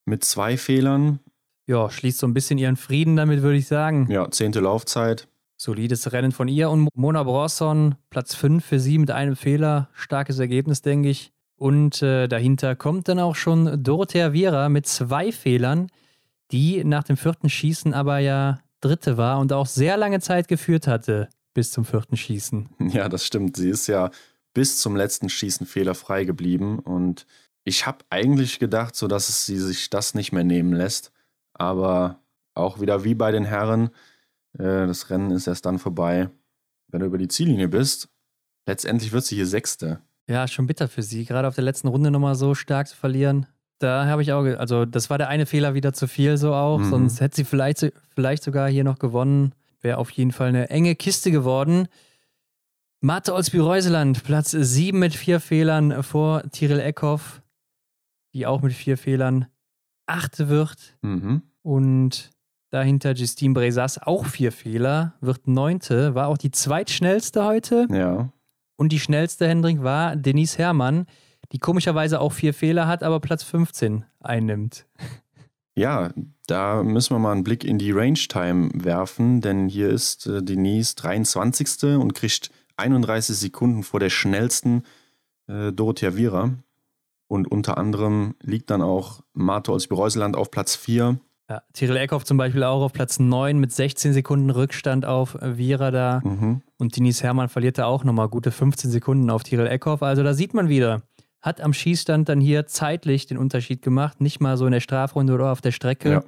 mit 0.04 0.24
zwei 0.24 0.56
Fehlern. 0.56 1.20
Ja, 1.66 1.90
schließt 1.90 2.18
so 2.18 2.26
ein 2.26 2.34
bisschen 2.34 2.58
ihren 2.58 2.76
Frieden 2.76 3.16
damit, 3.16 3.42
würde 3.42 3.58
ich 3.58 3.66
sagen. 3.66 4.08
Ja, 4.10 4.30
zehnte 4.30 4.60
Laufzeit. 4.60 5.28
Solides 5.56 6.12
Rennen 6.12 6.32
von 6.32 6.48
ihr 6.48 6.70
und 6.70 6.88
Mona 6.94 7.22
Brosson, 7.22 7.94
Platz 8.10 8.34
5 8.34 8.64
für 8.64 8.80
sie 8.80 8.98
mit 8.98 9.12
einem 9.12 9.36
Fehler. 9.36 9.88
Starkes 9.94 10.40
Ergebnis, 10.40 10.82
denke 10.82 11.08
ich. 11.08 11.32
Und 11.56 12.02
äh, 12.02 12.26
dahinter 12.26 12.74
kommt 12.74 13.06
dann 13.06 13.20
auch 13.20 13.36
schon 13.36 13.84
Dorothea 13.84 14.32
Viera 14.32 14.68
mit 14.68 14.86
zwei 14.86 15.30
Fehlern, 15.30 15.86
die 16.50 16.82
nach 16.82 17.04
dem 17.04 17.16
vierten 17.16 17.48
Schießen 17.48 17.94
aber 17.94 18.18
ja 18.18 18.58
dritte 18.82 19.16
war 19.16 19.38
und 19.38 19.52
auch 19.52 19.66
sehr 19.66 19.96
lange 19.96 20.20
Zeit 20.20 20.48
geführt 20.48 20.86
hatte 20.86 21.28
bis 21.54 21.70
zum 21.70 21.84
vierten 21.84 22.16
Schießen. 22.16 22.68
Ja, 22.90 23.08
das 23.08 23.24
stimmt. 23.26 23.56
Sie 23.56 23.70
ist 23.70 23.86
ja 23.86 24.10
bis 24.54 24.78
zum 24.78 24.96
letzten 24.96 25.28
Schießen 25.28 25.66
fehlerfrei 25.66 26.24
geblieben 26.24 26.78
und 26.78 27.26
ich 27.64 27.86
habe 27.86 28.04
eigentlich 28.10 28.58
gedacht, 28.58 28.96
so 28.96 29.06
dass 29.06 29.28
es 29.28 29.46
sie 29.46 29.58
sich 29.58 29.88
das 29.88 30.14
nicht 30.14 30.32
mehr 30.32 30.44
nehmen 30.44 30.72
lässt. 30.72 31.12
Aber 31.54 32.20
auch 32.54 32.80
wieder 32.80 33.04
wie 33.04 33.14
bei 33.14 33.30
den 33.30 33.44
Herren, 33.44 33.90
äh, 34.58 34.86
das 34.86 35.10
Rennen 35.10 35.30
ist 35.30 35.46
erst 35.46 35.64
dann 35.64 35.78
vorbei, 35.78 36.28
wenn 36.88 37.00
du 37.00 37.06
über 37.06 37.18
die 37.18 37.28
Ziellinie 37.28 37.68
bist. 37.68 38.08
Letztendlich 38.66 39.12
wird 39.12 39.24
sie 39.24 39.36
hier 39.36 39.46
Sechste. 39.46 40.00
Ja, 40.28 40.46
schon 40.46 40.66
bitter 40.66 40.88
für 40.88 41.02
sie, 41.02 41.24
gerade 41.24 41.48
auf 41.48 41.54
der 41.54 41.64
letzten 41.64 41.88
Runde 41.88 42.10
nochmal 42.10 42.34
so 42.34 42.54
stark 42.54 42.88
zu 42.88 42.96
verlieren. 42.96 43.46
Da 43.82 44.06
habe 44.06 44.22
ich 44.22 44.32
auch, 44.32 44.44
also 44.44 44.84
das 44.84 45.10
war 45.10 45.18
der 45.18 45.28
eine 45.28 45.46
Fehler 45.46 45.74
wieder 45.74 45.92
zu 45.92 46.06
viel 46.06 46.36
so 46.36 46.54
auch, 46.54 46.78
mhm. 46.78 46.90
sonst 46.90 47.20
hätte 47.20 47.36
sie 47.36 47.44
vielleicht, 47.44 47.92
vielleicht 48.14 48.42
sogar 48.42 48.68
hier 48.68 48.84
noch 48.84 48.98
gewonnen. 48.98 49.52
Wäre 49.80 49.98
auf 49.98 50.10
jeden 50.10 50.32
Fall 50.32 50.48
eine 50.48 50.70
enge 50.70 50.94
Kiste 50.94 51.30
geworden. 51.30 51.88
Marte 53.00 53.34
Olsby-Reuseland, 53.34 54.22
Platz 54.22 54.52
7 54.52 54.96
mit 54.96 55.14
vier 55.14 55.40
Fehlern 55.40 56.04
vor 56.04 56.44
Tiril 56.52 56.78
Eckhoff 56.78 57.42
die 58.34 58.46
auch 58.46 58.62
mit 58.62 58.72
vier 58.72 58.96
Fehlern 58.96 59.46
achte 60.06 60.48
wird. 60.48 60.96
Mhm. 61.02 61.42
Und 61.62 62.30
dahinter 62.70 63.12
Justine 63.12 63.54
Bresas 63.54 63.98
auch 63.98 64.26
vier 64.26 64.52
Fehler, 64.52 65.14
wird 65.20 65.46
neunte, 65.46 66.14
war 66.14 66.28
auch 66.28 66.38
die 66.38 66.50
zweitschnellste 66.50 67.44
heute. 67.44 67.86
Ja. 67.90 68.32
Und 68.76 68.90
die 68.90 69.00
schnellste, 69.00 69.46
Hendrik, 69.46 69.82
war 69.82 70.16
Denise 70.16 70.58
Herrmann, 70.58 71.06
die 71.52 71.58
komischerweise 71.58 72.20
auch 72.20 72.32
vier 72.32 72.54
Fehler 72.54 72.86
hat, 72.86 73.02
aber 73.02 73.20
Platz 73.20 73.42
15 73.42 74.04
einnimmt. 74.20 74.86
Ja, 75.74 76.10
da 76.46 76.82
müssen 76.82 77.14
wir 77.14 77.18
mal 77.18 77.32
einen 77.32 77.44
Blick 77.44 77.64
in 77.64 77.78
die 77.78 77.92
Range 77.92 78.18
Time 78.18 78.70
werfen, 78.74 79.40
denn 79.40 79.68
hier 79.68 79.88
ist 79.88 80.26
äh, 80.26 80.42
Denise 80.42 80.94
23. 80.96 81.98
und 81.98 82.14
kriegt 82.14 82.50
31 82.76 83.36
Sekunden 83.36 83.82
vor 83.82 84.00
der 84.00 84.10
schnellsten 84.10 84.82
äh, 85.46 85.72
Dorothea 85.72 86.16
Viera. 86.16 86.50
Und 87.26 87.50
unter 87.50 87.78
anderem 87.78 88.34
liegt 88.42 88.68
dann 88.68 88.82
auch 88.82 89.22
Marto 89.32 89.72
aus 89.72 89.86
Bereuseland 89.86 90.36
auf 90.36 90.50
Platz 90.50 90.76
4. 90.76 91.18
Ja, 91.48 91.62
Tyrell 91.72 91.96
Eckhoff 91.96 92.24
zum 92.24 92.36
Beispiel 92.36 92.62
auch 92.62 92.82
auf 92.82 92.92
Platz 92.92 93.18
9 93.18 93.58
mit 93.58 93.72
16 93.72 94.12
Sekunden 94.12 94.50
Rückstand 94.50 95.06
auf 95.06 95.38
Vira 95.40 95.90
da. 95.90 96.20
Mhm. 96.22 96.62
Und 96.78 96.96
Denise 96.96 97.22
Herrmann 97.22 97.48
verliert 97.48 97.78
da 97.78 97.86
auch 97.86 98.04
nochmal 98.04 98.28
gute 98.28 98.50
15 98.50 98.90
Sekunden 98.90 99.30
auf 99.30 99.42
Tyrell 99.42 99.66
Eckhoff. 99.66 100.02
Also 100.02 100.22
da 100.22 100.34
sieht 100.34 100.54
man 100.54 100.68
wieder, 100.68 101.02
hat 101.42 101.60
am 101.60 101.72
Schießstand 101.72 102.28
dann 102.28 102.40
hier 102.40 102.66
zeitlich 102.66 103.26
den 103.26 103.36
Unterschied 103.36 103.82
gemacht. 103.82 104.20
Nicht 104.20 104.40
mal 104.40 104.56
so 104.56 104.64
in 104.66 104.72
der 104.72 104.80
Strafrunde 104.80 105.34
oder 105.34 105.50
auf 105.50 105.60
der 105.60 105.72
Strecke. 105.72 106.10
Ja. 106.10 106.24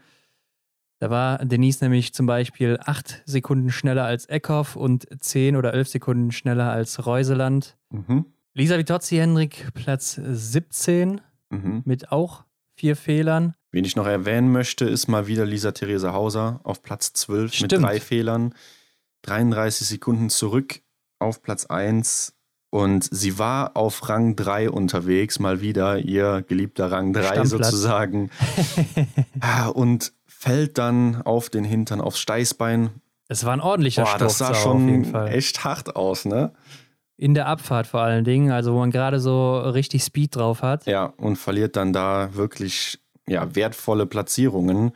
Da 0.99 1.11
war 1.11 1.45
Denise 1.45 1.83
nämlich 1.83 2.15
zum 2.15 2.27
Beispiel 2.27 2.79
8 2.85 3.23
Sekunden 3.25 3.71
schneller 3.71 4.05
als 4.05 4.27
Eckhoff 4.27 4.77
und 4.77 5.07
10 5.19 5.57
oder 5.57 5.75
11 5.75 5.89
Sekunden 5.89 6.33
schneller 6.33 6.71
als 6.71 7.07
Reuseland. 7.07 7.77
Mhm. 7.91 8.27
Lisa 8.55 8.79
Vitozzi, 8.79 9.17
Hendrik, 9.17 9.69
Platz 9.75 10.21
17 10.23 11.21
mhm. 11.51 11.83
mit 11.85 12.13
auch 12.13 12.45
vier 12.77 12.97
Fehlern. 12.97 13.55
Wen 13.71 13.85
ich 13.85 13.97
noch 13.97 14.07
erwähnen 14.07 14.53
möchte, 14.53 14.85
ist 14.85 15.09
mal 15.09 15.27
wieder 15.27 15.45
Lisa 15.45 15.73
Theresa 15.73 16.13
Hauser 16.13 16.61
auf 16.65 16.83
Platz 16.83 17.13
12 17.13 17.53
Stimmt. 17.53 17.73
mit 17.73 17.83
drei 17.83 18.01
Fehlern. 18.01 18.55
33 19.23 19.87
Sekunden 19.87 20.31
zurück 20.31 20.81
auf 21.19 21.43
Platz 21.43 21.67
1. 21.67 22.34
Und 22.75 23.07
sie 23.09 23.39
war 23.39 23.77
auf 23.77 24.09
Rang 24.09 24.35
3 24.35 24.69
unterwegs, 24.69 25.39
mal 25.39 25.61
wieder 25.61 25.99
ihr 25.99 26.43
geliebter 26.43 26.91
Rang 26.91 27.13
3 27.13 27.45
sozusagen. 27.45 28.31
und 29.75 30.13
fällt 30.27 30.77
dann 30.77 31.23
auf 31.23 31.51
den 31.51 31.63
Hintern, 31.63 32.01
aufs 32.01 32.19
Steißbein. 32.19 32.91
Es 33.29 33.45
war 33.45 33.53
ein 33.53 33.61
ordentlicher 33.61 34.03
Boah. 34.03 34.19
Das 34.19 34.39
sah 34.39 34.57
schon 34.57 35.15
echt 35.29 35.63
hart 35.63 35.95
aus, 35.95 36.25
ne? 36.25 36.53
In 37.17 37.35
der 37.35 37.47
Abfahrt 37.47 37.87
vor 37.87 38.01
allen 38.01 38.25
Dingen, 38.25 38.51
also 38.51 38.75
wo 38.75 38.81
man 38.81 38.91
gerade 38.91 39.21
so 39.21 39.57
richtig 39.57 40.03
Speed 40.03 40.35
drauf 40.35 40.63
hat. 40.63 40.85
Ja, 40.87 41.05
und 41.17 41.37
verliert 41.37 41.77
dann 41.77 41.93
da 41.93 42.35
wirklich 42.35 42.99
ja, 43.29 43.55
wertvolle 43.55 44.07
Platzierungen. 44.07 44.91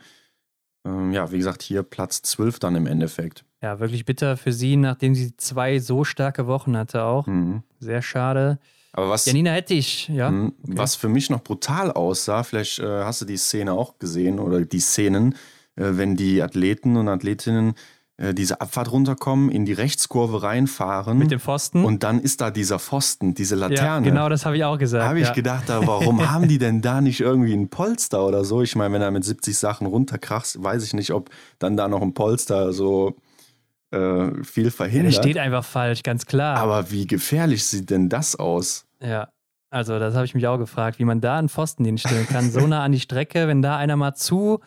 Ähm, 0.85 1.11
ja, 1.11 1.31
wie 1.31 1.37
gesagt, 1.37 1.61
hier 1.61 1.83
Platz 1.83 2.21
12 2.21 2.59
dann 2.59 2.75
im 2.75 2.87
Endeffekt. 2.87 3.43
Ja, 3.61 3.79
wirklich 3.79 4.05
bitter 4.05 4.37
für 4.37 4.53
sie, 4.53 4.77
nachdem 4.77 5.15
sie 5.15 5.35
zwei 5.35 5.79
so 5.79 6.03
starke 6.03 6.47
Wochen 6.47 6.77
hatte 6.77 7.03
auch. 7.03 7.27
Mhm. 7.27 7.63
Sehr 7.79 8.01
schade. 8.01 8.59
Aber 8.93 9.09
was, 9.09 9.25
Janina 9.25 9.51
hätte 9.51 9.73
ich, 9.73 10.07
ja. 10.07 10.31
Mhm. 10.31 10.53
was 10.63 10.95
für 10.95 11.09
mich 11.09 11.29
noch 11.29 11.41
brutal 11.43 11.91
aussah, 11.91 12.43
vielleicht 12.43 12.79
äh, 12.79 13.03
hast 13.03 13.21
du 13.21 13.25
die 13.25 13.37
Szene 13.37 13.73
auch 13.73 13.99
gesehen 13.99 14.39
oder 14.39 14.61
die 14.61 14.79
Szenen, 14.79 15.33
äh, 15.75 15.91
wenn 15.91 16.15
die 16.15 16.41
Athleten 16.41 16.97
und 16.97 17.07
Athletinnen 17.07 17.75
äh, 18.19 18.33
diese 18.33 18.59
Abfahrt 18.59 18.91
runterkommen, 18.91 19.49
in 19.49 19.63
die 19.63 19.71
Rechtskurve 19.71 20.43
reinfahren. 20.43 21.17
Mit 21.17 21.31
dem 21.31 21.39
Pfosten. 21.39 21.85
Und 21.85 22.03
dann 22.03 22.19
ist 22.19 22.41
da 22.41 22.51
dieser 22.51 22.77
Pfosten, 22.77 23.33
diese 23.33 23.55
ja, 23.55 23.67
Laterne. 23.67 24.05
genau, 24.05 24.27
das 24.27 24.45
habe 24.45 24.57
ich 24.57 24.65
auch 24.65 24.77
gesagt. 24.77 25.03
Da 25.03 25.07
habe 25.07 25.21
ich 25.21 25.27
ja. 25.27 25.33
gedacht, 25.33 25.63
da, 25.67 25.87
warum 25.87 26.29
haben 26.29 26.49
die 26.49 26.57
denn 26.57 26.81
da 26.81 26.99
nicht 26.99 27.21
irgendwie 27.21 27.53
ein 27.53 27.69
Polster 27.69 28.25
oder 28.25 28.43
so? 28.43 28.61
Ich 28.61 28.75
meine, 28.75 28.93
wenn 28.93 29.01
er 29.01 29.11
mit 29.11 29.23
70 29.23 29.57
Sachen 29.57 29.87
runterkrachst, 29.87 30.61
weiß 30.61 30.83
ich 30.83 30.93
nicht, 30.93 31.13
ob 31.13 31.29
dann 31.59 31.77
da 31.77 31.87
noch 31.87 32.01
ein 32.01 32.13
Polster 32.13 32.73
so 32.73 33.15
äh, 33.91 34.43
viel 34.43 34.65
Ja, 34.65 34.71
verhindert. 34.71 35.15
der 35.15 35.21
steht 35.21 35.37
einfach 35.37 35.63
falsch, 35.63 36.03
ganz 36.03 36.25
klar. 36.25 36.57
Aber 36.57 36.91
wie 36.91 37.07
gefährlich 37.07 37.65
sieht 37.65 37.89
denn 37.89 38.09
das 38.09 38.35
aus? 38.35 38.85
Ja, 39.01 39.29
also 39.69 39.97
das 39.97 40.15
habe 40.15 40.25
ich 40.25 40.35
mich 40.35 40.45
auch 40.45 40.57
gefragt, 40.57 40.99
wie 40.99 41.05
man 41.05 41.21
da 41.21 41.37
einen 41.37 41.47
Pfosten 41.47 41.85
hinstellen 41.85 42.27
kann, 42.27 42.51
so 42.51 42.67
nah 42.67 42.83
an 42.83 42.91
die 42.91 42.99
Strecke, 42.99 43.47
wenn 43.47 43.61
da 43.61 43.77
einer 43.77 43.95
mal 43.95 44.13
zu 44.13 44.59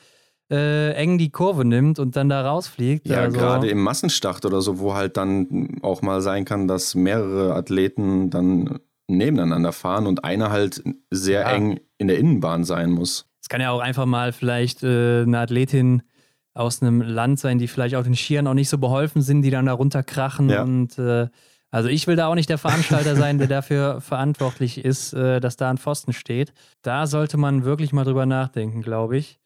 äh, 0.52 0.92
eng 0.92 1.16
die 1.16 1.30
Kurve 1.30 1.64
nimmt 1.64 1.98
und 1.98 2.14
dann 2.14 2.28
da 2.28 2.42
rausfliegt. 2.48 3.08
Ja, 3.08 3.22
also, 3.22 3.38
gerade 3.38 3.68
im 3.68 3.80
Massenstart 3.82 4.44
oder 4.44 4.60
so, 4.60 4.78
wo 4.78 4.94
halt 4.94 5.16
dann 5.16 5.78
auch 5.82 6.02
mal 6.02 6.20
sein 6.20 6.44
kann, 6.44 6.68
dass 6.68 6.94
mehrere 6.94 7.54
Athleten 7.54 8.28
dann 8.30 8.78
nebeneinander 9.08 9.72
fahren 9.72 10.06
und 10.06 10.24
einer 10.24 10.50
halt 10.50 10.82
sehr 11.10 11.40
Ja. 11.42 11.52
eng 11.52 11.80
in 11.98 12.08
der 12.08 12.18
Innenbahn 12.18 12.64
sein 12.64 12.90
muss. 12.90 13.26
Es 13.40 13.48
kann 13.48 13.60
ja 13.60 13.70
auch 13.70 13.80
einfach 13.80 14.06
mal 14.06 14.32
vielleicht 14.32 14.82
äh, 14.82 15.22
eine 15.22 15.38
Athletin 15.38 16.02
aus 16.54 16.82
einem 16.82 17.00
Land 17.00 17.38
sein, 17.40 17.58
die 17.58 17.66
vielleicht 17.66 17.94
auch 17.96 18.04
den 18.04 18.14
Skiern 18.14 18.46
auch 18.46 18.54
nicht 18.54 18.68
so 18.68 18.78
beholfen 18.78 19.22
sind, 19.22 19.42
die 19.42 19.50
dann 19.50 19.66
da 19.66 19.72
runterkrachen. 19.72 20.50
Ja. 20.50 20.62
Und 20.62 20.98
äh, 20.98 21.28
also 21.70 21.88
ich 21.88 22.06
will 22.06 22.16
da 22.16 22.26
auch 22.28 22.34
nicht 22.34 22.50
der 22.50 22.58
Veranstalter 22.58 23.16
sein, 23.16 23.38
der 23.38 23.48
dafür 23.48 24.00
verantwortlich 24.02 24.84
ist, 24.84 25.14
äh, 25.14 25.40
dass 25.40 25.56
da 25.56 25.70
ein 25.70 25.78
Pfosten 25.78 26.12
steht. 26.12 26.52
Da 26.82 27.06
sollte 27.06 27.38
man 27.38 27.64
wirklich 27.64 27.92
mal 27.92 28.04
drüber 28.04 28.26
nachdenken, 28.26 28.82
glaube 28.82 29.16
ich. 29.16 29.40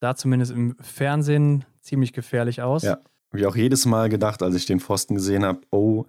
Da 0.00 0.14
zumindest 0.14 0.52
im 0.52 0.76
Fernsehen 0.80 1.64
ziemlich 1.80 2.12
gefährlich 2.12 2.62
aus. 2.62 2.82
Ja. 2.82 2.92
Habe 3.30 3.40
ich 3.40 3.46
auch 3.46 3.56
jedes 3.56 3.86
Mal 3.86 4.08
gedacht, 4.08 4.42
als 4.42 4.54
ich 4.54 4.66
den 4.66 4.80
Pfosten 4.80 5.14
gesehen 5.14 5.44
habe, 5.44 5.60
oh, 5.70 6.04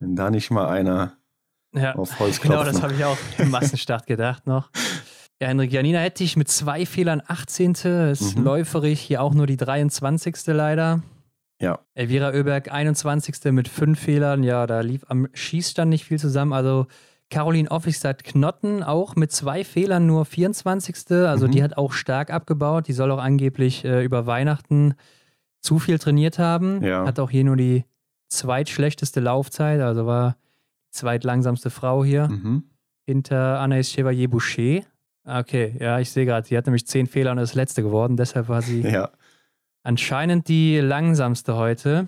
wenn 0.00 0.14
da 0.16 0.30
nicht 0.30 0.50
mal 0.50 0.68
einer 0.68 1.16
Ja, 1.74 1.94
auf 1.94 2.18
Holz 2.20 2.40
genau, 2.40 2.56
klopft. 2.62 2.74
das 2.74 2.82
habe 2.82 2.94
ich 2.94 3.04
auch 3.04 3.16
im 3.38 3.50
Massenstart 3.50 4.06
gedacht 4.06 4.46
noch. 4.46 4.70
Ja, 5.40 5.48
Henrik 5.48 5.72
Janina 5.72 5.98
hätte 5.98 6.24
ich 6.24 6.36
mit 6.36 6.48
zwei 6.48 6.86
Fehlern 6.86 7.22
18. 7.26 7.72
Ist 8.10 8.36
Mhm. 8.38 8.44
läuferig, 8.44 9.00
hier 9.00 9.22
auch 9.22 9.34
nur 9.34 9.46
die 9.46 9.56
23. 9.56 10.34
leider. 10.54 11.02
Ja. 11.60 11.78
Elvira 11.94 12.30
Oeberg 12.32 12.70
21. 12.70 13.52
mit 13.52 13.68
fünf 13.68 13.98
Fehlern. 13.98 14.42
Ja, 14.42 14.66
da 14.66 14.80
lief 14.80 15.04
am 15.08 15.28
Schießstand 15.32 15.88
nicht 15.88 16.04
viel 16.04 16.18
zusammen. 16.18 16.52
Also 16.52 16.86
Caroline 17.30 17.70
Offigstadt 17.70 18.22
Knotten 18.24 18.82
auch 18.82 19.16
mit 19.16 19.32
zwei 19.32 19.64
Fehlern 19.64 20.06
nur 20.06 20.24
24. 20.24 20.96
Also 21.26 21.46
Mhm. 21.46 21.50
die 21.52 21.62
hat 21.62 21.76
auch 21.76 21.92
stark 21.92 22.30
abgebaut. 22.30 22.86
Die 22.88 22.92
soll 22.92 23.10
auch 23.10 23.18
angeblich 23.18 23.84
äh, 23.84 24.04
über 24.04 24.26
Weihnachten 24.26 24.94
zu 25.60 25.78
viel 25.80 25.98
trainiert 25.98 26.38
haben. 26.38 26.82
Ja. 26.84 27.04
Hat 27.04 27.18
auch 27.18 27.30
hier 27.30 27.42
nur 27.44 27.56
die 27.56 27.84
zweitschlechteste 28.28 29.20
Laufzeit. 29.20 29.80
Also 29.80 30.06
war 30.06 30.36
die 30.88 30.90
zweitlangsamste 30.98 31.70
Frau 31.70 32.04
hier 32.04 32.28
Mhm. 32.28 32.64
hinter 33.04 33.60
Anaïs 33.60 33.92
Chevalier-Boucher. 33.92 34.82
Okay, 35.24 35.76
ja, 35.80 35.98
ich 35.98 36.10
sehe 36.12 36.24
gerade, 36.24 36.46
sie 36.46 36.56
hat 36.56 36.66
nämlich 36.66 36.86
zehn 36.86 37.06
Fehler 37.08 37.32
und 37.32 37.38
ist 37.38 37.54
letzte 37.56 37.82
geworden. 37.82 38.16
Deshalb 38.16 38.48
war 38.48 38.62
sie 38.62 38.82
Ja. 38.82 39.10
anscheinend 39.82 40.46
die 40.48 40.78
langsamste 40.78 41.56
heute. 41.56 42.06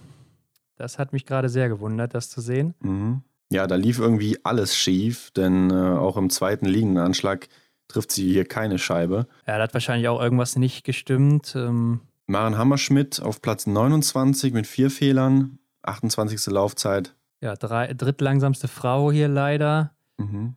Das 0.77 1.01
hat 1.01 1.13
mich 1.13 1.27
gerade 1.27 1.49
sehr 1.49 1.69
gewundert, 1.69 2.15
das 2.15 2.31
zu 2.31 2.41
sehen. 2.41 2.75
Mhm. 2.81 3.23
Ja, 3.51 3.67
da 3.67 3.77
lief 3.77 3.99
irgendwie 3.99 4.39
alles 4.45 4.77
schief, 4.77 5.31
denn 5.31 5.71
äh, 5.71 5.75
auch 5.75 6.17
im 6.17 6.29
zweiten 6.31 6.67
liegenden 6.67 7.03
Anschlag 7.03 7.49
trifft 7.89 8.13
sie 8.13 8.31
hier 8.31 8.45
keine 8.45 8.79
Scheibe. 8.79 9.27
Ja, 9.47 9.57
da 9.57 9.63
hat 9.63 9.73
wahrscheinlich 9.75 10.09
auch 10.09 10.21
irgendwas 10.21 10.57
nicht 10.57 10.85
gestimmt. 10.85 11.55
Ähm, 11.57 12.01
Maren 12.27 12.59
Hammerschmidt 12.59 13.23
auf 13.23 13.41
Platz 13.41 13.67
29 13.67 14.53
mit 14.53 14.67
vier 14.67 14.91
Fehlern, 14.91 15.59
28. 15.83 16.47
Laufzeit. 16.49 17.15
ja, 17.41 17.57
drei, 17.57 17.95
drittlangsamste 17.95 18.69
Frau 18.69 19.11
hier 19.11 19.29
leider. 19.29 19.95
Mhm. 20.19 20.57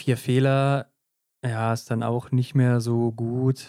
Vier 0.00 0.16
Fehler, 0.16 0.90
ja, 1.44 1.74
ist 1.74 1.90
dann 1.90 2.02
auch 2.02 2.30
nicht 2.30 2.54
mehr 2.54 2.80
so 2.80 3.12
gut. 3.12 3.66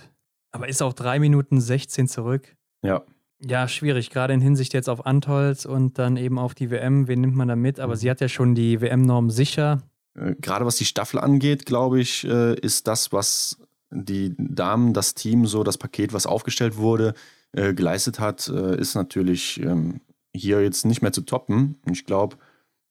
Aber 0.51 0.69
ist 0.69 0.81
auch 0.81 0.93
drei 0.93 1.19
Minuten 1.19 1.59
16 1.59 2.07
zurück. 2.07 2.55
Ja. 2.81 3.03
Ja, 3.41 3.67
schwierig, 3.67 4.09
gerade 4.09 4.33
in 4.33 4.41
Hinsicht 4.41 4.73
jetzt 4.73 4.89
auf 4.89 5.05
Antolz 5.05 5.65
und 5.65 5.99
dann 5.99 6.17
eben 6.17 6.39
auf 6.39 6.55
die 6.55 6.69
WM. 6.71 7.07
Wen 7.07 7.21
nimmt 7.21 7.35
man 7.35 7.47
da 7.47 7.55
mit? 7.55 7.79
Aber 7.79 7.93
Mhm. 7.93 7.97
sie 7.97 8.09
hat 8.09 8.21
ja 8.21 8.29
schon 8.29 8.55
die 8.55 8.79
WM-Norm 8.81 9.29
sicher. 9.29 9.81
Äh, 10.17 10.35
Gerade 10.39 10.65
was 10.65 10.77
die 10.77 10.85
Staffel 10.85 11.19
angeht, 11.19 11.65
glaube 11.65 11.99
ich, 11.99 12.23
äh, 12.25 12.55
ist 12.59 12.87
das, 12.87 13.11
was 13.11 13.57
die 13.91 14.33
Damen, 14.37 14.93
das 14.93 15.13
Team, 15.15 15.45
so 15.45 15.63
das 15.63 15.77
Paket, 15.77 16.13
was 16.13 16.25
aufgestellt 16.25 16.77
wurde, 16.77 17.13
äh, 17.51 17.73
geleistet 17.73 18.19
hat, 18.19 18.47
ist 18.47 18.95
natürlich 18.95 19.61
ähm, 19.61 20.01
hier 20.33 20.61
jetzt 20.61 20.85
nicht 20.85 21.01
mehr 21.01 21.13
zu 21.13 21.21
toppen. 21.21 21.75
Ich 21.89 22.05
glaube, 22.05 22.35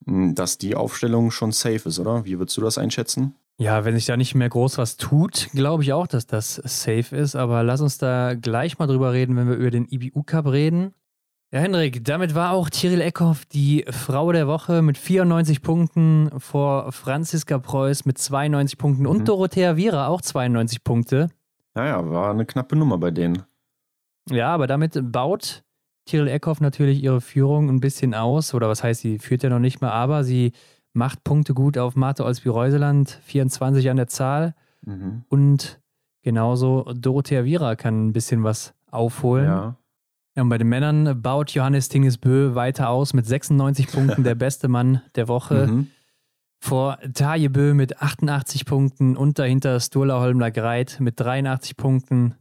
dass 0.06 0.56
die 0.58 0.74
Aufstellung 0.74 1.30
schon 1.30 1.52
safe 1.52 1.88
ist, 1.88 1.98
oder? 1.98 2.24
Wie 2.24 2.38
würdest 2.38 2.56
du 2.56 2.60
das 2.62 2.78
einschätzen? 2.78 3.34
Ja, 3.58 3.84
wenn 3.84 3.94
sich 3.94 4.06
da 4.06 4.16
nicht 4.16 4.34
mehr 4.34 4.48
groß 4.48 4.78
was 4.78 4.96
tut, 4.96 5.48
glaube 5.52 5.82
ich 5.84 5.92
auch, 5.92 6.06
dass 6.08 6.26
das 6.26 6.56
safe 6.56 7.14
ist. 7.16 7.36
Aber 7.36 7.62
lass 7.62 7.80
uns 7.80 7.98
da 7.98 8.34
gleich 8.34 8.78
mal 8.78 8.86
drüber 8.88 9.12
reden, 9.12 9.36
wenn 9.36 9.48
wir 9.48 9.54
über 9.56 9.70
den 9.70 9.86
IBU 9.88 10.24
Cup 10.24 10.46
reden. 10.48 10.92
Ja, 11.52 11.60
Hendrik, 11.60 12.04
damit 12.04 12.34
war 12.34 12.50
auch 12.50 12.68
Tyrell 12.68 13.00
Eckhoff 13.00 13.44
die 13.46 13.84
Frau 13.88 14.32
der 14.32 14.48
Woche 14.48 14.82
mit 14.82 14.98
94 14.98 15.62
Punkten 15.62 16.30
vor 16.38 16.90
Franziska 16.90 17.58
Preuß 17.60 18.06
mit 18.06 18.18
92 18.18 18.76
Punkten 18.76 19.06
und 19.06 19.18
Mhm. 19.20 19.24
Dorothea 19.24 19.76
Viera 19.76 20.08
auch 20.08 20.20
92 20.20 20.82
Punkte. 20.82 21.28
Naja, 21.74 22.10
war 22.10 22.30
eine 22.32 22.44
knappe 22.46 22.74
Nummer 22.74 22.98
bei 22.98 23.12
denen. 23.12 23.44
Ja, 24.30 24.52
aber 24.52 24.66
damit 24.66 24.98
baut 25.12 25.62
Tyrell 26.06 26.26
Eckhoff 26.28 26.60
natürlich 26.60 27.00
ihre 27.04 27.20
Führung 27.20 27.68
ein 27.68 27.78
bisschen 27.80 28.14
aus. 28.14 28.52
Oder 28.52 28.68
was 28.68 28.82
heißt, 28.82 29.02
sie 29.02 29.20
führt 29.20 29.44
ja 29.44 29.48
noch 29.48 29.60
nicht 29.60 29.80
mal, 29.80 29.90
aber 29.92 30.24
sie 30.24 30.52
macht 30.94 31.24
Punkte 31.24 31.52
gut 31.52 31.76
auf 31.76 31.96
Marte 31.96 32.24
Olsby-Reuseland, 32.24 33.20
24 33.24 33.90
an 33.90 33.96
der 33.96 34.08
Zahl. 34.08 34.54
Mhm. 34.82 35.24
Und 35.28 35.80
genauso 36.22 36.84
Dorothea 36.94 37.44
Viera 37.44 37.76
kann 37.76 38.06
ein 38.06 38.12
bisschen 38.12 38.44
was 38.44 38.74
aufholen. 38.90 39.46
Ja. 39.46 39.76
Ja, 40.36 40.42
und 40.42 40.48
bei 40.48 40.58
den 40.58 40.68
Männern 40.68 41.22
baut 41.22 41.52
Johannes 41.52 41.88
Tingesbö 41.88 42.56
weiter 42.56 42.88
aus 42.88 43.12
mit 43.14 43.24
96 43.24 43.86
Punkten, 43.86 44.24
der 44.24 44.34
beste 44.34 44.66
Mann 44.66 45.00
der 45.14 45.28
Woche. 45.28 45.68
Mhm. 45.68 45.90
Vor 46.60 46.98
Taje 47.12 47.50
Bö 47.50 47.74
mit 47.74 48.00
88 48.00 48.64
Punkten 48.64 49.16
und 49.16 49.38
dahinter 49.38 49.78
Sturla 49.78 50.18
Holmler 50.18 50.50
Greit 50.50 50.96
mit 50.98 51.20
83 51.20 51.76
Punkten. 51.76 52.34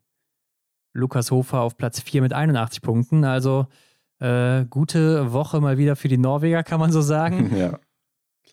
Lukas 0.93 1.29
Hofer 1.29 1.61
auf 1.61 1.77
Platz 1.77 1.99
4 1.99 2.21
mit 2.21 2.33
81 2.33 2.81
Punkten. 2.81 3.25
Also 3.25 3.67
äh, 4.19 4.65
gute 4.65 5.33
Woche 5.33 5.59
mal 5.59 5.77
wieder 5.77 5.95
für 5.95 6.07
die 6.07 6.17
Norweger, 6.17 6.63
kann 6.63 6.79
man 6.79 6.91
so 6.91 7.01
sagen. 7.01 7.55
Ja, 7.57 7.79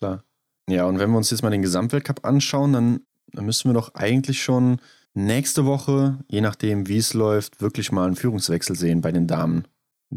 klar. 0.01 0.23
Ja, 0.69 0.85
und 0.85 0.99
wenn 0.99 1.09
wir 1.11 1.17
uns 1.17 1.31
jetzt 1.31 1.43
mal 1.43 1.49
den 1.49 1.61
Gesamtweltcup 1.61 2.25
anschauen, 2.25 2.73
dann, 2.73 2.99
dann 3.33 3.45
müssen 3.45 3.69
wir 3.69 3.73
doch 3.73 3.93
eigentlich 3.95 4.41
schon 4.41 4.79
nächste 5.13 5.65
Woche, 5.65 6.19
je 6.27 6.41
nachdem 6.41 6.87
wie 6.87 6.97
es 6.97 7.13
läuft, 7.13 7.61
wirklich 7.61 7.91
mal 7.91 8.05
einen 8.07 8.15
Führungswechsel 8.15 8.75
sehen 8.75 9.01
bei 9.01 9.11
den 9.11 9.27
Damen. 9.27 9.65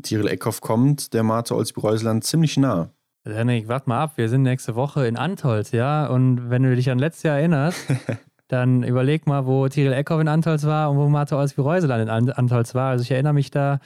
Tiril 0.02 0.28
Eckhoff 0.28 0.60
kommt 0.60 1.12
der 1.14 1.22
Marte 1.22 1.54
Olsby-Reusland 1.54 2.24
ziemlich 2.24 2.56
nah. 2.56 2.90
Henrik, 3.26 3.68
warte 3.68 3.88
mal 3.88 4.02
ab, 4.02 4.12
wir 4.16 4.28
sind 4.28 4.42
nächste 4.42 4.74
Woche 4.74 5.06
in 5.06 5.16
Antolz, 5.16 5.72
ja? 5.72 6.06
Und 6.06 6.50
wenn 6.50 6.62
du 6.62 6.74
dich 6.76 6.90
an 6.90 6.98
letztes 6.98 7.22
Jahr 7.24 7.38
erinnerst, 7.38 7.78
dann 8.48 8.82
überleg 8.82 9.26
mal, 9.26 9.46
wo 9.46 9.66
Tiril 9.68 9.92
Eckhoff 9.92 10.20
in 10.20 10.28
Antolz 10.28 10.64
war 10.64 10.90
und 10.90 10.98
wo 10.98 11.08
Marte 11.08 11.36
Olsby-Reuseland 11.36 12.02
in 12.02 12.08
An- 12.10 12.30
Antolz 12.30 12.74
war. 12.74 12.90
Also 12.90 13.02
ich 13.02 13.10
erinnere 13.10 13.32
mich 13.32 13.50
da, 13.50 13.80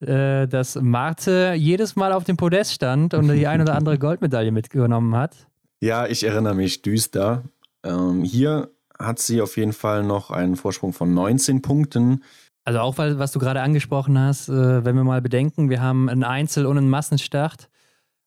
äh, 0.00 0.46
dass 0.48 0.76
Marte 0.76 1.54
jedes 1.56 1.96
Mal 1.96 2.12
auf 2.12 2.24
dem 2.24 2.36
Podest 2.36 2.72
stand 2.72 3.14
und 3.14 3.28
die 3.28 3.46
ein 3.46 3.60
oder 3.60 3.74
andere 3.74 3.98
Goldmedaille 3.98 4.52
mitgenommen 4.52 5.14
hat. 5.16 5.46
Ja, 5.80 6.06
ich 6.06 6.24
erinnere 6.24 6.54
mich 6.54 6.82
düster. 6.82 7.42
Ähm, 7.84 8.22
hier 8.22 8.70
hat 8.98 9.18
sie 9.18 9.40
auf 9.40 9.56
jeden 9.56 9.72
Fall 9.72 10.02
noch 10.02 10.30
einen 10.30 10.56
Vorsprung 10.56 10.92
von 10.92 11.14
19 11.14 11.62
Punkten. 11.62 12.22
Also 12.64 12.80
auch, 12.80 12.98
weil, 12.98 13.18
was 13.18 13.32
du 13.32 13.38
gerade 13.38 13.62
angesprochen 13.62 14.18
hast, 14.18 14.48
äh, 14.50 14.84
wenn 14.84 14.94
wir 14.94 15.04
mal 15.04 15.22
bedenken, 15.22 15.70
wir 15.70 15.80
haben 15.80 16.08
einen 16.10 16.24
Einzel- 16.24 16.66
und 16.66 16.76
einen 16.76 16.90
Massenstart. 16.90 17.68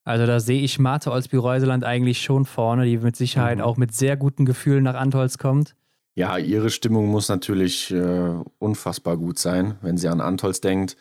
Also 0.06 0.26
da 0.26 0.40
sehe 0.40 0.62
ich 0.62 0.80
Marte 0.80 1.12
Olsby-Reuseland 1.12 1.84
eigentlich 1.86 2.22
schon 2.22 2.46
vorne, 2.46 2.86
die 2.86 2.98
mit 2.98 3.16
Sicherheit 3.16 3.60
Mhm. 3.60 3.64
auch 3.64 3.78
mit 3.78 3.94
sehr 3.96 4.18
guten 4.18 4.46
Gefühlen 4.46 4.84
nach 4.84 4.96
Antolz 4.96 5.38
kommt. 5.38 5.76
Ja, 6.16 6.38
ihre 6.38 6.70
Stimmung 6.72 7.08
muss 7.08 7.30
natürlich 7.30 7.92
äh, 7.92 8.30
unfassbar 8.60 9.18
gut 9.18 9.40
sein, 9.40 9.76
wenn 9.82 9.98
sie 9.98 10.08
an 10.10 10.22
Antolz 10.22 10.60
denkt. 10.62 10.98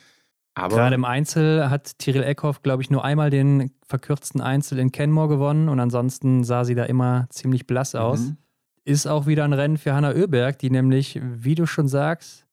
Aber 0.55 0.77
Gerade 0.77 0.95
im 0.95 1.05
Einzel 1.05 1.71
hat 1.71 1.99
Tyrell 1.99 2.25
Eckhoff, 2.25 2.63
glaube 2.63 2.83
ich, 2.83 2.91
nur 2.91 3.05
einmal 3.05 3.31
den 3.31 3.71
verkürzten 3.87 4.41
Einzel 4.41 4.79
in 4.79 4.93
Kenmore 4.93 5.29
gewonnen 5.29 5.69
und 5.69 5.81
ansonsten 5.81 6.45
sah 6.45 6.65
sie 6.65 6.75
da 6.75 6.85
immer 6.85 7.27
ziemlich 7.31 7.67
blass 7.67 7.95
aus. 7.95 8.21
Mhm. 8.21 8.37
ist 8.85 9.07
auch 9.07 9.27
wieder 9.27 9.45
ein 9.45 9.53
Rennen 9.53 9.79
für 9.79 9.95
Hanna 9.95 10.11
Oeberg, 10.11 10.59
die 10.59 10.71
nämlich, 10.71 11.21
wie 11.23 11.55
du 11.55 11.67
schon 11.67 11.89
sagst, 11.89 12.47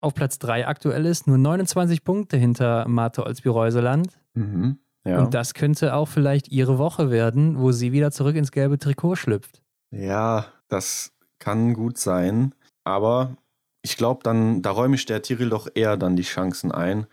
auf 0.00 0.14
Platz 0.14 0.38
3 0.38 0.66
aktuell 0.66 1.06
ist, 1.06 1.26
nur 1.26 1.38
29 1.38 2.04
Punkte 2.04 2.36
hinter 2.36 2.88
Marte 2.88 3.24
Olsby-Reuseland. 3.24 4.18
Mhm. 4.34 4.78
Ja. 5.04 5.18
Und 5.18 5.34
das 5.34 5.54
könnte 5.54 5.94
auch 5.94 6.08
vielleicht 6.08 6.48
ihre 6.48 6.78
Woche 6.78 7.10
werden, 7.10 7.58
wo 7.58 7.72
sie 7.72 7.92
wieder 7.92 8.10
zurück 8.10 8.36
ins 8.36 8.50
gelbe 8.50 8.78
Trikot 8.78 9.16
schlüpft. 9.16 9.62
Ja, 9.90 10.46
das 10.68 11.12
kann 11.38 11.74
gut 11.74 11.98
sein. 11.98 12.54
Aber 12.84 13.36
ich 13.82 13.96
glaube, 13.96 14.20
dann, 14.22 14.62
da 14.62 14.70
räume 14.70 14.96
ich 14.96 15.06
der 15.06 15.22
Tiril 15.22 15.50
doch 15.50 15.68
eher 15.74 15.96
dann 15.96 16.16
die 16.16 16.22
Chancen 16.22 16.72
ein. 16.72 17.06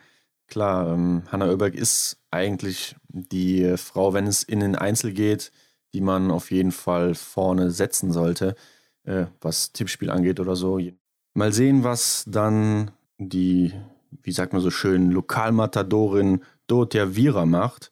Klar, 0.47 0.93
ähm, 0.93 1.23
Hanna 1.31 1.49
Oeberg 1.49 1.75
ist 1.75 2.17
eigentlich 2.31 2.95
die 3.09 3.75
Frau, 3.77 4.13
wenn 4.13 4.27
es 4.27 4.43
in 4.43 4.61
den 4.61 4.75
Einzel 4.75 5.11
geht, 5.11 5.51
die 5.93 6.01
man 6.01 6.31
auf 6.31 6.51
jeden 6.51 6.71
Fall 6.71 7.15
vorne 7.15 7.71
setzen 7.71 8.11
sollte, 8.11 8.55
äh, 9.03 9.25
was 9.41 9.73
Tippspiel 9.73 10.09
angeht 10.09 10.39
oder 10.39 10.55
so. 10.55 10.79
Mal 11.33 11.51
sehen, 11.51 11.83
was 11.83 12.25
dann 12.27 12.91
die, 13.17 13.73
wie 14.23 14.31
sagt 14.31 14.53
man 14.53 14.61
so 14.61 14.71
schön, 14.71 15.11
Lokalmatadorin 15.11 16.41
Dorothea 16.67 17.15
Vira 17.15 17.45
macht, 17.45 17.91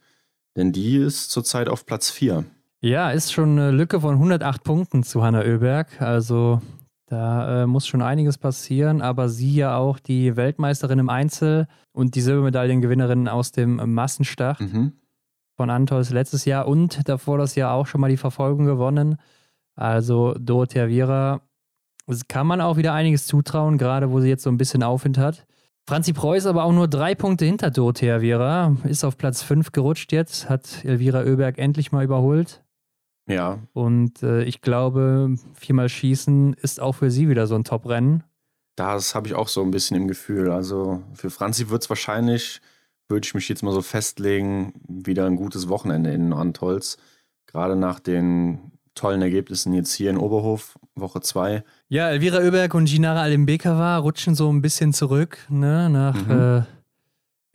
denn 0.55 0.71
die 0.71 0.97
ist 0.97 1.31
zurzeit 1.31 1.69
auf 1.69 1.85
Platz 1.85 2.09
4. 2.09 2.45
Ja, 2.81 3.11
ist 3.11 3.33
schon 3.33 3.57
eine 3.57 3.71
Lücke 3.71 3.99
von 3.99 4.15
108 4.15 4.63
Punkten 4.63 5.03
zu 5.03 5.23
Hanna 5.23 5.41
Oeberg. 5.41 6.01
Also 6.01 6.61
da 7.07 7.63
äh, 7.63 7.67
muss 7.67 7.85
schon 7.87 8.01
einiges 8.01 8.37
passieren, 8.37 9.01
aber 9.01 9.29
sie 9.29 9.53
ja 9.55 9.77
auch 9.77 9.99
die 9.99 10.35
Weltmeisterin 10.35 10.99
im 10.99 11.09
Einzel 11.09 11.67
und 11.93 12.15
die 12.15 12.21
Silbermedaillengewinnerin 12.21 13.27
aus 13.27 13.51
dem 13.51 13.75
Massenstart 13.93 14.59
Mhm. 14.61 14.93
von 15.55 15.69
Antols 15.69 16.09
letztes 16.09 16.45
Jahr 16.45 16.67
und 16.67 17.07
davor 17.07 17.37
das 17.37 17.55
Jahr 17.55 17.73
auch 17.73 17.85
schon 17.87 18.01
mal 18.01 18.09
die 18.09 18.17
Verfolgung 18.17 18.65
gewonnen. 18.65 19.17
Also 19.75 20.33
Dorothea 20.39 20.87
Viera 20.87 21.41
kann 22.27 22.47
man 22.47 22.59
auch 22.61 22.77
wieder 22.77 22.93
einiges 22.93 23.27
zutrauen, 23.27 23.77
gerade 23.77 24.11
wo 24.11 24.19
sie 24.19 24.29
jetzt 24.29 24.43
so 24.43 24.49
ein 24.49 24.57
bisschen 24.57 24.83
Aufwind 24.83 25.17
hat. 25.17 25.45
Franzi 25.87 26.13
Preuß 26.13 26.47
aber 26.47 26.63
auch 26.63 26.71
nur 26.71 26.87
drei 26.87 27.13
Punkte 27.13 27.45
hinter 27.45 27.69
Dorothea 27.69 28.19
Viera, 28.19 28.75
ist 28.85 29.03
auf 29.03 29.17
Platz 29.17 29.43
5 29.43 29.71
gerutscht 29.71 30.11
jetzt, 30.11 30.49
hat 30.49 30.83
Elvira 30.83 31.19
Oeberg 31.21 31.59
endlich 31.59 31.91
mal 31.91 32.03
überholt. 32.03 32.63
Ja, 33.27 33.59
Und 33.73 34.21
äh, 34.23 34.43
ich 34.43 34.61
glaube, 34.61 35.35
viermal 35.53 35.89
schießen 35.89 36.53
ist 36.53 36.79
auch 36.79 36.93
für 36.93 37.09
sie 37.09 37.27
wieder 37.29 37.47
so 37.47 37.55
ein 37.55 37.63
Top-Rennen. 37.63 38.23
das 38.75 39.15
habe 39.15 39.27
ich 39.27 39.33
auch 39.33 39.47
so 39.47 39.61
ein 39.63 39.71
bisschen 39.71 39.97
im 39.97 40.07
Gefühl. 40.07 40.51
Also 40.51 41.01
für 41.13 41.29
Franzi 41.29 41.69
wird 41.69 41.81
es 41.83 41.89
wahrscheinlich, 41.89 42.61
würde 43.09 43.25
ich 43.25 43.33
mich 43.33 43.49
jetzt 43.49 43.63
mal 43.63 43.71
so 43.73 43.81
festlegen, 43.81 44.73
wieder 44.87 45.25
ein 45.25 45.37
gutes 45.37 45.69
Wochenende 45.69 46.11
in 46.11 46.33
Antolz. 46.33 46.97
Gerade 47.47 47.75
nach 47.75 47.99
den 47.99 48.71
tollen 48.95 49.21
Ergebnissen 49.21 49.73
jetzt 49.73 49.93
hier 49.93 50.09
in 50.09 50.17
Oberhof, 50.17 50.77
Woche 50.95 51.21
2. 51.21 51.63
Ja, 51.89 52.09
Elvira 52.09 52.37
Oeberg 52.39 52.73
und 52.75 52.85
Ginara 52.85 53.21
Alimbekova 53.21 53.97
rutschen 53.97 54.35
so 54.35 54.51
ein 54.51 54.61
bisschen 54.61 54.93
zurück, 54.93 55.37
ne, 55.49 55.89
nach 55.89 56.15
Mhm. 56.27 56.31
äh, 56.31 56.63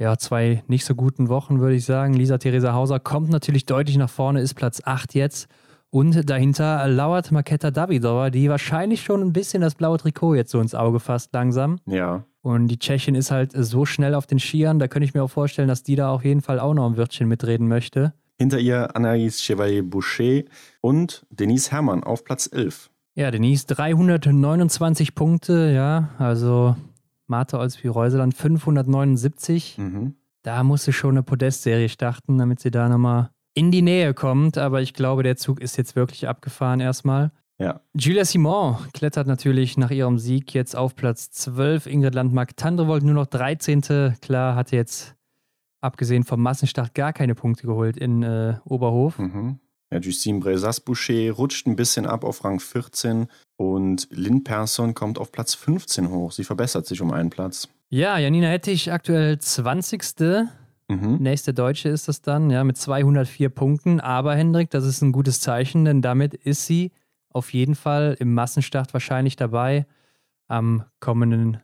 ja, 0.03 0.17
zwei 0.17 0.63
nicht 0.67 0.85
so 0.87 0.95
guten 0.95 1.29
Wochen, 1.29 1.61
würde 1.61 1.77
ich 1.77 1.85
sagen. 1.85 2.15
Lisa 2.15 2.39
Theresa 2.39 2.73
Hauser 2.73 2.99
kommt 3.01 3.29
natürlich 3.31 3.67
deutlich 3.67 3.99
nach 3.99 4.09
vorne, 4.11 4.41
ist 4.41 4.55
Platz 4.55 4.81
8 4.85 5.15
jetzt. 5.15 5.47
Und 5.91 6.31
dahinter 6.31 6.87
lauert 6.87 7.33
Maketa 7.33 7.71
Davidova, 7.73 8.31
die 8.31 8.49
wahrscheinlich 8.49 9.03
schon 9.03 9.21
ein 9.23 9.33
bisschen 9.33 9.61
das 9.61 9.75
blaue 9.75 9.99
Trikot 9.99 10.37
jetzt 10.37 10.53
so 10.53 10.61
ins 10.61 10.75
Auge 10.75 11.01
fasst 11.01 11.33
langsam. 11.33 11.81
Ja, 11.87 12.25
Und 12.43 12.69
die 12.69 12.79
Tschechin 12.79 13.17
ist 13.17 13.33
halt 13.33 13.53
so 13.55 13.85
schnell 13.85 14.15
auf 14.15 14.27
den 14.27 14.39
Skiern, 14.39 14.79
da 14.79 14.87
könnte 14.87 15.05
ich 15.05 15.15
mir 15.15 15.23
auch 15.25 15.31
vorstellen, 15.31 15.67
dass 15.69 15.83
die 15.83 15.97
da 15.97 16.11
auf 16.11 16.25
jeden 16.25 16.43
Fall 16.43 16.61
auch 16.61 16.75
noch 16.75 16.89
ein 16.89 16.97
Wörtchen 16.97 17.27
mitreden 17.29 17.67
möchte. 17.67 18.13
hinter 18.39 18.59
ihr 18.61 18.97
Anaïs 18.97 19.43
Chevalier-Boucher 19.45 20.45
und 20.81 21.27
Denise 21.31 21.73
Herrmann 21.73 22.05
auf 22.05 22.25
Platz 22.25 22.49
11. 22.51 22.89
Ja, 23.17 23.31
Denise, 23.33 23.67
329 23.67 25.15
Punkte, 25.15 25.73
ja, 25.75 26.11
also 26.19 26.77
Martha 27.27 27.59
Olsby-Reuseland 27.59 28.35
579. 28.35 29.77
Mhm. 29.79 30.15
Da 30.43 30.63
muss 30.63 30.85
sie 30.85 30.93
schon 30.93 31.11
eine 31.11 31.23
Podestserie 31.23 31.89
starten, 31.89 32.39
damit 32.39 32.61
sie 32.61 32.71
da 32.71 32.89
nochmal 32.89 33.31
in 33.55 33.71
die 33.71 33.83
Nähe 33.83 34.15
kommt. 34.15 34.59
Aber 34.59 34.81
ich 34.81 34.95
glaube, 34.95 35.23
der 35.23 35.37
Zug 35.37 35.61
ist 35.61 35.77
jetzt 35.77 35.97
wirklich 35.97 36.29
abgefahren 36.29 36.81
erstmal. 36.81 37.33
Ja, 37.59 37.83
Julia 37.95 38.25
Simon 38.25 38.79
klettert 38.95 39.27
natürlich 39.27 39.77
nach 39.77 39.91
ihrem 39.91 40.19
Sieg 40.19 40.55
jetzt 40.55 40.75
auf 40.75 40.97
Platz 40.97 41.31
12. 41.31 41.87
Ingrid 41.87 42.15
Landmark-Tandrevold 42.15 43.03
nur 43.03 43.15
noch 43.15 43.27
13. 43.27 44.15
Klar, 44.23 44.55
hatte 44.55 44.77
jetzt 44.77 45.15
abgesehen 45.83 46.25
vom 46.25 46.41
Massenstart 46.41 46.95
gar 46.95 47.13
keine 47.13 47.35
Punkte 47.35 47.67
geholt 47.67 47.99
in 47.99 48.23
äh, 48.23 48.55
Oberhof. 48.65 49.19
mhm. 49.19 49.59
ja 49.93 49.99
Justine 49.99 50.41
Brezas-Boucher 50.41 51.33
rutscht 51.33 51.67
ein 51.67 51.77
bisschen 51.77 52.07
ab 52.07 52.25
auf 52.25 52.45
Rang 52.45 52.61
14 52.61 53.29
und 53.57 54.09
Lynn 54.11 54.43
Persson 54.43 54.95
kommt 54.95 55.19
auf 55.19 55.31
Platz 55.31 55.55
15 55.55 56.09
hoch. 56.11 56.33
Sie 56.33 56.45
verbessert 56.45 56.87
sich 56.87 57.03
um 57.03 57.13
einen 57.13 57.29
Platz. 57.29 57.69
Ja, 57.91 58.19
Janina 58.19 58.49
Hettich 58.49 58.91
aktuell 58.91 59.39
20. 59.39 60.49
Mhm. 60.91 61.17
Nächste 61.21 61.55
Deutsche 61.55 61.89
ist 61.89 62.09
das 62.09 62.21
dann, 62.23 62.51
ja, 62.51 62.65
mit 62.65 62.77
204 62.77 63.49
Punkten. 63.49 64.01
Aber 64.01 64.35
Hendrik, 64.35 64.71
das 64.71 64.85
ist 64.85 65.03
ein 65.03 65.13
gutes 65.13 65.41
Zeichen, 65.41 65.85
denn 65.85 66.03
damit 66.03 66.35
ist 66.35 66.67
sie 66.67 66.93
auf 67.33 67.53
jeden 67.53 67.75
Fall 67.77 68.17
im 68.19 68.35
Massenstart 68.35 68.93
wahrscheinlich 68.93 69.37
dabei. 69.37 69.87
Am 70.49 70.85
kommenden 70.99 71.59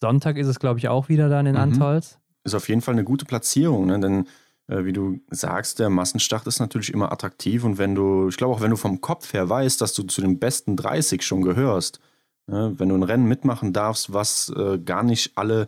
Sonntag 0.00 0.36
ist 0.36 0.48
es, 0.48 0.58
glaube 0.58 0.78
ich, 0.80 0.88
auch 0.88 1.08
wieder 1.08 1.28
dann 1.28 1.46
in 1.46 1.54
Mhm. 1.54 1.60
Antolz. 1.60 2.18
ist 2.44 2.54
auf 2.54 2.68
jeden 2.68 2.80
Fall 2.80 2.94
eine 2.94 3.04
gute 3.04 3.24
Platzierung, 3.24 3.86
ne? 3.86 3.98
denn 4.00 4.26
äh, 4.68 4.84
wie 4.84 4.92
du 4.92 5.18
sagst, 5.30 5.78
der 5.80 5.90
Massenstart 5.90 6.46
ist 6.46 6.60
natürlich 6.60 6.92
immer 6.92 7.10
attraktiv 7.12 7.64
und 7.64 7.78
wenn 7.78 7.94
du, 7.96 8.28
ich 8.28 8.36
glaube 8.36 8.54
auch 8.54 8.60
wenn 8.60 8.70
du 8.70 8.76
vom 8.76 9.00
Kopf 9.00 9.32
her 9.32 9.48
weißt, 9.48 9.80
dass 9.80 9.94
du 9.94 10.02
zu 10.04 10.20
den 10.20 10.38
besten 10.38 10.76
30 10.76 11.22
schon 11.22 11.42
gehörst, 11.42 11.98
ne? 12.46 12.72
wenn 12.76 12.88
du 12.88 12.94
ein 12.96 13.02
Rennen 13.02 13.26
mitmachen 13.26 13.72
darfst, 13.72 14.12
was 14.12 14.52
äh, 14.56 14.78
gar 14.78 15.02
nicht 15.02 15.32
alle 15.36 15.66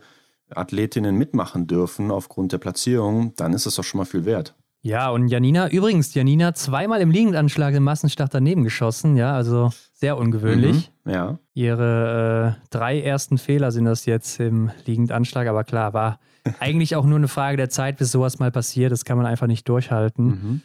Athletinnen 0.55 1.15
mitmachen 1.15 1.67
dürfen 1.67 2.11
aufgrund 2.11 2.51
der 2.51 2.57
Platzierung, 2.57 3.33
dann 3.35 3.53
ist 3.53 3.65
es 3.65 3.75
doch 3.75 3.83
schon 3.83 3.99
mal 3.99 4.05
viel 4.05 4.25
wert. 4.25 4.55
Ja, 4.81 5.09
und 5.09 5.27
Janina, 5.27 5.69
übrigens, 5.69 6.13
Janina 6.13 6.53
zweimal 6.53 7.01
im 7.01 7.11
Liegendanschlag 7.11 7.73
im 7.73 7.83
Massenstart 7.83 8.33
daneben 8.33 8.63
geschossen, 8.63 9.17
ja, 9.17 9.33
also 9.33 9.71
sehr 9.93 10.17
ungewöhnlich. 10.17 10.89
Mhm. 11.03 11.11
Ja, 11.11 11.39
Ihre 11.53 12.57
äh, 12.61 12.67
drei 12.69 13.01
ersten 13.01 13.37
Fehler 13.37 13.71
sind 13.71 13.85
das 13.85 14.05
jetzt 14.05 14.39
im 14.39 14.71
Liegendanschlag, 14.85 15.47
aber 15.47 15.65
klar, 15.65 15.93
war 15.93 16.19
eigentlich 16.59 16.95
auch 16.95 17.05
nur 17.05 17.17
eine 17.17 17.27
Frage 17.27 17.57
der 17.57 17.69
Zeit, 17.69 17.97
bis 17.97 18.11
sowas 18.11 18.39
mal 18.39 18.51
passiert. 18.51 18.93
Das 18.93 19.03
kann 19.03 19.17
man 19.17 19.25
einfach 19.25 19.47
nicht 19.47 19.67
durchhalten. 19.67 20.25
mhm. 20.25 20.61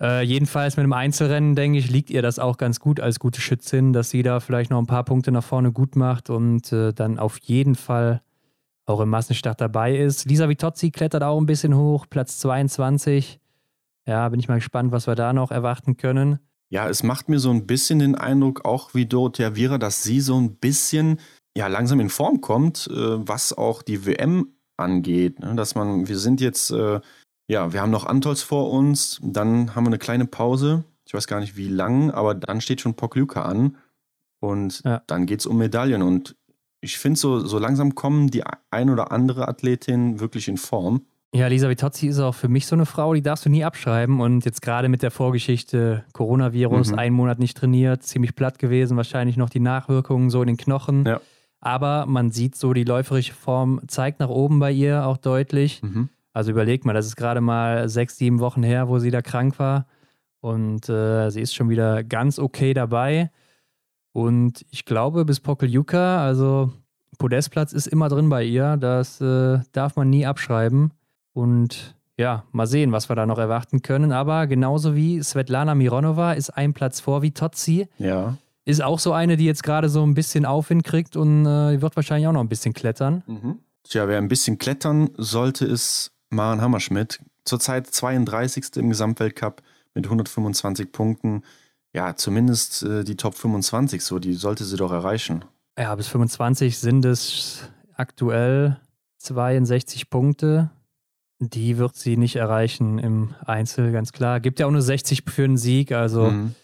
Äh, 0.00 0.22
jedenfalls 0.22 0.76
mit 0.76 0.84
dem 0.84 0.92
Einzelrennen, 0.92 1.56
denke 1.56 1.78
ich, 1.78 1.90
liegt 1.90 2.10
ihr 2.10 2.22
das 2.22 2.38
auch 2.38 2.56
ganz 2.56 2.78
gut 2.78 3.00
als 3.00 3.18
gute 3.18 3.40
Schützin, 3.40 3.92
dass 3.92 4.10
sie 4.10 4.22
da 4.22 4.38
vielleicht 4.38 4.70
noch 4.70 4.78
ein 4.78 4.86
paar 4.86 5.02
Punkte 5.02 5.32
nach 5.32 5.42
vorne 5.42 5.72
gut 5.72 5.96
macht 5.96 6.30
und 6.30 6.72
äh, 6.72 6.92
dann 6.92 7.18
auf 7.18 7.38
jeden 7.40 7.74
Fall 7.74 8.22
auch 8.88 9.00
im 9.00 9.08
Massenstart 9.10 9.60
dabei 9.60 9.96
ist. 9.96 10.24
Lisa 10.24 10.48
Vitozzi 10.48 10.90
klettert 10.90 11.22
auch 11.22 11.38
ein 11.38 11.46
bisschen 11.46 11.76
hoch, 11.76 12.06
Platz 12.08 12.38
22. 12.38 13.38
Ja, 14.06 14.28
bin 14.28 14.40
ich 14.40 14.48
mal 14.48 14.56
gespannt, 14.56 14.92
was 14.92 15.06
wir 15.06 15.14
da 15.14 15.32
noch 15.32 15.50
erwarten 15.50 15.96
können. 15.96 16.38
Ja, 16.70 16.88
es 16.88 17.02
macht 17.02 17.28
mir 17.28 17.38
so 17.38 17.50
ein 17.50 17.66
bisschen 17.66 17.98
den 17.98 18.14
Eindruck, 18.14 18.64
auch 18.64 18.94
wie 18.94 19.06
Dorothea 19.06 19.54
Viera, 19.54 19.78
dass 19.78 20.02
sie 20.02 20.20
so 20.20 20.38
ein 20.38 20.56
bisschen 20.56 21.18
ja, 21.56 21.66
langsam 21.66 22.00
in 22.00 22.08
Form 22.08 22.40
kommt, 22.40 22.88
äh, 22.90 22.94
was 22.94 23.56
auch 23.56 23.82
die 23.82 24.06
WM 24.06 24.48
angeht. 24.76 25.40
Ne? 25.40 25.54
Dass 25.56 25.74
man, 25.74 26.08
wir 26.08 26.18
sind 26.18 26.40
jetzt, 26.40 26.70
äh, 26.70 27.00
ja, 27.50 27.72
wir 27.72 27.80
haben 27.82 27.90
noch 27.90 28.06
Antols 28.06 28.42
vor 28.42 28.70
uns, 28.70 29.18
dann 29.22 29.74
haben 29.74 29.84
wir 29.84 29.88
eine 29.88 29.98
kleine 29.98 30.26
Pause. 30.26 30.84
Ich 31.06 31.14
weiß 31.14 31.26
gar 31.26 31.40
nicht 31.40 31.56
wie 31.56 31.68
lang, 31.68 32.10
aber 32.10 32.34
dann 32.34 32.60
steht 32.60 32.80
schon 32.80 32.94
Pokljuka 32.94 33.42
an. 33.42 33.76
Und 34.40 34.82
Ja. 34.84 35.02
dann 35.06 35.26
geht 35.26 35.40
es 35.40 35.46
um 35.46 35.58
Medaillen. 35.58 36.02
Und 36.02 36.36
ich 36.80 36.98
finde, 36.98 37.18
so, 37.18 37.40
so 37.40 37.58
langsam 37.58 37.94
kommen 37.94 38.28
die 38.28 38.42
ein 38.70 38.90
oder 38.90 39.10
andere 39.12 39.48
Athletin 39.48 40.20
wirklich 40.20 40.48
in 40.48 40.56
Form. 40.56 41.02
Ja, 41.34 41.46
Lisa 41.48 41.68
Vitozzi 41.68 42.06
ist 42.06 42.18
auch 42.20 42.34
für 42.34 42.48
mich 42.48 42.66
so 42.66 42.74
eine 42.74 42.86
Frau, 42.86 43.12
die 43.12 43.20
darfst 43.20 43.44
du 43.44 43.50
nie 43.50 43.62
abschreiben. 43.64 44.20
Und 44.20 44.44
jetzt 44.46 44.62
gerade 44.62 44.88
mit 44.88 45.02
der 45.02 45.10
Vorgeschichte 45.10 46.04
Coronavirus, 46.14 46.92
Mhm. 46.92 46.98
einen 46.98 47.14
Monat 47.16 47.38
nicht 47.38 47.56
trainiert, 47.56 48.02
ziemlich 48.02 48.34
platt 48.34 48.58
gewesen, 48.58 48.96
wahrscheinlich 48.96 49.36
noch 49.36 49.50
die 49.50 49.60
Nachwirkungen 49.60 50.30
so 50.30 50.40
in 50.40 50.46
den 50.46 50.56
Knochen. 50.56 51.04
Ja. 51.04 51.20
Aber 51.60 52.06
man 52.06 52.30
sieht 52.30 52.54
so, 52.56 52.72
die 52.72 52.84
läuferische 52.84 53.34
Form 53.34 53.80
zeigt 53.88 54.20
nach 54.20 54.28
oben 54.30 54.58
bei 54.58 54.70
ihr 54.72 55.04
auch 55.04 55.16
deutlich. 55.18 55.82
Mhm. 55.82 56.08
Also 56.32 56.50
überleg 56.52 56.84
mal, 56.86 56.94
das 56.94 57.06
ist 57.06 57.16
gerade 57.16 57.40
mal 57.40 57.88
sechs, 57.88 58.16
sieben 58.16 58.38
Wochen 58.38 58.62
her, 58.62 58.88
wo 58.88 58.98
sie 58.98 59.10
da 59.10 59.20
krank 59.20 59.58
war. 59.58 59.86
Und 60.40 60.88
äh, 60.88 61.30
sie 61.30 61.40
ist 61.40 61.54
schon 61.54 61.68
wieder 61.68 62.04
ganz 62.04 62.38
okay 62.38 62.72
dabei. 62.74 63.30
Und 64.18 64.66
ich 64.72 64.84
glaube, 64.84 65.24
bis 65.24 65.38
Pokeljuka, 65.38 66.24
also 66.24 66.72
Podestplatz 67.18 67.72
ist 67.72 67.86
immer 67.86 68.08
drin 68.08 68.28
bei 68.28 68.42
ihr. 68.42 68.76
Das 68.76 69.20
äh, 69.20 69.60
darf 69.70 69.94
man 69.94 70.10
nie 70.10 70.26
abschreiben. 70.26 70.90
Und 71.34 71.94
ja, 72.16 72.42
mal 72.50 72.66
sehen, 72.66 72.90
was 72.90 73.08
wir 73.08 73.14
da 73.14 73.26
noch 73.26 73.38
erwarten 73.38 73.80
können. 73.80 74.10
Aber 74.10 74.48
genauso 74.48 74.96
wie 74.96 75.22
Svetlana 75.22 75.76
Mironova 75.76 76.32
ist 76.32 76.50
ein 76.50 76.74
Platz 76.74 76.98
vor 76.98 77.22
wie 77.22 77.30
Totzi. 77.30 77.86
Ja. 77.98 78.36
Ist 78.64 78.82
auch 78.82 78.98
so 78.98 79.12
eine, 79.12 79.36
die 79.36 79.44
jetzt 79.44 79.62
gerade 79.62 79.88
so 79.88 80.02
ein 80.02 80.14
bisschen 80.14 80.44
Aufwind 80.44 80.82
kriegt 80.82 81.14
und 81.16 81.46
äh, 81.46 81.80
wird 81.80 81.94
wahrscheinlich 81.94 82.26
auch 82.26 82.32
noch 82.32 82.40
ein 82.40 82.48
bisschen 82.48 82.74
klettern. 82.74 83.22
Mhm. 83.28 83.60
Tja, 83.84 84.08
wer 84.08 84.18
ein 84.18 84.26
bisschen 84.26 84.58
klettern 84.58 85.10
sollte, 85.16 85.64
ist 85.64 86.10
Maren 86.28 86.60
Hammerschmidt. 86.60 87.20
Zurzeit 87.44 87.86
32. 87.86 88.78
im 88.78 88.88
Gesamtweltcup 88.88 89.62
mit 89.94 90.06
125 90.06 90.90
Punkten. 90.90 91.44
Ja, 91.98 92.14
zumindest 92.14 92.84
äh, 92.84 93.02
die 93.02 93.16
Top 93.16 93.34
25, 93.34 94.04
so, 94.04 94.20
die 94.20 94.34
sollte 94.34 94.64
sie 94.64 94.76
doch 94.76 94.92
erreichen. 94.92 95.44
Ja, 95.76 95.92
bis 95.96 96.06
25 96.06 96.78
sind 96.78 97.04
es 97.04 97.68
aktuell 97.96 98.76
62 99.18 100.08
Punkte. 100.08 100.70
Die 101.40 101.76
wird 101.76 101.96
sie 101.96 102.16
nicht 102.16 102.36
erreichen 102.36 103.00
im 103.00 103.34
Einzel, 103.44 103.90
ganz 103.90 104.12
klar. 104.12 104.38
Gibt 104.38 104.60
ja 104.60 104.66
auch 104.66 104.70
nur 104.70 104.80
60 104.80 105.24
für 105.26 105.42
einen 105.42 105.56
Sieg, 105.56 105.90
also 105.90 106.30
mhm. 106.30 106.54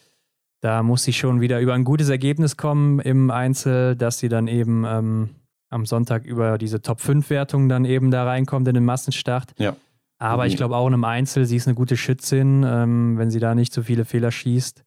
da 0.60 0.84
muss 0.84 1.02
sie 1.02 1.12
schon 1.12 1.40
wieder 1.40 1.58
über 1.58 1.74
ein 1.74 1.82
gutes 1.82 2.10
Ergebnis 2.10 2.56
kommen 2.56 3.00
im 3.00 3.32
Einzel, 3.32 3.96
dass 3.96 4.18
sie 4.20 4.28
dann 4.28 4.46
eben 4.46 4.84
ähm, 4.86 5.30
am 5.68 5.84
Sonntag 5.84 6.24
über 6.26 6.58
diese 6.58 6.80
Top 6.80 7.00
5-Wertung 7.00 7.68
dann 7.68 7.84
eben 7.84 8.12
da 8.12 8.22
reinkommt 8.22 8.68
in 8.68 8.74
den 8.74 8.84
Massenstart. 8.84 9.52
Ja. 9.58 9.74
Aber 10.18 10.46
ich 10.46 10.56
glaube 10.56 10.76
auch 10.76 10.86
in 10.86 10.94
einem 10.94 11.04
Einzel, 11.04 11.44
sie 11.44 11.56
ist 11.56 11.66
eine 11.66 11.74
gute 11.74 11.96
Schützin, 11.96 12.62
ähm, 12.64 13.18
wenn 13.18 13.30
sie 13.30 13.40
da 13.40 13.56
nicht 13.56 13.72
so 13.72 13.82
viele 13.82 14.04
Fehler 14.04 14.30
schießt, 14.30 14.84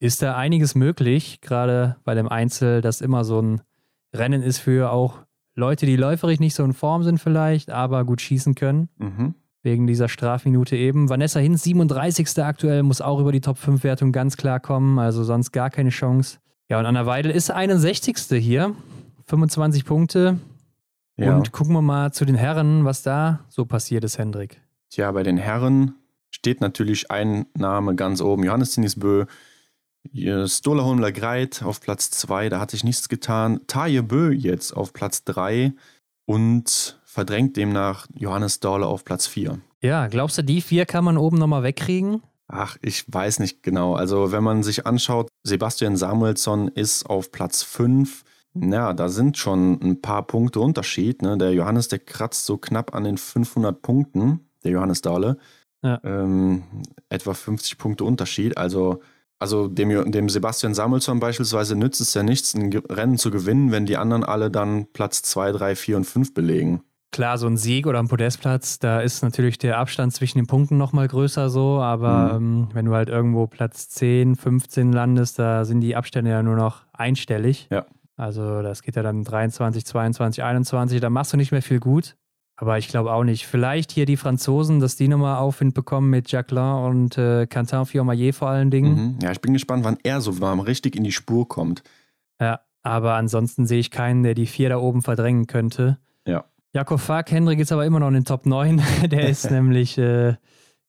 ist 0.00 0.22
da 0.22 0.36
einiges 0.36 0.74
möglich, 0.74 1.40
gerade 1.40 1.96
bei 2.04 2.14
dem 2.14 2.28
Einzel, 2.28 2.80
das 2.80 3.00
immer 3.00 3.24
so 3.24 3.40
ein 3.40 3.62
Rennen 4.12 4.42
ist 4.42 4.58
für 4.58 4.90
auch 4.90 5.18
Leute, 5.54 5.86
die 5.86 5.96
läuferig 5.96 6.40
nicht 6.40 6.54
so 6.54 6.64
in 6.64 6.72
Form 6.72 7.02
sind 7.02 7.18
vielleicht, 7.18 7.70
aber 7.70 8.04
gut 8.04 8.20
schießen 8.20 8.54
können. 8.54 8.88
Mhm. 8.98 9.34
Wegen 9.62 9.86
dieser 9.86 10.08
Strafminute 10.08 10.76
eben. 10.76 11.08
Vanessa 11.08 11.40
Hinz, 11.40 11.62
37. 11.62 12.44
aktuell, 12.44 12.82
muss 12.82 13.00
auch 13.00 13.18
über 13.18 13.32
die 13.32 13.40
Top 13.40 13.56
5-Wertung 13.56 14.12
ganz 14.12 14.36
klar 14.36 14.60
kommen, 14.60 14.98
also 14.98 15.24
sonst 15.24 15.52
gar 15.52 15.70
keine 15.70 15.88
Chance. 15.88 16.38
Ja, 16.68 16.78
und 16.78 16.86
Anna 16.86 17.06
Weidel 17.06 17.30
ist 17.30 17.50
61. 17.50 18.16
hier, 18.42 18.74
25 19.26 19.86
Punkte. 19.86 20.38
Ja. 21.16 21.36
Und 21.36 21.52
gucken 21.52 21.72
wir 21.72 21.82
mal 21.82 22.12
zu 22.12 22.24
den 22.24 22.34
Herren, 22.34 22.84
was 22.84 23.02
da 23.02 23.40
so 23.48 23.64
passiert 23.64 24.04
ist, 24.04 24.18
Hendrik. 24.18 24.60
Tja, 24.90 25.10
bei 25.12 25.22
den 25.22 25.38
Herren 25.38 25.94
steht 26.30 26.60
natürlich 26.60 27.10
ein 27.10 27.46
Name 27.56 27.94
ganz 27.94 28.20
oben, 28.20 28.42
Johannes 28.42 28.72
Tinisbö. 28.72 29.26
Stola 30.46 30.84
Holmler 30.84 31.12
Greit 31.12 31.62
auf 31.62 31.80
Platz 31.80 32.10
2, 32.10 32.48
da 32.48 32.60
hat 32.60 32.70
sich 32.70 32.84
nichts 32.84 33.08
getan. 33.08 33.60
Taje 33.66 34.02
Bö 34.02 34.32
jetzt 34.32 34.72
auf 34.72 34.92
Platz 34.92 35.24
3 35.24 35.72
und 36.26 37.00
verdrängt 37.04 37.56
demnach 37.56 38.06
Johannes 38.14 38.60
Dorle 38.60 38.86
auf 38.86 39.04
Platz 39.04 39.26
4. 39.26 39.60
Ja, 39.82 40.06
glaubst 40.08 40.38
du, 40.38 40.42
die 40.42 40.60
vier 40.60 40.86
kann 40.86 41.04
man 41.04 41.18
oben 41.18 41.38
nochmal 41.38 41.62
wegkriegen? 41.62 42.22
Ach, 42.48 42.76
ich 42.82 43.04
weiß 43.06 43.38
nicht 43.40 43.62
genau. 43.62 43.94
Also, 43.94 44.32
wenn 44.32 44.42
man 44.44 44.62
sich 44.62 44.86
anschaut, 44.86 45.28
Sebastian 45.42 45.96
Samuelsson 45.96 46.68
ist 46.68 47.04
auf 47.04 47.32
Platz 47.32 47.62
5. 47.62 48.24
Ja, 48.54 48.92
da 48.92 49.08
sind 49.08 49.36
schon 49.38 49.80
ein 49.82 50.00
paar 50.00 50.26
Punkte 50.26 50.60
Unterschied. 50.60 51.22
Ne? 51.22 51.36
Der 51.38 51.52
Johannes, 51.52 51.88
der 51.88 51.98
kratzt 51.98 52.46
so 52.46 52.56
knapp 52.56 52.94
an 52.94 53.04
den 53.04 53.18
500 53.18 53.80
Punkten, 53.82 54.40
der 54.62 54.72
Johannes 54.72 55.02
Dahle. 55.02 55.38
Ja. 55.82 56.00
Ähm, 56.04 56.62
etwa 57.08 57.34
50 57.34 57.78
Punkte 57.78 58.04
Unterschied. 58.04 58.56
Also, 58.56 59.00
also 59.44 59.68
dem, 59.68 60.10
dem 60.10 60.30
Sebastian 60.30 60.72
Samuelsson 60.72 61.20
beispielsweise 61.20 61.76
nützt 61.76 62.00
es 62.00 62.14
ja 62.14 62.22
nichts, 62.22 62.54
ein 62.54 62.72
Rennen 62.72 63.18
zu 63.18 63.30
gewinnen, 63.30 63.72
wenn 63.72 63.84
die 63.84 63.98
anderen 63.98 64.24
alle 64.24 64.50
dann 64.50 64.86
Platz 64.94 65.20
2, 65.20 65.52
3, 65.52 65.76
4 65.76 65.96
und 65.98 66.04
5 66.04 66.32
belegen. 66.32 66.80
Klar, 67.12 67.36
so 67.36 67.46
ein 67.46 67.58
Sieg 67.58 67.86
oder 67.86 67.98
ein 67.98 68.08
Podestplatz, 68.08 68.78
da 68.78 69.00
ist 69.00 69.22
natürlich 69.22 69.58
der 69.58 69.76
Abstand 69.76 70.14
zwischen 70.14 70.38
den 70.38 70.46
Punkten 70.46 70.78
nochmal 70.78 71.08
größer 71.08 71.50
so, 71.50 71.78
aber 71.78 72.40
mhm. 72.40 72.62
ähm, 72.62 72.68
wenn 72.72 72.86
du 72.86 72.94
halt 72.94 73.10
irgendwo 73.10 73.46
Platz 73.46 73.90
10, 73.90 74.34
15 74.34 74.94
landest, 74.94 75.38
da 75.38 75.66
sind 75.66 75.82
die 75.82 75.94
Abstände 75.94 76.30
ja 76.30 76.42
nur 76.42 76.56
noch 76.56 76.86
einstellig. 76.94 77.68
Ja. 77.70 77.84
Also 78.16 78.62
das 78.62 78.80
geht 78.80 78.96
ja 78.96 79.02
dann 79.02 79.24
23, 79.24 79.84
22, 79.84 80.42
21, 80.42 81.02
da 81.02 81.10
machst 81.10 81.34
du 81.34 81.36
nicht 81.36 81.52
mehr 81.52 81.60
viel 81.60 81.80
gut. 81.80 82.16
Aber 82.56 82.78
ich 82.78 82.88
glaube 82.88 83.12
auch 83.12 83.24
nicht. 83.24 83.46
Vielleicht 83.46 83.90
hier 83.90 84.06
die 84.06 84.16
Franzosen, 84.16 84.78
dass 84.78 84.96
die 84.96 85.08
nochmal 85.08 85.38
Aufwind 85.38 85.74
bekommen 85.74 86.10
mit 86.10 86.30
Jacqueline 86.30 86.84
und 86.84 87.18
äh, 87.18 87.46
Quentin 87.46 87.84
Fiormaillet 87.84 88.34
vor 88.34 88.48
allen 88.48 88.70
Dingen. 88.70 88.94
Mhm. 88.94 89.18
Ja, 89.22 89.32
ich 89.32 89.40
bin 89.40 89.52
gespannt, 89.52 89.84
wann 89.84 89.98
er 90.04 90.20
so 90.20 90.40
warm 90.40 90.60
richtig 90.60 90.94
in 90.94 91.02
die 91.02 91.12
Spur 91.12 91.48
kommt. 91.48 91.82
Ja, 92.40 92.60
aber 92.82 93.14
ansonsten 93.14 93.66
sehe 93.66 93.80
ich 93.80 93.90
keinen, 93.90 94.22
der 94.22 94.34
die 94.34 94.46
vier 94.46 94.68
da 94.68 94.78
oben 94.78 95.02
verdrängen 95.02 95.46
könnte. 95.46 95.98
Ja. 96.26 96.44
Jakob 96.72 97.00
Fark, 97.00 97.30
Hendrik 97.30 97.58
ist 97.58 97.72
aber 97.72 97.86
immer 97.86 97.98
noch 97.98 98.08
in 98.08 98.14
den 98.14 98.24
Top 98.24 98.46
9. 98.46 98.82
der 99.10 99.28
ist 99.28 99.50
nämlich 99.50 99.98
äh, 99.98 100.36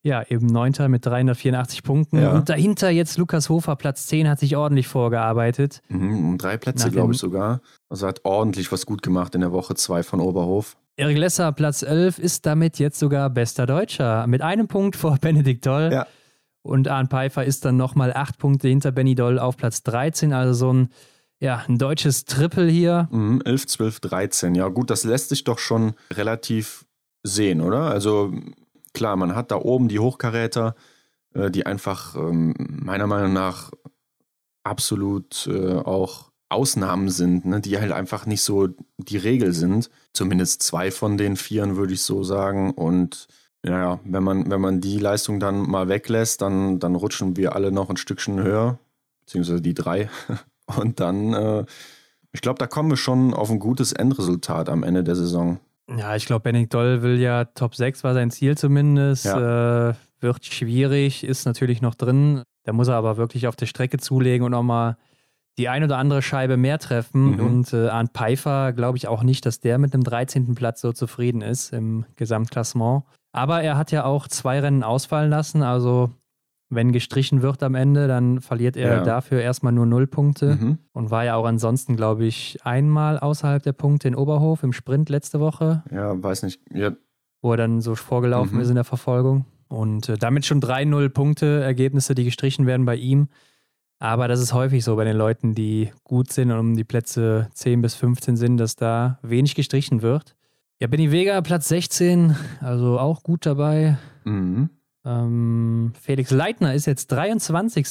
ja, 0.03 0.23
eben 0.29 0.45
Neunter 0.45 0.87
mit 0.87 1.03
384 1.03 1.81
Punkten. 1.81 2.21
Ja. 2.21 2.33
Und 2.33 2.47
dahinter 2.47 2.91
jetzt 2.91 3.17
Lukas 3.17 3.49
Hofer, 3.49 3.75
Platz 3.75 4.05
10, 4.05 4.29
hat 4.29 4.39
sich 4.39 4.55
ordentlich 4.55 4.87
vorgearbeitet. 4.87 5.81
Mhm, 5.87 6.29
um 6.29 6.37
drei 6.37 6.57
Plätze, 6.57 6.91
glaube 6.91 7.13
ich 7.13 7.19
sogar. 7.19 7.61
Also 7.89 8.05
hat 8.05 8.23
ordentlich 8.23 8.71
was 8.71 8.85
gut 8.85 9.01
gemacht 9.01 9.33
in 9.33 9.41
der 9.41 9.51
Woche 9.51 9.73
2 9.73 10.03
von 10.03 10.19
Oberhof. 10.19 10.77
Erik 10.97 11.17
Lesser, 11.17 11.51
Platz 11.51 11.81
11, 11.81 12.19
ist 12.19 12.45
damit 12.45 12.79
jetzt 12.79 12.99
sogar 12.99 13.29
bester 13.29 13.65
Deutscher. 13.65 14.27
Mit 14.27 14.41
einem 14.41 14.67
Punkt 14.67 14.95
vor 14.95 15.17
Benedikt 15.21 15.65
Doll. 15.65 15.89
Ja. 15.91 16.07
Und 16.61 16.87
Arne 16.87 17.09
Pfeiffer 17.09 17.43
ist 17.45 17.65
dann 17.65 17.77
nochmal 17.77 18.13
acht 18.13 18.37
Punkte 18.37 18.69
hinter 18.69 18.91
Benny 18.91 19.13
Doll 19.13 19.37
auf 19.37 19.57
Platz 19.57 19.83
13. 19.83 20.33
Also 20.33 20.53
so 20.53 20.73
ein, 20.73 20.89
ja, 21.39 21.63
ein 21.67 21.77
deutsches 21.77 22.25
Triple 22.25 22.67
hier. 22.67 23.07
Mhm, 23.11 23.41
11, 23.43 23.67
12, 23.67 23.99
13. 23.99 24.55
Ja, 24.55 24.69
gut, 24.69 24.89
das 24.89 25.03
lässt 25.03 25.29
sich 25.29 25.43
doch 25.43 25.59
schon 25.59 25.93
relativ 26.11 26.85
sehen, 27.23 27.61
oder? 27.61 27.81
Also 27.81 28.33
klar, 28.93 29.15
man 29.17 29.35
hat 29.35 29.51
da 29.51 29.57
oben 29.57 29.89
die 29.89 29.99
Hochkaräter, 29.99 30.75
äh, 31.33 31.51
die 31.51 31.65
einfach 31.65 32.15
ähm, 32.15 32.55
meiner 32.57 33.05
Meinung 33.05 33.33
nach 33.33 33.71
absolut 34.63 35.47
äh, 35.47 35.73
auch 35.75 36.31
Ausnahmen 36.49 37.09
sind, 37.09 37.45
ne, 37.45 37.59
die 37.59 37.79
halt 37.79 37.91
einfach 37.91 38.25
nicht 38.25 38.41
so 38.41 38.69
die 38.97 39.17
Regel 39.17 39.53
sind. 39.53 39.89
Zumindest 40.13 40.63
zwei 40.63 40.91
von 40.91 41.17
den 41.17 41.35
Vieren 41.35 41.75
würde 41.75 41.93
ich 41.93 42.01
so 42.01 42.23
sagen. 42.23 42.71
Und 42.71 43.27
naja, 43.63 43.99
wenn 44.03 44.23
man, 44.23 44.49
wenn 44.49 44.61
man 44.61 44.81
die 44.81 44.99
Leistung 44.99 45.39
dann 45.39 45.61
mal 45.69 45.89
weglässt, 45.89 46.41
dann, 46.41 46.79
dann 46.79 46.95
rutschen 46.95 47.35
wir 47.35 47.55
alle 47.55 47.71
noch 47.71 47.89
ein 47.89 47.97
Stückchen 47.97 48.41
höher, 48.41 48.77
beziehungsweise 49.21 49.61
die 49.61 49.73
drei. 49.73 50.09
Und 50.77 50.99
dann, 50.99 51.33
äh, 51.33 51.65
ich 52.31 52.41
glaube, 52.41 52.59
da 52.59 52.67
kommen 52.67 52.89
wir 52.89 52.97
schon 52.97 53.33
auf 53.33 53.49
ein 53.49 53.59
gutes 53.59 53.91
Endresultat 53.91 54.69
am 54.69 54.83
Ende 54.83 55.03
der 55.03 55.15
Saison. 55.15 55.59
Ja, 55.95 56.15
ich 56.15 56.25
glaube, 56.25 56.41
Benning 56.41 56.69
Doll 56.69 57.03
will 57.03 57.19
ja 57.19 57.45
Top 57.45 57.75
6 57.75 58.03
war 58.03 58.13
sein 58.13 58.31
Ziel 58.31 58.57
zumindest. 58.57 59.25
Ja. 59.25 59.89
Äh, 59.89 59.93
wird 60.19 60.45
schwierig, 60.45 61.23
ist 61.23 61.45
natürlich 61.45 61.81
noch 61.81 61.95
drin. 61.95 62.43
Da 62.63 62.73
muss 62.73 62.87
er 62.87 62.95
aber 62.95 63.17
wirklich 63.17 63.47
auf 63.47 63.55
der 63.55 63.67
Strecke 63.67 63.97
zulegen 63.97 64.45
und 64.45 64.51
nochmal 64.51 64.97
die 65.57 65.69
ein 65.69 65.83
oder 65.83 65.97
andere 65.97 66.21
Scheibe 66.21 66.57
mehr 66.57 66.79
treffen. 66.79 67.33
Mhm. 67.33 67.39
Und 67.39 67.73
äh, 67.73 67.87
Arndt 67.87 68.11
Pfeiffer 68.13 68.73
glaube 68.73 68.97
ich 68.97 69.07
auch 69.07 69.23
nicht, 69.23 69.45
dass 69.45 69.59
der 69.59 69.77
mit 69.77 69.93
einem 69.93 70.03
13. 70.03 70.55
Platz 70.55 70.81
so 70.81 70.91
zufrieden 70.91 71.41
ist 71.41 71.73
im 71.73 72.05
Gesamtklassement. 72.15 73.03
Aber 73.31 73.61
er 73.61 73.77
hat 73.77 73.91
ja 73.91 74.05
auch 74.05 74.27
zwei 74.27 74.59
Rennen 74.59 74.83
ausfallen 74.83 75.29
lassen. 75.29 75.61
Also 75.61 76.11
wenn 76.69 76.91
gestrichen 76.91 77.41
wird 77.41 77.63
am 77.63 77.75
Ende, 77.75 78.07
dann 78.07 78.41
verliert 78.41 78.75
er 78.75 78.97
ja. 78.97 79.03
dafür 79.03 79.41
erstmal 79.41 79.71
nur 79.71 79.85
null 79.85 80.07
Punkte 80.07 80.55
mhm. 80.55 80.77
und 80.93 81.11
war 81.11 81.23
ja 81.23 81.35
auch 81.35 81.45
ansonsten, 81.45 81.95
glaube 81.95 82.25
ich, 82.25 82.57
einmal 82.63 83.19
außerhalb 83.19 83.61
der 83.61 83.73
Punkte 83.73 84.07
in 84.07 84.15
Oberhof 84.15 84.63
im 84.63 84.73
Sprint 84.73 85.09
letzte 85.09 85.39
Woche. 85.39 85.83
Ja, 85.91 86.21
weiß 86.21 86.43
nicht. 86.43 86.59
Ja. 86.73 86.91
Wo 87.41 87.51
er 87.51 87.57
dann 87.57 87.81
so 87.81 87.95
vorgelaufen 87.95 88.55
mhm. 88.55 88.61
ist 88.61 88.69
in 88.69 88.75
der 88.75 88.83
Verfolgung. 88.83 89.45
Und 89.67 90.09
äh, 90.09 90.17
damit 90.17 90.45
schon 90.45 90.61
3-0 90.61 91.09
Punkte, 91.09 91.61
Ergebnisse, 91.61 92.15
die 92.15 92.23
gestrichen 92.23 92.65
werden 92.65 92.85
bei 92.85 92.95
ihm. 92.95 93.29
Aber 94.05 94.27
das 94.27 94.39
ist 94.39 94.53
häufig 94.53 94.83
so 94.83 94.95
bei 94.95 95.03
den 95.03 95.17
Leuten, 95.17 95.55
die 95.55 95.91
gut 96.03 96.31
sind 96.31 96.51
und 96.51 96.59
um 96.59 96.75
die 96.75 96.83
Plätze 96.83 97.49
10 97.55 97.81
bis 97.81 97.95
15 97.95 98.37
sind, 98.37 98.57
dass 98.57 98.75
da 98.75 99.17
wenig 99.23 99.55
gestrichen 99.55 100.03
wird. 100.03 100.35
Ja, 100.79 100.85
Benny 100.85 101.11
Vega, 101.11 101.41
Platz 101.41 101.69
16, 101.69 102.35
also 102.61 102.99
auch 102.99 103.23
gut 103.23 103.47
dabei. 103.47 103.97
Mhm. 104.23 104.69
Ähm, 105.03 105.93
Felix 105.99 106.29
Leitner 106.29 106.75
ist 106.75 106.85
jetzt 106.85 107.07
23. 107.07 107.87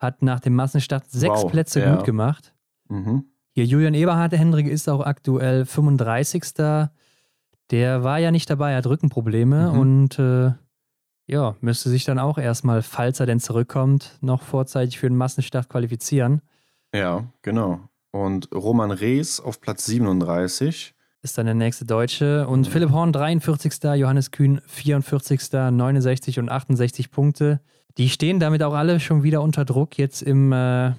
Hat 0.00 0.20
nach 0.22 0.40
dem 0.40 0.56
Massenstart 0.56 1.08
sechs 1.08 1.44
wow, 1.44 1.50
Plätze 1.52 1.80
ja. 1.80 1.94
gut 1.94 2.04
gemacht. 2.04 2.52
Mhm. 2.88 3.26
Hier 3.52 3.66
Julian 3.66 3.94
Eberhard, 3.94 4.32
der 4.32 4.40
Hendrik, 4.40 4.66
ist 4.66 4.88
auch 4.88 5.06
aktuell 5.06 5.64
35. 5.64 6.44
Der 7.70 8.02
war 8.02 8.18
ja 8.18 8.32
nicht 8.32 8.50
dabei, 8.50 8.74
hat 8.74 8.88
Rückenprobleme 8.88 9.70
mhm. 9.70 9.78
und 9.78 10.18
äh, 10.18 10.54
ja, 11.26 11.56
müsste 11.60 11.90
sich 11.90 12.04
dann 12.04 12.18
auch 12.18 12.38
erstmal, 12.38 12.82
falls 12.82 13.20
er 13.20 13.26
denn 13.26 13.40
zurückkommt, 13.40 14.18
noch 14.20 14.42
vorzeitig 14.42 14.98
für 14.98 15.08
den 15.08 15.16
Massenstart 15.16 15.68
qualifizieren. 15.68 16.42
Ja, 16.94 17.24
genau. 17.42 17.88
Und 18.10 18.48
Roman 18.54 18.90
Rees 18.90 19.40
auf 19.40 19.60
Platz 19.60 19.86
37 19.86 20.94
ist 21.24 21.38
dann 21.38 21.46
der 21.46 21.54
nächste 21.54 21.86
Deutsche. 21.86 22.46
Und 22.46 22.68
mhm. 22.68 22.70
Philipp 22.70 22.90
Horn 22.92 23.12
43. 23.12 23.82
Johannes 23.96 24.30
Kühn 24.30 24.60
44. 24.66 25.52
69 25.52 26.38
und 26.38 26.50
68 26.50 27.10
Punkte. 27.10 27.60
Die 27.96 28.10
stehen 28.10 28.38
damit 28.38 28.62
auch 28.62 28.74
alle 28.74 29.00
schon 29.00 29.22
wieder 29.22 29.40
unter 29.40 29.64
Druck, 29.64 29.98
jetzt 29.98 30.22
im 30.22 30.52
äh, 30.52 30.92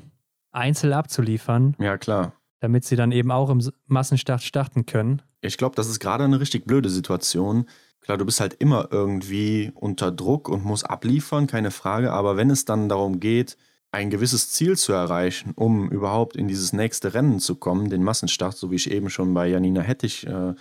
Einzel 0.52 0.94
abzuliefern. 0.94 1.76
Ja, 1.80 1.98
klar. 1.98 2.34
Damit 2.60 2.86
sie 2.86 2.96
dann 2.96 3.12
eben 3.12 3.32
auch 3.32 3.50
im 3.50 3.62
Massenstart 3.86 4.42
starten 4.42 4.86
können. 4.86 5.22
Ich 5.42 5.58
glaube, 5.58 5.76
das 5.76 5.88
ist 5.88 6.00
gerade 6.00 6.24
eine 6.24 6.40
richtig 6.40 6.66
blöde 6.66 6.90
Situation. 6.90 7.66
Klar, 8.06 8.19
du 8.19 8.26
bist 8.26 8.40
halt 8.40 8.53
immer 8.60 8.90
irgendwie 8.91 9.72
unter 9.73 10.11
Druck 10.11 10.48
und 10.48 10.64
musst 10.64 10.88
abliefern, 10.88 11.48
keine 11.48 11.72
Frage. 11.72 12.14
Aber 12.14 12.38
wenn 12.38 12.52
es 12.52 12.64
dann 12.64 12.88
darum 12.88 13.19
geht, 13.19 13.57
ein 13.91 14.11
gewisses 14.11 14.52
Ziel 14.52 14.77
zu 14.77 14.94
erreichen, 14.94 15.53
um 15.56 15.90
überhaupt 15.90 16.36
in 16.36 16.48
dieses 16.48 16.72
nächste 16.72 17.15
Rennen 17.15 17.40
zu 17.40 17.56
kommen, 17.56 17.90
den 17.90 18.03
Massenstart, 18.03 18.56
so 18.56 18.69
wie 18.69 18.76
ich 18.76 18.91
eben 18.91 19.10
schon 19.10 19.34
bei 19.34 19.48
Janina 19.48 19.82
Hettich 19.82 20.27
äh, 20.27 20.53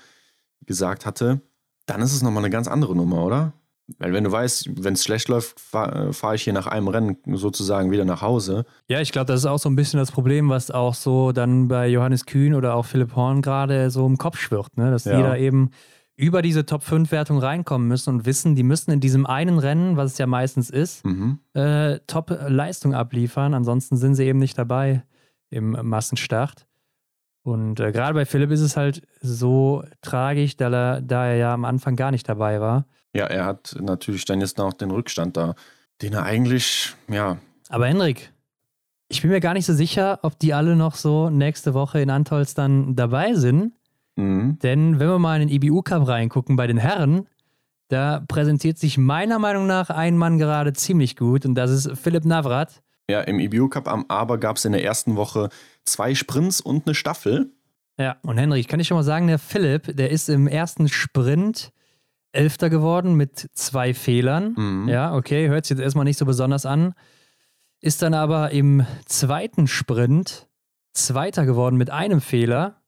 gesagt 0.65 1.05
hatte, 1.05 1.43
dann 1.85 2.01
ist 2.01 2.15
es 2.15 2.23
nochmal 2.23 2.43
eine 2.45 2.51
ganz 2.51 2.67
andere 2.67 2.97
Nummer, 2.97 3.23
oder? 3.23 3.53
Weil 3.99 4.15
wenn 4.15 4.25
du 4.25 4.33
weißt, 4.33 4.83
wenn 4.83 4.95
es 4.95 5.05
schlecht 5.05 5.29
läuft, 5.29 5.61
fahre 5.61 6.15
fahr 6.15 6.35
ich 6.35 6.45
hier 6.45 6.55
nach 6.55 6.67
einem 6.67 6.89
Rennen 6.89 7.19
sozusagen 7.35 7.91
wieder 7.91 8.07
nach 8.07 8.23
Hause. 8.23 8.65
Ja, 8.89 9.03
ich 9.03 9.13
glaube, 9.13 9.27
das 9.27 9.41
ist 9.41 9.47
auch 9.47 9.59
so 9.59 9.69
ein 9.69 9.77
bisschen 9.77 10.01
das 10.01 10.11
Problem, 10.11 10.49
was 10.49 10.71
auch 10.71 10.95
so 10.95 11.33
dann 11.33 11.69
bei 11.69 11.89
Johannes 11.89 12.25
Kühn 12.25 12.55
oder 12.55 12.75
auch 12.75 12.87
Philipp 12.87 13.15
Horn 13.15 13.43
gerade 13.43 13.91
so 13.91 14.07
im 14.07 14.17
Kopf 14.17 14.39
schwirrt, 14.39 14.79
ne? 14.79 14.91
dass 14.91 15.05
Ja. 15.05 15.21
da 15.21 15.37
eben 15.37 15.73
über 16.17 16.43
diese 16.43 16.65
Top-5-Wertung 16.65 17.39
reinkommen 17.39 17.89
müssen 17.89 18.11
und 18.11 18.27
wissen, 18.27 18.55
die 18.55 18.63
müssen 18.63 18.93
in 18.93 19.01
diesem 19.01 19.27
einen 19.27 19.59
Rennen, 19.59 19.97
was 19.97 20.13
es 20.13 20.19
ja 20.19 20.27
meistens 20.27 20.71
ist, 20.71 21.05
Mhm. 21.05 21.41
äh, 21.55 21.99
Top-Leistung 22.07 22.95
abliefern. 22.95 23.53
Ansonsten 23.55 23.97
sind 23.97 24.15
sie 24.15 24.25
eben 24.25 24.39
nicht 24.39 24.57
dabei 24.57 25.03
im 25.51 25.71
Massenstart. 25.83 26.67
Und 27.43 27.79
äh, 27.81 27.93
gerade 27.93 28.15
bei 28.15 28.25
Philipp 28.25 28.51
ist 28.53 28.61
es 28.61 28.77
halt 28.77 29.03
so 29.21 29.85
tragisch, 30.03 30.57
da 30.57 30.71
er, 30.71 31.01
da 31.03 31.27
er 31.27 31.37
ja 31.37 31.55
am 31.55 31.65
Anfang 31.65 31.97
gar 31.97 32.11
nicht 32.11 32.29
dabei 32.29 32.61
war. 32.61 32.87
Ja, 33.15 33.27
er 33.27 33.45
hat 33.45 33.77
natürlich 33.81 34.25
dann 34.25 34.41
jetzt 34.41 34.57
noch 34.59 34.73
den 34.73 34.91
Rückstand 34.91 35.37
da, 35.37 35.55
den 36.01 36.13
er 36.15 36.23
eigentlich, 36.25 36.95
ja, 37.09 37.39
Aber 37.69 37.87
Henrik, 37.87 38.33
ich 39.09 39.21
bin 39.23 39.31
mir 39.31 39.41
gar 39.41 39.53
nicht 39.55 39.67
so 39.67 39.75
sicher, 39.75 40.19
ob 40.23 40.39
die 40.39 40.55
alle 40.55 40.75
noch 40.77 40.95
so 40.95 41.29
nächste 41.31 41.75
Woche 41.75 42.01
in 42.01 42.11
Antolz 42.11 42.55
dann 42.55 42.97
dabei 42.97 43.35
sind. 43.35 43.73
Mhm. 44.17 44.59
Denn 44.63 45.01
wenn 45.01 45.09
wir 45.09 45.19
mal 45.19 45.41
in 45.41 45.49
den 45.49 45.63
IBU 45.63 45.83
Cup 45.83 46.07
reingucken 46.07 46.57
bei 46.57 46.67
den 46.67 46.79
Herren, 46.79 47.27
da 47.89 48.25
präsentiert 48.27 48.79
sich 48.79 48.99
meiner 48.99 49.39
Meinung 49.39 49.67
nach 49.67 49.91
ein 49.91 50.17
Mann 50.17 50.39
gerade 50.39 50.73
ziemlich 50.73 51.17
gut 51.17 51.45
und 51.45 51.55
das 51.55 51.71
ist 51.71 51.99
Philipp 51.99 52.25
Navrat. 52.25 52.83
ja, 53.09 53.21
im 53.21 53.39
EBU 53.39 53.69
Cup 53.69 53.89
am 53.89 54.07
Aber 54.09 54.39
gab 54.39 54.57
es 54.57 54.65
in 54.65 54.73
der 54.73 54.83
ersten 54.83 55.17
Woche 55.17 55.51
zwei 55.85 56.15
Sprints 56.15 56.61
und 56.61 56.87
eine 56.87 56.95
Staffel. 56.95 57.53
Ja, 57.99 58.17
und 58.23 58.39
Henrik, 58.39 58.67
kann 58.69 58.81
ich 58.81 58.89
schon 58.89 58.97
mal 58.97 59.05
sagen, 59.05 59.27
der 59.29 59.39
Philipp, 59.39 59.97
der 59.97 60.11
ist 60.11 60.29
im 60.29 60.49
ersten 60.49 60.89
Sprint 60.89 61.71
Elfter 62.33 62.69
geworden 62.69 63.15
mit 63.15 63.49
zwei 63.53 63.95
Fehlern. 63.95 64.55
Mhm. 64.57 64.89
Ja, 64.89 65.15
okay, 65.15 65.49
hört 65.49 65.67
sich 65.67 65.77
jetzt 65.77 65.85
erstmal 65.85 66.05
nicht 66.05 66.19
so 66.19 66.27
besonders 66.27 66.67
an. 66.67 66.95
Ist 67.81 68.03
dann 68.03 68.15
aber 68.15 68.51
im 68.51 68.85
zweiten 69.07 69.67
Sprint 69.69 70.49
Zweiter 70.95 71.45
geworden 71.45 71.77
mit 71.77 71.91
einem 71.91 72.21
Fehler 72.21 72.81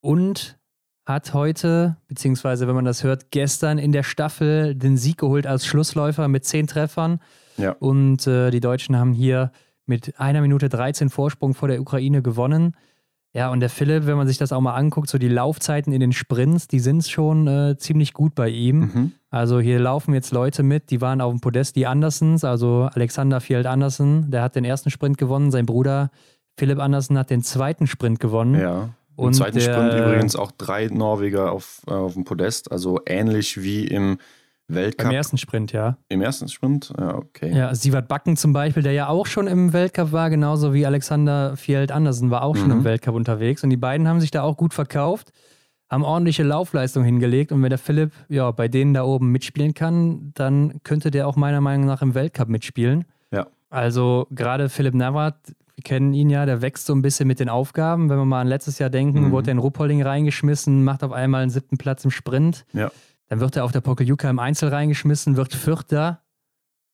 und 0.00 0.58
hat 1.06 1.32
heute, 1.32 1.96
beziehungsweise 2.06 2.68
wenn 2.68 2.74
man 2.74 2.84
das 2.84 3.02
hört, 3.02 3.30
gestern 3.30 3.78
in 3.78 3.92
der 3.92 4.02
Staffel 4.02 4.74
den 4.74 4.96
Sieg 4.98 5.18
geholt 5.18 5.46
als 5.46 5.64
Schlussläufer 5.64 6.28
mit 6.28 6.44
zehn 6.44 6.66
Treffern. 6.66 7.20
Ja. 7.56 7.72
Und 7.78 8.26
äh, 8.26 8.50
die 8.50 8.60
Deutschen 8.60 8.96
haben 8.96 9.12
hier 9.12 9.50
mit 9.86 10.20
einer 10.20 10.42
Minute 10.42 10.68
13 10.68 11.08
Vorsprung 11.08 11.54
vor 11.54 11.68
der 11.68 11.80
Ukraine 11.80 12.20
gewonnen. 12.20 12.76
Ja, 13.32 13.50
und 13.50 13.60
der 13.60 13.70
Philipp, 13.70 14.06
wenn 14.06 14.16
man 14.16 14.26
sich 14.26 14.36
das 14.38 14.52
auch 14.52 14.60
mal 14.60 14.74
anguckt, 14.74 15.08
so 15.08 15.16
die 15.16 15.28
Laufzeiten 15.28 15.92
in 15.92 16.00
den 16.00 16.12
Sprints, 16.12 16.66
die 16.68 16.80
sind 16.80 17.06
schon 17.06 17.46
äh, 17.46 17.76
ziemlich 17.78 18.12
gut 18.12 18.34
bei 18.34 18.48
ihm. 18.48 18.78
Mhm. 18.80 19.12
Also 19.30 19.60
hier 19.60 19.78
laufen 19.78 20.12
jetzt 20.12 20.32
Leute 20.32 20.62
mit, 20.62 20.90
die 20.90 21.00
waren 21.00 21.20
auf 21.20 21.32
dem 21.32 21.40
Podest, 21.40 21.76
die 21.76 21.86
Andersens, 21.86 22.44
also 22.44 22.88
Alexander 22.92 23.40
Field 23.40 23.66
Andersen, 23.66 24.30
der 24.30 24.42
hat 24.42 24.56
den 24.56 24.64
ersten 24.64 24.90
Sprint 24.90 25.18
gewonnen, 25.18 25.50
sein 25.50 25.66
Bruder 25.66 26.10
Philipp 26.58 26.80
Andersen 26.80 27.16
hat 27.16 27.30
den 27.30 27.42
zweiten 27.42 27.86
Sprint 27.86 28.18
gewonnen. 28.18 28.60
Ja. 28.60 28.88
Im 29.18 29.24
Und 29.24 29.34
zweiten 29.34 29.58
der- 29.58 29.72
Sprint 29.74 29.94
übrigens 29.94 30.36
auch 30.36 30.50
drei 30.52 30.86
Norweger 30.86 31.52
auf, 31.52 31.82
äh, 31.88 31.90
auf 31.92 32.14
dem 32.14 32.24
Podest, 32.24 32.70
also 32.72 33.00
ähnlich 33.06 33.60
wie 33.60 33.86
im 33.86 34.18
Weltcup. 34.68 35.06
Beim 35.06 35.14
ersten 35.16 35.38
Sprint, 35.38 35.72
ja. 35.72 35.96
Im 36.08 36.20
ersten 36.20 36.46
Sprint? 36.48 36.92
Ja, 36.98 37.14
okay. 37.16 37.50
Ja, 37.56 37.74
Sievert 37.74 38.06
Backen 38.06 38.36
zum 38.36 38.52
Beispiel, 38.52 38.82
der 38.82 38.92
ja 38.92 39.08
auch 39.08 39.26
schon 39.26 39.46
im 39.46 39.72
Weltcup 39.72 40.12
war, 40.12 40.28
genauso 40.30 40.74
wie 40.74 40.84
Alexander 40.86 41.56
Field 41.56 41.90
Andersen 41.90 42.30
war 42.30 42.42
auch 42.42 42.54
schon 42.54 42.66
Mhm. 42.66 42.72
im 42.78 42.84
Weltcup 42.84 43.14
unterwegs. 43.14 43.64
Und 43.64 43.70
die 43.70 43.76
beiden 43.78 44.06
haben 44.06 44.20
sich 44.20 44.30
da 44.30 44.42
auch 44.42 44.56
gut 44.58 44.74
verkauft, 44.74 45.32
haben 45.90 46.04
ordentliche 46.04 46.42
Laufleistung 46.42 47.02
hingelegt. 47.02 47.50
Und 47.50 47.62
wenn 47.62 47.70
der 47.70 47.78
Philipp 47.78 48.12
ja 48.28 48.50
bei 48.50 48.68
denen 48.68 48.92
da 48.92 49.04
oben 49.04 49.32
mitspielen 49.32 49.72
kann, 49.72 50.32
dann 50.34 50.80
könnte 50.84 51.10
der 51.10 51.26
auch 51.26 51.36
meiner 51.36 51.62
Meinung 51.62 51.86
nach 51.86 52.02
im 52.02 52.14
Weltcup 52.14 52.48
mitspielen. 52.50 53.06
Ja. 53.32 53.46
Also 53.70 54.26
gerade 54.30 54.68
Philipp 54.68 54.92
Navrat, 54.94 55.36
wir 55.78 55.82
kennen 55.84 56.12
ihn 56.12 56.28
ja, 56.28 56.44
der 56.44 56.60
wächst 56.60 56.86
so 56.86 56.92
ein 56.92 57.02
bisschen 57.02 57.28
mit 57.28 57.38
den 57.38 57.48
Aufgaben. 57.48 58.10
Wenn 58.10 58.18
wir 58.18 58.24
mal 58.24 58.40
an 58.40 58.48
letztes 58.48 58.80
Jahr 58.80 58.90
denken, 58.90 59.26
Mhm. 59.26 59.30
wurde 59.30 59.50
er 59.50 59.52
in 59.52 59.58
Ruppolding 59.58 60.02
reingeschmissen, 60.02 60.82
macht 60.82 61.04
auf 61.04 61.12
einmal 61.12 61.42
einen 61.42 61.50
siebten 61.52 61.78
Platz 61.78 62.04
im 62.04 62.10
Sprint. 62.10 62.64
Ja. 62.72 62.90
Dann 63.28 63.38
wird 63.38 63.54
er 63.56 63.64
auf 63.64 63.70
der 63.70 63.80
Pokeljuka 63.80 64.28
im 64.28 64.40
Einzel 64.40 64.70
reingeschmissen, 64.70 65.36
wird 65.36 65.54
Vierter 65.54 66.20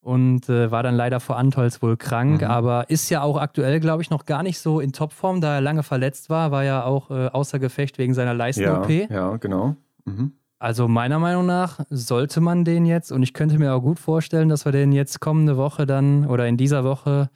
und 0.03 0.51
äh, 0.51 0.71
war 0.71 0.83
dann 0.83 0.95
leider 0.97 1.19
vor 1.19 1.39
Antolz 1.39 1.81
wohl 1.81 1.97
krank, 1.97 2.43
Mhm. 2.43 2.47
aber 2.49 2.91
ist 2.91 3.09
ja 3.09 3.23
auch 3.23 3.39
aktuell, 3.39 3.81
glaube 3.81 4.03
ich, 4.03 4.11
noch 4.11 4.27
gar 4.27 4.43
nicht 4.43 4.59
so 4.59 4.81
in 4.81 4.93
Topform, 4.93 5.41
da 5.41 5.55
er 5.55 5.61
lange 5.63 5.83
verletzt 5.83 6.29
war, 6.29 6.51
war 6.51 6.63
ja 6.63 6.85
auch 6.85 7.11
äh, 7.11 7.29
außer 7.29 7.59
Gefecht 7.59 7.97
wegen 7.97 8.13
seiner 8.13 8.33
Ja, 8.33 8.37
Leisten-OP. 8.37 9.09
ja, 9.11 9.37
genau. 9.39 9.77
Mhm. 10.05 10.33
Also 10.59 10.89
meiner 10.89 11.19
Meinung 11.19 11.47
nach 11.47 11.81
sollte 11.89 12.41
man 12.43 12.65
den 12.65 12.85
jetzt, 12.85 13.13
und 13.13 13.23
ich 13.23 13.33
könnte 13.33 13.59
mir 13.59 13.73
auch 13.75 13.81
gut 13.81 13.99
vorstellen, 13.99 14.51
dass 14.51 14.67
wir 14.67 14.73
den 14.73 14.93
jetzt 14.93 15.21
kommende 15.21 15.57
Woche 15.57 15.87
dann 15.87 16.27
oder 16.27 16.47
in 16.49 16.57
dieser 16.59 16.85
Woche 16.85 17.31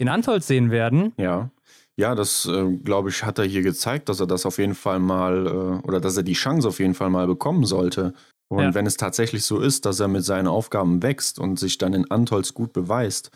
in 0.00 0.08
Antolz 0.08 0.46
sehen 0.46 0.70
werden. 0.70 1.12
Ja. 1.18 1.50
Ja, 1.96 2.14
das 2.14 2.46
äh, 2.46 2.72
glaube 2.82 3.10
ich, 3.10 3.22
hat 3.24 3.38
er 3.38 3.44
hier 3.44 3.60
gezeigt, 3.62 4.08
dass 4.08 4.20
er 4.20 4.26
das 4.26 4.46
auf 4.46 4.56
jeden 4.56 4.74
Fall 4.74 4.98
mal 4.98 5.46
äh, 5.46 5.86
oder 5.86 6.00
dass 6.00 6.16
er 6.16 6.22
die 6.22 6.32
Chance 6.32 6.66
auf 6.66 6.78
jeden 6.78 6.94
Fall 6.94 7.10
mal 7.10 7.26
bekommen 7.26 7.66
sollte. 7.66 8.14
Und 8.48 8.62
Ja. 8.62 8.74
wenn 8.74 8.86
es 8.86 8.96
tatsächlich 8.96 9.44
so 9.44 9.60
ist, 9.60 9.84
dass 9.84 10.00
er 10.00 10.08
mit 10.08 10.24
seinen 10.24 10.46
Aufgaben 10.48 11.02
wächst 11.02 11.38
und 11.38 11.58
sich 11.58 11.76
dann 11.76 11.92
in 11.92 12.10
Antolz 12.10 12.54
gut 12.54 12.72
beweist, 12.72 13.30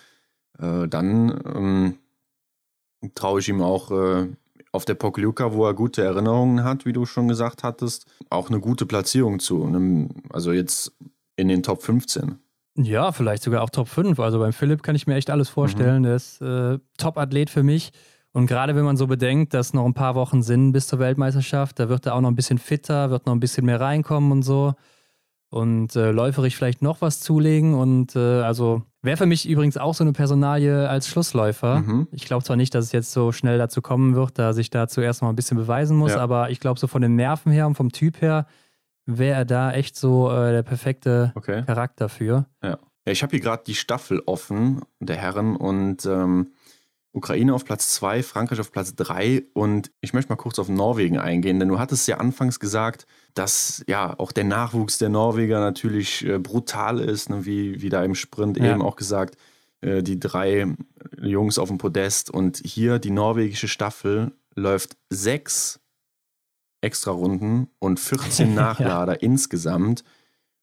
äh, 0.59 0.89
dann 0.89 1.39
ähm, 1.55 1.99
traue 3.15 3.41
ich 3.41 3.49
ihm 3.51 3.61
auch 3.61 3.91
äh, 3.91 4.28
auf 4.73 4.86
der 4.86 4.95
Pokljuka, 4.95 5.53
wo 5.53 5.66
er 5.66 5.74
gute 5.74 6.03
Erinnerungen 6.03 6.65
hat, 6.65 6.86
wie 6.86 6.95
du 6.95 7.05
schon 7.05 7.28
gesagt 7.28 7.62
hattest, 7.62 8.07
auch 8.31 8.49
eine 8.49 8.61
gute 8.61 8.86
Platzierung 8.86 9.41
zu. 9.41 9.62
Einem, 9.65 10.09
also 10.31 10.53
jetzt 10.53 10.93
in 11.36 11.49
den 11.49 11.62
Top 11.62 11.82
15. 11.82 12.39
Ja, 12.77 13.13
vielleicht 13.13 13.43
sogar 13.43 13.63
auch 13.63 13.71
Top 13.71 13.89
5. 13.89 14.19
Also 14.19 14.39
beim 14.41 14.53
Philipp 14.53 14.83
kann 14.83 14.97
ich 14.97 15.07
mir 15.07 15.15
echt 15.15 15.31
alles 15.31 15.49
vorstellen. 15.49 16.03
Der 16.03 16.17
ist 16.17 16.41
äh, 16.43 16.79
Top-Athlet 16.99 17.51
für 17.51 17.63
mich. 17.63 17.93
Und 18.33 18.47
gerade 18.47 18.75
wenn 18.75 18.85
man 18.85 18.97
so 18.97 19.07
bedenkt, 19.07 19.55
dass 19.55 19.75
noch 19.75 19.85
ein 19.85 19.95
paar 19.95 20.17
Wochen 20.17 20.43
sind 20.43 20.73
bis 20.73 20.89
zur 20.89 20.99
Weltmeisterschaft, 20.99 21.79
da 21.79 21.89
wird 21.89 22.07
er 22.07 22.17
auch 22.17 22.21
noch 22.21 22.31
ein 22.31 22.35
bisschen 22.35 22.59
fitter, 22.59 23.11
wird 23.11 23.27
noch 23.27 23.33
ein 23.33 23.39
bisschen 23.39 23.65
mehr 23.65 23.81
reinkommen 23.81 24.33
und 24.33 24.43
so. 24.43 24.75
Und 25.51 25.95
äh, 25.95 26.11
läuferisch 26.11 26.57
vielleicht 26.57 26.83
noch 26.83 27.01
was 27.01 27.21
zulegen. 27.21 27.75
Und 27.75 28.17
äh, 28.17 28.41
also 28.43 28.83
wäre 29.03 29.17
für 29.17 29.27
mich 29.27 29.49
übrigens 29.49 29.77
auch 29.77 29.95
so 29.95 30.03
eine 30.03 30.13
Personalie 30.13 30.89
als 30.89 31.07
Schlussläufer. 31.07 31.79
Mhm. 31.83 32.09
Ich 32.11 32.25
glaube 32.25 32.43
zwar 32.43 32.57
nicht, 32.57 32.75
dass 32.75 32.87
es 32.87 32.93
jetzt 32.93 33.13
so 33.13 33.31
schnell 33.31 33.57
dazu 33.57 33.81
kommen 33.83 34.17
wird, 34.17 34.37
da 34.37 34.53
sich 34.53 34.69
da 34.71 34.89
zuerst 34.89 35.23
mal 35.23 35.29
ein 35.29 35.37
bisschen 35.37 35.57
beweisen 35.57 35.97
muss, 35.97 36.11
Ja. 36.15 36.19
aber 36.19 36.51
ich 36.51 36.59
glaube, 36.59 36.81
so 36.81 36.89
von 36.89 37.03
den 37.03 37.15
Nerven 37.15 37.53
her 37.53 37.69
und 37.69 37.77
vom 37.77 37.93
Typ 37.93 38.21
her 38.21 38.47
wäre 39.07 39.37
er 39.39 39.45
da 39.45 39.73
echt 39.73 39.97
so 39.97 40.31
äh, 40.31 40.53
der 40.53 40.63
perfekte 40.63 41.33
Okay. 41.35 41.63
Charakter 41.67 42.09
für. 42.09 42.47
Ja, 42.63 42.79
ich 43.05 43.23
habe 43.23 43.31
hier 43.33 43.41
gerade 43.41 43.65
die 43.67 43.75
Staffel 43.75 44.23
offen 44.27 44.81
der 45.01 45.17
Herren 45.17 45.57
und 45.57 46.07
ähm, 46.07 46.53
Ukraine 47.13 47.55
auf 47.55 47.65
Platz 47.65 47.95
2, 47.95 48.23
Frankreich 48.25 48.59
auf 48.59 48.73
Platz 48.73 48.95
3 48.97 49.45
und 49.53 49.93
ich 50.01 50.15
möchte 50.15 50.33
mal 50.33 50.37
kurz 50.37 50.59
auf 50.59 50.69
Norwegen 50.69 51.17
eingehen, 51.19 51.61
denn 51.61 51.69
du 51.69 51.79
hattest 51.79 52.09
ja 52.09 52.17
anfangs 52.19 52.59
gesagt, 52.59 53.07
dass 53.35 53.85
ja 53.87 54.19
auch 54.19 54.33
der 54.33 54.43
Nachwuchs 54.45 54.99
der 54.99 55.11
Norweger 55.11 55.61
natürlich 55.61 56.27
äh, 56.27 56.39
brutal 56.39 56.99
ist, 56.99 57.31
ne, 57.31 57.45
wie, 57.47 57.81
wie 57.83 57.89
da 57.89 58.03
im 58.03 58.15
Sprint 58.17 58.59
Ja. 58.59 58.73
eben 58.73 58.83
auch 58.83 58.97
gesagt, 58.97 59.37
äh, 59.81 60.03
die 60.03 60.19
drei 60.19 60.67
Jungs 61.21 61.59
auf 61.59 61.69
dem 61.69 61.79
Podest 61.79 62.31
und 62.31 62.61
hier 62.65 62.99
die 62.99 63.11
norwegische 63.13 63.69
Staffel 63.69 64.33
läuft 64.57 64.97
sechs 65.11 65.79
Extra-Runden 66.85 67.69
und 67.78 67.98
14 67.98 68.55
Nachlader 68.55 69.23
insgesamt 69.23 70.05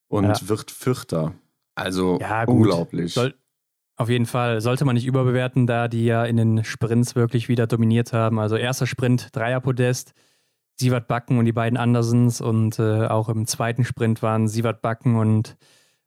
und 0.08 0.26
Ja. 0.26 0.36
wird 0.50 0.72
Vierter. 0.72 1.34
Also 1.76 2.20
Ja, 2.22 2.44
unglaublich. 2.44 3.14
Soll, 3.14 3.34
auf 3.98 4.10
jeden 4.10 4.26
Fall 4.26 4.62
sollte 4.62 4.86
man 4.86 4.96
nicht 4.96 5.06
überbewerten, 5.06 5.68
da 5.68 5.88
die 5.88 6.06
ja 6.06 6.26
in 6.26 6.38
den 6.38 6.64
Sprints 6.64 7.16
wirklich 7.16 7.50
wieder 7.50 7.68
dominiert 7.68 8.14
haben. 8.14 8.40
Also 8.40 8.56
erster 8.56 8.88
Sprint, 8.88 9.30
Dreierpodest, 9.36 10.14
Sievert 10.80 11.08
Backen 11.08 11.38
und 11.38 11.46
die 11.46 11.52
beiden 11.52 11.78
Andersens 11.78 12.42
und 12.42 12.80
äh, 12.80 13.06
auch 13.06 13.30
im 13.30 13.46
zweiten 13.46 13.84
Sprint 13.86 14.24
waren 14.24 14.48
Sievert 14.48 14.82
Backen 14.82 15.18
und 15.18 15.56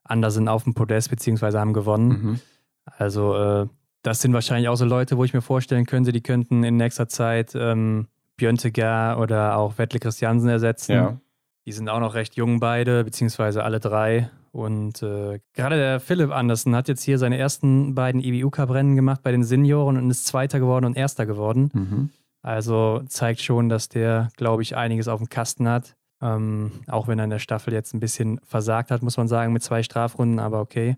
Andersen 0.03 0.49
auf 0.49 0.65
dem 0.65 0.75
Podest 0.75 1.11
beziehungsweise 1.11 1.61
haben 1.61 1.73
gewonnen. 1.73 2.09
Mhm. 2.09 2.41
Also 2.85 3.37
äh, 3.37 3.67
das 4.03 4.21
sind 4.21 4.33
wahrscheinlich 4.35 4.69
auch 4.69 4.77
so 4.77 4.85
Leute, 4.85 5.17
wo 5.17 5.25
ich 5.25 5.33
mir 5.33 5.41
vorstellen 5.43 5.87
könnte, 5.87 6.13
die 6.13 6.23
könnten 6.23 6.65
in 6.65 6.77
nächster 6.77 7.09
Zeit 7.09 7.53
ähm, 7.55 8.09
Björn 8.37 8.57
Tegar 8.57 9.19
oder 9.21 9.57
auch 9.57 9.79
Wettle 9.79 10.01
Christiansen 10.01 10.49
ersetzen. 10.49 10.93
Ja. 10.93 11.21
Die 11.67 11.73
sind 11.73 11.89
auch 11.89 12.01
noch 12.01 12.15
recht 12.15 12.37
jung 12.37 12.61
beide, 12.61 13.05
beziehungsweise 13.05 13.65
alle 13.65 13.81
drei. 13.81 14.31
Und 14.53 15.03
äh, 15.03 15.41
gerade 15.53 15.77
der 15.77 16.01
Philipp 16.01 16.31
Andersen 16.31 16.77
hat 16.77 16.89
jetzt 16.89 17.03
hier 17.03 17.19
seine 17.19 17.39
ersten 17.39 17.95
beiden 17.95 18.21
IBU-Cup-Rennen 18.23 18.95
gemacht 18.95 19.23
bei 19.23 19.33
den 19.33 19.43
Senioren 19.43 19.97
und 19.97 20.11
ist 20.11 20.27
Zweiter 20.27 20.61
geworden 20.61 20.85
und 20.85 20.97
Erster 20.97 21.27
geworden. 21.27 21.71
Mhm. 21.73 22.11
Also 22.43 23.03
zeigt 23.09 23.41
schon, 23.41 23.69
dass 23.69 23.89
der, 23.89 24.29
glaube 24.37 24.63
ich, 24.63 24.77
einiges 24.77 25.09
auf 25.09 25.19
dem 25.19 25.29
Kasten 25.29 25.67
hat. 25.67 25.97
Ähm, 26.21 26.73
auch 26.87 27.09
wenn 27.09 27.19
er 27.19 27.25
in 27.25 27.31
der 27.31 27.39
Staffel 27.39 27.73
jetzt 27.73 27.95
ein 27.95 28.01
bisschen 28.01 28.39
versagt 28.45 28.91
hat, 28.91 29.03
muss 29.03 29.17
man 29.17 29.29
sagen, 29.29 29.53
mit 29.53 29.63
zwei 29.63 29.83
Strafrunden, 29.83 30.39
aber 30.39 30.61
okay. 30.61 30.97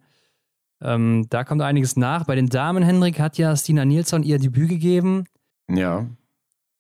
Ähm, 0.83 1.27
da 1.31 1.45
kommt 1.45 1.63
einiges 1.63 1.97
nach. 1.97 2.25
Bei 2.25 2.35
den 2.35 2.49
Damen, 2.49 2.83
Hendrik, 2.83 3.19
hat 3.21 3.39
ja 3.39 3.57
Stina 3.57 3.85
Nilsson 3.85 4.23
ihr 4.23 4.39
Debüt 4.39 4.69
gegeben. 4.69 5.25
Ja. 5.71 6.07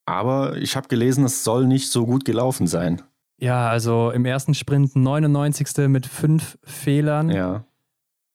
Aber 0.06 0.56
ich 0.56 0.76
habe 0.76 0.88
gelesen, 0.88 1.24
es 1.24 1.44
soll 1.44 1.66
nicht 1.66 1.90
so 1.90 2.06
gut 2.06 2.24
gelaufen 2.24 2.66
sein. 2.66 3.02
Ja, 3.38 3.68
also 3.68 4.10
im 4.12 4.24
ersten 4.24 4.54
Sprint 4.54 4.96
99. 4.96 5.88
mit 5.88 6.06
fünf 6.06 6.56
Fehlern. 6.64 7.28
Ja. 7.30 7.64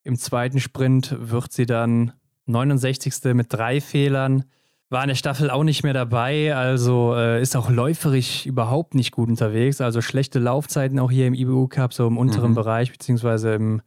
Im 0.03 0.17
zweiten 0.17 0.59
Sprint 0.59 1.15
wird 1.19 1.51
sie 1.51 1.65
dann 1.65 2.11
69. 2.45 3.33
mit 3.33 3.51
drei 3.53 3.81
Fehlern. 3.81 4.43
War 4.89 5.03
in 5.03 5.07
der 5.07 5.15
Staffel 5.15 5.49
auch 5.49 5.63
nicht 5.63 5.83
mehr 5.83 5.93
dabei, 5.93 6.53
also 6.53 7.15
äh, 7.15 7.41
ist 7.41 7.55
auch 7.55 7.69
läuferisch 7.69 8.45
überhaupt 8.45 8.93
nicht 8.93 9.11
gut 9.13 9.29
unterwegs. 9.29 9.79
Also 9.79 10.01
schlechte 10.01 10.37
Laufzeiten 10.37 10.99
auch 10.99 11.09
hier 11.09 11.27
im 11.27 11.33
IBU 11.33 11.67
Cup, 11.69 11.93
so 11.93 12.05
im 12.07 12.17
unteren 12.17 12.51
Mhm. 12.51 12.55
Bereich, 12.55 12.91
beziehungsweise 12.91 13.53
im, 13.53 13.81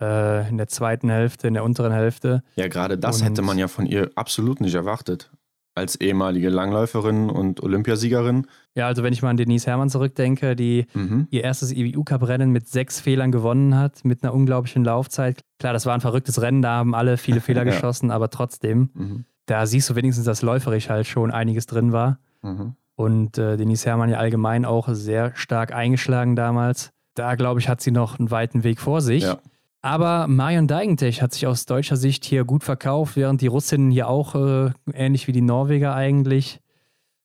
äh, 0.00 0.48
in 0.48 0.56
der 0.56 0.66
zweiten 0.66 1.08
Hälfte, 1.08 1.46
in 1.46 1.54
der 1.54 1.62
unteren 1.62 1.92
Hälfte. 1.92 2.42
Ja, 2.56 2.66
gerade 2.66 2.98
das 2.98 3.20
Und- 3.20 3.28
hätte 3.28 3.42
man 3.42 3.58
ja 3.58 3.68
von 3.68 3.86
ihr 3.86 4.10
absolut 4.16 4.60
nicht 4.60 4.74
erwartet. 4.74 5.30
Als 5.76 5.96
ehemalige 5.96 6.50
Langläuferin 6.50 7.28
und 7.30 7.60
Olympiasiegerin. 7.62 8.46
Ja, 8.76 8.86
also 8.86 9.02
wenn 9.02 9.12
ich 9.12 9.22
mal 9.22 9.30
an 9.30 9.36
Denise 9.36 9.66
Herrmann 9.66 9.90
zurückdenke, 9.90 10.54
die 10.54 10.86
Mhm. 10.94 11.26
ihr 11.30 11.42
erstes 11.42 11.72
IBU-Cup-Rennen 11.72 12.50
mit 12.50 12.68
sechs 12.68 13.00
Fehlern 13.00 13.32
gewonnen 13.32 13.76
hat, 13.76 14.04
mit 14.04 14.22
einer 14.22 14.34
unglaublichen 14.34 14.84
Laufzeit. 14.84 15.40
Klar, 15.58 15.72
das 15.72 15.84
war 15.84 15.94
ein 15.94 16.00
verrücktes 16.00 16.40
Rennen, 16.40 16.62
da 16.62 16.70
haben 16.76 16.94
alle 16.94 17.16
viele 17.16 17.40
Fehler 17.40 17.64
Ja. 17.64 17.72
geschossen, 17.72 18.12
aber 18.12 18.30
trotzdem, 18.30 18.90
Mhm. 18.94 19.24
da 19.46 19.66
siehst 19.66 19.90
du 19.90 19.96
wenigstens, 19.96 20.26
dass 20.26 20.42
läuferisch 20.42 20.88
halt 20.90 21.06
schon 21.08 21.32
einiges 21.32 21.66
drin 21.66 21.90
war. 21.92 22.18
Mhm. 22.42 22.74
Und 22.94 23.38
äh, 23.38 23.56
Denise 23.56 23.86
Herrmann 23.86 24.10
ja 24.10 24.18
allgemein 24.18 24.64
auch 24.64 24.88
sehr 24.92 25.32
stark 25.34 25.74
eingeschlagen 25.74 26.36
damals. 26.36 26.90
Da, 27.14 27.34
glaube 27.34 27.58
ich, 27.58 27.68
hat 27.68 27.80
sie 27.80 27.90
noch 27.90 28.18
einen 28.20 28.30
weiten 28.30 28.62
Weg 28.62 28.78
vor 28.80 29.00
sich. 29.00 29.24
Ja. 29.24 29.38
Aber 29.84 30.28
Marion 30.28 30.66
Deigentech 30.66 31.20
hat 31.20 31.34
sich 31.34 31.46
aus 31.46 31.66
deutscher 31.66 31.96
Sicht 31.96 32.24
hier 32.24 32.46
gut 32.46 32.64
verkauft, 32.64 33.16
während 33.16 33.42
die 33.42 33.48
Russinnen 33.48 33.90
hier 33.90 34.08
auch, 34.08 34.34
äh, 34.34 34.70
ähnlich 34.94 35.28
wie 35.28 35.32
die 35.32 35.42
Norweger 35.42 35.94
eigentlich, 35.94 36.58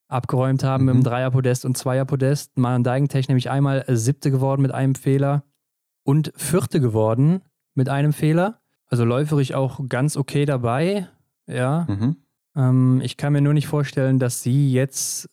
abgeräumt 0.10 0.62
haben 0.66 0.84
Mhm. 0.84 0.90
im 0.90 1.04
Dreierpodest 1.04 1.64
und 1.64 1.78
Zweierpodest. 1.78 2.58
Marion 2.58 2.84
Deigentech 2.84 3.30
nämlich 3.30 3.50
einmal 3.50 3.86
äh, 3.88 3.96
siebte 3.96 4.30
geworden 4.30 4.62
mit 4.62 4.72
einem 4.74 4.96
Fehler 4.96 5.44
und 6.04 6.34
vierte 6.36 6.82
geworden 6.82 7.44
mit 7.76 7.88
einem 7.88 8.12
Fehler. 8.12 8.60
Also 8.88 9.06
läuferisch 9.06 9.54
auch 9.54 9.80
ganz 9.88 10.18
okay 10.18 10.44
dabei. 10.46 11.08
Ja. 11.48 11.86
Mhm. 11.88 12.18
Ähm, 12.58 13.02
ich 13.02 13.16
kann 13.16 13.32
mir 13.32 13.42
nur 13.42 13.54
nicht 13.54 13.68
vorstellen, 13.68 14.20
dass 14.20 14.44
sie 14.44 14.74
jetzt 14.74 15.30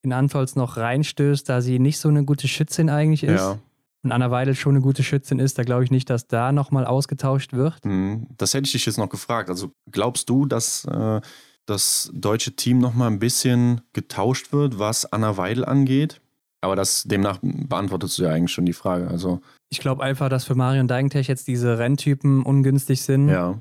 in 0.00 0.14
Antolz 0.14 0.56
noch 0.56 0.78
reinstößt, 0.78 1.46
da 1.50 1.60
sie 1.60 1.78
nicht 1.80 1.98
so 1.98 2.08
eine 2.08 2.24
gute 2.24 2.48
Schützin 2.48 2.88
eigentlich 2.88 3.24
ist. 3.24 3.40
Ja. 3.42 3.58
Und 4.02 4.12
Anna 4.12 4.30
Weidel 4.30 4.54
schon 4.54 4.74
eine 4.76 4.82
gute 4.82 5.02
Schützin 5.02 5.38
ist, 5.38 5.58
da 5.58 5.64
glaube 5.64 5.84
ich 5.84 5.90
nicht, 5.90 6.08
dass 6.10 6.28
da 6.28 6.52
nochmal 6.52 6.84
ausgetauscht 6.84 7.52
wird. 7.52 7.84
Mhm. 7.84 8.28
Das 8.36 8.54
hätte 8.54 8.66
ich 8.66 8.72
dich 8.72 8.86
jetzt 8.86 8.98
noch 8.98 9.08
gefragt. 9.08 9.48
Also 9.50 9.72
glaubst 9.90 10.28
du, 10.28 10.46
dass 10.46 10.84
äh, 10.84 11.20
das 11.66 12.10
deutsche 12.14 12.54
Team 12.54 12.78
noch 12.78 12.94
mal 12.94 13.08
ein 13.08 13.18
bisschen 13.18 13.80
getauscht 13.92 14.52
wird, 14.52 14.78
was 14.78 15.12
Anna 15.12 15.36
Weidel 15.36 15.64
angeht? 15.64 16.20
Aber 16.60 16.76
das 16.76 17.04
demnach 17.04 17.38
beantwortest 17.42 18.18
du 18.18 18.24
ja 18.24 18.30
eigentlich 18.30 18.52
schon 18.52 18.66
die 18.66 18.72
Frage. 18.72 19.08
Also 19.08 19.40
Ich 19.68 19.80
glaube 19.80 20.02
einfach, 20.02 20.28
dass 20.28 20.44
für 20.44 20.54
Marion 20.54 20.88
Deigentech 20.88 21.28
jetzt 21.28 21.48
diese 21.48 21.78
Renntypen 21.78 22.42
ungünstig 22.42 23.02
sind, 23.02 23.28
ja, 23.28 23.60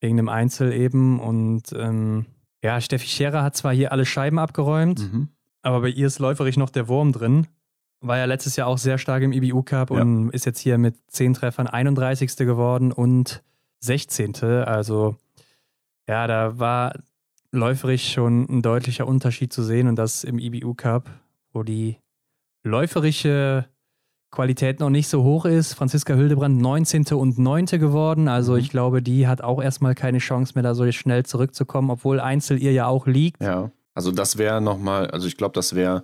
wegen 0.00 0.16
dem 0.16 0.28
Einzel 0.28 0.72
eben. 0.72 1.18
Und 1.20 1.72
ähm, 1.72 2.26
ja, 2.62 2.80
Steffi 2.80 3.08
Scherer 3.08 3.42
hat 3.42 3.56
zwar 3.56 3.72
hier 3.72 3.92
alle 3.92 4.06
Scheiben 4.06 4.38
abgeräumt, 4.38 5.00
mhm. 5.00 5.28
aber 5.62 5.80
bei 5.80 5.88
ihr 5.88 6.06
ist 6.06 6.18
läuferisch 6.18 6.56
noch 6.56 6.70
der 6.70 6.88
Wurm 6.88 7.12
drin. 7.12 7.46
War 8.02 8.18
ja 8.18 8.24
letztes 8.24 8.56
Jahr 8.56 8.66
auch 8.66 8.78
sehr 8.78 8.98
stark 8.98 9.22
im 9.22 9.32
IBU 9.32 9.62
Cup 9.62 9.90
Ja. 9.90 10.00
und 10.02 10.30
ist 10.30 10.44
jetzt 10.44 10.58
hier 10.58 10.76
mit 10.78 10.96
10 11.08 11.34
Treffern 11.34 11.66
31. 11.68 12.36
geworden 12.46 12.92
und 12.92 13.42
16. 13.80 14.42
Also 14.42 15.16
ja, 16.08 16.26
da 16.26 16.58
war 16.58 16.94
läuferisch 17.52 18.12
schon 18.12 18.46
ein 18.48 18.62
deutlicher 18.62 19.06
Unterschied 19.06 19.52
zu 19.52 19.62
sehen 19.62 19.86
und 19.88 19.96
das 19.96 20.24
im 20.24 20.38
IBU 20.38 20.74
Cup, 20.74 21.08
wo 21.52 21.62
die 21.62 21.96
läuferische 22.64 23.66
Qualität 24.30 24.80
noch 24.80 24.88
nicht 24.88 25.08
so 25.08 25.22
hoch 25.24 25.44
ist. 25.44 25.74
Franziska 25.74 26.14
Hildebrand 26.14 26.58
19. 26.60 27.04
und 27.12 27.38
9. 27.38 27.66
geworden. 27.78 28.28
Also 28.28 28.52
Mhm. 28.54 28.58
ich 28.60 28.70
glaube, 28.70 29.02
die 29.02 29.26
hat 29.28 29.42
auch 29.42 29.62
erstmal 29.62 29.94
keine 29.94 30.18
Chance 30.18 30.52
mehr, 30.54 30.62
da 30.62 30.74
so 30.74 30.90
schnell 30.90 31.24
zurückzukommen, 31.26 31.90
obwohl 31.90 32.18
Einzel 32.18 32.60
ihr 32.62 32.72
ja 32.72 32.86
auch 32.86 33.06
liegt. 33.06 33.42
ja. 33.42 33.70
Also 33.94 34.10
das 34.10 34.38
wäre 34.38 34.62
noch 34.62 34.78
mal, 34.78 35.08
also 35.10 35.26
ich 35.28 35.36
glaube, 35.36 35.52
das 35.52 35.74
wäre 35.74 36.00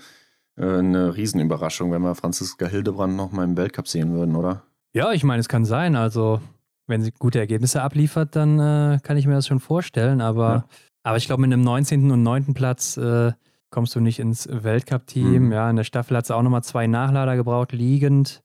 eine 0.59 1.17
Riesenüberraschung, 1.17 1.91
wenn 1.93 2.03
wir 2.03 2.15
Franziska 2.15 2.67
Hildebrand 2.67 3.17
noch 3.17 3.33
mal 3.33 3.45
im 3.45 3.57
Weltcup 3.57 3.89
sehen 3.89 4.13
würden, 4.13 4.35
oder? 4.37 4.63
Ja, 4.95 5.13
ich 5.13 5.25
meine, 5.25 5.41
es 5.41 5.49
kann 5.49 5.65
sein. 5.65 5.97
Also, 5.97 6.41
wenn 6.87 7.03
sie 7.03 7.13
gute 7.19 7.39
Ergebnisse 7.39 7.83
abliefert, 7.83 8.35
dann 8.37 8.59
äh, 8.59 8.99
kann 9.03 9.17
ich 9.17 9.27
mir 9.27 9.35
das 9.35 9.47
schon 9.47 9.61
vorstellen. 9.61 10.21
Aber, 10.21 10.49
Ja. 10.49 10.65
aber 11.05 11.17
ich 11.19 11.27
glaube, 11.27 11.43
mit 11.43 11.53
einem 11.53 11.63
19. 11.63 12.11
und 12.11 12.23
9. 12.23 12.55
Platz 12.55 12.97
äh, 12.97 13.33
kommst 13.71 13.95
du 13.95 14.01
nicht 14.01 14.19
ins 14.19 14.49
Weltcup-Team. 14.51 15.47
Mhm. 15.47 15.53
Ja, 15.53 15.69
in 15.71 15.77
der 15.77 15.85
Staffel 15.85 16.17
hat 16.17 16.27
sie 16.27 16.35
auch 16.35 16.43
nochmal 16.43 16.65
zwei 16.65 16.87
Nachlader 16.87 17.37
gebraucht, 17.37 17.73
liegend. 17.73 18.43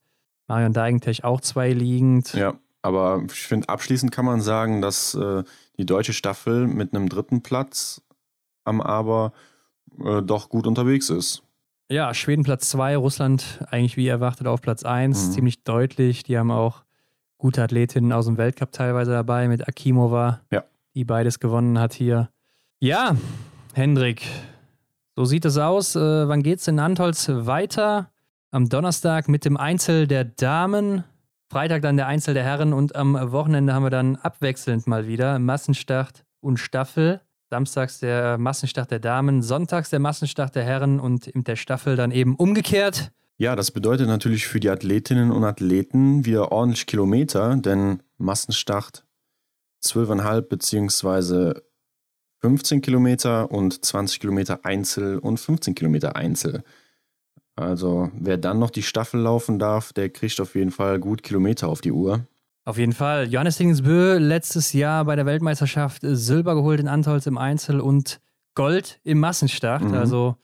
Marion 0.48 0.74
Deigentech 0.74 1.24
auch 1.24 1.40
zwei 1.42 1.72
liegend. 1.72 2.34
Ja, 2.34 2.56
aber 2.82 3.24
ich 3.26 3.48
finde, 3.48 3.70
abschließend 3.70 4.12
kann 4.12 4.26
man 4.26 4.42
sagen, 4.42 4.82
dass 4.82 5.16
äh, 5.16 5.44
die 5.78 5.86
deutsche 5.86 6.12
Staffel 6.14 6.68
mit 6.68 6.94
einem 6.94 7.08
dritten 7.08 7.42
Platz 7.42 8.02
am 8.66 8.82
Aber 8.82 9.32
äh, 10.04 10.22
doch 10.22 10.50
gut 10.50 10.68
unterwegs 10.68 11.10
ist. 11.10 11.44
Ja, 11.94 12.12
Schweden 12.16 12.44
Platz 12.44 12.70
2, 12.70 12.98
Russland 12.98 13.60
eigentlich 13.70 13.98
wie 13.98 14.08
erwartet 14.08 14.48
auf 14.48 14.62
Platz 14.62 14.84
1, 14.84 15.28
Mhm. 15.28 15.32
ziemlich 15.34 15.64
deutlich. 15.64 16.24
Die 16.24 16.40
haben 16.40 16.50
auch 16.50 16.82
gute 17.38 17.62
Athletinnen 17.62 18.12
aus 18.12 18.26
dem 18.26 18.38
Weltcup 18.38 18.72
teilweise 18.72 19.12
dabei 19.12 19.48
mit 19.48 19.68
Akimova, 19.68 20.40
Ja. 20.52 20.64
die 20.96 21.04
beides 21.06 21.40
gewonnen 21.40 21.78
hat 21.78 21.94
hier. 21.94 22.30
Ja, 22.80 23.16
Hendrik, 23.76 24.26
so 25.16 25.26
sieht 25.26 25.46
es 25.46 25.58
aus. 25.60 25.96
Äh, 25.96 26.28
wann 26.28 26.42
geht's 26.42 26.68
in 26.68 26.80
Antolz 26.80 27.30
weiter? 27.32 28.10
Am 28.50 28.70
Donnerstag 28.70 29.28
mit 29.30 29.46
dem 29.46 29.56
Einzel 29.58 30.08
der 30.08 30.24
Damen, 30.26 31.04
Freitag 31.52 31.84
dann 31.84 31.98
der 31.98 32.08
Einzel 32.08 32.34
der 32.34 32.44
Herren 32.44 32.74
und 32.74 32.96
am 32.96 33.14
Wochenende 33.32 33.72
haben 33.72 33.84
wir 33.84 33.92
dann 33.92 34.16
abwechselnd 34.16 34.88
mal 34.88 35.06
wieder 35.08 35.38
Massenstart 35.38 36.24
und 36.40 36.58
Staffel. 36.58 37.22
Samstags 37.54 38.00
der 38.00 38.40
Massenstart 38.40 38.90
der 38.90 38.98
Damen, 38.98 39.44
sonntags 39.44 39.92
der 39.92 40.00
Massenstart 40.00 40.56
der 40.56 40.64
Herren 40.64 41.00
und 41.00 41.28
in 41.28 41.44
der 41.44 41.56
Staffel 41.56 41.96
dann 41.96 42.10
eben 42.10 42.36
umgekehrt. 42.36 43.12
Ja, 43.38 43.56
das 43.56 43.70
bedeutet 43.70 44.08
natürlich 44.08 44.48
für 44.48 44.60
die 44.60 44.72
Athletinnen 44.72 45.30
und 45.30 45.44
Athleten 45.44 46.26
wieder 46.26 46.52
ordentlich 46.52 46.88
Kilometer, 46.88 47.56
denn 47.58 48.02
Massenstart 48.18 49.06
12,5 49.84 50.42
beziehungsweise 50.42 51.62
15 52.40 52.82
Kilometer 52.82 53.52
und 53.52 53.86
20 53.86 54.20
Kilometer 54.20 54.66
Einzel 54.66 55.20
und 55.20 55.40
15 55.40 55.76
Kilometer 55.76 56.16
Einzel. 56.16 56.64
Also 57.56 58.10
wer 58.16 58.38
dann 58.38 58.58
noch 58.58 58.72
die 58.72 58.82
Staffel 58.82 59.22
laufen 59.22 59.60
darf, 59.60 59.94
der 59.94 60.10
kriegt 60.10 60.42
auf 60.42 60.56
jeden 60.56 60.72
Fall 60.72 61.00
gut 61.00 61.22
Kilometer 61.22 61.68
auf 61.68 61.82
die 61.82 61.92
Uhr. 61.92 62.26
Auf 62.66 62.78
jeden 62.78 62.94
Fall. 62.94 63.28
Johannes 63.28 63.58
Dingensbö 63.58 64.18
letztes 64.18 64.72
Jahr 64.74 65.04
bei 65.06 65.16
der 65.18 65.26
Weltmeisterschaft 65.26 66.02
Silber 66.04 66.56
geholt 66.56 66.80
in 66.80 66.88
Antolz 66.88 67.26
im 67.28 67.38
Einzel 67.38 67.82
und 67.82 68.22
Gold 68.56 69.00
im 69.04 69.20
Massenstart. 69.20 69.84
Mhm. 69.84 69.94
Also 69.96 70.36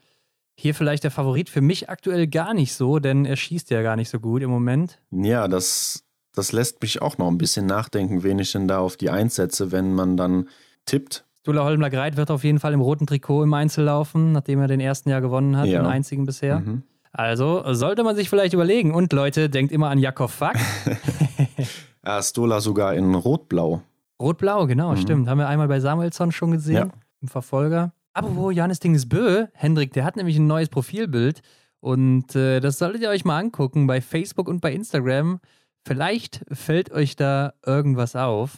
hier 0.55 0.75
vielleicht 0.75 1.05
der 1.05 1.11
Favorit 1.11 1.49
für 1.49 1.61
mich 1.61 1.89
aktuell 1.89 2.27
gar 2.27 2.53
nicht 2.53 2.73
so, 2.73 2.99
denn 2.99 3.23
er 3.25 3.37
schießt 3.37 3.69
ja 3.69 3.81
gar 3.81 3.95
nicht 3.95 4.09
so 4.09 4.19
gut 4.19 4.41
im 4.41 4.49
Moment. 4.49 4.99
Ja, 5.11 5.47
das, 5.47 6.03
das 6.33 6.51
lässt 6.51 6.81
mich 6.81 7.01
auch 7.01 7.17
noch 7.17 7.29
ein 7.29 7.37
bisschen 7.37 7.65
nachdenken, 7.65 8.23
wen 8.23 8.39
ich 8.39 8.51
denn 8.51 8.67
da 8.67 8.79
auf 8.79 8.97
die 8.97 9.09
einsetze, 9.09 9.71
wenn 9.71 9.93
man 9.93 10.17
dann 10.17 10.49
tippt. 10.85 11.23
Dula 11.43 11.63
Holmler 11.63 11.89
Greit 11.89 12.17
wird 12.17 12.31
auf 12.31 12.43
jeden 12.43 12.59
Fall 12.59 12.73
im 12.73 12.81
roten 12.81 13.07
Trikot 13.07 13.43
im 13.43 13.53
Einzel 13.53 13.85
laufen, 13.85 14.33
nachdem 14.33 14.59
er 14.59 14.67
den 14.67 14.81
ersten 14.81 15.09
Jahr 15.09 15.21
gewonnen 15.21 15.55
hat, 15.55 15.67
Ja. 15.67 15.81
den 15.81 15.87
einzigen 15.89 16.25
bisher. 16.25 16.59
Mhm. 16.59 16.83
Also 17.13 17.63
sollte 17.73 18.03
man 18.03 18.15
sich 18.17 18.29
vielleicht 18.29 18.53
überlegen. 18.53 18.93
Und 18.93 19.13
Leute, 19.13 19.49
denkt 19.49 19.71
immer 19.71 19.89
an 19.89 19.97
Jakob 19.97 20.29
Fack. 20.29 20.57
Ah, 22.09 22.21
Stola 22.23 22.59
sogar 22.61 22.95
in 22.95 23.13
Rot-Blau. 23.13 23.81
Rot-Blau, 24.21 24.65
genau, 24.67 24.91
Mhm. 24.91 24.97
stimmt. 24.97 25.27
Haben 25.29 25.37
wir 25.37 25.47
einmal 25.47 25.67
bei 25.67 25.79
Samuelsson 25.79 26.31
schon 26.31 26.51
gesehen, 26.51 26.75
Ja. 26.75 26.89
im 27.21 27.27
Verfolger. 27.27 27.91
Apropos 28.13 28.53
Johannes 28.55 28.79
Dingesbö, 28.79 29.45
Hendrik, 29.53 29.93
der 29.93 30.03
hat 30.05 30.15
nämlich 30.15 30.37
ein 30.37 30.47
neues 30.47 30.69
Profilbild 30.69 31.41
und 31.79 32.35
äh, 32.35 32.59
das 32.59 32.79
solltet 32.79 33.01
ihr 33.03 33.09
euch 33.09 33.23
mal 33.25 33.37
angucken 33.37 33.85
bei 33.87 34.01
Facebook 34.01 34.47
und 34.47 34.59
bei 34.61 34.73
Instagram. 34.73 35.39
Vielleicht 35.85 36.43
fällt 36.51 36.91
euch 36.91 37.15
da 37.15 37.53
irgendwas 37.65 38.15
auf. 38.15 38.57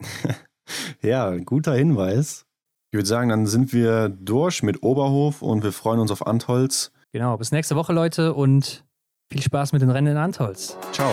Ja, 1.02 1.36
guter 1.38 1.74
Hinweis. 1.74 2.46
Ich 2.90 2.96
würde 2.96 3.08
sagen, 3.08 3.28
dann 3.28 3.46
sind 3.46 3.72
wir 3.72 4.08
durch 4.08 4.62
mit 4.62 4.82
Oberhof 4.82 5.42
und 5.42 5.62
wir 5.64 5.72
freuen 5.72 6.00
uns 6.00 6.10
auf 6.10 6.26
Antholz. 6.26 6.92
Genau, 7.12 7.36
bis 7.36 7.52
nächste 7.52 7.76
Woche, 7.76 7.92
Leute, 7.92 8.32
und 8.32 8.84
viel 9.30 9.42
Spaß 9.42 9.72
mit 9.72 9.82
den 9.82 9.90
Rennen 9.90 10.12
in 10.12 10.16
Antolz. 10.16 10.76
Ciao. 10.92 11.12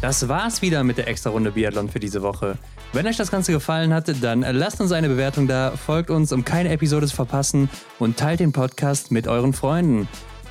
Das 0.00 0.28
war's 0.28 0.62
wieder 0.62 0.84
mit 0.84 0.96
der 0.96 1.08
Extra-Runde 1.08 1.50
Biathlon 1.50 1.88
für 1.88 1.98
diese 1.98 2.22
Woche. 2.22 2.56
Wenn 2.92 3.06
euch 3.06 3.16
das 3.16 3.32
Ganze 3.32 3.50
gefallen 3.50 3.92
hat, 3.92 4.08
dann 4.22 4.42
lasst 4.42 4.80
uns 4.80 4.92
eine 4.92 5.08
Bewertung 5.08 5.48
da, 5.48 5.72
folgt 5.72 6.10
uns, 6.10 6.32
um 6.32 6.44
keine 6.44 6.70
Episode 6.70 7.08
zu 7.08 7.16
verpassen 7.16 7.68
und 7.98 8.16
teilt 8.16 8.38
den 8.38 8.52
Podcast 8.52 9.10
mit 9.10 9.26
euren 9.26 9.52
Freunden. 9.52 10.08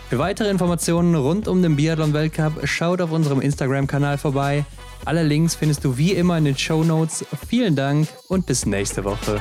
Für 0.09 0.19
weitere 0.19 0.49
Informationen 0.49 1.15
rund 1.15 1.47
um 1.47 1.61
den 1.61 1.77
Biathlon-Weltcup 1.77 2.67
schaut 2.67 3.01
auf 3.01 3.11
unserem 3.11 3.39
Instagram-Kanal 3.39 4.17
vorbei. 4.17 4.65
Alle 5.05 5.23
Links 5.23 5.55
findest 5.55 5.83
du 5.85 5.97
wie 5.97 6.11
immer 6.11 6.37
in 6.37 6.45
den 6.45 6.57
Show 6.57 6.83
Notes. 6.83 7.25
Vielen 7.47 7.75
Dank 7.75 8.07
und 8.27 8.45
bis 8.45 8.65
nächste 8.65 9.05
Woche. 9.05 9.39